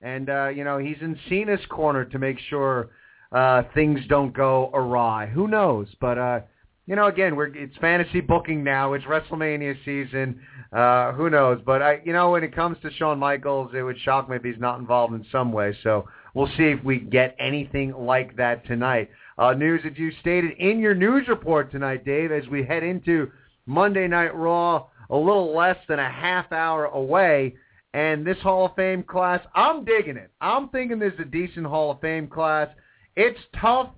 And 0.00 0.30
uh, 0.30 0.48
you 0.48 0.64
know, 0.64 0.78
he's 0.78 0.98
in 1.00 1.18
Cena's 1.28 1.64
corner 1.68 2.04
to 2.04 2.18
make 2.18 2.38
sure 2.38 2.90
uh, 3.32 3.62
things 3.74 4.00
don't 4.08 4.32
go 4.32 4.70
awry. 4.72 5.26
Who 5.26 5.48
knows? 5.48 5.88
But 6.00 6.18
uh, 6.18 6.40
you 6.86 6.96
know, 6.96 7.06
again, 7.06 7.34
we're 7.34 7.54
it's 7.54 7.76
fantasy 7.78 8.20
booking 8.20 8.62
now. 8.62 8.92
It's 8.92 9.04
WrestleMania 9.04 9.76
season. 9.84 10.40
Uh, 10.70 11.12
who 11.12 11.30
knows? 11.30 11.60
But 11.64 11.80
I, 11.80 12.00
you 12.04 12.12
know, 12.12 12.32
when 12.32 12.44
it 12.44 12.54
comes 12.54 12.76
to 12.82 12.92
Shawn 12.92 13.18
Michaels, 13.18 13.70
it 13.74 13.82
would 13.82 13.98
shock 14.00 14.28
me 14.28 14.36
if 14.36 14.42
he's 14.42 14.58
not 14.58 14.78
involved 14.80 15.14
in 15.14 15.24
some 15.32 15.50
way. 15.50 15.76
So 15.82 16.06
we'll 16.34 16.50
see 16.58 16.64
if 16.64 16.84
we 16.84 16.98
get 16.98 17.36
anything 17.38 17.92
like 17.92 18.36
that 18.36 18.66
tonight. 18.66 19.08
Uh, 19.38 19.52
news 19.52 19.82
that 19.84 19.98
you 19.98 20.12
stated 20.20 20.52
in 20.58 20.78
your 20.78 20.94
news 20.94 21.26
report 21.28 21.72
tonight, 21.72 22.04
Dave, 22.04 22.30
as 22.30 22.46
we 22.48 22.64
head 22.64 22.82
into 22.82 23.30
Monday 23.66 24.06
Night 24.06 24.34
Raw, 24.34 24.86
a 25.10 25.16
little 25.16 25.56
less 25.56 25.78
than 25.88 25.98
a 25.98 26.10
half 26.10 26.52
hour 26.52 26.86
away. 26.86 27.54
And 27.94 28.26
this 28.26 28.38
Hall 28.38 28.66
of 28.66 28.74
Fame 28.74 29.04
class, 29.04 29.40
I'm 29.54 29.84
digging 29.84 30.16
it. 30.16 30.30
I'm 30.40 30.68
thinking 30.68 30.98
this 30.98 31.14
is 31.14 31.20
a 31.20 31.24
decent 31.24 31.64
Hall 31.64 31.92
of 31.92 32.00
Fame 32.00 32.26
class. 32.26 32.68
It's 33.16 33.38
tough 33.60 33.90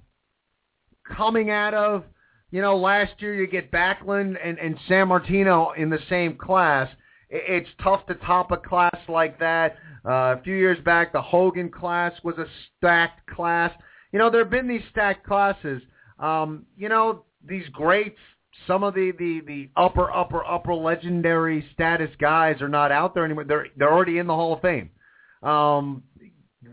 coming 1.09 1.51
out 1.51 1.75
of 1.75 2.05
you 2.51 2.63
know, 2.63 2.77
last 2.77 3.15
year 3.19 3.35
you 3.35 3.47
get 3.47 3.73
Backlund 3.73 4.37
and, 4.43 4.59
and 4.59 4.79
Sammartino 4.89 5.77
in 5.77 5.91
the 5.91 5.99
same 6.09 6.37
class. 6.37 6.89
It's 7.29 7.69
tough 7.83 8.07
to 8.07 8.15
top 8.15 8.53
a 8.53 8.57
class 8.57 8.97
like 9.09 9.39
that. 9.41 9.77
Uh, 10.05 10.37
a 10.39 10.41
few 10.45 10.55
years 10.55 10.79
back, 10.85 11.13
the 11.13 11.21
Hogan 11.21 11.71
class 11.71 12.13
was 12.23 12.39
a 12.39 12.47
stacked 12.79 13.27
class. 13.27 13.73
You 14.13 14.21
know, 14.21 14.31
there 14.31 14.43
have 14.43 14.51
been 14.51 14.69
these 14.69 14.85
stacked 14.91 15.27
classes. 15.27 15.83
Um, 16.21 16.67
you 16.77 16.89
know, 16.89 17.25
these 17.45 17.69
greats, 17.73 18.19
some 18.67 18.85
of 18.85 18.95
the, 18.95 19.13
the, 19.19 19.41
the 19.47 19.69
upper, 19.77 20.13
upper, 20.13 20.45
upper 20.45 20.75
legendary 20.75 21.67
status 21.75 22.11
guys 22.21 22.63
are 22.63 22.69
not 22.69 22.93
out 22.93 23.15
there 23.15 23.25
anymore. 23.25 23.45
They're, 23.45 23.67
they're 23.77 23.93
already 23.93 24.19
in 24.19 24.29
the 24.29 24.35
Hall 24.35 24.55
of 24.55 24.63
Fame. 24.63 24.91
Um, 25.43 26.05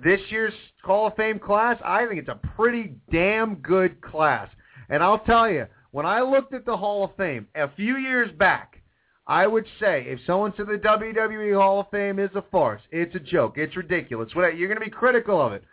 this 0.04 0.22
year's 0.30 0.54
Hall 0.84 1.08
of 1.08 1.16
Fame 1.16 1.40
class, 1.40 1.78
I 1.84 2.06
think 2.06 2.20
it's 2.20 2.30
a 2.30 2.40
pretty 2.56 2.94
damn 3.12 3.56
good 3.56 4.02
class. 4.02 4.50
And 4.94 5.02
I'll 5.02 5.18
tell 5.18 5.50
you, 5.50 5.66
when 5.90 6.06
I 6.06 6.22
looked 6.22 6.54
at 6.54 6.68
the 6.68 6.78
Hall 6.78 7.04
of 7.04 7.16
Fame 7.18 7.48
a 7.56 7.68
few 7.76 7.98
years 7.98 8.30
back, 8.38 8.80
I 9.26 9.48
would 9.48 9.66
say 9.80 10.06
if 10.06 10.20
someone 10.28 10.54
said 10.56 10.68
the 10.68 10.74
WWE 10.74 11.60
Hall 11.60 11.80
of 11.80 11.90
Fame 11.90 12.20
is 12.20 12.30
a 12.36 12.44
farce, 12.52 12.82
it's 12.92 13.16
a 13.16 13.20
joke, 13.20 13.58
it's 13.58 13.76
ridiculous, 13.76 14.30
you're 14.36 14.52
going 14.52 14.76
to 14.76 14.86
be 14.86 14.92
critical 14.92 15.42
of 15.42 15.52
it. 15.52 15.64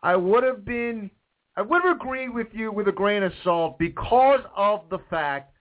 I 0.00 0.14
would 0.14 0.44
have 0.44 0.64
been, 0.64 1.10
I 1.56 1.62
would 1.62 1.82
have 1.82 1.96
agreed 1.96 2.28
with 2.28 2.46
you 2.52 2.70
with 2.70 2.86
a 2.86 2.92
grain 2.92 3.24
of 3.24 3.32
salt 3.42 3.80
because 3.80 4.42
of 4.56 4.82
the 4.90 5.00
fact 5.10 5.52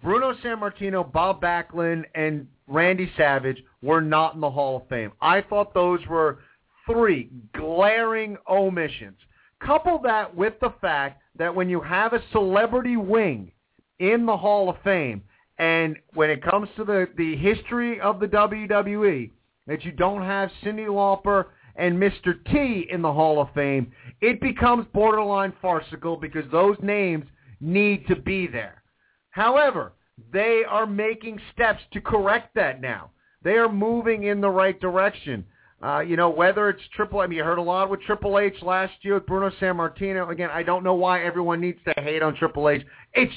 Bruno 0.00 0.32
Sammartino, 0.34 1.10
Bob 1.10 1.42
Backlund, 1.42 2.04
and 2.14 2.46
Randy 2.68 3.10
Savage 3.16 3.60
were 3.82 4.00
not 4.00 4.36
in 4.36 4.40
the 4.40 4.50
Hall 4.50 4.76
of 4.76 4.88
Fame. 4.88 5.10
I 5.20 5.40
thought 5.40 5.74
those 5.74 6.06
were 6.06 6.38
three 6.86 7.28
glaring 7.56 8.36
omissions. 8.48 9.18
Couple 9.58 9.98
that 10.04 10.32
with 10.32 10.54
the 10.60 10.72
fact 10.80 11.21
that 11.36 11.54
when 11.54 11.68
you 11.68 11.80
have 11.80 12.12
a 12.12 12.22
celebrity 12.32 12.96
wing 12.96 13.52
in 13.98 14.26
the 14.26 14.36
Hall 14.36 14.68
of 14.68 14.76
Fame, 14.82 15.22
and 15.58 15.96
when 16.14 16.30
it 16.30 16.42
comes 16.42 16.68
to 16.76 16.84
the, 16.84 17.08
the 17.16 17.36
history 17.36 18.00
of 18.00 18.20
the 18.20 18.26
WWE, 18.26 19.30
that 19.66 19.84
you 19.84 19.92
don't 19.92 20.22
have 20.22 20.50
Cyndi 20.62 20.86
Lauper 20.86 21.46
and 21.76 21.96
Mr. 21.96 22.34
T 22.50 22.86
in 22.90 23.02
the 23.02 23.12
Hall 23.12 23.40
of 23.40 23.48
Fame, 23.54 23.92
it 24.20 24.40
becomes 24.40 24.86
borderline 24.92 25.52
farcical 25.62 26.16
because 26.16 26.44
those 26.50 26.76
names 26.82 27.24
need 27.60 28.06
to 28.08 28.16
be 28.16 28.46
there. 28.46 28.82
However, 29.30 29.92
they 30.32 30.62
are 30.68 30.86
making 30.86 31.40
steps 31.54 31.82
to 31.92 32.00
correct 32.00 32.54
that 32.54 32.80
now. 32.80 33.10
They 33.42 33.54
are 33.54 33.72
moving 33.72 34.24
in 34.24 34.40
the 34.40 34.50
right 34.50 34.78
direction. 34.80 35.44
Uh, 35.82 35.98
you 35.98 36.16
know, 36.16 36.30
whether 36.30 36.68
it's 36.68 36.82
Triple, 36.94 37.18
I 37.18 37.26
mean, 37.26 37.38
you 37.38 37.44
heard 37.44 37.58
a 37.58 37.62
lot 37.62 37.90
with 37.90 38.00
Triple 38.02 38.38
H 38.38 38.54
last 38.62 38.92
year 39.02 39.14
with 39.14 39.26
Bruno 39.26 39.50
Sammartino. 39.60 40.30
Again, 40.30 40.48
I 40.52 40.62
don't 40.62 40.84
know 40.84 40.94
why 40.94 41.24
everyone 41.24 41.60
needs 41.60 41.78
to 41.86 42.00
hate 42.00 42.22
on 42.22 42.36
Triple 42.36 42.68
H. 42.68 42.86
It's 43.14 43.32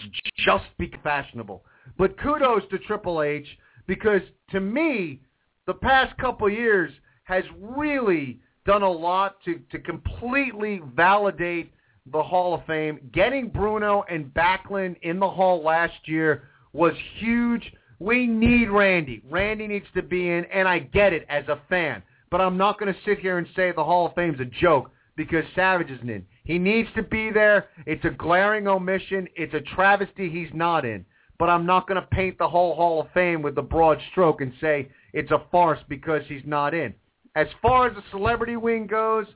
just 0.46 0.66
be 0.78 0.94
fashionable. 1.04 1.64
But 1.98 2.20
kudos 2.20 2.62
to 2.70 2.78
Triple 2.80 3.24
H 3.24 3.48
because 3.88 4.22
to 4.52 4.60
me, 4.60 5.22
the 5.66 5.74
past 5.74 6.16
couple 6.20 6.48
years 6.48 6.92
has 7.24 7.44
really 7.60 8.40
done 8.68 8.84
a 8.84 8.92
lot 8.92 9.38
to, 9.46 9.60
to 9.72 9.80
completely 9.80 10.82
validate 10.96 11.72
the 12.12 12.22
Hall 12.22 12.54
of 12.54 12.64
Fame. 12.68 13.00
Getting 13.12 13.50
Bruno 13.50 14.04
and 14.08 14.32
Backlund 14.36 14.98
in 15.02 15.20
the 15.20 15.30
Hall 15.30 15.64
last 15.64 16.08
year 16.08 16.44
was 16.74 16.94
huge. 17.18 17.74
We 17.98 18.28
need 18.28 18.70
Randy. 18.70 19.24
Randy 19.28 19.68
needs 19.68 19.88
to 19.96 20.04
be 20.04 20.30
in, 20.30 20.46
and 20.46 20.68
I 20.68 20.78
get 20.78 21.12
it 21.12 21.26
as 21.28 21.48
a 21.48 21.60
fan 21.70 22.04
but 22.36 22.42
I'm 22.42 22.58
not 22.58 22.78
going 22.78 22.94
to 22.94 23.00
sit 23.06 23.20
here 23.20 23.38
and 23.38 23.48
say 23.56 23.72
the 23.72 23.86
Hall 23.86 24.08
of 24.08 24.14
Fame's 24.14 24.42
a 24.42 24.60
joke 24.60 24.92
because 25.16 25.46
Savage 25.56 25.90
isn't 25.90 26.10
in. 26.10 26.26
He 26.44 26.60
needs 26.60 26.90
to 26.98 27.02
be 27.02 27.32
there. 27.32 27.70
It's 27.86 28.04
a 28.04 28.10
glaring 28.10 28.68
omission. 28.68 29.30
It's 29.38 29.54
a 29.54 29.62
travesty 29.62 30.30
he's 30.30 30.50
not 30.54 30.84
in. 30.84 31.06
But 31.40 31.50
I'm 31.50 31.66
not 31.66 31.88
going 31.88 32.02
to 32.02 32.08
paint 32.08 32.38
the 32.38 32.50
whole 32.50 32.76
Hall 32.76 33.00
of 33.00 33.08
Fame 33.14 33.42
with 33.42 33.58
a 33.58 33.62
broad 33.62 34.00
stroke 34.12 34.42
and 34.42 34.52
say 34.60 34.90
it's 35.14 35.32
a 35.32 35.44
farce 35.50 35.80
because 35.88 36.24
he's 36.28 36.42
not 36.46 36.74
in. 36.74 36.94
As 37.36 37.48
far 37.62 37.88
as 37.88 37.96
the 37.96 38.04
celebrity 38.12 38.58
wing 38.58 38.86
goes, 38.86 39.28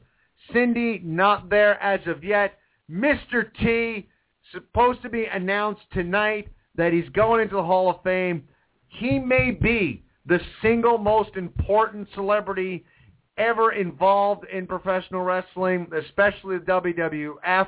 Cyndi 0.53 1.01
not 1.01 1.49
there 1.49 1.81
as 1.81 2.05
of 2.05 2.21
yet. 2.21 2.57
Mr. 2.91 3.49
T 3.61 4.09
supposed 4.51 5.01
to 5.03 5.09
be 5.09 5.23
announced 5.23 5.83
tonight 5.93 6.49
that 6.75 6.91
he's 6.91 7.07
going 7.13 7.43
into 7.43 7.55
the 7.55 7.63
Hall 7.63 7.89
of 7.89 8.03
Fame. 8.03 8.43
He 8.89 9.19
may 9.19 9.51
be 9.51 10.03
the 10.29 10.39
single 10.61 10.99
most 10.99 11.35
important 11.35 12.07
celebrity 12.13 12.85
ever 13.37 13.71
involved 13.71 14.45
in 14.53 14.67
professional 14.67 15.23
wrestling, 15.23 15.87
especially 16.05 16.59
the 16.59 16.65
WWF 16.65 17.67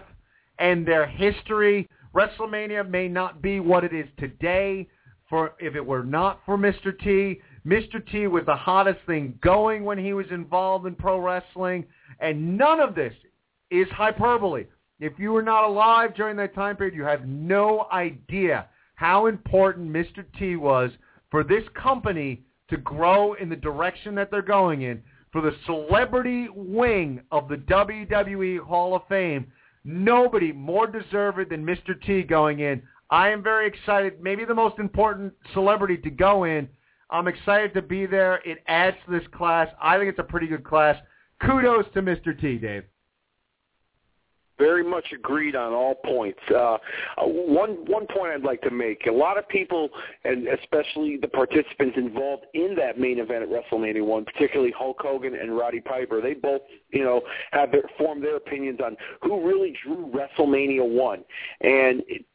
and 0.60 0.88
their 0.88 1.08
history. 1.08 1.90
WrestleMania 2.14 2.88
may 2.88 3.08
not 3.08 3.42
be 3.42 3.60
what 3.60 3.84
it 3.84 3.94
is 3.94 4.06
today 4.20 4.88
for 5.28 5.54
if 5.60 5.76
it 5.76 5.84
were 5.86 6.04
not 6.04 6.40
for 6.46 6.56
Mr. 6.58 6.98
T. 7.00 7.42
Mr. 7.66 8.06
T 8.12 8.28
was 8.28 8.44
the 8.46 8.56
hottest 8.56 9.00
thing 9.08 9.40
going 9.42 9.84
when 9.84 9.98
he 9.98 10.14
was 10.14 10.26
involved 10.30 10.86
in 10.86 10.94
pro 10.94 11.20
wrestling, 11.20 11.86
and 12.20 12.58
none 12.58 12.80
of 12.80 12.94
this 12.94 13.14
is 13.72 13.88
hyperbole. 13.90 14.66
If 15.00 15.14
you 15.18 15.32
were 15.32 15.42
not 15.42 15.64
alive 15.64 16.14
during 16.16 16.38
that 16.38 16.54
time 16.54 16.76
period, 16.76 16.94
you 16.94 17.04
have 17.04 17.26
no 17.26 17.88
idea 17.92 18.68
how 18.96 19.26
important 19.26 19.90
Mr. 19.90 20.24
T 20.38 20.58
was 20.58 20.92
for 21.32 21.44
this 21.44 21.64
company 21.82 22.44
to 22.72 22.78
grow 22.78 23.34
in 23.34 23.50
the 23.50 23.56
direction 23.56 24.16
that 24.16 24.32
they're 24.32 24.42
going 24.42 24.82
in, 24.82 25.04
for 25.32 25.42
the 25.42 25.56
celebrity 25.66 26.50
wing 26.54 27.22
of 27.32 27.48
the 27.48 27.58
WWE 27.58 28.60
Hall 28.60 28.96
of 28.96 29.04
Fame. 29.08 29.52
Nobody 29.84 30.52
more 30.52 30.88
deserved 30.88 31.52
than 31.52 31.66
Mr. 31.66 32.00
T 32.06 32.24
going 32.24 32.60
in. 32.60 32.82
I 33.10 33.30
am 33.30 33.44
very 33.44 33.68
excited. 33.68 34.22
Maybe 34.22 34.44
the 34.46 34.56
most 34.56 34.80
important 34.80 35.34
celebrity 35.54 35.98
to 35.98 36.10
go 36.10 36.46
in. 36.46 36.68
I'm 37.10 37.28
excited 37.28 37.74
to 37.76 37.82
be 37.82 38.06
there. 38.06 38.42
It 38.46 38.60
adds 38.68 38.98
to 39.06 39.12
this 39.12 39.28
class. 39.34 39.68
I 39.82 39.98
think 39.98 40.10
it's 40.10 40.20
a 40.20 40.24
pretty 40.24 40.48
good 40.48 40.64
class. 40.64 40.98
Kudos 41.42 41.86
to 41.94 42.02
Mr. 42.02 42.40
T, 42.40 42.58
Dave 42.58 42.84
very 44.62 44.84
much 44.84 45.06
agreed 45.12 45.56
on 45.56 45.74
all 45.74 45.96
points. 45.96 46.40
Uh, 46.56 46.78
one 47.18 47.84
one 47.88 48.06
point 48.08 48.32
I'd 48.34 48.44
like 48.44 48.62
to 48.62 48.72
make: 48.72 49.08
a 49.08 49.12
lot 49.12 49.38
of 49.38 49.48
people, 49.50 49.90
and 50.24 50.48
especially 50.48 51.18
the 51.18 51.28
participants 51.28 51.98
involved 51.98 52.46
in 52.54 52.76
that 52.76 53.00
main 53.00 53.20
event 53.20 53.44
at 53.44 53.50
WrestleMania 53.50 54.06
One, 54.06 54.24
particularly 54.24 54.72
Hulk 54.78 54.98
Hogan 55.02 55.34
and 55.34 55.58
Roddy 55.58 55.82
Piper, 55.82 56.22
they 56.22 56.36
both, 56.36 56.62
you 56.92 57.04
know, 57.04 57.22
have 57.52 57.72
their, 57.72 57.84
formed 57.98 58.24
their 58.24 58.36
opinions 58.36 58.80
on 58.86 58.96
who 59.22 59.46
really 59.46 59.76
drew 59.84 60.12
WrestleMania 60.14 60.88
One, 60.88 61.24
and. 61.62 62.04
It, 62.08 62.26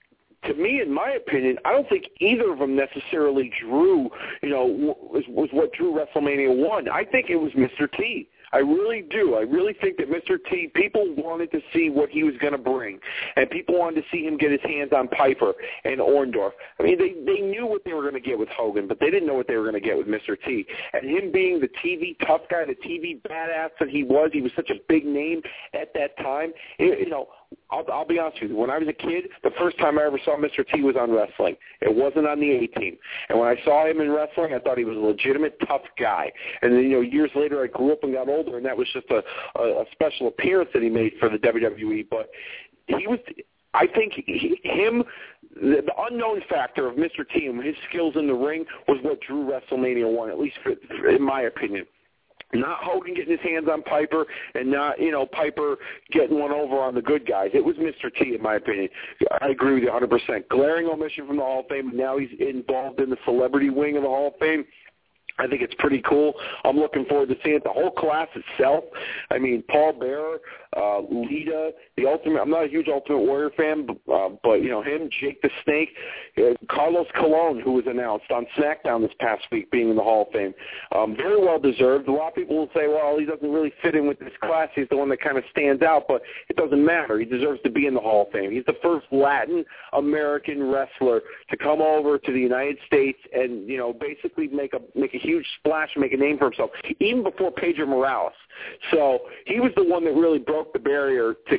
to 0.44 0.54
me, 0.54 0.80
in 0.80 0.92
my 0.92 1.10
opinion, 1.10 1.56
I 1.64 1.72
don't 1.72 1.88
think 1.88 2.04
either 2.20 2.52
of 2.52 2.60
them 2.60 2.76
necessarily 2.76 3.50
drew, 3.60 4.08
you 4.44 4.48
know, 4.48 4.64
was, 4.64 5.24
was 5.26 5.48
what 5.50 5.72
drew 5.72 5.92
WrestleMania 5.92 6.56
one. 6.56 6.88
I 6.88 7.04
think 7.04 7.30
it 7.30 7.36
was 7.36 7.50
Mr. 7.52 7.90
T. 7.96 8.28
I 8.52 8.58
really 8.58 9.02
do. 9.02 9.34
I 9.34 9.40
really 9.40 9.74
think 9.80 9.96
that 9.98 10.10
Mr. 10.10 10.38
T, 10.50 10.70
people 10.74 11.14
wanted 11.16 11.50
to 11.52 11.60
see 11.72 11.90
what 11.90 12.10
he 12.10 12.22
was 12.22 12.34
going 12.40 12.52
to 12.52 12.58
bring, 12.58 12.98
and 13.36 13.48
people 13.50 13.78
wanted 13.78 14.02
to 14.02 14.06
see 14.12 14.24
him 14.24 14.36
get 14.36 14.50
his 14.50 14.60
hands 14.62 14.92
on 14.94 15.08
Piper 15.08 15.52
and 15.84 16.00
Orndorff. 16.00 16.52
I 16.78 16.82
mean, 16.82 16.98
they 16.98 17.14
they 17.24 17.40
knew 17.40 17.66
what 17.66 17.82
they 17.84 17.92
were 17.92 18.02
going 18.02 18.14
to 18.14 18.20
get 18.20 18.38
with 18.38 18.48
Hogan, 18.48 18.86
but 18.86 19.00
they 19.00 19.10
didn't 19.10 19.26
know 19.26 19.34
what 19.34 19.48
they 19.48 19.56
were 19.56 19.70
going 19.70 19.80
to 19.80 19.86
get 19.86 19.96
with 19.96 20.06
Mr. 20.06 20.36
T. 20.44 20.66
And 20.92 21.08
him 21.08 21.32
being 21.32 21.60
the 21.60 21.68
TV 21.84 22.16
tough 22.26 22.42
guy, 22.50 22.64
the 22.64 22.74
TV 22.74 23.20
badass 23.22 23.70
that 23.80 23.88
he 23.88 24.04
was, 24.04 24.30
he 24.32 24.40
was 24.40 24.52
such 24.54 24.70
a 24.70 24.76
big 24.88 25.04
name 25.04 25.42
at 25.74 25.92
that 25.94 26.16
time. 26.18 26.52
You 26.78 27.08
know, 27.08 27.28
I'll, 27.70 27.84
I'll 27.92 28.06
be 28.06 28.18
honest 28.18 28.40
with 28.40 28.50
you. 28.50 28.56
When 28.56 28.70
I 28.70 28.78
was 28.78 28.88
a 28.88 28.92
kid, 28.92 29.24
the 29.42 29.50
first 29.58 29.78
time 29.78 29.98
I 29.98 30.04
ever 30.04 30.18
saw 30.24 30.36
Mr. 30.36 30.66
T 30.66 30.82
was 30.82 30.96
on 30.98 31.10
wrestling. 31.10 31.56
It 31.80 31.94
wasn't 31.94 32.26
on 32.26 32.40
the 32.40 32.50
A 32.50 32.66
team. 32.66 32.96
And 33.28 33.38
when 33.38 33.48
I 33.48 33.56
saw 33.64 33.86
him 33.86 34.00
in 34.00 34.10
wrestling, 34.10 34.54
I 34.54 34.58
thought 34.58 34.78
he 34.78 34.84
was 34.84 34.96
a 34.96 35.00
legitimate 35.00 35.58
tough 35.66 35.82
guy. 35.98 36.30
And 36.62 36.72
then, 36.72 36.84
you 36.84 36.90
know, 36.90 37.00
years 37.00 37.30
later, 37.34 37.62
I 37.62 37.66
grew 37.66 37.92
up 37.92 38.02
and 38.02 38.12
got 38.12 38.28
older, 38.28 38.56
and 38.56 38.66
that 38.66 38.76
was 38.76 38.88
just 38.92 39.06
a, 39.10 39.22
a, 39.58 39.82
a 39.82 39.84
special 39.92 40.28
appearance 40.28 40.70
that 40.74 40.82
he 40.82 40.88
made 40.88 41.12
for 41.18 41.28
the 41.28 41.38
WWE. 41.38 42.06
But 42.10 42.30
he 42.86 43.06
was. 43.06 43.18
I 43.74 43.86
think 43.86 44.14
he, 44.14 44.58
him, 44.62 45.04
the, 45.54 45.82
the 45.84 45.92
unknown 46.10 46.40
factor 46.48 46.86
of 46.86 46.96
Mr. 46.96 47.28
T 47.30 47.46
and 47.46 47.62
his 47.62 47.74
skills 47.90 48.14
in 48.16 48.26
the 48.26 48.32
ring 48.32 48.64
was 48.88 48.98
what 49.02 49.20
drew 49.20 49.44
WrestleMania 49.44 50.10
one, 50.10 50.30
at 50.30 50.38
least 50.38 50.56
for, 50.62 50.72
in 51.08 51.22
my 51.22 51.42
opinion. 51.42 51.84
Not 52.52 52.78
Hogan 52.78 53.14
getting 53.14 53.32
his 53.32 53.40
hands 53.40 53.66
on 53.70 53.82
Piper 53.82 54.24
and 54.54 54.70
not, 54.70 55.00
you 55.00 55.10
know, 55.10 55.26
Piper 55.26 55.76
getting 56.12 56.38
one 56.38 56.52
over 56.52 56.76
on 56.76 56.94
the 56.94 57.02
good 57.02 57.26
guys. 57.26 57.50
It 57.52 57.64
was 57.64 57.76
Mr. 57.76 58.14
T, 58.14 58.34
in 58.34 58.42
my 58.42 58.54
opinion. 58.54 58.88
I 59.40 59.48
agree 59.48 59.74
with 59.74 59.82
you 59.82 59.90
100%. 59.90 60.48
Glaring 60.48 60.86
omission 60.86 61.26
from 61.26 61.36
the 61.36 61.42
Hall 61.42 61.60
of 61.60 61.66
Fame. 61.66 61.90
Now 61.94 62.18
he's 62.18 62.30
involved 62.38 63.00
in 63.00 63.10
the 63.10 63.18
celebrity 63.24 63.70
wing 63.70 63.96
of 63.96 64.02
the 64.02 64.08
Hall 64.08 64.28
of 64.28 64.38
Fame. 64.38 64.64
I 65.38 65.46
think 65.46 65.62
it's 65.62 65.74
pretty 65.78 66.02
cool. 66.08 66.34
I'm 66.64 66.76
looking 66.76 67.04
forward 67.06 67.28
to 67.28 67.36
seeing 67.44 67.56
it. 67.56 67.64
The 67.64 67.70
whole 67.70 67.90
class 67.90 68.28
itself. 68.34 68.84
I 69.30 69.38
mean, 69.38 69.62
Paul 69.68 69.92
Bearer, 69.92 70.38
uh, 70.76 71.00
Lita, 71.00 71.72
the 71.96 72.06
Ultimate. 72.06 72.40
I'm 72.40 72.50
not 72.50 72.64
a 72.64 72.68
huge 72.68 72.88
Ultimate 72.88 73.18
Warrior 73.18 73.50
fan, 73.56 73.86
but, 73.86 74.12
uh, 74.12 74.30
but 74.42 74.54
you 74.62 74.70
know 74.70 74.82
him, 74.82 75.08
Jake 75.20 75.40
the 75.42 75.50
Snake, 75.64 75.90
uh, 76.38 76.54
Carlos 76.70 77.06
Colon, 77.18 77.60
who 77.60 77.72
was 77.72 77.84
announced 77.86 78.30
on 78.30 78.46
SmackDown 78.56 79.02
this 79.02 79.14
past 79.20 79.44
week, 79.52 79.70
being 79.70 79.90
in 79.90 79.96
the 79.96 80.02
Hall 80.02 80.22
of 80.22 80.32
Fame. 80.32 80.54
Um, 80.94 81.16
very 81.16 81.40
well 81.40 81.58
deserved. 81.58 82.08
A 82.08 82.12
lot 82.12 82.28
of 82.28 82.34
people 82.34 82.56
will 82.56 82.70
say, 82.74 82.88
well, 82.88 83.18
he 83.18 83.26
doesn't 83.26 83.50
really 83.50 83.72
fit 83.82 83.94
in 83.94 84.06
with 84.06 84.18
this 84.18 84.32
class. 84.42 84.68
He's 84.74 84.88
the 84.90 84.96
one 84.96 85.08
that 85.10 85.20
kind 85.20 85.36
of 85.36 85.44
stands 85.50 85.82
out, 85.82 86.04
but 86.08 86.22
it 86.48 86.56
doesn't 86.56 86.84
matter. 86.84 87.18
He 87.18 87.24
deserves 87.24 87.60
to 87.64 87.70
be 87.70 87.86
in 87.86 87.94
the 87.94 88.00
Hall 88.00 88.26
of 88.26 88.32
Fame. 88.32 88.50
He's 88.50 88.64
the 88.66 88.76
first 88.82 89.06
Latin 89.10 89.64
American 89.92 90.70
wrestler 90.70 91.22
to 91.50 91.56
come 91.56 91.80
over 91.80 92.18
to 92.18 92.32
the 92.32 92.40
United 92.40 92.78
States 92.86 93.18
and 93.32 93.68
you 93.68 93.76
know 93.76 93.92
basically 93.92 94.48
make 94.48 94.72
a 94.74 94.80
make 94.98 95.14
a 95.14 95.18
huge 95.26 95.46
splash 95.58 95.90
and 95.94 96.02
make 96.02 96.12
a 96.12 96.16
name 96.16 96.38
for 96.38 96.46
himself, 96.46 96.70
even 97.00 97.22
before 97.22 97.50
Pedro 97.50 97.86
Morales. 97.86 98.32
So 98.90 99.20
he 99.46 99.60
was 99.60 99.72
the 99.76 99.84
one 99.84 100.04
that 100.04 100.14
really 100.14 100.38
broke 100.38 100.72
the 100.72 100.78
barrier 100.78 101.34
to 101.50 101.58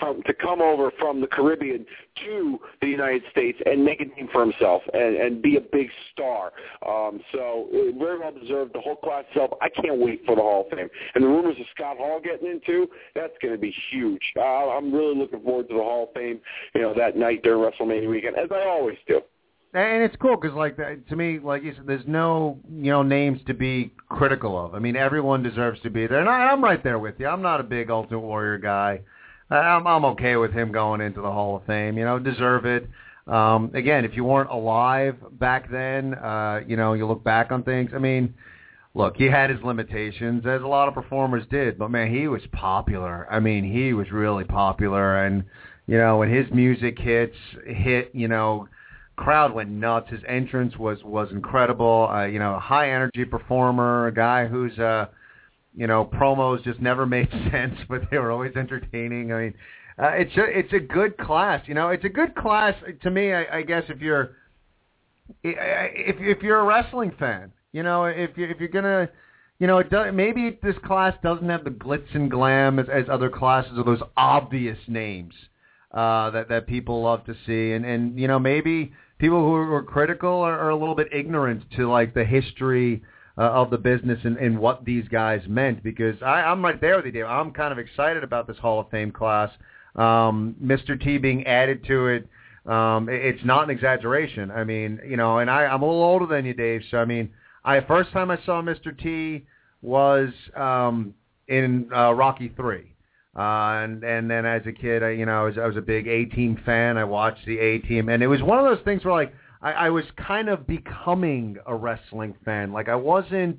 from, 0.00 0.22
to 0.24 0.34
come 0.34 0.60
over 0.60 0.90
from 0.98 1.20
the 1.20 1.26
Caribbean 1.26 1.86
to 2.24 2.58
the 2.80 2.88
United 2.88 3.22
States 3.30 3.58
and 3.66 3.84
make 3.84 4.00
a 4.00 4.04
name 4.04 4.28
for 4.32 4.40
himself 4.40 4.82
and, 4.92 5.16
and 5.16 5.42
be 5.42 5.56
a 5.56 5.60
big 5.60 5.88
star. 6.12 6.52
Um, 6.86 7.20
so 7.32 7.68
uh, 7.72 7.98
very 7.98 8.18
well 8.18 8.32
deserved. 8.32 8.74
The 8.74 8.80
whole 8.80 8.96
class 8.96 9.24
itself, 9.30 9.52
I 9.60 9.68
can't 9.68 9.98
wait 9.98 10.22
for 10.26 10.36
the 10.36 10.42
Hall 10.42 10.66
of 10.70 10.76
Fame. 10.76 10.88
And 11.14 11.24
the 11.24 11.28
rumors 11.28 11.56
of 11.58 11.66
Scott 11.74 11.96
Hall 11.98 12.20
getting 12.22 12.50
into, 12.50 12.88
that's 13.14 13.34
going 13.40 13.54
to 13.54 13.60
be 13.60 13.74
huge. 13.90 14.22
Uh, 14.36 14.70
I'm 14.70 14.92
really 14.92 15.16
looking 15.16 15.40
forward 15.42 15.68
to 15.68 15.74
the 15.74 15.80
Hall 15.80 16.08
of 16.08 16.14
Fame, 16.14 16.40
you 16.74 16.82
know, 16.82 16.94
that 16.94 17.16
night 17.16 17.42
during 17.42 17.60
WrestleMania 17.60 18.08
weekend, 18.08 18.36
as 18.36 18.48
I 18.50 18.66
always 18.66 18.98
do. 19.06 19.20
And 19.74 20.04
it's 20.04 20.14
cool 20.22 20.36
because, 20.36 20.56
like, 20.56 20.76
to 20.76 21.16
me, 21.16 21.40
like 21.40 21.64
you 21.64 21.74
said, 21.74 21.84
there's 21.84 22.06
no, 22.06 22.60
you 22.72 22.92
know, 22.92 23.02
names 23.02 23.40
to 23.48 23.54
be 23.54 23.92
critical 24.08 24.56
of. 24.56 24.72
I 24.72 24.78
mean, 24.78 24.94
everyone 24.94 25.42
deserves 25.42 25.80
to 25.80 25.90
be 25.90 26.06
there, 26.06 26.20
and 26.20 26.28
I, 26.28 26.52
I'm 26.52 26.62
right 26.62 26.82
there 26.84 27.00
with 27.00 27.16
you. 27.18 27.26
I'm 27.26 27.42
not 27.42 27.58
a 27.58 27.64
big 27.64 27.90
Ultimate 27.90 28.20
Warrior 28.20 28.58
guy. 28.58 29.00
I'm, 29.50 29.84
I'm 29.84 30.04
okay 30.04 30.36
with 30.36 30.52
him 30.52 30.70
going 30.70 31.00
into 31.00 31.20
the 31.20 31.30
Hall 31.30 31.56
of 31.56 31.64
Fame. 31.64 31.98
You 31.98 32.04
know, 32.04 32.20
deserve 32.20 32.66
it. 32.66 32.88
Um, 33.26 33.72
again, 33.74 34.04
if 34.04 34.14
you 34.14 34.22
weren't 34.22 34.50
alive 34.50 35.16
back 35.32 35.68
then, 35.68 36.14
uh, 36.14 36.60
you 36.64 36.76
know, 36.76 36.92
you 36.92 37.08
look 37.08 37.24
back 37.24 37.50
on 37.50 37.64
things. 37.64 37.90
I 37.96 37.98
mean, 37.98 38.32
look, 38.94 39.16
he 39.16 39.24
had 39.24 39.50
his 39.50 39.60
limitations, 39.64 40.44
as 40.46 40.62
a 40.62 40.68
lot 40.68 40.86
of 40.86 40.94
performers 40.94 41.44
did, 41.50 41.78
but 41.78 41.90
man, 41.90 42.14
he 42.14 42.28
was 42.28 42.42
popular. 42.52 43.26
I 43.28 43.40
mean, 43.40 43.64
he 43.64 43.92
was 43.92 44.12
really 44.12 44.44
popular, 44.44 45.24
and 45.24 45.42
you 45.88 45.98
know, 45.98 46.18
when 46.18 46.32
his 46.32 46.46
music 46.52 46.96
hits 46.96 47.36
hit, 47.66 48.12
you 48.14 48.28
know 48.28 48.68
crowd 49.16 49.52
went 49.52 49.70
nuts. 49.70 50.10
His 50.10 50.20
entrance 50.28 50.76
was 50.76 51.02
was 51.04 51.30
incredible. 51.30 52.08
Uh, 52.10 52.24
you 52.24 52.38
know, 52.38 52.54
a 52.54 52.60
high 52.60 52.90
energy 52.90 53.24
performer, 53.24 54.06
a 54.06 54.14
guy 54.14 54.46
who's 54.46 54.78
uh, 54.78 55.06
you 55.76 55.86
know, 55.86 56.04
promos 56.04 56.62
just 56.64 56.80
never 56.80 57.06
made 57.16 57.30
sense, 57.50 57.78
but 57.88 58.02
they 58.10 58.18
were 58.18 58.30
always 58.30 58.54
entertaining. 58.56 59.32
I 59.32 59.40
mean, 59.40 59.54
uh, 59.98 60.08
it's 60.10 60.36
a 60.36 60.44
it's 60.44 60.72
a 60.72 60.80
good 60.80 61.16
class. 61.18 61.62
You 61.66 61.74
know, 61.74 61.90
it's 61.90 62.04
a 62.04 62.08
good 62.08 62.34
class 62.34 62.74
to 63.02 63.10
me. 63.10 63.32
I, 63.32 63.58
I 63.58 63.62
guess 63.62 63.84
if 63.88 64.00
you're 64.00 64.36
if 65.42 66.16
if 66.18 66.42
you're 66.42 66.60
a 66.60 66.64
wrestling 66.64 67.12
fan, 67.18 67.52
you 67.72 67.82
know, 67.82 68.04
if 68.06 68.36
you 68.36 68.46
if 68.46 68.58
you're 68.58 68.68
gonna 68.68 69.08
you 69.60 69.68
know, 69.68 69.78
it 69.78 69.88
does, 69.88 70.12
maybe 70.12 70.58
this 70.62 70.74
class 70.84 71.14
doesn't 71.22 71.48
have 71.48 71.62
the 71.62 71.70
glitz 71.70 72.12
and 72.14 72.28
glam 72.28 72.78
as, 72.80 72.86
as 72.92 73.04
other 73.08 73.30
classes 73.30 73.72
or 73.76 73.84
those 73.84 74.02
obvious 74.16 74.78
names 74.88 75.32
uh, 75.92 76.30
that 76.30 76.48
that 76.48 76.66
people 76.66 77.02
love 77.02 77.24
to 77.26 77.34
see, 77.46 77.72
and 77.72 77.84
and 77.84 78.18
you 78.18 78.26
know 78.26 78.38
maybe 78.38 78.92
people 79.24 79.40
who 79.40 79.54
are 79.54 79.82
critical 79.82 80.42
are, 80.42 80.58
are 80.58 80.68
a 80.68 80.76
little 80.76 80.94
bit 80.94 81.08
ignorant 81.10 81.64
to 81.74 81.90
like 81.90 82.12
the 82.12 82.26
history 82.26 83.02
uh, 83.38 83.40
of 83.40 83.70
the 83.70 83.78
business 83.78 84.18
and, 84.22 84.36
and 84.36 84.58
what 84.58 84.84
these 84.84 85.08
guys 85.08 85.40
meant 85.48 85.82
because 85.82 86.14
I, 86.20 86.42
I'm 86.42 86.62
right 86.62 86.78
there 86.78 86.96
with 86.96 87.06
you, 87.06 87.12
Dave. 87.12 87.24
I'm 87.24 87.50
kind 87.50 87.72
of 87.72 87.78
excited 87.78 88.22
about 88.22 88.46
this 88.46 88.58
Hall 88.58 88.80
of 88.80 88.90
Fame 88.90 89.10
class. 89.10 89.50
Um, 89.96 90.54
Mr. 90.62 91.02
T 91.02 91.16
being 91.16 91.46
added 91.46 91.86
to 91.86 92.08
it, 92.08 92.28
um, 92.70 93.08
it, 93.08 93.14
it's 93.24 93.44
not 93.46 93.64
an 93.64 93.70
exaggeration. 93.70 94.50
I 94.50 94.62
mean, 94.62 95.00
you 95.08 95.16
know, 95.16 95.38
and 95.38 95.50
I, 95.50 95.64
I'm 95.64 95.80
a 95.80 95.86
little 95.86 96.04
older 96.04 96.26
than 96.26 96.44
you, 96.44 96.52
Dave. 96.52 96.82
So 96.90 96.98
I 96.98 97.06
mean, 97.06 97.30
I 97.64 97.80
first 97.80 98.12
time 98.12 98.30
I 98.30 98.36
saw 98.44 98.60
Mr. 98.60 98.94
T 98.96 99.46
was 99.80 100.28
um, 100.54 101.14
in 101.48 101.88
uh, 101.96 102.12
Rocky 102.12 102.52
Three. 102.54 102.93
Uh, 103.36 103.82
and 103.82 104.04
and 104.04 104.30
then 104.30 104.46
as 104.46 104.62
a 104.66 104.72
kid, 104.72 105.02
I 105.02 105.10
you 105.10 105.26
know 105.26 105.42
I 105.42 105.44
was 105.44 105.58
I 105.58 105.66
was 105.66 105.76
a 105.76 105.82
big 105.82 106.06
A 106.06 106.24
Team 106.26 106.60
fan. 106.64 106.96
I 106.96 107.04
watched 107.04 107.44
the 107.46 107.58
A 107.58 107.78
Team, 107.78 108.08
and 108.08 108.22
it 108.22 108.28
was 108.28 108.42
one 108.42 108.58
of 108.58 108.64
those 108.64 108.84
things 108.84 109.04
where 109.04 109.14
like 109.14 109.34
I, 109.60 109.72
I 109.72 109.90
was 109.90 110.04
kind 110.16 110.48
of 110.48 110.66
becoming 110.66 111.56
a 111.66 111.74
wrestling 111.74 112.34
fan. 112.44 112.72
Like 112.72 112.88
I 112.88 112.94
wasn't, 112.94 113.58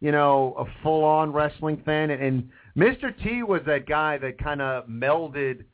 you 0.00 0.12
know, 0.12 0.54
a 0.58 0.82
full 0.82 1.04
on 1.04 1.32
wrestling 1.32 1.80
fan. 1.86 2.10
And, 2.10 2.22
and 2.22 2.50
Mr. 2.76 3.14
T 3.22 3.42
was 3.42 3.62
that 3.66 3.86
guy 3.86 4.18
that 4.18 4.36
kind 4.36 4.60
of 4.60 4.86
melded 4.88 5.64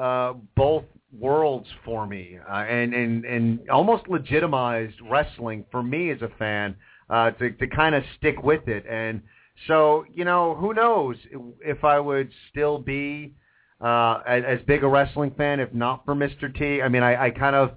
uh, 0.00 0.34
both 0.54 0.84
worlds 1.18 1.66
for 1.84 2.06
me, 2.06 2.38
uh, 2.48 2.54
and 2.54 2.94
and 2.94 3.24
and 3.24 3.68
almost 3.68 4.08
legitimized 4.08 4.96
wrestling 5.10 5.64
for 5.70 5.82
me 5.82 6.10
as 6.10 6.22
a 6.22 6.30
fan 6.38 6.76
uh, 7.10 7.30
to 7.32 7.50
to 7.50 7.66
kind 7.66 7.94
of 7.94 8.04
stick 8.16 8.42
with 8.42 8.68
it 8.68 8.84
and 8.88 9.22
so, 9.66 10.04
you 10.12 10.24
know, 10.24 10.54
who 10.54 10.74
knows 10.74 11.16
if 11.64 11.84
I 11.84 12.00
would 12.00 12.30
still 12.50 12.78
be 12.78 13.34
uh, 13.80 14.20
as, 14.26 14.60
big 14.66 14.84
a 14.84 14.88
wrestling 14.88 15.32
fan 15.36 15.60
if 15.60 15.72
not 15.74 16.04
for 16.04 16.14
Mr. 16.14 16.54
T. 16.56 16.80
I 16.80 16.88
mean, 16.88 17.02
I, 17.02 17.26
I 17.26 17.30
kind 17.30 17.56
of 17.56 17.72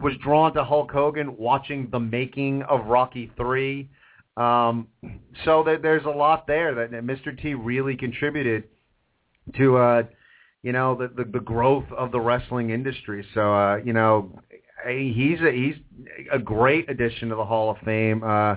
was 0.00 0.14
drawn 0.22 0.54
to 0.54 0.64
Hulk 0.64 0.90
Hogan 0.90 1.36
watching 1.36 1.88
the 1.90 2.00
making 2.00 2.62
of 2.62 2.86
Rocky 2.86 3.30
3. 3.36 3.88
Um, 4.36 4.86
so 5.44 5.64
that 5.64 5.82
there's 5.82 6.04
a 6.04 6.10
lot 6.10 6.46
there 6.46 6.74
that, 6.74 6.92
that 6.92 7.04
Mr. 7.04 7.38
T 7.40 7.54
really 7.54 7.96
contributed 7.96 8.64
to, 9.56 9.76
uh, 9.76 10.02
you 10.62 10.72
know, 10.72 10.94
the, 10.94 11.08
the, 11.08 11.30
the 11.30 11.40
growth 11.40 11.90
of 11.96 12.12
the 12.12 12.20
wrestling 12.20 12.70
industry. 12.70 13.26
So, 13.34 13.52
uh, 13.52 13.76
you 13.84 13.92
know, 13.92 14.40
he's 14.88 15.40
a, 15.40 15.50
he's 15.50 15.74
a 16.32 16.38
great 16.38 16.88
addition 16.88 17.28
to 17.30 17.34
the 17.34 17.44
Hall 17.44 17.70
of 17.70 17.78
Fame. 17.84 18.22
Uh, 18.22 18.56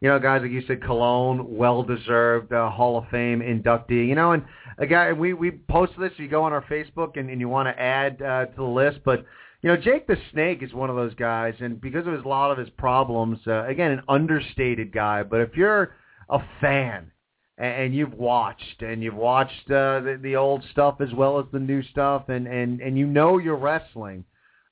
you 0.00 0.08
know, 0.08 0.18
guys 0.18 0.40
like 0.42 0.50
you 0.50 0.62
said, 0.66 0.82
Colon, 0.82 1.56
well 1.56 1.82
deserved 1.82 2.52
uh, 2.52 2.70
Hall 2.70 2.96
of 2.96 3.08
Fame 3.10 3.40
inductee. 3.40 4.08
You 4.08 4.14
know, 4.14 4.32
and 4.32 4.44
a 4.78 4.86
guy 4.86 5.12
we 5.12 5.34
we 5.34 5.50
posted 5.50 6.00
this. 6.00 6.12
You 6.16 6.28
go 6.28 6.42
on 6.42 6.52
our 6.52 6.62
Facebook 6.62 7.18
and, 7.18 7.28
and 7.28 7.40
you 7.40 7.48
want 7.48 7.68
to 7.68 7.80
add 7.80 8.22
uh, 8.22 8.46
to 8.46 8.56
the 8.56 8.62
list, 8.62 9.00
but 9.04 9.26
you 9.62 9.68
know, 9.68 9.76
Jake 9.76 10.06
the 10.06 10.16
Snake 10.32 10.62
is 10.62 10.72
one 10.72 10.88
of 10.88 10.96
those 10.96 11.14
guys, 11.14 11.54
and 11.60 11.80
because 11.80 12.06
of 12.06 12.14
his, 12.14 12.24
a 12.24 12.28
lot 12.28 12.50
of 12.50 12.56
his 12.56 12.70
problems, 12.70 13.38
uh, 13.46 13.66
again, 13.66 13.90
an 13.90 14.02
understated 14.08 14.90
guy. 14.90 15.22
But 15.22 15.42
if 15.42 15.54
you're 15.54 15.96
a 16.30 16.38
fan 16.62 17.10
and, 17.58 17.84
and 17.84 17.94
you've 17.94 18.14
watched 18.14 18.80
and 18.80 19.02
you've 19.02 19.14
watched 19.14 19.70
uh, 19.70 20.00
the, 20.00 20.18
the 20.22 20.36
old 20.36 20.64
stuff 20.72 21.02
as 21.02 21.12
well 21.12 21.38
as 21.38 21.44
the 21.52 21.58
new 21.58 21.82
stuff, 21.82 22.30
and 22.30 22.46
and 22.46 22.80
and 22.80 22.96
you 22.96 23.06
know 23.06 23.36
you're 23.36 23.56
wrestling, 23.56 24.24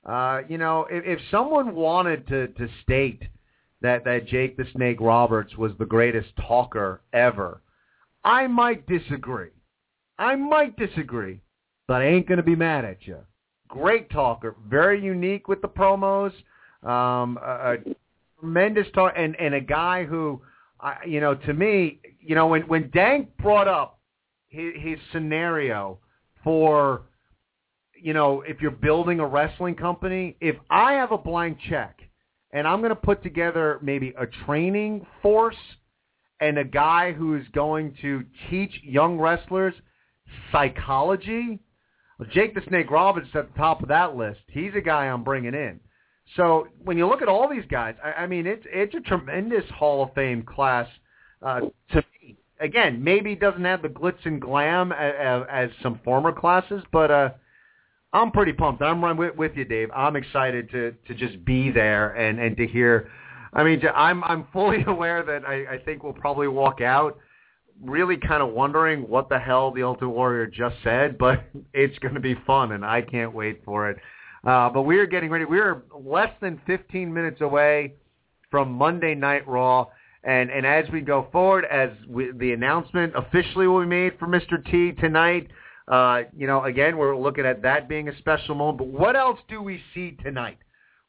uh, 0.07 0.41
you 0.49 0.57
know, 0.57 0.87
if, 0.89 1.03
if 1.05 1.19
someone 1.29 1.75
wanted 1.75 2.27
to 2.29 2.47
to 2.47 2.67
state 2.81 3.21
that 3.81 4.03
that 4.05 4.27
Jake 4.27 4.57
the 4.57 4.65
Snake 4.73 4.99
Roberts 4.99 5.55
was 5.57 5.71
the 5.77 5.85
greatest 5.85 6.29
talker 6.47 7.01
ever, 7.13 7.61
I 8.23 8.47
might 8.47 8.85
disagree. 8.87 9.51
I 10.17 10.35
might 10.35 10.75
disagree, 10.77 11.41
but 11.87 12.01
I 12.01 12.05
ain't 12.05 12.27
gonna 12.27 12.43
be 12.43 12.55
mad 12.55 12.85
at 12.85 13.07
you 13.07 13.19
great 13.69 14.09
talker, 14.09 14.55
very 14.67 15.01
unique 15.01 15.47
with 15.47 15.61
the 15.61 15.67
promos, 15.67 16.33
um, 16.83 17.39
a, 17.41 17.73
a 17.73 17.77
tremendous 18.39 18.87
talk, 18.93 19.13
and 19.15 19.39
and 19.39 19.53
a 19.53 19.61
guy 19.61 20.03
who, 20.03 20.41
uh, 20.81 20.95
you 21.07 21.21
know, 21.21 21.35
to 21.35 21.53
me, 21.53 22.01
you 22.19 22.35
know, 22.35 22.47
when 22.47 22.63
when 22.63 22.89
Dank 22.89 23.29
brought 23.37 23.67
up 23.67 23.99
his, 24.49 24.73
his 24.75 24.99
scenario 25.13 25.99
for, 26.43 27.03
you 28.01 28.13
know, 28.13 28.41
if 28.41 28.61
you're 28.61 28.71
building 28.71 29.19
a 29.19 29.25
wrestling 29.25 29.75
company, 29.75 30.35
if 30.41 30.55
I 30.69 30.93
have 30.93 31.11
a 31.11 31.17
blank 31.17 31.57
check 31.69 31.98
and 32.51 32.67
I'm 32.67 32.79
going 32.79 32.89
to 32.89 32.95
put 32.95 33.23
together 33.23 33.79
maybe 33.81 34.13
a 34.17 34.25
training 34.45 35.05
force 35.21 35.55
and 36.39 36.57
a 36.57 36.63
guy 36.63 37.11
who 37.11 37.35
is 37.35 37.45
going 37.53 37.95
to 38.01 38.23
teach 38.49 38.71
young 38.83 39.19
wrestlers 39.19 39.73
psychology 40.51 41.59
Jake 42.31 42.53
the 42.53 42.61
Snake 42.67 42.91
Roberts 42.91 43.29
at 43.33 43.51
the 43.51 43.57
top 43.57 43.81
of 43.81 43.89
that 43.89 44.15
list. 44.15 44.41
He's 44.47 44.73
a 44.75 44.81
guy 44.81 45.05
I'm 45.05 45.23
bringing 45.23 45.53
in. 45.53 45.79
So 46.35 46.67
when 46.83 46.97
you 46.97 47.07
look 47.07 47.21
at 47.21 47.27
all 47.27 47.49
these 47.49 47.65
guys, 47.69 47.95
I, 48.03 48.23
I 48.23 48.27
mean, 48.27 48.45
it's 48.45 48.65
it's 48.71 48.93
a 48.93 48.99
tremendous 48.99 49.63
Hall 49.71 50.03
of 50.03 50.13
Fame 50.13 50.43
class 50.43 50.87
uh, 51.41 51.61
to 51.91 52.03
me. 52.21 52.37
Again, 52.59 53.03
maybe 53.03 53.35
doesn't 53.35 53.63
have 53.63 53.81
the 53.81 53.87
glitz 53.87 54.25
and 54.25 54.41
glam 54.41 54.91
as, 54.91 55.43
as 55.49 55.69
some 55.81 55.99
former 56.03 56.33
classes, 56.33 56.83
but 56.91 57.09
uh, 57.09 57.29
I'm 58.11 58.31
pretty 58.31 58.53
pumped. 58.53 58.81
I'm 58.81 59.03
right 59.03 59.15
with, 59.15 59.35
with 59.35 59.51
you, 59.55 59.65
Dave. 59.65 59.89
I'm 59.95 60.15
excited 60.15 60.69
to 60.71 60.93
to 61.07 61.13
just 61.13 61.43
be 61.45 61.71
there 61.71 62.11
and 62.15 62.39
and 62.39 62.57
to 62.57 62.67
hear. 62.67 63.11
I 63.53 63.63
mean, 63.63 63.81
I'm 63.95 64.23
I'm 64.23 64.47
fully 64.51 64.83
aware 64.87 65.23
that 65.23 65.45
I, 65.45 65.75
I 65.75 65.77
think 65.79 66.03
we'll 66.03 66.13
probably 66.13 66.47
walk 66.47 66.81
out 66.81 67.17
really 67.81 68.17
kind 68.17 68.43
of 68.43 68.49
wondering 68.49 69.07
what 69.07 69.29
the 69.29 69.39
hell 69.39 69.71
the 69.71 69.83
Ultimate 69.83 70.09
Warrior 70.09 70.47
just 70.47 70.75
said, 70.83 71.17
but 71.17 71.43
it's 71.73 71.97
going 71.99 72.13
to 72.13 72.19
be 72.19 72.35
fun, 72.45 72.73
and 72.73 72.85
I 72.85 73.01
can't 73.01 73.33
wait 73.33 73.61
for 73.63 73.89
it. 73.89 73.97
Uh, 74.45 74.69
but 74.69 74.83
we're 74.83 75.05
getting 75.05 75.29
ready. 75.29 75.45
We're 75.45 75.83
less 75.93 76.31
than 76.41 76.61
15 76.65 77.13
minutes 77.13 77.41
away 77.41 77.93
from 78.49 78.71
Monday 78.71 79.13
Night 79.13 79.47
Raw, 79.47 79.87
and 80.23 80.49
and 80.49 80.65
as 80.65 80.85
we 80.91 81.01
go 81.01 81.27
forward, 81.31 81.65
as 81.65 81.89
we, 82.07 82.31
the 82.31 82.53
announcement 82.53 83.13
officially 83.15 83.67
will 83.67 83.81
be 83.81 83.87
made 83.87 84.17
for 84.17 84.27
Mr. 84.27 84.63
T 84.71 84.93
tonight, 84.93 85.49
uh, 85.89 86.21
you 86.37 86.45
know, 86.45 86.63
again, 86.65 86.97
we're 86.97 87.17
looking 87.17 87.45
at 87.45 87.63
that 87.63 87.89
being 87.89 88.09
a 88.09 88.17
special 88.19 88.53
moment. 88.53 88.77
But 88.77 88.87
what 88.87 89.15
else 89.15 89.39
do 89.49 89.61
we 89.61 89.81
see 89.93 90.17
tonight? 90.23 90.59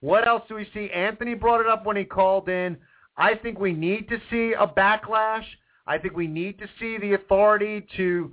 What 0.01 0.27
else 0.27 0.43
do 0.49 0.55
we 0.55 0.67
see? 0.73 0.91
Anthony 0.91 1.35
brought 1.35 1.61
it 1.61 1.67
up 1.67 1.85
when 1.85 1.97
he 1.97 2.05
called 2.05 2.49
in. 2.49 2.79
I 3.17 3.35
think 3.35 3.59
we 3.61 3.75
need 3.75 4.09
to 4.09 4.19
see 4.31 4.55
a 4.59 4.67
backlash. 4.67 5.45
I 5.87 5.99
think 5.99 6.17
we 6.17 6.27
need 6.27 6.59
to 6.59 6.67
see 6.79 6.97
the 6.97 7.13
authority 7.15 7.87
to 7.99 8.33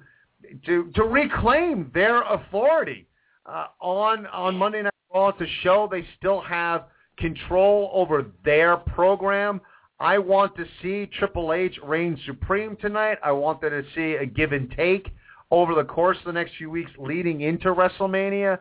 to 0.66 0.92
to 0.96 1.04
reclaim 1.04 1.92
their 1.94 2.22
authority 2.22 3.08
uh, 3.46 3.68
on 3.82 4.26
on 4.28 4.56
Monday 4.56 4.84
Night 4.84 4.94
Raw 5.14 5.32
to 5.32 5.46
show 5.64 5.90
they 5.92 6.06
still 6.18 6.40
have 6.42 6.86
control 7.18 7.92
over 7.94 8.28
their 8.46 8.78
program. 8.78 9.60
I 10.00 10.20
want 10.20 10.56
to 10.56 10.66
see 10.82 11.08
Triple 11.08 11.52
H 11.52 11.78
reign 11.84 12.18
supreme 12.26 12.78
tonight. 12.78 13.18
I 13.24 13.32
want 13.32 13.60
them 13.60 13.72
to 13.72 13.84
see 13.96 14.16
a 14.16 14.26
give 14.26 14.54
and 14.54 14.72
take 14.72 15.10
over 15.52 15.76
the 15.76 15.84
course 15.84 16.18
of 16.20 16.26
the 16.26 16.34
next 16.34 16.54
few 16.58 16.70
weeks 16.70 16.92
leading 16.98 17.42
into 17.42 17.74
WrestleMania. 17.74 18.60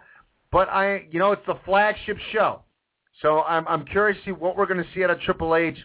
But 0.52 0.68
I, 0.68 1.06
you 1.10 1.18
know, 1.18 1.32
it's 1.32 1.46
the 1.46 1.58
flagship 1.64 2.18
show, 2.32 2.60
so 3.20 3.42
I'm 3.42 3.66
I'm 3.68 3.84
curious 3.84 4.18
to 4.18 4.24
see 4.26 4.32
what 4.32 4.56
we're 4.56 4.66
going 4.66 4.82
to 4.82 4.88
see 4.94 5.02
out 5.04 5.10
of 5.10 5.20
Triple 5.20 5.56
H 5.56 5.78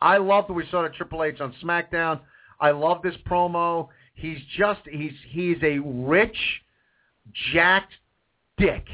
I 0.00 0.16
love 0.16 0.46
that 0.46 0.54
we 0.54 0.64
saw 0.70 0.82
the 0.82 0.88
Triple 0.88 1.24
H 1.24 1.40
on 1.40 1.54
SmackDown. 1.62 2.20
I 2.60 2.70
love 2.70 3.02
this 3.02 3.14
promo. 3.26 3.88
He's 4.14 4.38
just 4.56 4.80
he's 4.90 5.12
he's 5.28 5.58
a 5.62 5.78
rich, 5.78 6.36
jacked 7.52 7.92
dick. 8.56 8.86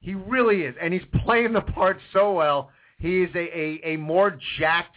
He 0.00 0.14
really 0.14 0.62
is, 0.62 0.74
and 0.80 0.92
he's 0.92 1.02
playing 1.24 1.52
the 1.52 1.60
part 1.60 1.98
so 2.12 2.32
well. 2.32 2.70
He 2.98 3.22
is 3.22 3.30
a 3.34 3.38
a, 3.38 3.80
a 3.94 3.96
more 3.96 4.38
jacked, 4.58 4.96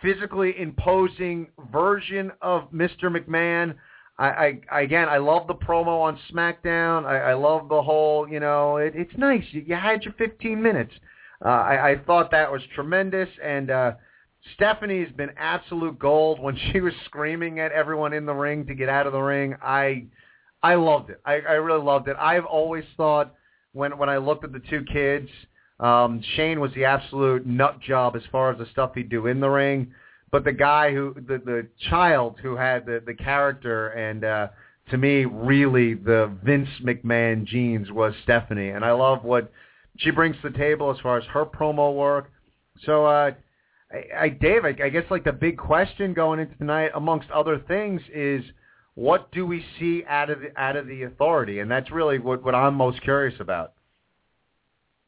physically 0.00 0.54
imposing 0.58 1.48
version 1.72 2.30
of 2.40 2.70
Mr. 2.72 3.04
McMahon. 3.04 3.74
I, 4.18 4.60
I 4.70 4.80
again, 4.82 5.08
I 5.08 5.18
love 5.18 5.46
the 5.46 5.54
promo 5.54 6.02
on 6.02 6.18
SmackDown. 6.32 7.04
I, 7.04 7.30
I 7.30 7.34
love 7.34 7.68
the 7.68 7.82
whole, 7.82 8.28
you 8.28 8.40
know, 8.40 8.76
it, 8.76 8.92
it's 8.94 9.16
nice. 9.16 9.44
You, 9.50 9.64
you 9.66 9.74
had 9.74 10.04
your 10.04 10.14
15 10.14 10.62
minutes. 10.62 10.92
Uh, 11.44 11.48
I, 11.48 11.90
I 11.90 11.98
thought 11.98 12.30
that 12.30 12.50
was 12.50 12.62
tremendous, 12.74 13.28
and 13.42 13.70
uh, 13.70 13.92
Stephanie's 14.54 15.10
been 15.12 15.30
absolute 15.36 15.98
gold 15.98 16.40
when 16.40 16.56
she 16.72 16.80
was 16.80 16.92
screaming 17.06 17.60
at 17.60 17.72
everyone 17.72 18.12
in 18.12 18.26
the 18.26 18.34
ring 18.34 18.66
to 18.66 18.74
get 18.74 18.88
out 18.88 19.06
of 19.06 19.12
the 19.12 19.20
ring. 19.20 19.54
I 19.62 20.06
I 20.62 20.76
loved 20.76 21.10
it. 21.10 21.20
I, 21.26 21.40
I 21.40 21.54
really 21.54 21.82
loved 21.82 22.08
it. 22.08 22.16
I've 22.18 22.46
always 22.46 22.84
thought 22.96 23.34
when 23.72 23.98
when 23.98 24.08
I 24.08 24.18
looked 24.18 24.44
at 24.44 24.52
the 24.52 24.62
two 24.70 24.84
kids, 24.84 25.28
um, 25.80 26.22
Shane 26.36 26.60
was 26.60 26.72
the 26.74 26.84
absolute 26.84 27.46
nut 27.46 27.80
job 27.80 28.16
as 28.16 28.22
far 28.30 28.52
as 28.52 28.58
the 28.58 28.66
stuff 28.70 28.92
he'd 28.94 29.08
do 29.08 29.26
in 29.26 29.40
the 29.40 29.50
ring. 29.50 29.92
But 30.34 30.42
the 30.42 30.52
guy 30.52 30.92
who 30.92 31.14
the 31.14 31.38
the 31.38 31.68
child 31.88 32.40
who 32.42 32.56
had 32.56 32.86
the 32.86 33.00
the 33.06 33.14
character 33.14 33.90
and 33.90 34.24
uh 34.24 34.48
to 34.90 34.98
me 34.98 35.26
really 35.26 35.94
the 35.94 36.36
Vince 36.42 36.68
McMahon 36.82 37.44
genes 37.44 37.92
was 37.92 38.14
Stephanie. 38.24 38.70
And 38.70 38.84
I 38.84 38.90
love 38.90 39.22
what 39.22 39.52
she 39.98 40.10
brings 40.10 40.34
to 40.42 40.50
the 40.50 40.58
table 40.58 40.90
as 40.90 40.98
far 40.98 41.18
as 41.18 41.24
her 41.26 41.46
promo 41.46 41.94
work. 41.94 42.32
So 42.84 43.06
uh 43.06 43.30
I, 43.92 44.22
I 44.22 44.28
Dave, 44.28 44.64
I, 44.64 44.74
I 44.82 44.88
guess 44.88 45.04
like 45.08 45.22
the 45.22 45.32
big 45.32 45.56
question 45.56 46.14
going 46.14 46.40
into 46.40 46.56
tonight, 46.56 46.90
amongst 46.96 47.30
other 47.30 47.60
things, 47.68 48.00
is 48.12 48.42
what 48.96 49.30
do 49.30 49.46
we 49.46 49.64
see 49.78 50.02
out 50.08 50.30
of 50.30 50.40
the, 50.40 50.60
out 50.60 50.74
of 50.74 50.88
the 50.88 51.04
authority, 51.04 51.60
and 51.60 51.70
that's 51.70 51.92
really 51.92 52.18
what 52.18 52.42
what 52.42 52.56
I'm 52.56 52.74
most 52.74 53.00
curious 53.02 53.38
about 53.38 53.74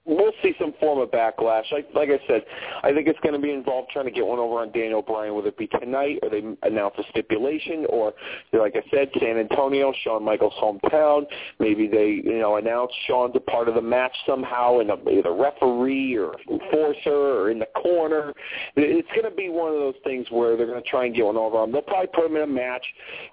we'll 0.07 0.33
see 0.43 0.55
some 0.59 0.73
form 0.79 1.01
of 1.01 1.11
backlash. 1.11 1.71
Like, 1.73 1.89
like 1.95 2.09
I 2.09 2.21
said, 2.27 2.43
I 2.83 2.93
think 2.93 3.09
it's 3.09 3.19
going 3.21 3.35
to 3.35 3.41
be 3.41 3.51
involved 3.51 3.91
trying 3.91 4.05
to 4.07 4.11
get 4.11 4.27
one 4.27 4.39
over 4.39 4.61
on 4.61 4.71
Daniel 4.73 5.03
Bryan, 5.03 5.35
whether 5.35 5.49
it 5.49 5.59
be 5.59 5.67
tonight 5.67 6.19
or 6.23 6.31
they 6.31 6.43
announce 6.63 6.95
a 6.99 7.03
stipulation, 7.11 7.87
or 7.89 8.15
like 8.53 8.75
I 8.77 8.83
said, 8.91 9.11
San 9.21 9.39
Antonio, 9.39 9.93
Shawn 10.05 10.25
Michaels' 10.25 10.55
hometown. 10.63 11.27
Maybe 11.59 11.89
they, 11.89 12.23
you 12.25 12.39
know, 12.39 12.57
announce 12.57 12.93
Shawn's 13.07 13.35
a 13.35 13.41
part 13.41 13.69
of 13.69 13.75
the 13.75 13.83
match 13.83 14.15
somehow, 14.27 14.79
in 14.81 14.91
a, 14.91 15.11
either 15.11 15.35
referee 15.35 16.17
or 16.17 16.35
enforcer 16.51 17.11
or 17.11 17.51
in 17.51 17.59
the 17.59 17.69
corner. 17.77 18.33
It's 18.77 19.09
going 19.09 19.29
to 19.29 19.37
be 19.37 19.49
one 19.49 19.73
of 19.73 19.79
those 19.79 19.95
things 20.05 20.27
where 20.31 20.57
they're 20.57 20.67
going 20.67 20.83
to 20.83 20.89
try 20.89 21.07
and 21.07 21.15
get 21.15 21.27
one 21.27 21.37
over 21.37 21.59
on. 21.59 21.73
They'll 21.73 21.83
probably 21.83 22.09
put 22.15 22.27
him 22.27 22.37
in 22.37 22.43
a 22.43 22.47
match 22.47 22.85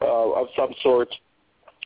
uh, 0.02 0.32
of 0.32 0.48
some 0.56 0.74
sorts 0.82 1.14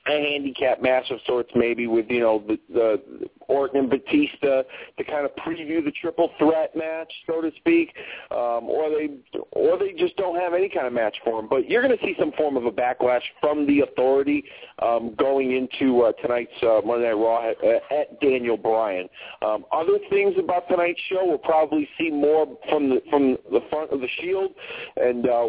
a 0.08 0.12
handicap 0.12 0.82
match 0.82 1.10
of 1.12 1.20
sorts, 1.26 1.50
maybe 1.56 1.88
with 1.88 2.06
you 2.10 2.20
know 2.20 2.44
the, 2.48 2.58
the 2.74 3.28
Orton 3.48 3.80
and 3.80 3.90
Batista 3.90 4.64
to 4.98 5.04
kind 5.04 5.26
of 5.26 5.32
preview 5.36 5.84
the 5.84 5.92
triple 6.02 6.32
threat 6.38 6.76
match, 6.76 7.12
so 7.26 7.42
to 7.42 7.52
speak, 7.58 7.94
um, 8.32 8.70
or 8.70 8.90
they 8.90 9.10
or 9.52 9.78
they 9.78 9.94
just 9.94 10.16
don't 10.18 10.40
have 10.40 10.54
any 10.54 10.70
kind 10.70 10.88
of 10.88 10.94
match 10.94 11.16
for 11.24 11.40
him. 11.40 11.48
But 11.50 11.70
you're 11.70 11.82
going 11.82 11.98
to 11.98 12.04
see 12.04 12.16
some 12.20 12.32
form 12.34 12.58
of 12.58 12.66
a 12.66 12.72
backlash 12.72 13.22
from 13.40 13.66
the 13.66 13.82
Authority 13.82 14.44
um, 14.82 15.16
going 15.18 15.56
into 15.56 16.02
uh, 16.02 16.12
tonight's 16.22 16.52
uh, 16.62 16.82
Monday 16.86 17.08
Night 17.08 17.14
Raw 17.14 17.50
at, 17.50 17.58
at 17.92 18.20
Daniel 18.20 18.58
Bryan. 18.58 19.08
Um, 19.46 19.66
other 19.72 20.00
things 20.10 20.36
about 20.38 20.68
tonight's 20.68 21.00
show, 21.10 21.26
we'll 21.26 21.38
probably 21.38 21.88
see 21.98 22.10
more 22.10 22.48
from 22.70 22.90
the 22.90 23.02
from 23.10 23.38
the 23.52 23.62
front 23.70 23.92
of 23.92 24.02
the 24.02 24.08
Shield 24.22 24.52
and 24.98 25.28
uh, 25.28 25.44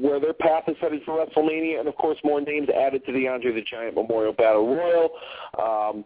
where 0.00 0.20
their 0.20 0.32
path 0.32 0.64
is 0.68 0.76
headed 0.80 1.02
for 1.04 1.24
WrestleMania, 1.24 1.80
and 1.80 1.88
of 1.88 1.96
course 1.96 2.18
more 2.24 2.40
names 2.40 2.68
added 2.68 3.04
to 3.06 3.12
the 3.12 3.28
Andre 3.28 3.52
the 3.52 3.62
Giant 3.62 3.94
Memorial 4.06 4.32
Battle 4.32 4.66
Royal. 4.74 5.10
Um, 5.58 6.04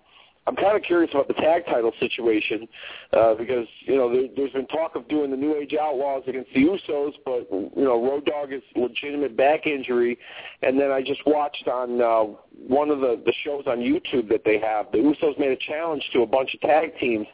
I'm 0.48 0.56
kind 0.56 0.74
of 0.74 0.82
curious 0.82 1.10
about 1.12 1.28
the 1.28 1.34
tag 1.34 1.66
title 1.66 1.92
situation 2.00 2.66
uh, 3.12 3.34
because 3.34 3.66
you 3.80 3.96
know 3.96 4.10
there, 4.10 4.28
there's 4.34 4.52
been 4.52 4.66
talk 4.68 4.96
of 4.96 5.06
doing 5.08 5.30
the 5.30 5.36
New 5.36 5.54
Age 5.54 5.74
Outlaws 5.78 6.22
against 6.26 6.48
the 6.54 6.64
Usos, 6.64 7.12
but 7.26 7.46
you 7.52 7.84
know 7.84 8.02
Road 8.02 8.24
Dogg 8.24 8.54
is 8.54 8.62
legitimate 8.74 9.36
back 9.36 9.66
injury, 9.66 10.18
and 10.62 10.80
then 10.80 10.90
I 10.90 11.02
just 11.02 11.20
watched 11.26 11.68
on 11.68 12.00
uh, 12.00 12.34
one 12.66 12.88
of 12.88 13.00
the 13.00 13.20
the 13.26 13.32
shows 13.44 13.64
on 13.66 13.80
YouTube 13.80 14.30
that 14.30 14.40
they 14.46 14.58
have. 14.58 14.90
The 14.90 14.98
Usos 14.98 15.38
made 15.38 15.50
a 15.50 15.56
challenge 15.56 16.02
to 16.14 16.22
a 16.22 16.26
bunch 16.26 16.54
of 16.54 16.60
tag 16.62 16.92
teams, 16.98 17.26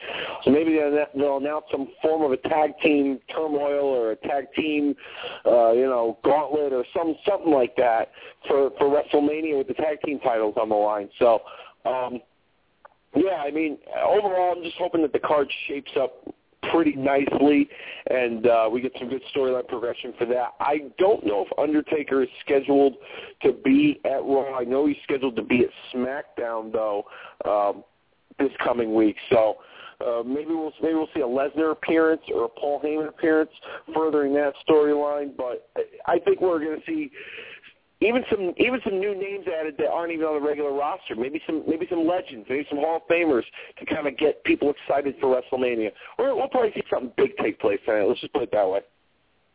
so 0.43 0.51
maybe 0.51 0.75
they'll, 0.75 1.37
announce 1.37 1.67
some 1.71 1.89
form 2.03 2.23
of 2.23 2.33
a 2.33 2.49
tag 2.49 2.73
team 2.83 3.21
turmoil 3.33 3.85
or 3.85 4.11
a 4.11 4.17
tag 4.17 4.47
team, 4.57 4.97
uh, 5.47 5.71
you 5.71 5.87
know, 5.87 6.19
gauntlet 6.25 6.73
or 6.73 6.85
some 6.93 7.15
something 7.29 7.53
like 7.53 7.77
that 7.77 8.11
for 8.49 8.71
for 8.77 8.87
WrestleMania 8.87 9.57
with 9.57 9.69
the 9.69 9.75
tag 9.75 10.01
team 10.05 10.19
titles 10.19 10.55
on 10.61 10.69
the 10.69 10.75
line. 10.75 11.09
So. 11.21 11.43
Um, 11.87 12.23
yeah, 13.17 13.43
I 13.45 13.51
mean, 13.51 13.79
overall, 13.97 14.55
I'm 14.57 14.63
just 14.63 14.77
hoping 14.77 15.03
that 15.03 15.13
the 15.13 15.19
card 15.19 15.51
shapes 15.69 15.93
up 15.99 16.27
pretty 16.71 16.95
nicely, 16.97 17.69
and 18.09 18.47
uh, 18.47 18.69
we 18.71 18.81
get 18.81 18.93
some 18.99 19.09
good 19.09 19.23
storyline 19.35 19.67
progression 19.69 20.15
for 20.19 20.27
that. 20.27 20.55
I 20.61 20.91
don't 20.99 21.25
know 21.27 21.47
if 21.47 21.59
Undertaker 21.59 22.23
is 22.23 22.29
scheduled 22.45 22.95
to 23.43 23.53
be 23.65 24.01
at 24.05 24.23
Raw. 24.23 24.59
I 24.59 24.65
know 24.65 24.87
he's 24.87 24.97
scheduled 25.05 25.37
to 25.37 25.43
be 25.43 25.65
at 25.65 25.71
SmackDown 25.95 26.73
though 26.73 27.05
um, 27.45 27.85
this 28.39 28.51
coming 28.63 28.95
week. 28.95 29.17
So 29.31 29.57
uh, 30.05 30.23
maybe 30.25 30.51
we'll 30.51 30.73
maybe 30.83 30.95
we'll 30.95 31.09
see 31.15 31.21
a 31.21 31.27
Lesnar 31.27 31.73
appearance 31.73 32.23
or 32.35 32.45
a 32.45 32.49
Paul 32.49 32.81
Heyman 32.81 33.09
appearance 33.09 33.51
furthering 33.95 34.35
that 34.35 34.55
storyline. 34.69 35.37
But 35.37 35.69
I 36.07 36.19
think 36.19 36.41
we're 36.41 36.59
going 36.59 36.81
to 36.81 36.87
see 36.87 37.11
even 38.05 38.25
some 38.31 38.53
even 38.59 38.81
some 38.85 39.01
new 39.01 39.15
names 39.15 39.47
added 39.49 39.75
that 39.79 39.89
aren't 39.89 40.13
even 40.13 40.27
on 40.27 40.41
the 40.41 40.47
regular 40.47 40.73
roster. 40.73 41.15
Maybe 41.17 41.41
some 41.47 41.65
maybe 41.67 41.87
some 41.89 42.07
legends, 42.07 42.47
maybe 42.49 42.67
some 42.69 42.79
Hall 42.79 42.97
of 42.97 43.03
Famers 43.09 43.45
to 43.79 43.87
kind 43.87 44.07
of 44.07 44.17
get 44.19 44.45
people 44.45 44.73
excited 44.73 45.15
for 45.21 45.35
WrestleMania. 45.35 45.91
Or 46.19 46.35
we'll 46.37 46.49
probably 46.49 46.73
see 46.75 46.83
something 46.91 47.13
big 47.17 47.37
take 47.39 47.59
place 47.61 47.81
tonight. 47.85 48.05
Let's 48.07 48.21
just 48.21 48.33
put 48.33 48.43
it 48.43 48.53
that 48.53 48.69
way. 48.69 48.81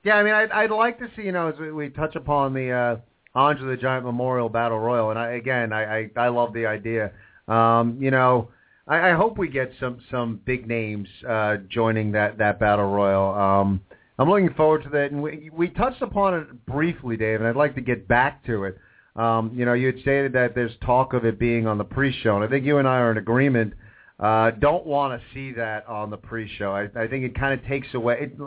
Yeah, 0.04 0.16
I 0.16 0.24
mean, 0.24 0.34
I'd, 0.34 0.52
I'd 0.52 0.72
like 0.72 0.98
to 1.00 1.08
see 1.16 1.24
you 1.24 1.32
know 1.32 1.48
as 1.48 1.60
we, 1.60 1.72
we 1.72 1.90
touch 1.90 2.16
upon 2.16 2.54
the 2.54 2.72
uh, 2.72 2.96
Andre 3.36 3.76
the 3.76 3.82
Giant 3.82 4.06
Memorial 4.06 4.50
Battle 4.50 4.80
Royal, 4.80 5.12
and 5.12 5.20
I, 5.20 5.32
again, 5.32 5.72
I, 5.72 6.00
I 6.00 6.10
I 6.16 6.28
love 6.30 6.54
the 6.54 6.66
idea. 6.66 7.12
Um, 7.48 7.98
you 8.00 8.12
know. 8.12 8.50
I, 8.88 9.12
I 9.12 9.14
hope 9.14 9.38
we 9.38 9.50
get 9.50 9.72
some 9.80 10.00
some 10.10 10.42
big 10.46 10.68
names 10.68 11.08
uh, 11.28 11.58
joining 11.70 12.14
that 12.14 12.40
that 12.40 12.60
battle 12.60 12.90
royal. 12.90 13.36
Um, 13.36 13.82
I'm 14.20 14.30
looking 14.30 14.54
forward 14.54 14.84
to 14.84 14.90
that. 14.90 15.12
And 15.12 15.24
we, 15.24 15.50
we 15.52 15.70
touched 15.70 16.02
upon 16.02 16.34
it 16.34 16.66
briefly, 16.66 17.16
Dave, 17.16 17.40
and 17.40 17.48
I'd 17.48 17.56
like 17.56 17.74
to 17.76 17.82
get 17.82 18.08
back 18.08 18.46
to 18.46 18.66
it. 18.66 18.78
Um, 19.16 19.52
you 19.56 19.66
know, 19.66 19.74
you 19.74 19.88
had 19.88 20.00
stated 20.02 20.34
that 20.34 20.54
there's 20.54 20.74
talk 20.86 21.14
of 21.14 21.26
it 21.26 21.40
being 21.40 21.66
on 21.66 21.78
the 21.78 21.84
pre-show, 21.86 22.36
and 22.36 22.44
I 22.44 22.48
think 22.48 22.66
you 22.66 22.78
and 22.78 22.88
I 22.88 22.98
are 22.98 23.12
in 23.12 23.18
agreement. 23.18 23.74
Uh, 24.20 24.52
don't 24.52 24.86
want 24.86 25.20
to 25.20 25.28
see 25.34 25.54
that 25.54 25.88
on 25.88 26.10
the 26.10 26.18
pre-show. 26.18 26.72
I, 26.72 26.84
I 27.02 27.08
think 27.08 27.24
it 27.24 27.34
kind 27.40 27.58
of 27.58 27.66
takes 27.66 27.88
away. 27.94 28.18
It, 28.22 28.38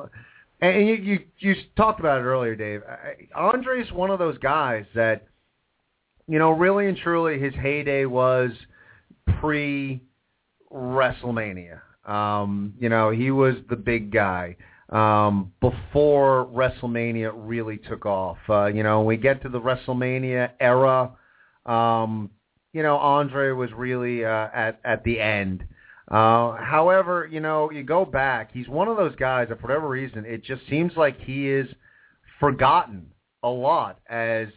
and 0.60 0.86
you, 0.86 0.94
you 0.94 1.18
you 1.38 1.54
talked 1.76 1.98
about 1.98 2.20
it 2.20 2.24
earlier, 2.24 2.54
Dave. 2.54 2.82
Andre's 3.34 3.90
one 3.90 4.10
of 4.10 4.18
those 4.18 4.38
guys 4.38 4.84
that, 4.94 5.26
you 6.28 6.38
know, 6.38 6.50
really 6.50 6.86
and 6.86 6.96
truly, 6.96 7.40
his 7.40 7.54
heyday 7.54 8.04
was 8.04 8.50
pre 9.40 10.02
WrestleMania. 10.72 11.80
Um, 12.06 12.74
you 12.78 12.88
know, 12.88 13.10
he 13.10 13.30
was 13.30 13.56
the 13.68 13.76
big 13.76 14.12
guy 14.12 14.56
um, 14.92 15.52
before 15.60 16.46
WrestleMania 16.54 17.32
really 17.34 17.78
took 17.78 18.04
off. 18.04 18.36
Uh, 18.48 18.66
you 18.66 18.82
know, 18.82 19.02
we 19.02 19.16
get 19.16 19.42
to 19.42 19.48
the 19.48 19.60
WrestleMania 19.60 20.50
era, 20.60 21.12
um, 21.64 22.30
you 22.72 22.82
know, 22.82 22.96
Andre 22.96 23.52
was 23.52 23.70
really 23.72 24.24
uh, 24.24 24.48
at 24.54 24.80
at 24.84 25.02
the 25.04 25.18
end. 25.18 25.64
Uh, 26.08 26.56
however, 26.56 27.26
you 27.30 27.40
know, 27.40 27.70
you 27.70 27.82
go 27.82 28.04
back, 28.04 28.50
he's 28.52 28.68
one 28.68 28.88
of 28.88 28.98
those 28.98 29.14
guys 29.16 29.48
that 29.48 29.60
for 29.60 29.68
whatever 29.68 29.88
reason, 29.88 30.24
it 30.26 30.44
just 30.44 30.62
seems 30.68 30.92
like 30.94 31.18
he 31.20 31.48
is 31.48 31.66
forgotten 32.38 33.06
a 33.42 33.48
lot 33.48 34.00
as 34.10 34.48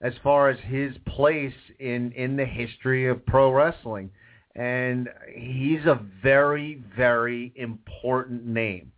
as 0.00 0.12
far 0.22 0.48
as 0.48 0.58
his 0.64 0.92
place 1.08 1.54
in 1.80 2.12
in 2.12 2.36
the 2.36 2.44
history 2.44 3.08
of 3.08 3.24
pro 3.26 3.50
wrestling. 3.50 4.10
And 4.54 5.08
he's 5.34 5.86
a 5.86 5.98
very, 6.22 6.84
very 6.94 7.52
important 7.56 8.44
name. 8.44 8.91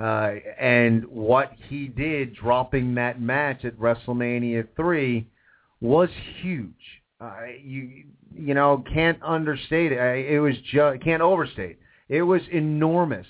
Uh, 0.00 0.36
and 0.58 1.04
what 1.08 1.52
he 1.68 1.86
did 1.86 2.34
dropping 2.34 2.94
that 2.94 3.20
match 3.20 3.66
at 3.66 3.76
WrestleMania 3.78 4.66
3 4.74 5.26
was 5.82 6.08
huge. 6.40 6.72
Uh, 7.20 7.34
you 7.62 8.04
you 8.34 8.54
know 8.54 8.82
can't 8.94 9.22
understate 9.22 9.92
it. 9.92 9.98
It 9.98 10.40
was 10.40 10.54
just 10.72 11.02
can't 11.02 11.20
overstate. 11.20 11.78
It 12.08 12.22
was 12.22 12.40
enormous 12.50 13.26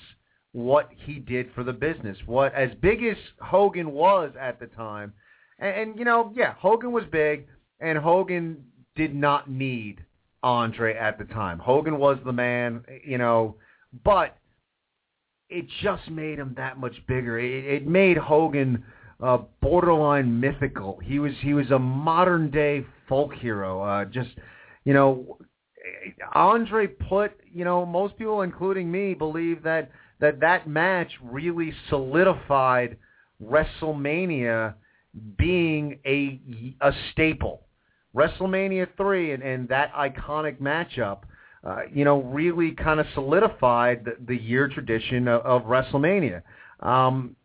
what 0.53 0.91
he 1.05 1.15
did 1.15 1.51
for 1.57 1.65
the 1.65 1.73
business. 1.73 2.17
What 2.27 2.55
as 2.55 2.71
big 2.81 3.03
as 3.03 3.17
Hogan 3.41 3.91
was 3.91 4.31
at 4.41 4.61
the 4.61 4.67
time, 4.67 5.13
and, 5.59 5.75
and 5.75 5.99
you 5.99 6.05
know 6.05 6.33
yeah 6.37 6.55
Hogan 6.57 6.93
was 6.93 7.05
big, 7.11 7.49
and 7.81 7.99
Hogan 7.99 8.65
did 8.95 9.13
not 9.13 9.51
need 9.51 10.05
Andre 10.45 10.97
at 10.97 11.19
the 11.19 11.25
time. 11.25 11.59
Hogan 11.59 11.99
was 11.99 12.19
the 12.25 12.33
man, 12.33 12.85
you 13.05 13.19
know, 13.19 13.57
but 14.05 14.37
it 15.51 15.67
just 15.83 16.09
made 16.11 16.39
him 16.39 16.55
that 16.57 16.79
much 16.79 16.95
bigger. 17.07 17.39
It, 17.39 17.65
it 17.65 17.87
made 17.87 18.17
Hogan 18.17 18.85
uh, 19.23 19.39
borderline 19.61 20.41
mythical. 20.41 20.99
He 21.03 21.19
was 21.19 21.33
he 21.41 21.55
was 21.55 21.71
a 21.71 21.79
modern 21.79 22.51
day 22.51 22.87
folk 23.09 23.35
hero. 23.35 23.83
Uh, 23.83 24.05
just 24.07 24.31
you 24.85 24.95
know, 24.95 25.39
Andre 26.35 26.87
put 26.87 27.33
you 27.53 27.65
know 27.65 27.85
most 27.85 28.17
people, 28.17 28.43
including 28.43 28.91
me, 28.91 29.15
believe 29.15 29.63
that 29.65 29.91
that 30.21 30.41
that 30.41 30.69
match 30.69 31.11
really 31.23 31.73
solidified 31.89 32.97
WrestleMania 33.43 34.75
being 35.37 35.99
a 36.07 36.41
a 36.81 36.93
staple. 37.13 37.67
WrestleMania 38.15 38.89
three 38.97 39.33
and, 39.33 39.43
and 39.43 39.69
that 39.69 39.93
iconic 39.95 40.61
matchup 40.61 41.21
uh, 41.63 41.81
you 41.93 42.05
know, 42.05 42.23
really 42.23 42.73
kind 42.73 43.01
of 43.01 43.07
solidified 43.15 44.05
the, 44.05 44.17
the 44.27 44.37
year 44.37 44.69
tradition 44.69 45.29
of, 45.29 45.43
of 45.43 45.63
WrestleMania. 45.63 46.43
Um, 46.81 47.37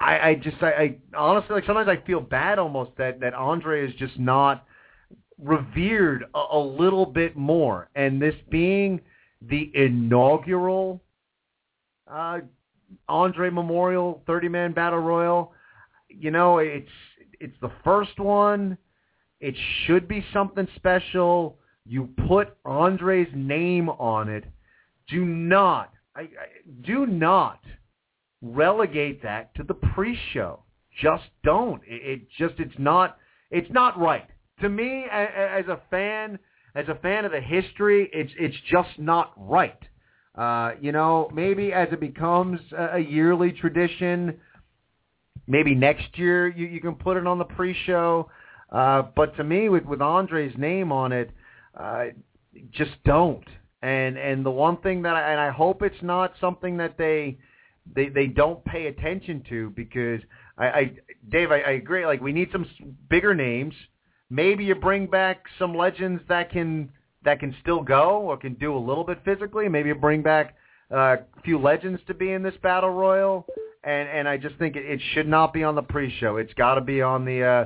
I, 0.00 0.30
I 0.30 0.34
just, 0.34 0.56
I, 0.62 0.70
I 0.70 0.96
honestly, 1.16 1.54
like 1.54 1.66
sometimes 1.66 1.88
I 1.88 2.04
feel 2.06 2.20
bad 2.20 2.58
almost 2.58 2.92
that 2.98 3.20
that 3.20 3.34
Andre 3.34 3.86
is 3.86 3.94
just 3.96 4.18
not 4.18 4.66
revered 5.38 6.24
a, 6.34 6.44
a 6.52 6.58
little 6.58 7.06
bit 7.06 7.36
more, 7.36 7.88
and 7.94 8.20
this 8.20 8.34
being 8.50 9.00
the 9.42 9.70
inaugural 9.74 11.00
uh, 12.10 12.40
Andre 13.08 13.50
Memorial 13.50 14.22
30-man 14.26 14.72
Battle 14.72 14.98
Royal, 14.98 15.52
you 16.08 16.30
know, 16.30 16.58
it's 16.58 16.90
it's 17.38 17.56
the 17.60 17.70
first 17.84 18.18
one. 18.18 18.76
It 19.40 19.54
should 19.86 20.08
be 20.08 20.24
something 20.32 20.66
special 20.76 21.59
you 21.90 22.08
put 22.28 22.56
Andre's 22.64 23.26
name 23.34 23.88
on 23.88 24.28
it. 24.28 24.44
Do 25.08 25.24
not, 25.24 25.92
I, 26.14 26.20
I, 26.20 26.26
do 26.86 27.04
not 27.04 27.58
relegate 28.40 29.24
that 29.24 29.52
to 29.56 29.64
the 29.64 29.74
pre-show. 29.74 30.60
Just 31.02 31.24
don't. 31.42 31.82
It, 31.84 32.20
it 32.20 32.28
just, 32.38 32.60
it's 32.60 32.78
not, 32.78 33.18
it's 33.50 33.70
not 33.72 33.98
right. 33.98 34.28
To 34.60 34.68
me, 34.68 35.06
as 35.10 35.66
a 35.66 35.80
fan, 35.90 36.38
as 36.76 36.86
a 36.86 36.94
fan 36.94 37.24
of 37.24 37.32
the 37.32 37.40
history, 37.40 38.08
it's 38.12 38.30
it's 38.38 38.56
just 38.70 38.90
not 38.98 39.32
right. 39.36 39.82
Uh, 40.36 40.72
you 40.80 40.92
know, 40.92 41.28
maybe 41.34 41.72
as 41.72 41.88
it 41.90 41.98
becomes 41.98 42.60
a, 42.78 43.00
yearly 43.00 43.50
tradition, 43.50 44.38
maybe 45.48 45.74
next 45.74 46.18
year 46.18 46.46
you, 46.46 46.66
you 46.66 46.80
can 46.80 46.94
put 46.94 47.16
it 47.16 47.26
on 47.26 47.38
the 47.38 47.44
pre-show. 47.44 48.30
Uh, 48.70 49.02
but 49.16 49.34
to 49.38 49.42
me, 49.42 49.68
with 49.70 49.86
with 49.86 50.02
Andre's 50.02 50.56
name 50.56 50.92
on 50.92 51.10
it, 51.10 51.30
uh, 51.78 52.06
just 52.72 52.92
don't. 53.04 53.44
And 53.82 54.18
and 54.18 54.44
the 54.44 54.50
one 54.50 54.76
thing 54.78 55.02
that 55.02 55.16
I, 55.16 55.30
and 55.32 55.40
I 55.40 55.50
hope 55.50 55.82
it's 55.82 56.02
not 56.02 56.34
something 56.40 56.76
that 56.76 56.98
they 56.98 57.38
they 57.94 58.08
they 58.08 58.26
don't 58.26 58.62
pay 58.64 58.86
attention 58.86 59.42
to 59.48 59.70
because 59.70 60.20
I, 60.58 60.66
I 60.66 60.92
Dave 61.30 61.50
I, 61.50 61.60
I 61.60 61.70
agree 61.72 62.04
like 62.04 62.20
we 62.20 62.32
need 62.32 62.50
some 62.52 62.66
bigger 63.08 63.34
names. 63.34 63.74
Maybe 64.28 64.64
you 64.64 64.74
bring 64.74 65.06
back 65.06 65.44
some 65.58 65.74
legends 65.74 66.22
that 66.28 66.50
can 66.50 66.90
that 67.24 67.40
can 67.40 67.54
still 67.62 67.82
go 67.82 68.18
or 68.20 68.36
can 68.36 68.54
do 68.54 68.76
a 68.76 68.78
little 68.78 69.04
bit 69.04 69.18
physically. 69.24 69.68
Maybe 69.68 69.88
you 69.88 69.94
bring 69.94 70.22
back 70.22 70.56
uh, 70.92 71.16
a 71.36 71.42
few 71.44 71.58
legends 71.58 72.00
to 72.06 72.14
be 72.14 72.32
in 72.32 72.42
this 72.42 72.54
battle 72.62 72.90
royal. 72.90 73.46
And 73.82 74.08
and 74.10 74.28
I 74.28 74.36
just 74.36 74.56
think 74.56 74.76
it, 74.76 74.84
it 74.84 75.00
should 75.14 75.26
not 75.26 75.54
be 75.54 75.64
on 75.64 75.74
the 75.74 75.82
pre-show. 75.82 76.36
It's 76.36 76.52
got 76.54 76.74
to 76.74 76.82
be 76.82 77.00
on 77.00 77.24
the 77.24 77.42
uh, 77.42 77.64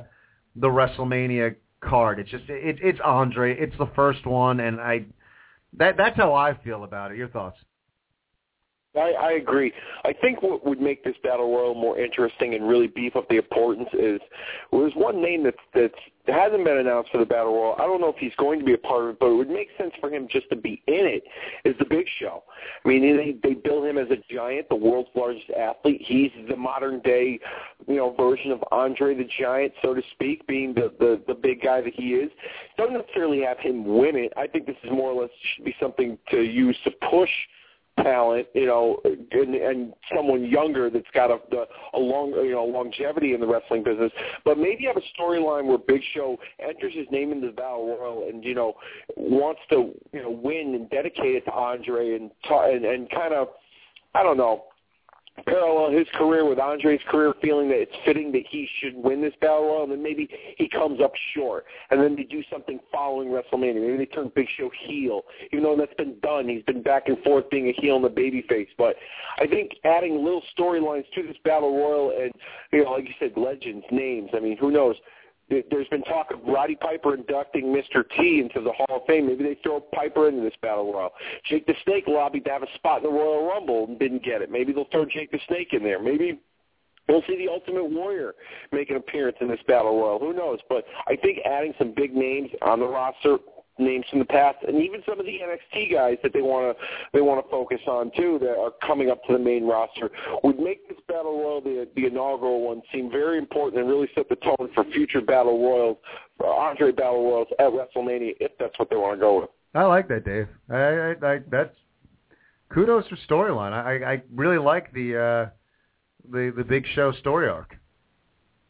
the 0.54 0.68
WrestleMania 0.68 1.56
card. 1.84 2.18
It's 2.18 2.30
just 2.30 2.44
it, 2.48 2.78
it's 2.82 2.98
Andre. 3.04 3.56
It's 3.58 3.76
the 3.78 3.90
first 3.94 4.26
one, 4.26 4.60
and 4.60 4.80
I 4.80 5.06
that 5.78 5.96
that's 5.96 6.16
how 6.16 6.34
I 6.34 6.54
feel 6.62 6.84
about 6.84 7.12
it. 7.12 7.18
Your 7.18 7.28
thoughts? 7.28 7.58
I, 8.96 9.12
I 9.20 9.32
agree. 9.32 9.72
I 10.04 10.12
think 10.12 10.42
what 10.42 10.64
would 10.64 10.80
make 10.80 11.02
this 11.02 11.16
battle 11.22 11.52
royal 11.52 11.74
more 11.74 11.98
interesting 11.98 12.54
and 12.54 12.68
really 12.68 12.86
beef 12.86 13.16
up 13.16 13.28
the 13.28 13.36
importance 13.36 13.88
is 13.92 14.20
there's 14.70 14.92
one 14.94 15.20
name 15.20 15.42
that 15.44 15.54
that's 15.74 15.94
hasn't 16.26 16.64
been 16.64 16.78
announced 16.78 17.10
for 17.10 17.18
the 17.18 17.26
battle 17.26 17.54
royal. 17.54 17.74
I 17.78 17.82
don't 17.82 18.00
know 18.00 18.08
if 18.08 18.16
he's 18.16 18.34
going 18.36 18.58
to 18.58 18.64
be 18.64 18.72
a 18.72 18.78
part 18.78 19.04
of 19.04 19.10
it, 19.10 19.18
but 19.20 19.26
it 19.26 19.34
would 19.34 19.50
make 19.50 19.68
sense 19.78 19.92
for 20.00 20.10
him 20.10 20.26
just 20.30 20.48
to 20.50 20.56
be 20.56 20.82
in 20.86 21.06
it. 21.06 21.24
Is 21.64 21.76
the 21.78 21.84
Big 21.84 22.06
Show? 22.18 22.42
I 22.84 22.88
mean, 22.88 23.02
they 23.02 23.36
they 23.46 23.54
bill 23.54 23.84
him 23.84 23.98
as 23.98 24.08
a 24.10 24.16
giant, 24.32 24.68
the 24.68 24.76
world's 24.76 25.10
largest 25.14 25.50
athlete. 25.50 26.00
He's 26.04 26.30
the 26.48 26.56
modern 26.56 27.00
day, 27.00 27.38
you 27.86 27.96
know, 27.96 28.14
version 28.14 28.52
of 28.52 28.64
Andre 28.72 29.14
the 29.14 29.28
Giant, 29.38 29.72
so 29.82 29.94
to 29.94 30.02
speak, 30.12 30.46
being 30.46 30.74
the 30.74 30.92
the 30.98 31.22
the 31.26 31.34
big 31.34 31.62
guy 31.62 31.80
that 31.80 31.94
he 31.94 32.14
is. 32.14 32.30
Don't 32.76 32.92
necessarily 32.92 33.42
have 33.42 33.58
him 33.58 33.84
win 33.84 34.16
it. 34.16 34.32
I 34.36 34.46
think 34.46 34.66
this 34.66 34.76
is 34.82 34.90
more 34.90 35.10
or 35.10 35.22
less 35.22 35.30
should 35.54 35.64
be 35.64 35.74
something 35.80 36.18
to 36.30 36.42
use 36.42 36.76
to 36.84 36.90
push 37.10 37.30
talent, 38.02 38.46
you 38.54 38.66
know, 38.66 39.00
and, 39.04 39.54
and 39.54 39.92
someone 40.14 40.44
younger 40.44 40.90
that's 40.90 41.06
got 41.14 41.30
a, 41.30 41.38
a 41.94 41.98
long, 41.98 42.32
you 42.32 42.52
know, 42.52 42.64
longevity 42.64 43.34
in 43.34 43.40
the 43.40 43.46
wrestling 43.46 43.82
business. 43.82 44.10
But 44.44 44.58
maybe 44.58 44.84
have 44.84 44.96
a 44.96 45.20
storyline 45.20 45.66
where 45.66 45.78
Big 45.78 46.00
Show 46.14 46.36
enters 46.58 46.92
his 46.94 47.06
name 47.10 47.32
in 47.32 47.40
the 47.40 47.48
Battle 47.48 47.96
Royal 47.98 48.28
and 48.28 48.44
you 48.44 48.54
know 48.54 48.74
wants 49.16 49.60
to, 49.70 49.92
you 50.12 50.22
know, 50.22 50.30
win 50.30 50.74
and 50.74 50.90
dedicate 50.90 51.36
it 51.36 51.44
to 51.46 51.52
Andre 51.52 52.14
and 52.16 52.30
ta- 52.48 52.70
and, 52.70 52.84
and 52.84 53.10
kind 53.10 53.34
of, 53.34 53.48
I 54.14 54.22
don't 54.22 54.36
know, 54.36 54.64
parallel 55.42 55.90
his 55.90 56.06
career 56.14 56.48
with 56.48 56.58
Andre's 56.58 57.00
career, 57.08 57.34
feeling 57.42 57.68
that 57.68 57.80
it's 57.80 57.96
fitting 58.04 58.30
that 58.32 58.44
he 58.48 58.68
should 58.78 58.94
win 58.94 59.20
this 59.20 59.34
battle 59.40 59.64
royal, 59.64 59.82
and 59.82 59.92
then 59.92 60.02
maybe 60.02 60.28
he 60.56 60.68
comes 60.68 61.00
up 61.00 61.12
short, 61.34 61.64
and 61.90 62.00
then 62.00 62.14
they 62.14 62.22
do 62.22 62.42
something 62.50 62.78
following 62.92 63.28
WrestleMania. 63.28 63.80
Maybe 63.80 63.96
they 63.96 64.06
turn 64.06 64.30
Big 64.34 64.46
Show 64.56 64.70
heel, 64.86 65.22
even 65.52 65.64
though 65.64 65.76
that's 65.76 65.94
been 65.94 66.18
done. 66.20 66.48
He's 66.48 66.62
been 66.62 66.82
back 66.82 67.08
and 67.08 67.18
forth 67.24 67.50
being 67.50 67.68
a 67.68 67.72
heel 67.72 67.96
and 67.96 68.04
a 68.04 68.08
babyface. 68.08 68.68
But 68.78 68.96
I 69.38 69.46
think 69.46 69.72
adding 69.84 70.22
little 70.22 70.42
storylines 70.56 71.04
to 71.14 71.22
this 71.22 71.36
battle 71.44 71.76
royal, 71.76 72.12
and 72.20 72.32
you 72.72 72.84
know, 72.84 72.92
like 72.92 73.08
you 73.08 73.14
said, 73.18 73.32
legends, 73.36 73.84
names. 73.90 74.30
I 74.34 74.40
mean, 74.40 74.56
who 74.56 74.70
knows? 74.70 74.96
There's 75.48 75.88
been 75.88 76.02
talk 76.02 76.30
of 76.32 76.40
Roddy 76.46 76.74
Piper 76.74 77.14
inducting 77.14 77.66
Mr. 77.66 78.04
T 78.16 78.40
into 78.40 78.60
the 78.60 78.72
Hall 78.72 78.96
of 78.96 79.02
Fame. 79.06 79.26
Maybe 79.26 79.44
they 79.44 79.58
throw 79.62 79.80
Piper 79.80 80.28
into 80.28 80.42
this 80.42 80.54
battle 80.62 80.92
royal. 80.92 81.10
Jake 81.48 81.66
the 81.66 81.74
Snake 81.84 82.04
lobbied 82.06 82.44
to 82.46 82.50
have 82.50 82.62
a 82.62 82.74
spot 82.76 82.98
in 82.98 83.04
the 83.04 83.10
Royal 83.10 83.46
Rumble 83.46 83.86
and 83.86 83.98
didn't 83.98 84.24
get 84.24 84.42
it. 84.42 84.50
Maybe 84.50 84.72
they'll 84.72 84.88
throw 84.90 85.04
Jake 85.04 85.30
the 85.30 85.40
Snake 85.46 85.68
in 85.72 85.82
there. 85.82 86.00
Maybe 86.00 86.40
we'll 87.08 87.22
see 87.26 87.36
the 87.36 87.50
Ultimate 87.50 87.90
Warrior 87.90 88.34
make 88.72 88.90
an 88.90 88.96
appearance 88.96 89.36
in 89.40 89.48
this 89.48 89.60
battle 89.68 90.00
royal. 90.00 90.18
Who 90.18 90.32
knows? 90.32 90.58
But 90.68 90.84
I 91.06 91.16
think 91.16 91.38
adding 91.44 91.74
some 91.78 91.92
big 91.94 92.14
names 92.14 92.50
on 92.62 92.80
the 92.80 92.86
roster 92.86 93.38
names 93.78 94.04
from 94.08 94.20
the 94.20 94.24
past, 94.24 94.58
and 94.66 94.82
even 94.82 95.02
some 95.08 95.18
of 95.18 95.26
the 95.26 95.32
NXT 95.32 95.92
guys 95.92 96.18
that 96.22 96.32
they 96.32 96.42
want 96.42 96.76
to 96.76 96.84
they 97.12 97.20
want 97.20 97.44
to 97.44 97.50
focus 97.50 97.80
on 97.86 98.10
too 98.16 98.38
that 98.40 98.56
are 98.56 98.72
coming 98.86 99.10
up 99.10 99.22
to 99.24 99.32
the 99.32 99.38
main 99.38 99.66
roster 99.66 100.10
would 100.42 100.58
make 100.58 100.88
this 100.88 100.98
battle 101.08 101.40
royal 101.40 101.60
the 101.60 101.88
the 101.96 102.06
inaugural 102.06 102.66
one 102.66 102.82
seem 102.92 103.10
very 103.10 103.38
important 103.38 103.80
and 103.80 103.88
really 103.88 104.08
set 104.14 104.28
the 104.28 104.36
tone 104.36 104.68
for 104.74 104.84
future 104.92 105.20
battle 105.20 105.60
royals, 105.60 105.98
for 106.38 106.46
Andre 106.46 106.92
battle 106.92 107.24
royals 107.24 107.48
at 107.58 107.66
WrestleMania 107.66 108.34
if 108.40 108.52
that's 108.58 108.78
what 108.78 108.90
they 108.90 108.96
want 108.96 109.18
to 109.18 109.20
go 109.20 109.40
with. 109.40 109.50
I 109.74 109.84
like 109.84 110.08
that, 110.08 110.24
Dave. 110.24 110.46
I, 110.70 110.76
I, 110.76 111.34
I 111.34 111.38
that's 111.50 111.76
kudos 112.72 113.06
for 113.08 113.16
storyline. 113.28 113.72
I, 113.72 114.12
I 114.12 114.22
really 114.32 114.58
like 114.58 114.92
the 114.92 115.16
uh, 115.16 115.50
the 116.30 116.52
the 116.56 116.64
Big 116.64 116.86
Show 116.94 117.12
story 117.12 117.48
arc. 117.48 117.76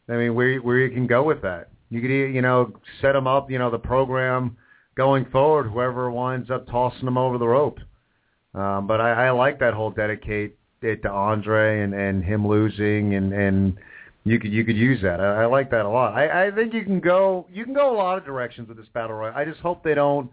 I 0.09 0.13
mean, 0.13 0.35
where 0.35 0.59
where 0.59 0.79
you 0.79 0.91
can 0.91 1.07
go 1.07 1.23
with 1.23 1.43
that. 1.43 1.71
You 1.91 2.01
could 2.01 2.11
you 2.11 2.41
know 2.41 2.73
set 3.03 3.13
them 3.13 3.27
up. 3.27 3.51
You 3.51 3.59
know 3.59 3.71
the 3.71 3.79
program 3.79 4.57
going 4.97 5.25
forward, 5.27 5.69
whoever 5.69 6.11
winds 6.11 6.51
up 6.51 6.67
tossing 6.67 7.05
them 7.05 7.19
over 7.19 7.39
the 7.39 7.47
rope. 7.47 7.79
Um, 8.55 8.87
but 8.87 9.01
I, 9.01 9.27
I 9.27 9.31
like 9.31 9.59
that 9.61 9.75
whole 9.75 9.91
dedicate 9.91 10.57
it 10.81 11.03
to 11.03 11.11
Andre 11.11 11.81
and, 11.83 11.95
and 11.95 12.23
him 12.23 12.47
losing 12.47 13.15
and, 13.15 13.33
and 13.33 13.79
you 14.25 14.39
could 14.39 14.53
you 14.53 14.65
could 14.65 14.77
use 14.77 15.03
that. 15.03 15.21
I, 15.21 15.43
I 15.43 15.47
like 15.47 15.71
that 15.71 15.85
a 15.85 15.89
lot. 15.89 16.15
I, 16.15 16.47
I 16.47 16.51
think 16.51 16.73
you 16.73 16.85
can 16.85 17.01
go 17.01 17.47
you 17.53 17.65
can 17.65 17.75
go 17.75 17.95
a 17.95 17.97
lot 17.97 18.19
of 18.19 18.25
directions 18.25 18.69
with 18.69 18.77
this 18.77 18.87
battle 18.95 19.17
royal. 19.17 19.35
I 19.35 19.45
just 19.45 19.61
hope 19.61 19.83
they 19.83 19.95
don't, 19.95 20.31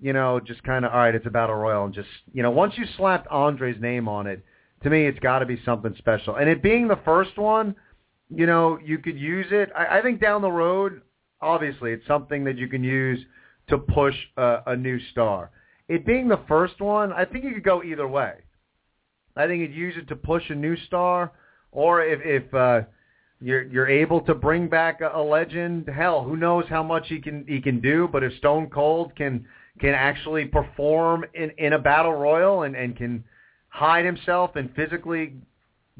you 0.00 0.12
know, 0.12 0.38
just 0.40 0.62
kind 0.64 0.84
of 0.84 0.92
all 0.92 0.98
right, 0.98 1.14
it's 1.14 1.26
a 1.26 1.30
battle 1.30 1.56
royal 1.56 1.84
and 1.84 1.94
just 1.94 2.08
you 2.32 2.42
know 2.42 2.50
once 2.50 2.74
you 2.76 2.84
slapped 2.96 3.26
Andre's 3.28 3.80
name 3.80 4.08
on 4.08 4.26
it, 4.26 4.44
to 4.82 4.90
me 4.90 5.06
it's 5.06 5.18
got 5.20 5.40
to 5.40 5.46
be 5.46 5.60
something 5.64 5.94
special. 5.98 6.36
And 6.36 6.48
it 6.48 6.62
being 6.62 6.88
the 6.88 7.00
first 7.04 7.38
one, 7.38 7.74
you 8.28 8.46
know, 8.46 8.78
you 8.84 8.98
could 8.98 9.18
use 9.18 9.46
it. 9.50 9.70
I, 9.76 9.98
I 9.98 10.02
think 10.02 10.20
down 10.20 10.42
the 10.42 10.50
road, 10.50 11.02
obviously, 11.40 11.92
it's 11.92 12.06
something 12.06 12.44
that 12.44 12.58
you 12.58 12.68
can 12.68 12.84
use 12.84 13.18
to 13.68 13.78
push 13.78 14.14
a, 14.36 14.58
a 14.66 14.76
new 14.76 14.98
star. 15.10 15.50
It 15.88 16.06
being 16.06 16.28
the 16.28 16.40
first 16.48 16.80
one, 16.80 17.12
I 17.12 17.24
think 17.24 17.44
you 17.44 17.52
could 17.52 17.64
go 17.64 17.82
either 17.82 18.08
way. 18.08 18.34
I 19.36 19.46
think 19.46 19.60
you'd 19.60 19.74
use 19.74 19.94
it 19.96 20.08
to 20.08 20.16
push 20.16 20.42
a 20.50 20.54
new 20.54 20.76
star, 20.86 21.32
or 21.70 22.02
if 22.04 22.20
if 22.22 22.54
uh, 22.54 22.82
you're 23.40 23.62
you're 23.62 23.88
able 23.88 24.20
to 24.22 24.34
bring 24.34 24.68
back 24.68 25.00
a, 25.00 25.10
a 25.14 25.22
legend, 25.22 25.88
hell, 25.88 26.22
who 26.22 26.36
knows 26.36 26.64
how 26.68 26.82
much 26.82 27.08
he 27.08 27.20
can 27.20 27.44
he 27.48 27.60
can 27.60 27.80
do. 27.80 28.08
But 28.10 28.22
if 28.22 28.34
Stone 28.38 28.70
Cold 28.70 29.14
can 29.16 29.46
can 29.80 29.94
actually 29.94 30.46
perform 30.46 31.24
in 31.34 31.50
in 31.58 31.72
a 31.72 31.78
battle 31.78 32.12
royal 32.12 32.62
and 32.62 32.76
and 32.76 32.96
can 32.96 33.24
hide 33.68 34.04
himself 34.04 34.56
and 34.56 34.74
physically 34.76 35.34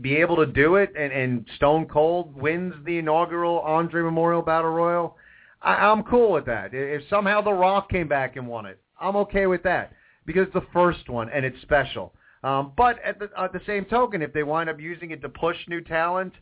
be 0.01 0.17
able 0.17 0.37
to 0.37 0.47
do 0.47 0.77
it, 0.77 0.93
and 0.97 1.13
and 1.13 1.47
Stone 1.57 1.87
Cold 1.87 2.35
wins 2.37 2.75
the 2.85 2.99
inaugural 2.99 3.61
Andre 3.61 4.03
Memorial 4.03 4.43
Battle 4.43 4.71
Royal, 4.71 5.17
I, 5.63 5.75
I'm 5.75 6.03
cool 6.03 6.33
with 6.33 6.47
that. 6.47 6.71
If 6.73 7.03
somehow 7.09 7.41
The 7.41 7.53
Rock 7.53 7.89
came 7.91 8.09
back 8.09 8.37
and 8.37 8.47
won 8.47 8.67
it, 8.67 8.81
I'm 9.01 9.17
okay 9.17 9.47
with 9.47 9.63
that 9.65 9.93
because 10.27 10.47
it's 10.47 10.55
the 10.55 10.67
first 10.73 11.09
one 11.09 11.29
and 11.31 11.45
it's 11.45 11.61
special. 11.63 12.13
Um, 12.45 12.73
but 12.77 12.97
at 13.05 13.19
the, 13.19 13.31
at 13.39 13.53
the 13.53 13.61
same 13.67 13.85
token, 13.85 14.23
if 14.23 14.33
they 14.33 14.43
wind 14.43 14.69
up 14.69 14.81
using 14.81 15.11
it 15.13 15.23
to 15.23 15.29
push 15.29 15.57
new 15.69 15.81
talent, 15.81 16.33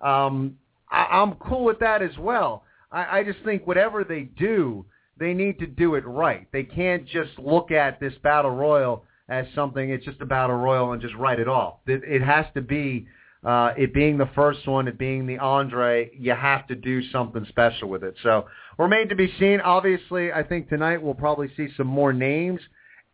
um, 0.00 0.56
I, 0.90 1.04
I'm 1.04 1.34
cool 1.34 1.64
with 1.64 1.78
that 1.80 2.02
as 2.02 2.16
well. 2.18 2.64
I, 2.90 3.18
I 3.18 3.24
just 3.24 3.38
think 3.44 3.66
whatever 3.66 4.04
they 4.04 4.22
do, 4.22 4.86
they 5.18 5.34
need 5.34 5.58
to 5.58 5.66
do 5.66 5.96
it 5.96 6.06
right. 6.06 6.48
They 6.52 6.62
can't 6.62 7.06
just 7.06 7.38
look 7.38 7.70
at 7.70 8.00
this 8.00 8.14
battle 8.22 8.52
royal 8.52 9.04
as 9.28 9.46
something. 9.54 9.90
It's 9.90 10.04
just 10.04 10.20
a 10.22 10.26
battle 10.26 10.56
royal 10.56 10.92
and 10.92 11.02
just 11.02 11.14
write 11.14 11.40
it 11.40 11.48
off. 11.48 11.76
It, 11.86 12.02
it 12.04 12.22
has 12.22 12.46
to 12.54 12.62
be 12.62 13.06
uh, 13.44 13.72
it 13.76 13.94
being 13.94 14.18
the 14.18 14.28
first 14.34 14.66
one, 14.66 14.86
it 14.86 14.98
being 14.98 15.26
the 15.26 15.38
Andre, 15.38 16.10
you 16.14 16.34
have 16.34 16.66
to 16.66 16.74
do 16.74 17.02
something 17.10 17.46
special 17.48 17.88
with 17.88 18.04
it. 18.04 18.14
So 18.22 18.46
remain 18.80 19.08
to 19.08 19.14
be 19.14 19.32
seen. 19.38 19.60
Obviously, 19.60 20.32
I 20.32 20.42
think 20.42 20.68
tonight 20.68 21.02
we'll 21.02 21.14
probably 21.14 21.50
see 21.56 21.68
some 21.76 21.86
more 21.86 22.12
names 22.12 22.60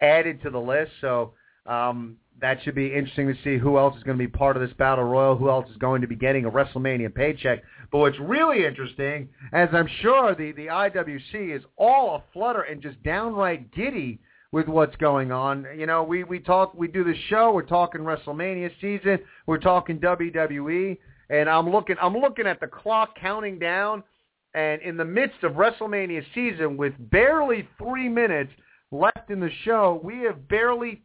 added 0.00 0.42
to 0.42 0.50
the 0.50 0.60
list. 0.60 0.92
So 1.00 1.32
um, 1.66 2.16
that 2.40 2.62
should 2.62 2.74
be 2.74 2.94
interesting 2.94 3.28
to 3.28 3.34
see 3.42 3.58
who 3.58 3.78
else 3.78 3.96
is 3.96 4.02
going 4.02 4.18
to 4.18 4.24
be 4.24 4.28
part 4.28 4.56
of 4.56 4.62
this 4.62 4.76
battle 4.76 5.04
royal, 5.04 5.36
who 5.36 5.50
else 5.50 5.68
is 5.70 5.76
going 5.76 6.02
to 6.02 6.06
be 6.06 6.16
getting 6.16 6.44
a 6.44 6.50
WrestleMania 6.50 7.14
paycheck. 7.14 7.62
But 7.90 7.98
what's 7.98 8.18
really 8.20 8.64
interesting, 8.64 9.28
as 9.52 9.68
I'm 9.72 9.88
sure 10.02 10.34
the, 10.34 10.52
the 10.52 10.66
IWC 10.66 11.56
is 11.56 11.62
all 11.76 12.22
aflutter 12.30 12.62
and 12.62 12.82
just 12.82 13.02
downright 13.02 13.72
giddy 13.72 14.20
with 14.52 14.68
what's 14.68 14.96
going 14.96 15.32
on. 15.32 15.66
You 15.76 15.86
know, 15.86 16.02
we 16.02 16.24
we 16.24 16.38
talk, 16.38 16.74
we 16.74 16.88
do 16.88 17.04
the 17.04 17.14
show. 17.28 17.52
We're 17.52 17.62
talking 17.62 18.02
WrestleMania 18.02 18.70
season. 18.80 19.18
We're 19.46 19.58
talking 19.58 19.98
WWE, 19.98 20.96
and 21.30 21.48
I'm 21.48 21.70
looking, 21.70 21.96
I'm 22.00 22.16
looking 22.16 22.46
at 22.46 22.60
the 22.60 22.66
clock 22.66 23.16
counting 23.20 23.58
down, 23.58 24.02
and 24.56 24.82
in 24.82 24.96
the 24.96 25.04
midst 25.04 25.44
of 25.44 25.52
WrestleMania 25.52 26.24
season, 26.34 26.76
with 26.76 26.94
barely 26.98 27.68
three 27.78 28.08
minutes 28.08 28.50
left 28.90 29.30
in 29.30 29.38
the 29.38 29.50
show, 29.64 30.00
we 30.02 30.20
have 30.22 30.48
barely 30.48 31.02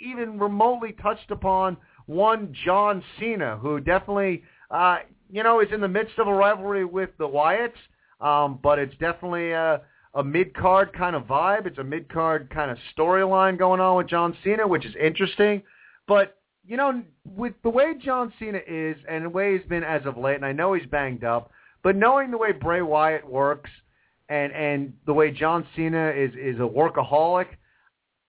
even 0.00 0.38
remotely 0.38 0.92
touched 1.00 1.30
upon 1.30 1.76
one 2.06 2.52
John 2.64 3.02
Cena, 3.18 3.58
who 3.58 3.78
definitely, 3.78 4.42
uh, 4.70 4.98
you 5.30 5.42
know, 5.42 5.60
is 5.60 5.68
in 5.72 5.80
the 5.80 5.88
midst 5.88 6.18
of 6.18 6.26
a 6.26 6.34
rivalry 6.34 6.84
with 6.84 7.10
the 7.18 7.28
Wyatts, 7.28 7.72
um, 8.20 8.58
but 8.62 8.78
it's 8.78 8.96
definitely. 8.98 9.52
A 10.16 10.22
mid 10.22 10.54
card 10.54 10.92
kind 10.92 11.16
of 11.16 11.24
vibe. 11.24 11.66
It's 11.66 11.78
a 11.78 11.82
mid 11.82 12.08
card 12.08 12.48
kind 12.48 12.70
of 12.70 12.78
storyline 12.96 13.58
going 13.58 13.80
on 13.80 13.96
with 13.96 14.06
John 14.06 14.36
Cena, 14.44 14.64
which 14.64 14.86
is 14.86 14.94
interesting. 14.94 15.60
But 16.06 16.36
you 16.64 16.76
know, 16.76 17.02
with 17.24 17.54
the 17.64 17.70
way 17.70 17.94
John 18.00 18.32
Cena 18.38 18.60
is 18.64 18.96
and 19.08 19.24
the 19.24 19.28
way 19.28 19.58
he's 19.58 19.66
been 19.66 19.82
as 19.82 20.06
of 20.06 20.16
late, 20.16 20.36
and 20.36 20.44
I 20.44 20.52
know 20.52 20.74
he's 20.74 20.86
banged 20.86 21.24
up, 21.24 21.50
but 21.84 21.94
knowing 21.94 22.32
the 22.32 22.38
way 22.38 22.50
Bray 22.50 22.82
Wyatt 22.82 23.30
works 23.30 23.70
and 24.28 24.52
and 24.52 24.94
the 25.06 25.12
way 25.12 25.30
John 25.30 25.64
Cena 25.76 26.08
is 26.08 26.32
is 26.32 26.56
a 26.56 26.66
workaholic, 26.66 27.46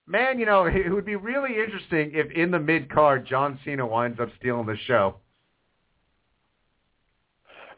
man, 0.06 0.38
you 0.38 0.46
know, 0.46 0.66
it 0.72 0.92
would 0.92 1.06
be 1.06 1.16
really 1.16 1.58
interesting 1.58 2.12
if 2.14 2.30
in 2.32 2.52
the 2.52 2.60
mid 2.60 2.92
card 2.92 3.26
John 3.26 3.58
Cena 3.66 3.88
winds 3.88 4.20
up 4.20 4.30
stealing 4.38 4.68
the 4.68 4.78
show. 4.86 5.16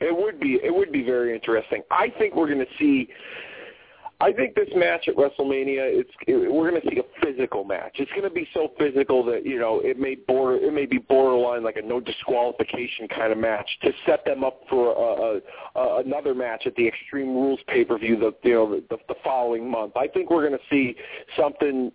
It 0.02 0.16
would 0.16 0.40
be 0.40 0.60
it 0.64 0.74
would 0.74 0.92
be 0.92 1.04
very 1.04 1.34
interesting. 1.34 1.84
I 1.92 2.10
think 2.18 2.36
we're 2.36 2.48
going 2.48 2.60
to 2.60 2.78
see 2.78 3.08
I 4.20 4.32
think 4.32 4.56
this 4.56 4.70
match 4.76 5.08
at 5.08 5.16
WrestleMania, 5.16 5.86
it's 5.94 6.10
it, 6.26 6.52
we're 6.52 6.72
going 6.72 6.82
to 6.82 6.90
see 6.90 7.00
a 7.00 7.24
physical 7.24 7.64
match. 7.64 7.98
It's 8.00 8.10
going 8.12 8.24
to 8.24 8.32
be 8.32 8.48
so 8.52 8.72
physical 8.80 9.24
that 9.26 9.46
you 9.46 9.60
know 9.60 9.80
it 9.84 10.00
may 10.00 10.16
border 10.16 10.58
it 10.58 10.74
may 10.74 10.88
be 10.88 10.98
borderline 10.98 11.64
like 11.64 11.76
a 11.76 11.84
no 11.84 12.00
disqualification 12.00 13.08
kind 13.10 13.32
of 13.32 13.38
match 13.38 13.70
to 13.84 13.92
set 14.08 14.26
them 14.26 14.44
up 14.44 14.62
for 14.70 14.92
a, 14.92 15.40
a, 15.80 15.80
a, 15.80 16.04
another 16.04 16.34
match 16.34 16.66
at 16.66 16.76
the 16.76 16.88
Extreme 16.88 17.28
Rules 17.28 17.60
pay 17.68 17.86
per 17.86 18.00
view 18.00 18.18
the 18.18 18.34
you 18.44 18.56
know 18.56 18.82
the, 18.90 18.98
the 19.08 19.16
following 19.24 19.70
month. 19.70 19.96
I 19.96 20.08
think 20.08 20.32
we're 20.32 20.48
going 20.48 20.60
to 20.60 20.66
see 20.70 20.96
something. 21.40 21.92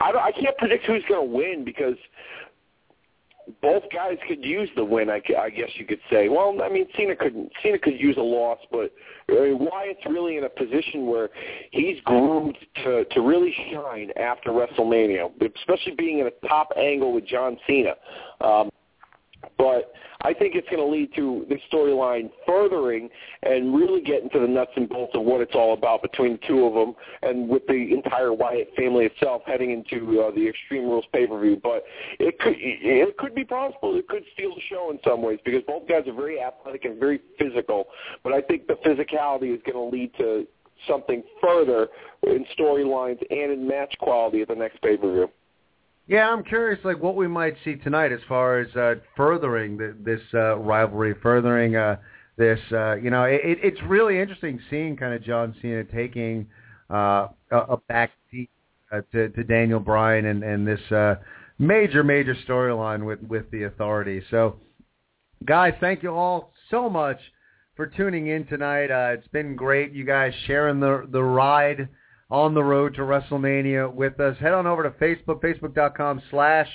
I 0.00 0.12
don't, 0.12 0.22
I 0.22 0.32
can't 0.32 0.56
predict 0.58 0.84
who's 0.84 1.02
going 1.08 1.26
to 1.26 1.34
win 1.34 1.64
because 1.64 1.96
both 3.62 3.82
guys 3.92 4.16
could 4.26 4.44
use 4.44 4.68
the 4.76 4.84
win. 4.84 5.10
I, 5.10 5.20
I 5.38 5.50
guess 5.50 5.70
you 5.74 5.86
could 5.86 6.00
say. 6.10 6.28
Well, 6.28 6.58
I 6.62 6.68
mean, 6.68 6.86
Cena 6.96 7.16
could 7.16 7.50
Cena 7.62 7.78
could 7.78 7.98
use 7.98 8.16
a 8.16 8.22
loss, 8.22 8.58
but 8.70 8.92
I 9.30 9.32
mean, 9.32 9.58
Wyatt's 9.58 10.04
really 10.08 10.36
in 10.36 10.44
a 10.44 10.48
position 10.48 11.06
where 11.06 11.30
he's 11.70 12.00
groomed 12.04 12.56
to 12.84 13.04
to 13.04 13.20
really 13.20 13.54
shine 13.72 14.10
after 14.16 14.50
WrestleMania, 14.50 15.30
especially 15.56 15.94
being 15.96 16.20
in 16.20 16.26
a 16.26 16.48
top 16.48 16.70
angle 16.76 17.12
with 17.12 17.26
John 17.26 17.56
Cena. 17.66 17.94
Um, 18.40 18.70
but 19.56 19.92
I 20.22 20.34
think 20.34 20.56
it's 20.56 20.68
going 20.68 20.82
to 20.82 20.86
lead 20.86 21.14
to 21.14 21.46
the 21.48 21.58
storyline 21.72 22.30
furthering 22.46 23.08
and 23.42 23.74
really 23.74 24.00
getting 24.00 24.28
to 24.30 24.40
the 24.40 24.48
nuts 24.48 24.72
and 24.76 24.88
bolts 24.88 25.12
of 25.14 25.22
what 25.22 25.40
it's 25.40 25.54
all 25.54 25.74
about 25.74 26.02
between 26.02 26.32
the 26.32 26.46
two 26.46 26.64
of 26.64 26.74
them, 26.74 26.94
and 27.22 27.48
with 27.48 27.66
the 27.66 27.92
entire 27.92 28.32
Wyatt 28.32 28.70
family 28.76 29.06
itself 29.06 29.42
heading 29.46 29.70
into 29.70 30.20
uh, 30.20 30.30
the 30.32 30.48
Extreme 30.48 30.84
Rules 30.84 31.04
pay 31.12 31.26
per 31.26 31.40
view. 31.40 31.60
But 31.62 31.84
it 32.18 32.38
could 32.40 32.54
it 32.58 33.16
could 33.16 33.34
be 33.34 33.44
possible. 33.44 33.96
It 33.96 34.08
could 34.08 34.24
steal 34.34 34.54
the 34.54 34.62
show 34.68 34.90
in 34.90 34.98
some 35.06 35.22
ways 35.22 35.38
because 35.44 35.62
both 35.66 35.88
guys 35.88 36.02
are 36.08 36.14
very 36.14 36.40
athletic 36.40 36.84
and 36.84 36.98
very 36.98 37.20
physical. 37.38 37.86
But 38.24 38.32
I 38.32 38.40
think 38.40 38.66
the 38.66 38.74
physicality 38.84 39.54
is 39.54 39.60
going 39.64 39.74
to 39.74 39.96
lead 39.96 40.12
to 40.18 40.46
something 40.86 41.22
further 41.40 41.88
in 42.24 42.44
storylines 42.58 43.20
and 43.30 43.52
in 43.52 43.66
match 43.66 43.94
quality 44.00 44.42
at 44.42 44.48
the 44.48 44.54
next 44.54 44.80
pay 44.82 44.96
per 44.96 45.12
view. 45.12 45.30
Yeah, 46.08 46.30
I'm 46.30 46.42
curious, 46.42 46.82
like 46.84 47.02
what 47.02 47.16
we 47.16 47.28
might 47.28 47.54
see 47.64 47.76
tonight 47.76 48.12
as 48.12 48.20
far 48.26 48.60
as 48.60 48.74
uh, 48.74 48.94
furthering 49.14 49.76
the, 49.76 49.94
this 50.00 50.22
uh, 50.32 50.56
rivalry, 50.56 51.14
furthering 51.22 51.76
uh, 51.76 51.96
this. 52.38 52.58
Uh, 52.72 52.94
you 52.94 53.10
know, 53.10 53.24
it, 53.24 53.40
it's 53.44 53.80
really 53.82 54.18
interesting 54.18 54.58
seeing 54.70 54.96
kind 54.96 55.12
of 55.12 55.22
John 55.22 55.54
Cena 55.60 55.84
taking 55.84 56.46
uh, 56.90 57.28
a, 57.50 57.58
a 57.58 57.76
back 57.88 58.12
seat 58.30 58.48
uh, 58.90 59.02
to, 59.12 59.28
to 59.28 59.44
Daniel 59.44 59.80
Bryan 59.80 60.24
and, 60.24 60.42
and 60.42 60.66
this 60.66 60.80
uh, 60.90 61.16
major, 61.58 62.02
major 62.02 62.34
storyline 62.48 63.04
with 63.04 63.20
with 63.24 63.50
the 63.50 63.64
Authority. 63.64 64.22
So, 64.30 64.56
guys, 65.44 65.74
thank 65.78 66.02
you 66.02 66.14
all 66.14 66.54
so 66.70 66.88
much 66.88 67.18
for 67.76 67.86
tuning 67.86 68.28
in 68.28 68.46
tonight. 68.46 68.90
Uh, 68.90 69.12
it's 69.12 69.28
been 69.28 69.54
great, 69.54 69.92
you 69.92 70.04
guys 70.04 70.32
sharing 70.46 70.80
the 70.80 71.06
the 71.12 71.22
ride 71.22 71.86
on 72.30 72.54
the 72.54 72.62
road 72.62 72.94
to 72.94 73.00
WrestleMania 73.00 73.92
with 73.92 74.20
us. 74.20 74.36
Head 74.38 74.52
on 74.52 74.66
over 74.66 74.82
to 74.82 74.90
Facebook, 74.90 75.40
facebook.com 75.40 76.22
slash 76.30 76.68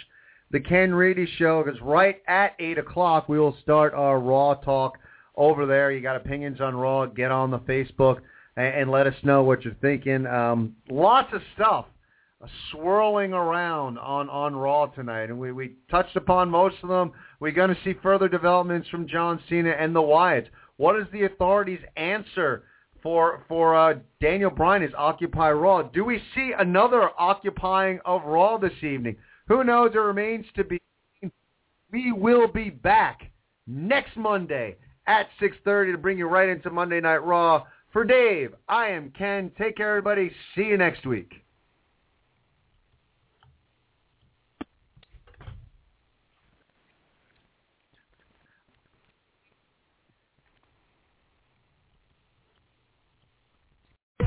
The 0.51 0.59
Ken 0.59 0.93
Reedy 0.93 1.27
Show, 1.38 1.63
because 1.63 1.80
right 1.81 2.21
at 2.27 2.55
8 2.59 2.80
o'clock 2.80 3.30
we 3.30 3.39
will 3.39 3.55
start 3.61 3.93
our 3.93 4.19
Raw 4.19 4.55
talk 4.55 4.97
over 5.35 5.65
there. 5.65 5.91
You 5.91 6.01
got 6.01 6.15
opinions 6.15 6.59
on 6.61 6.75
Raw, 6.75 7.05
get 7.05 7.31
on 7.31 7.51
the 7.51 7.59
Facebook 7.59 8.21
and, 8.55 8.75
and 8.75 8.91
let 8.91 9.07
us 9.07 9.15
know 9.23 9.43
what 9.43 9.63
you're 9.63 9.75
thinking. 9.75 10.25
Um, 10.25 10.75
lots 10.89 11.34
of 11.34 11.41
stuff 11.55 11.85
swirling 12.71 13.34
around 13.34 13.97
on, 13.97 14.30
on 14.30 14.55
Raw 14.55 14.88
tonight, 14.88 15.30
and 15.30 15.39
we, 15.39 15.51
we 15.51 15.75
touched 15.89 16.15
upon 16.15 16.49
most 16.49 16.75
of 16.84 16.89
them. 16.89 17.11
We're 17.39 17.51
going 17.51 17.73
to 17.73 17.84
see 17.84 17.93
further 18.01 18.27
developments 18.27 18.89
from 18.89 19.07
John 19.07 19.39
Cena 19.49 19.69
and 19.71 19.95
the 19.95 20.01
Wyatts. 20.01 20.47
What 20.77 20.97
is 20.97 21.05
the 21.11 21.23
authorities' 21.23 21.80
answer 21.95 22.63
for 23.03 23.43
for 23.47 23.75
uh, 23.75 23.95
Daniel 24.21 24.49
Bryan 24.49 24.81
is 24.81 24.93
Occupy 24.97 25.51
Raw. 25.51 25.84
Do 25.84 26.05
we 26.05 26.21
see 26.34 26.53
another 26.57 27.09
occupying 27.19 27.99
of 28.05 28.23
Raw 28.23 28.57
this 28.57 28.81
evening? 28.81 29.17
Who 29.49 29.63
knows? 29.63 29.91
It 29.93 29.97
remains 29.99 30.45
to 30.55 30.63
be. 30.63 30.81
We 31.91 32.11
will 32.11 32.47
be 32.47 32.71
back 32.71 33.30
next 33.67 34.15
Monday 34.15 34.77
at 35.05 35.27
6:30 35.39 35.91
to 35.91 35.97
bring 35.97 36.17
you 36.17 36.27
right 36.27 36.49
into 36.49 36.71
Monday 36.71 37.01
Night 37.01 37.23
Raw. 37.23 37.65
For 37.91 38.03
Dave, 38.03 38.55
I 38.67 38.88
am 38.88 39.11
Ken. 39.11 39.51
Take 39.57 39.77
care, 39.77 39.89
everybody. 39.89 40.31
See 40.55 40.63
you 40.63 40.77
next 40.77 41.05
week. 41.05 41.43